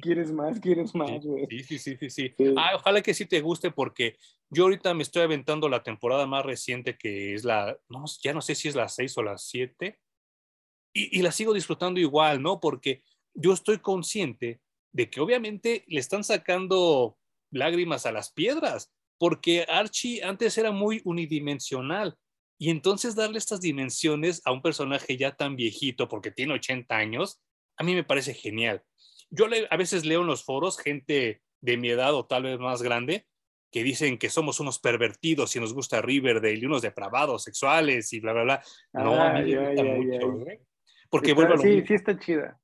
¿Quieres 0.00 0.30
más? 0.30 0.60
¿Quieres 0.60 0.94
más, 0.94 1.24
güey? 1.24 1.46
Sí, 1.62 1.78
sí, 1.78 1.96
sí, 1.96 2.10
sí, 2.10 2.34
Ah, 2.56 2.76
ojalá 2.76 3.02
que 3.02 3.12
sí 3.12 3.26
te 3.26 3.40
guste 3.40 3.72
porque 3.72 4.16
yo 4.50 4.64
ahorita 4.64 4.94
me 4.94 5.02
estoy 5.02 5.22
aventando 5.22 5.68
la 5.68 5.82
temporada 5.82 6.26
más 6.26 6.44
reciente 6.44 6.96
que 6.96 7.34
es 7.34 7.44
la, 7.44 7.76
no, 7.88 8.04
ya 8.22 8.32
no 8.32 8.40
sé 8.40 8.54
si 8.54 8.68
es 8.68 8.76
la 8.76 8.88
6 8.88 9.18
o 9.18 9.22
la 9.24 9.36
7 9.36 9.98
y, 10.94 11.18
y 11.18 11.22
la 11.22 11.32
sigo 11.32 11.54
disfrutando 11.54 11.98
igual, 11.98 12.40
¿no? 12.40 12.60
Porque 12.60 13.02
yo 13.34 13.52
estoy 13.52 13.78
consciente 13.78 14.60
de 14.92 15.10
que 15.10 15.20
obviamente 15.20 15.84
le 15.88 16.00
están 16.00 16.22
sacando 16.22 17.18
lágrimas 17.50 18.06
a 18.06 18.12
las 18.12 18.32
piedras 18.32 18.92
porque 19.18 19.66
Archie 19.68 20.22
antes 20.22 20.56
era 20.56 20.70
muy 20.70 21.02
unidimensional 21.04 22.16
y 22.58 22.70
entonces 22.70 23.14
darle 23.14 23.38
estas 23.38 23.60
dimensiones 23.60 24.42
a 24.44 24.52
un 24.52 24.62
personaje 24.62 25.16
ya 25.16 25.36
tan 25.36 25.54
viejito, 25.54 26.08
porque 26.08 26.32
tiene 26.32 26.54
80 26.54 26.96
años, 26.96 27.40
a 27.76 27.84
mí 27.84 27.94
me 27.94 28.02
parece 28.02 28.34
genial. 28.34 28.82
Yo 29.30 29.46
a 29.70 29.76
veces 29.76 30.04
leo 30.04 30.22
en 30.22 30.26
los 30.26 30.44
foros 30.44 30.78
gente 30.78 31.40
de 31.60 31.76
mi 31.76 31.90
edad 31.90 32.14
o 32.14 32.26
tal 32.26 32.42
vez 32.42 32.58
más 32.58 32.82
grande 32.82 33.26
que 33.70 33.84
dicen 33.84 34.18
que 34.18 34.30
somos 34.30 34.60
unos 34.60 34.80
pervertidos 34.80 35.54
y 35.54 35.60
nos 35.60 35.74
gusta 35.74 36.02
Riverdale 36.02 36.58
y 36.58 36.64
unos 36.64 36.82
depravados 36.82 37.44
sexuales 37.44 38.12
y 38.12 38.20
bla, 38.20 38.32
bla, 38.32 38.42
bla. 38.42 38.62
No, 38.92 39.22
a 39.22 39.34
mí 39.34 39.54
me 39.54 39.68
gusta 39.68 39.84
mucho, 39.84 40.50
¿eh? 40.50 40.60
Porque 41.10 41.34
vuelve 41.34 41.54
a 41.54 41.56
lo 41.56 41.62
sí, 41.62 41.84
sí 41.86 41.94
está 41.94 42.18
chida. 42.18 42.58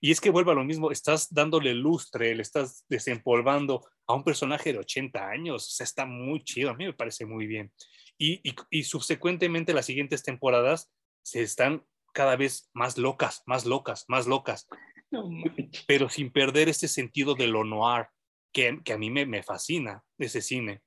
Y 0.00 0.10
es 0.10 0.20
que 0.20 0.30
vuelve 0.30 0.52
a 0.52 0.54
lo 0.54 0.64
mismo, 0.64 0.90
estás 0.90 1.32
dándole 1.32 1.74
lustre, 1.74 2.34
le 2.34 2.42
estás 2.42 2.84
desempolvando 2.88 3.86
a 4.06 4.14
un 4.14 4.24
personaje 4.24 4.72
de 4.72 4.78
80 4.78 5.28
años, 5.28 5.66
o 5.66 5.70
sea, 5.70 5.84
está 5.84 6.06
muy 6.06 6.42
chido, 6.42 6.70
a 6.70 6.74
mí 6.74 6.86
me 6.86 6.94
parece 6.94 7.26
muy 7.26 7.46
bien 7.46 7.70
y, 8.20 8.84
subsecuentemente 8.84 9.72
las 9.72 9.86
siguientes 9.86 10.22
temporadas 10.22 10.92
se 11.22 11.42
están 11.42 11.84
cada 12.12 12.36
vez 12.36 12.70
más 12.74 12.98
locas, 12.98 13.42
más 13.46 13.64
locas, 13.64 14.04
más 14.08 14.26
locas, 14.26 14.68
pero 15.86 16.08
sin 16.08 16.30
perder 16.30 16.68
ese 16.68 16.86
sentido 16.86 17.34
de 17.34 17.46
lo 17.46 17.64
noir 17.64 18.08
que, 18.52 18.80
que 18.84 18.92
a 18.92 18.98
mí 18.98 19.10
me, 19.10 19.24
me 19.26 19.42
fascina, 19.42 20.04
ese 20.18 20.42
cine. 20.42 20.82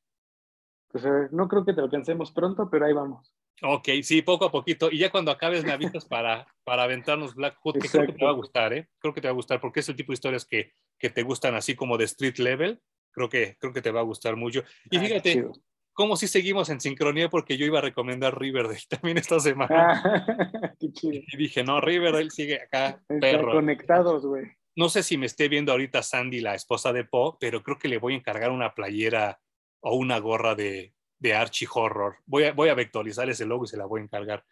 Pues 0.90 1.04
no 1.32 1.48
creo 1.48 1.66
que 1.66 1.74
te 1.74 1.82
alcancemos 1.82 2.32
pronto, 2.32 2.70
pero 2.70 2.86
ahí 2.86 2.94
vamos. 2.94 3.34
Ok, 3.62 3.90
sí, 4.04 4.22
poco 4.22 4.46
a 4.46 4.52
poquito. 4.52 4.92
Y 4.92 5.00
ya 5.00 5.10
cuando 5.10 5.32
acabes 5.32 5.64
me 5.64 5.72
avisas 5.72 6.06
para, 6.06 6.46
para 6.64 6.84
aventarnos 6.84 7.34
Black 7.34 7.58
Hood, 7.62 7.80
que 7.80 7.88
creo 7.88 8.06
que 8.08 8.14
te 8.14 8.26
va 8.26 8.32
a 8.32 8.36
gustar, 8.36 8.74
¿eh? 8.74 8.90
Creo 9.00 9.14
que 9.14 9.22
te 9.22 9.28
va 9.28 9.32
a 9.32 9.36
gustar 9.36 9.62
porque 9.62 9.80
es 9.80 9.90
el 9.90 9.96
tipo 9.96 10.12
de 10.12 10.16
historias 10.16 10.46
que, 10.46 10.74
que 11.00 11.10
te 11.10 11.24
gustan 11.24 11.56
así 11.56 11.76
como 11.76 11.98
de 11.98 12.06
street 12.06 12.38
level. 12.38 12.82
Creo 13.12 13.30
que, 13.30 13.58
creo 13.60 13.74
que 13.74 13.82
te 13.82 13.92
va 13.92 14.02
a 14.02 14.04
gustar 14.04 14.36
mucho. 14.36 14.64
Y 14.92 14.98
fíjate, 14.98 15.48
¿Cómo 15.94 16.16
si 16.16 16.28
seguimos 16.28 16.70
en 16.70 16.82
sincronía? 16.82 17.30
Porque 17.30 17.58
yo 17.58 17.66
iba 17.66 17.80
a 17.80 17.84
recomendar 17.84 18.40
Riverdale 18.40 18.80
también 18.90 19.18
esta 19.18 19.40
semana. 19.40 20.02
Ah, 20.04 20.74
qué 20.80 20.92
chido. 20.92 21.22
Y 21.28 21.38
dije, 21.38 21.64
no, 21.64 21.80
Riverdale 21.80 22.30
sigue 22.30 22.62
acá, 22.62 23.02
perro. 23.22 23.54
conectados, 23.54 24.26
güey. 24.26 24.46
No 24.76 24.90
sé 24.90 25.04
si 25.04 25.18
me 25.18 25.28
esté 25.28 25.50
viendo 25.50 25.72
ahorita 25.72 26.02
Sandy, 26.02 26.42
la 26.42 26.56
esposa 26.56 26.92
de 26.92 27.06
Poe, 27.06 27.38
pero 27.40 27.62
creo 27.62 27.78
que 27.78 27.88
le 27.88 28.00
voy 28.00 28.14
a 28.14 28.18
encargar 28.18 28.50
una 28.50 28.74
playera 28.74 29.40
o 29.82 29.96
una 29.96 30.18
gorra 30.18 30.56
de, 30.56 30.94
de 31.20 31.34
Archie 31.36 31.68
Horror. 31.72 32.18
Voy 32.26 32.46
a, 32.46 32.54
voy 32.54 32.70
a 32.70 32.74
vectorizar 32.74 33.30
ese 33.30 33.46
logo 33.46 33.66
y 33.66 33.68
se 33.68 33.78
la 33.78 33.86
voy 33.86 34.02
a 34.02 34.06
encargar. 34.06 34.44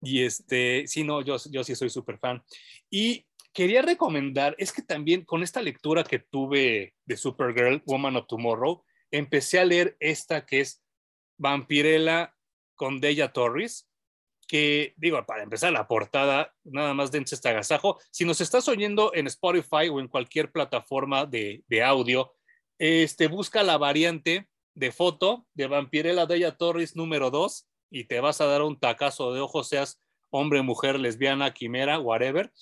Y 0.00 0.24
este, 0.24 0.86
sí, 0.86 1.04
no, 1.04 1.20
yo, 1.20 1.36
yo 1.50 1.64
sí 1.64 1.74
soy 1.74 1.90
súper 1.90 2.18
fan. 2.18 2.42
Y 2.88 3.26
quería 3.52 3.82
recomendar, 3.82 4.54
es 4.58 4.72
que 4.72 4.82
también 4.82 5.24
con 5.24 5.42
esta 5.42 5.60
lectura 5.60 6.02
que 6.04 6.18
tuve 6.18 6.94
de 7.04 7.16
Supergirl, 7.16 7.82
Woman 7.84 8.16
of 8.16 8.26
Tomorrow, 8.26 8.84
empecé 9.10 9.58
a 9.58 9.64
leer 9.64 9.96
esta 10.00 10.46
que 10.46 10.60
es 10.60 10.82
Vampirella 11.38 12.34
con 12.74 13.00
Deja 13.00 13.32
Torres. 13.32 13.86
que, 14.46 14.94
digo, 14.96 15.22
para 15.26 15.42
empezar 15.42 15.72
la 15.72 15.86
portada, 15.86 16.54
nada 16.64 16.94
más 16.94 17.12
dense 17.12 17.34
este 17.34 17.50
agasajo. 17.50 17.98
Si 18.10 18.24
nos 18.24 18.40
estás 18.40 18.66
oyendo 18.66 19.12
en 19.14 19.26
Spotify 19.26 19.90
o 19.92 20.00
en 20.00 20.08
cualquier 20.08 20.50
plataforma 20.50 21.26
de, 21.26 21.62
de 21.68 21.82
audio, 21.82 22.32
este, 22.78 23.26
busca 23.28 23.62
la 23.62 23.76
variante 23.76 24.48
de 24.74 24.90
foto 24.90 25.46
de 25.52 25.66
Vampirella 25.66 26.24
Della 26.24 26.56
Torres 26.56 26.96
número 26.96 27.30
2 27.30 27.68
y 27.90 28.04
te 28.04 28.20
vas 28.20 28.40
a 28.40 28.46
dar 28.46 28.62
un 28.62 28.78
tacazo 28.78 29.34
de 29.34 29.40
ojos, 29.40 29.68
seas 29.68 30.00
hombre, 30.30 30.62
mujer, 30.62 30.98
lesbiana, 30.98 31.52
quimera, 31.52 31.98
whatever. 31.98 32.52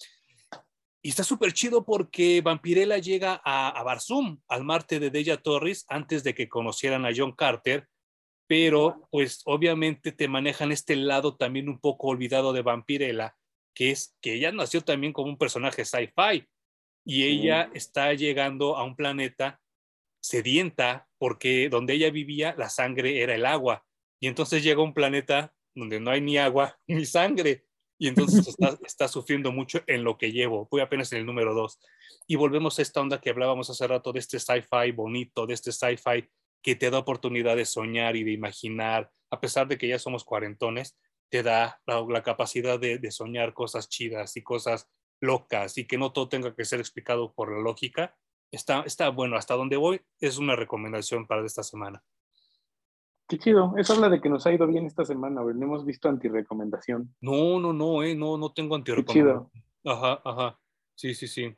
Y 1.06 1.10
está 1.10 1.22
súper 1.22 1.52
chido 1.52 1.84
porque 1.84 2.40
Vampirella 2.40 2.98
llega 2.98 3.40
a, 3.44 3.68
a 3.68 3.82
Barzum, 3.84 4.40
al 4.48 4.64
Marte 4.64 4.98
de 4.98 5.10
Della 5.10 5.36
Torres, 5.36 5.86
antes 5.88 6.24
de 6.24 6.34
que 6.34 6.48
conocieran 6.48 7.06
a 7.06 7.12
John 7.16 7.30
Carter, 7.30 7.86
pero 8.48 9.06
pues 9.12 9.40
obviamente 9.44 10.10
te 10.10 10.26
manejan 10.26 10.72
este 10.72 10.96
lado 10.96 11.36
también 11.36 11.68
un 11.68 11.78
poco 11.78 12.08
olvidado 12.08 12.52
de 12.52 12.62
Vampirella, 12.62 13.36
que 13.72 13.92
es 13.92 14.16
que 14.20 14.34
ella 14.34 14.50
nació 14.50 14.80
también 14.80 15.12
como 15.12 15.28
un 15.28 15.38
personaje 15.38 15.84
sci-fi 15.84 16.44
y 17.04 17.22
ella 17.22 17.70
está 17.72 18.12
llegando 18.14 18.76
a 18.76 18.82
un 18.82 18.96
planeta 18.96 19.60
sedienta 20.20 21.06
porque 21.18 21.68
donde 21.68 21.92
ella 21.92 22.10
vivía 22.10 22.56
la 22.58 22.68
sangre 22.68 23.22
era 23.22 23.36
el 23.36 23.46
agua 23.46 23.86
y 24.18 24.26
entonces 24.26 24.64
llega 24.64 24.80
a 24.80 24.84
un 24.84 24.92
planeta 24.92 25.54
donde 25.72 26.00
no 26.00 26.10
hay 26.10 26.20
ni 26.20 26.36
agua 26.36 26.80
ni 26.88 27.06
sangre 27.06 27.65
y 27.98 28.08
entonces 28.08 28.46
está, 28.46 28.78
está, 28.84 29.08
sufriendo 29.08 29.52
mucho 29.52 29.80
en 29.86 30.04
lo 30.04 30.18
que 30.18 30.32
llevo. 30.32 30.68
Voy 30.70 30.80
apenas 30.80 31.12
en 31.12 31.20
el 31.20 31.26
número 31.26 31.54
dos. 31.54 31.80
Y 32.26 32.36
volvemos 32.36 32.78
a 32.78 32.82
esta 32.82 33.00
onda 33.00 33.20
que 33.20 33.30
hablábamos 33.30 33.70
hace 33.70 33.86
rato 33.86 34.12
de 34.12 34.18
este 34.18 34.38
sci-fi 34.38 34.92
bonito, 34.92 35.46
de 35.46 35.54
este 35.54 35.72
sci-fi 35.72 36.28
que 36.62 36.74
te 36.74 36.90
da 36.90 36.98
oportunidad 36.98 37.56
de 37.56 37.64
soñar 37.64 38.16
y 38.16 38.24
de 38.24 38.32
imaginar, 38.32 39.10
a 39.30 39.40
pesar 39.40 39.68
de 39.68 39.78
que 39.78 39.88
ya 39.88 39.98
somos 39.98 40.24
cuarentones, 40.24 40.98
te 41.30 41.42
da 41.42 41.80
la, 41.86 42.22
capacidad 42.22 42.78
de, 42.78 42.98
de, 42.98 43.10
soñar 43.10 43.54
cosas 43.54 43.88
chidas 43.88 44.36
y 44.36 44.42
cosas 44.42 44.88
locas 45.20 45.78
y 45.78 45.86
que 45.86 45.98
no 45.98 46.12
todo 46.12 46.28
tenga 46.28 46.54
que 46.54 46.64
ser 46.64 46.80
explicado 46.80 47.32
por 47.32 47.52
la 47.52 47.62
lógica. 47.62 48.16
Está 48.50 49.08
bueno, 49.10 49.36
hasta 49.36 49.54
donde 49.54 49.76
voy 49.76 50.00
es 50.20 50.38
una 50.38 50.56
recomendación 50.56 51.26
para 51.26 51.44
esta 51.44 51.62
semana. 51.62 52.02
Qué 53.28 53.38
chido. 53.38 53.74
Eso 53.76 53.94
habla 53.94 54.08
de 54.08 54.20
que 54.20 54.28
nos 54.28 54.46
ha 54.46 54.52
ido 54.52 54.66
bien 54.66 54.86
esta 54.86 55.04
semana, 55.04 55.42
No 55.42 55.50
hemos 55.50 55.84
visto 55.84 56.08
antirecomendación. 56.08 57.14
No, 57.20 57.58
no, 57.58 57.72
no, 57.72 58.02
eh, 58.02 58.14
no, 58.14 58.38
no 58.38 58.52
tengo 58.52 58.76
antirecomendación. 58.76 59.50
Qué 59.52 59.58
chido. 59.58 59.92
Ajá, 59.92 60.20
ajá. 60.24 60.58
Sí, 60.94 61.14
sí, 61.14 61.26
sí. 61.26 61.56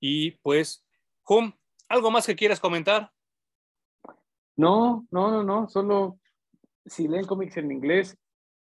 Y 0.00 0.32
pues, 0.42 0.84
Hum, 1.28 1.52
¿algo 1.90 2.10
más 2.10 2.26
que 2.26 2.34
quieras 2.34 2.58
comentar? 2.58 3.12
No, 4.56 5.06
no, 5.10 5.30
no, 5.30 5.42
no. 5.44 5.68
Solo 5.68 6.18
si 6.86 7.06
leen 7.06 7.26
cómics 7.26 7.58
en 7.58 7.70
inglés 7.70 8.16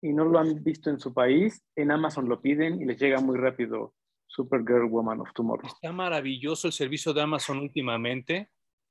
y 0.01 0.13
no 0.13 0.25
lo 0.25 0.39
han 0.39 0.63
visto 0.63 0.89
en 0.89 1.01
su 1.01 1.13
país, 1.13 1.65
en 1.75 1.91
Amazon 1.91 2.29
lo 2.29 2.41
piden 2.41 2.81
y 2.81 2.85
les 2.85 3.01
llega 3.01 3.21
muy 3.21 3.37
rápido 3.37 3.95
Supergirl 4.29 4.89
Woman 4.89 5.21
of 5.21 5.33
Tomorrow. 5.35 5.67
Está 5.67 5.93
maravilloso 5.93 6.69
el 6.69 6.73
servicio 6.73 7.13
de 7.13 7.23
Amazon 7.23 7.59
últimamente. 7.59 8.49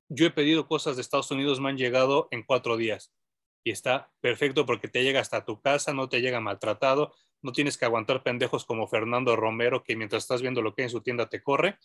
Yo 0.08 0.26
he 0.26 0.30
pedido 0.30 0.68
cosas 0.68 0.96
de 0.96 1.02
Estados 1.02 1.30
Unidos, 1.30 1.58
me 1.58 1.70
han 1.70 1.78
llegado 1.78 2.28
en 2.30 2.42
cuatro 2.44 2.76
días 2.76 3.10
y 3.64 3.70
está 3.70 4.10
perfecto 4.20 4.66
porque 4.66 4.88
te 4.88 5.02
llega 5.02 5.20
hasta 5.20 5.44
tu 5.44 5.60
casa, 5.60 5.92
no 5.92 6.08
te 6.08 6.20
llega 6.20 6.40
maltratado, 6.40 7.14
no 7.42 7.52
tienes 7.52 7.76
que 7.76 7.84
aguantar 7.84 8.22
pendejos 8.22 8.64
como 8.64 8.86
Fernando 8.86 9.36
Romero 9.36 9.82
que 9.82 9.96
mientras 9.96 10.24
estás 10.24 10.42
viendo 10.42 10.62
lo 10.62 10.74
que 10.74 10.82
hay 10.82 10.84
en 10.84 10.90
su 10.90 11.00
tienda 11.00 11.28
te 11.28 11.42
corre. 11.42 11.78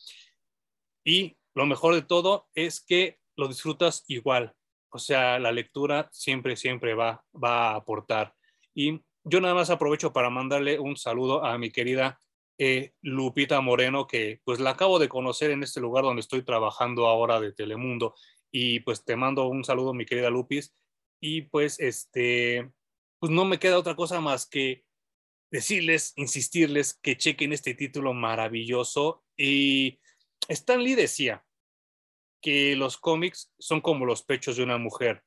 Y 1.03 1.37
lo 1.53 1.65
mejor 1.65 1.95
de 1.95 2.01
todo 2.01 2.47
es 2.53 2.81
que 2.81 3.19
lo 3.35 3.47
disfrutas 3.47 4.03
igual. 4.07 4.55
O 4.89 4.99
sea, 4.99 5.39
la 5.39 5.51
lectura 5.51 6.09
siempre, 6.11 6.55
siempre 6.55 6.93
va, 6.93 7.23
va 7.33 7.71
a 7.71 7.75
aportar. 7.75 8.35
Y 8.73 9.01
yo 9.23 9.41
nada 9.41 9.53
más 9.53 9.69
aprovecho 9.69 10.13
para 10.13 10.29
mandarle 10.29 10.79
un 10.79 10.95
saludo 10.95 11.43
a 11.43 11.57
mi 11.57 11.71
querida 11.71 12.21
eh, 12.57 12.93
Lupita 13.01 13.61
Moreno, 13.61 14.07
que 14.07 14.41
pues 14.43 14.59
la 14.59 14.71
acabo 14.71 14.99
de 14.99 15.09
conocer 15.09 15.51
en 15.51 15.63
este 15.63 15.79
lugar 15.79 16.03
donde 16.03 16.21
estoy 16.21 16.43
trabajando 16.43 17.07
ahora 17.07 17.39
de 17.39 17.53
Telemundo. 17.53 18.15
Y 18.51 18.79
pues 18.81 19.03
te 19.03 19.15
mando 19.15 19.47
un 19.47 19.63
saludo, 19.63 19.93
mi 19.93 20.05
querida 20.05 20.29
Lupis 20.29 20.75
y 21.19 21.43
pues 21.43 21.79
este, 21.79 22.71
pues 23.19 23.31
no 23.31 23.45
me 23.45 23.59
queda 23.59 23.77
otra 23.77 23.95
cosa 23.95 24.21
más 24.21 24.47
que 24.47 24.85
decirles, 25.51 26.13
insistirles 26.15 26.99
que 27.01 27.17
chequen 27.17 27.53
este 27.53 27.73
título 27.73 28.13
maravilloso. 28.13 29.23
Y 29.35 29.99
Stan 30.47 30.81
Lee 30.81 30.95
decía 30.95 31.45
que 32.41 32.75
los 32.75 32.97
cómics 32.97 33.53
son 33.57 33.81
como 33.81 34.05
los 34.05 34.23
pechos 34.23 34.57
de 34.57 34.63
una 34.63 34.77
mujer. 34.77 35.23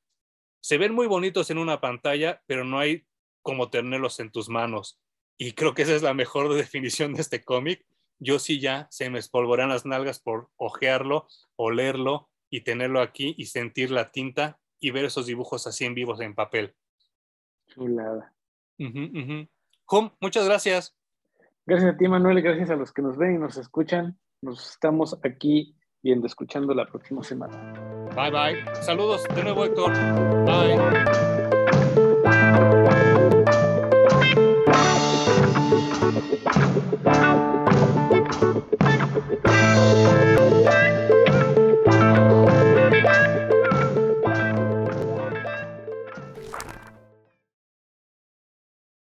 Se 0.63 0.79
ven 0.79 0.95
muy 0.95 1.07
bonitos 1.07 1.51
en 1.51 1.59
una 1.59 1.81
pantalla, 1.81 2.43
pero 2.47 2.65
no 2.65 2.79
hay 2.79 3.07
como 3.43 3.71
tenerlos 3.71 4.21
en 4.21 4.31
tus 4.31 4.49
manos. 4.49 5.01
Y 5.39 5.53
creo 5.53 5.75
que 5.75 5.83
esa 5.83 5.95
es 5.95 6.03
la 6.03 6.15
mejor 6.15 6.53
definición 6.55 7.15
de 7.15 7.23
este 7.23 7.43
cómic. 7.43 7.85
Yo 8.19 8.39
sí 8.39 8.61
ya 8.61 8.87
se 8.91 9.09
me 9.09 9.19
espolvorean 9.19 9.71
las 9.71 9.87
nalgas 9.87 10.21
por 10.21 10.51
ojearlo, 10.57 11.27
olerlo 11.57 12.31
y 12.51 12.61
tenerlo 12.61 13.01
aquí 13.01 13.35
y 13.39 13.47
sentir 13.47 13.91
la 13.91 14.13
tinta 14.13 14.61
y 14.81 14.91
ver 14.91 15.05
esos 15.05 15.27
dibujos 15.27 15.67
así 15.67 15.85
en 15.85 15.95
vivos 15.95 16.21
en 16.21 16.35
papel. 16.35 16.75
Chulada. 17.69 18.35
Uh. 18.79 19.47
Hum, 19.93 20.11
muchas 20.21 20.47
gracias. 20.47 20.97
Gracias 21.67 21.95
a 21.95 21.97
ti, 21.97 22.09
Manuel, 22.09 22.43
gracias 22.43 22.71
a 22.71 22.77
los 22.77 22.93
que 22.93 23.03
nos 23.03 23.17
ven 23.17 23.37
y 23.37 23.39
nos 23.39 23.57
escuchan. 23.57 24.19
Nos 24.43 24.71
estamos 24.71 25.19
aquí 25.23 25.77
viendo, 26.03 26.27
escuchando 26.27 26.75
la 26.75 26.87
próxima 26.87 27.23
semana. 27.23 27.73
Bye, 28.15 28.31
bye. 28.31 28.65
Saludos 28.83 29.23
de 29.35 29.45
nuevo, 29.45 29.65
Héctor. 29.65 29.93
Bye. 30.47 30.79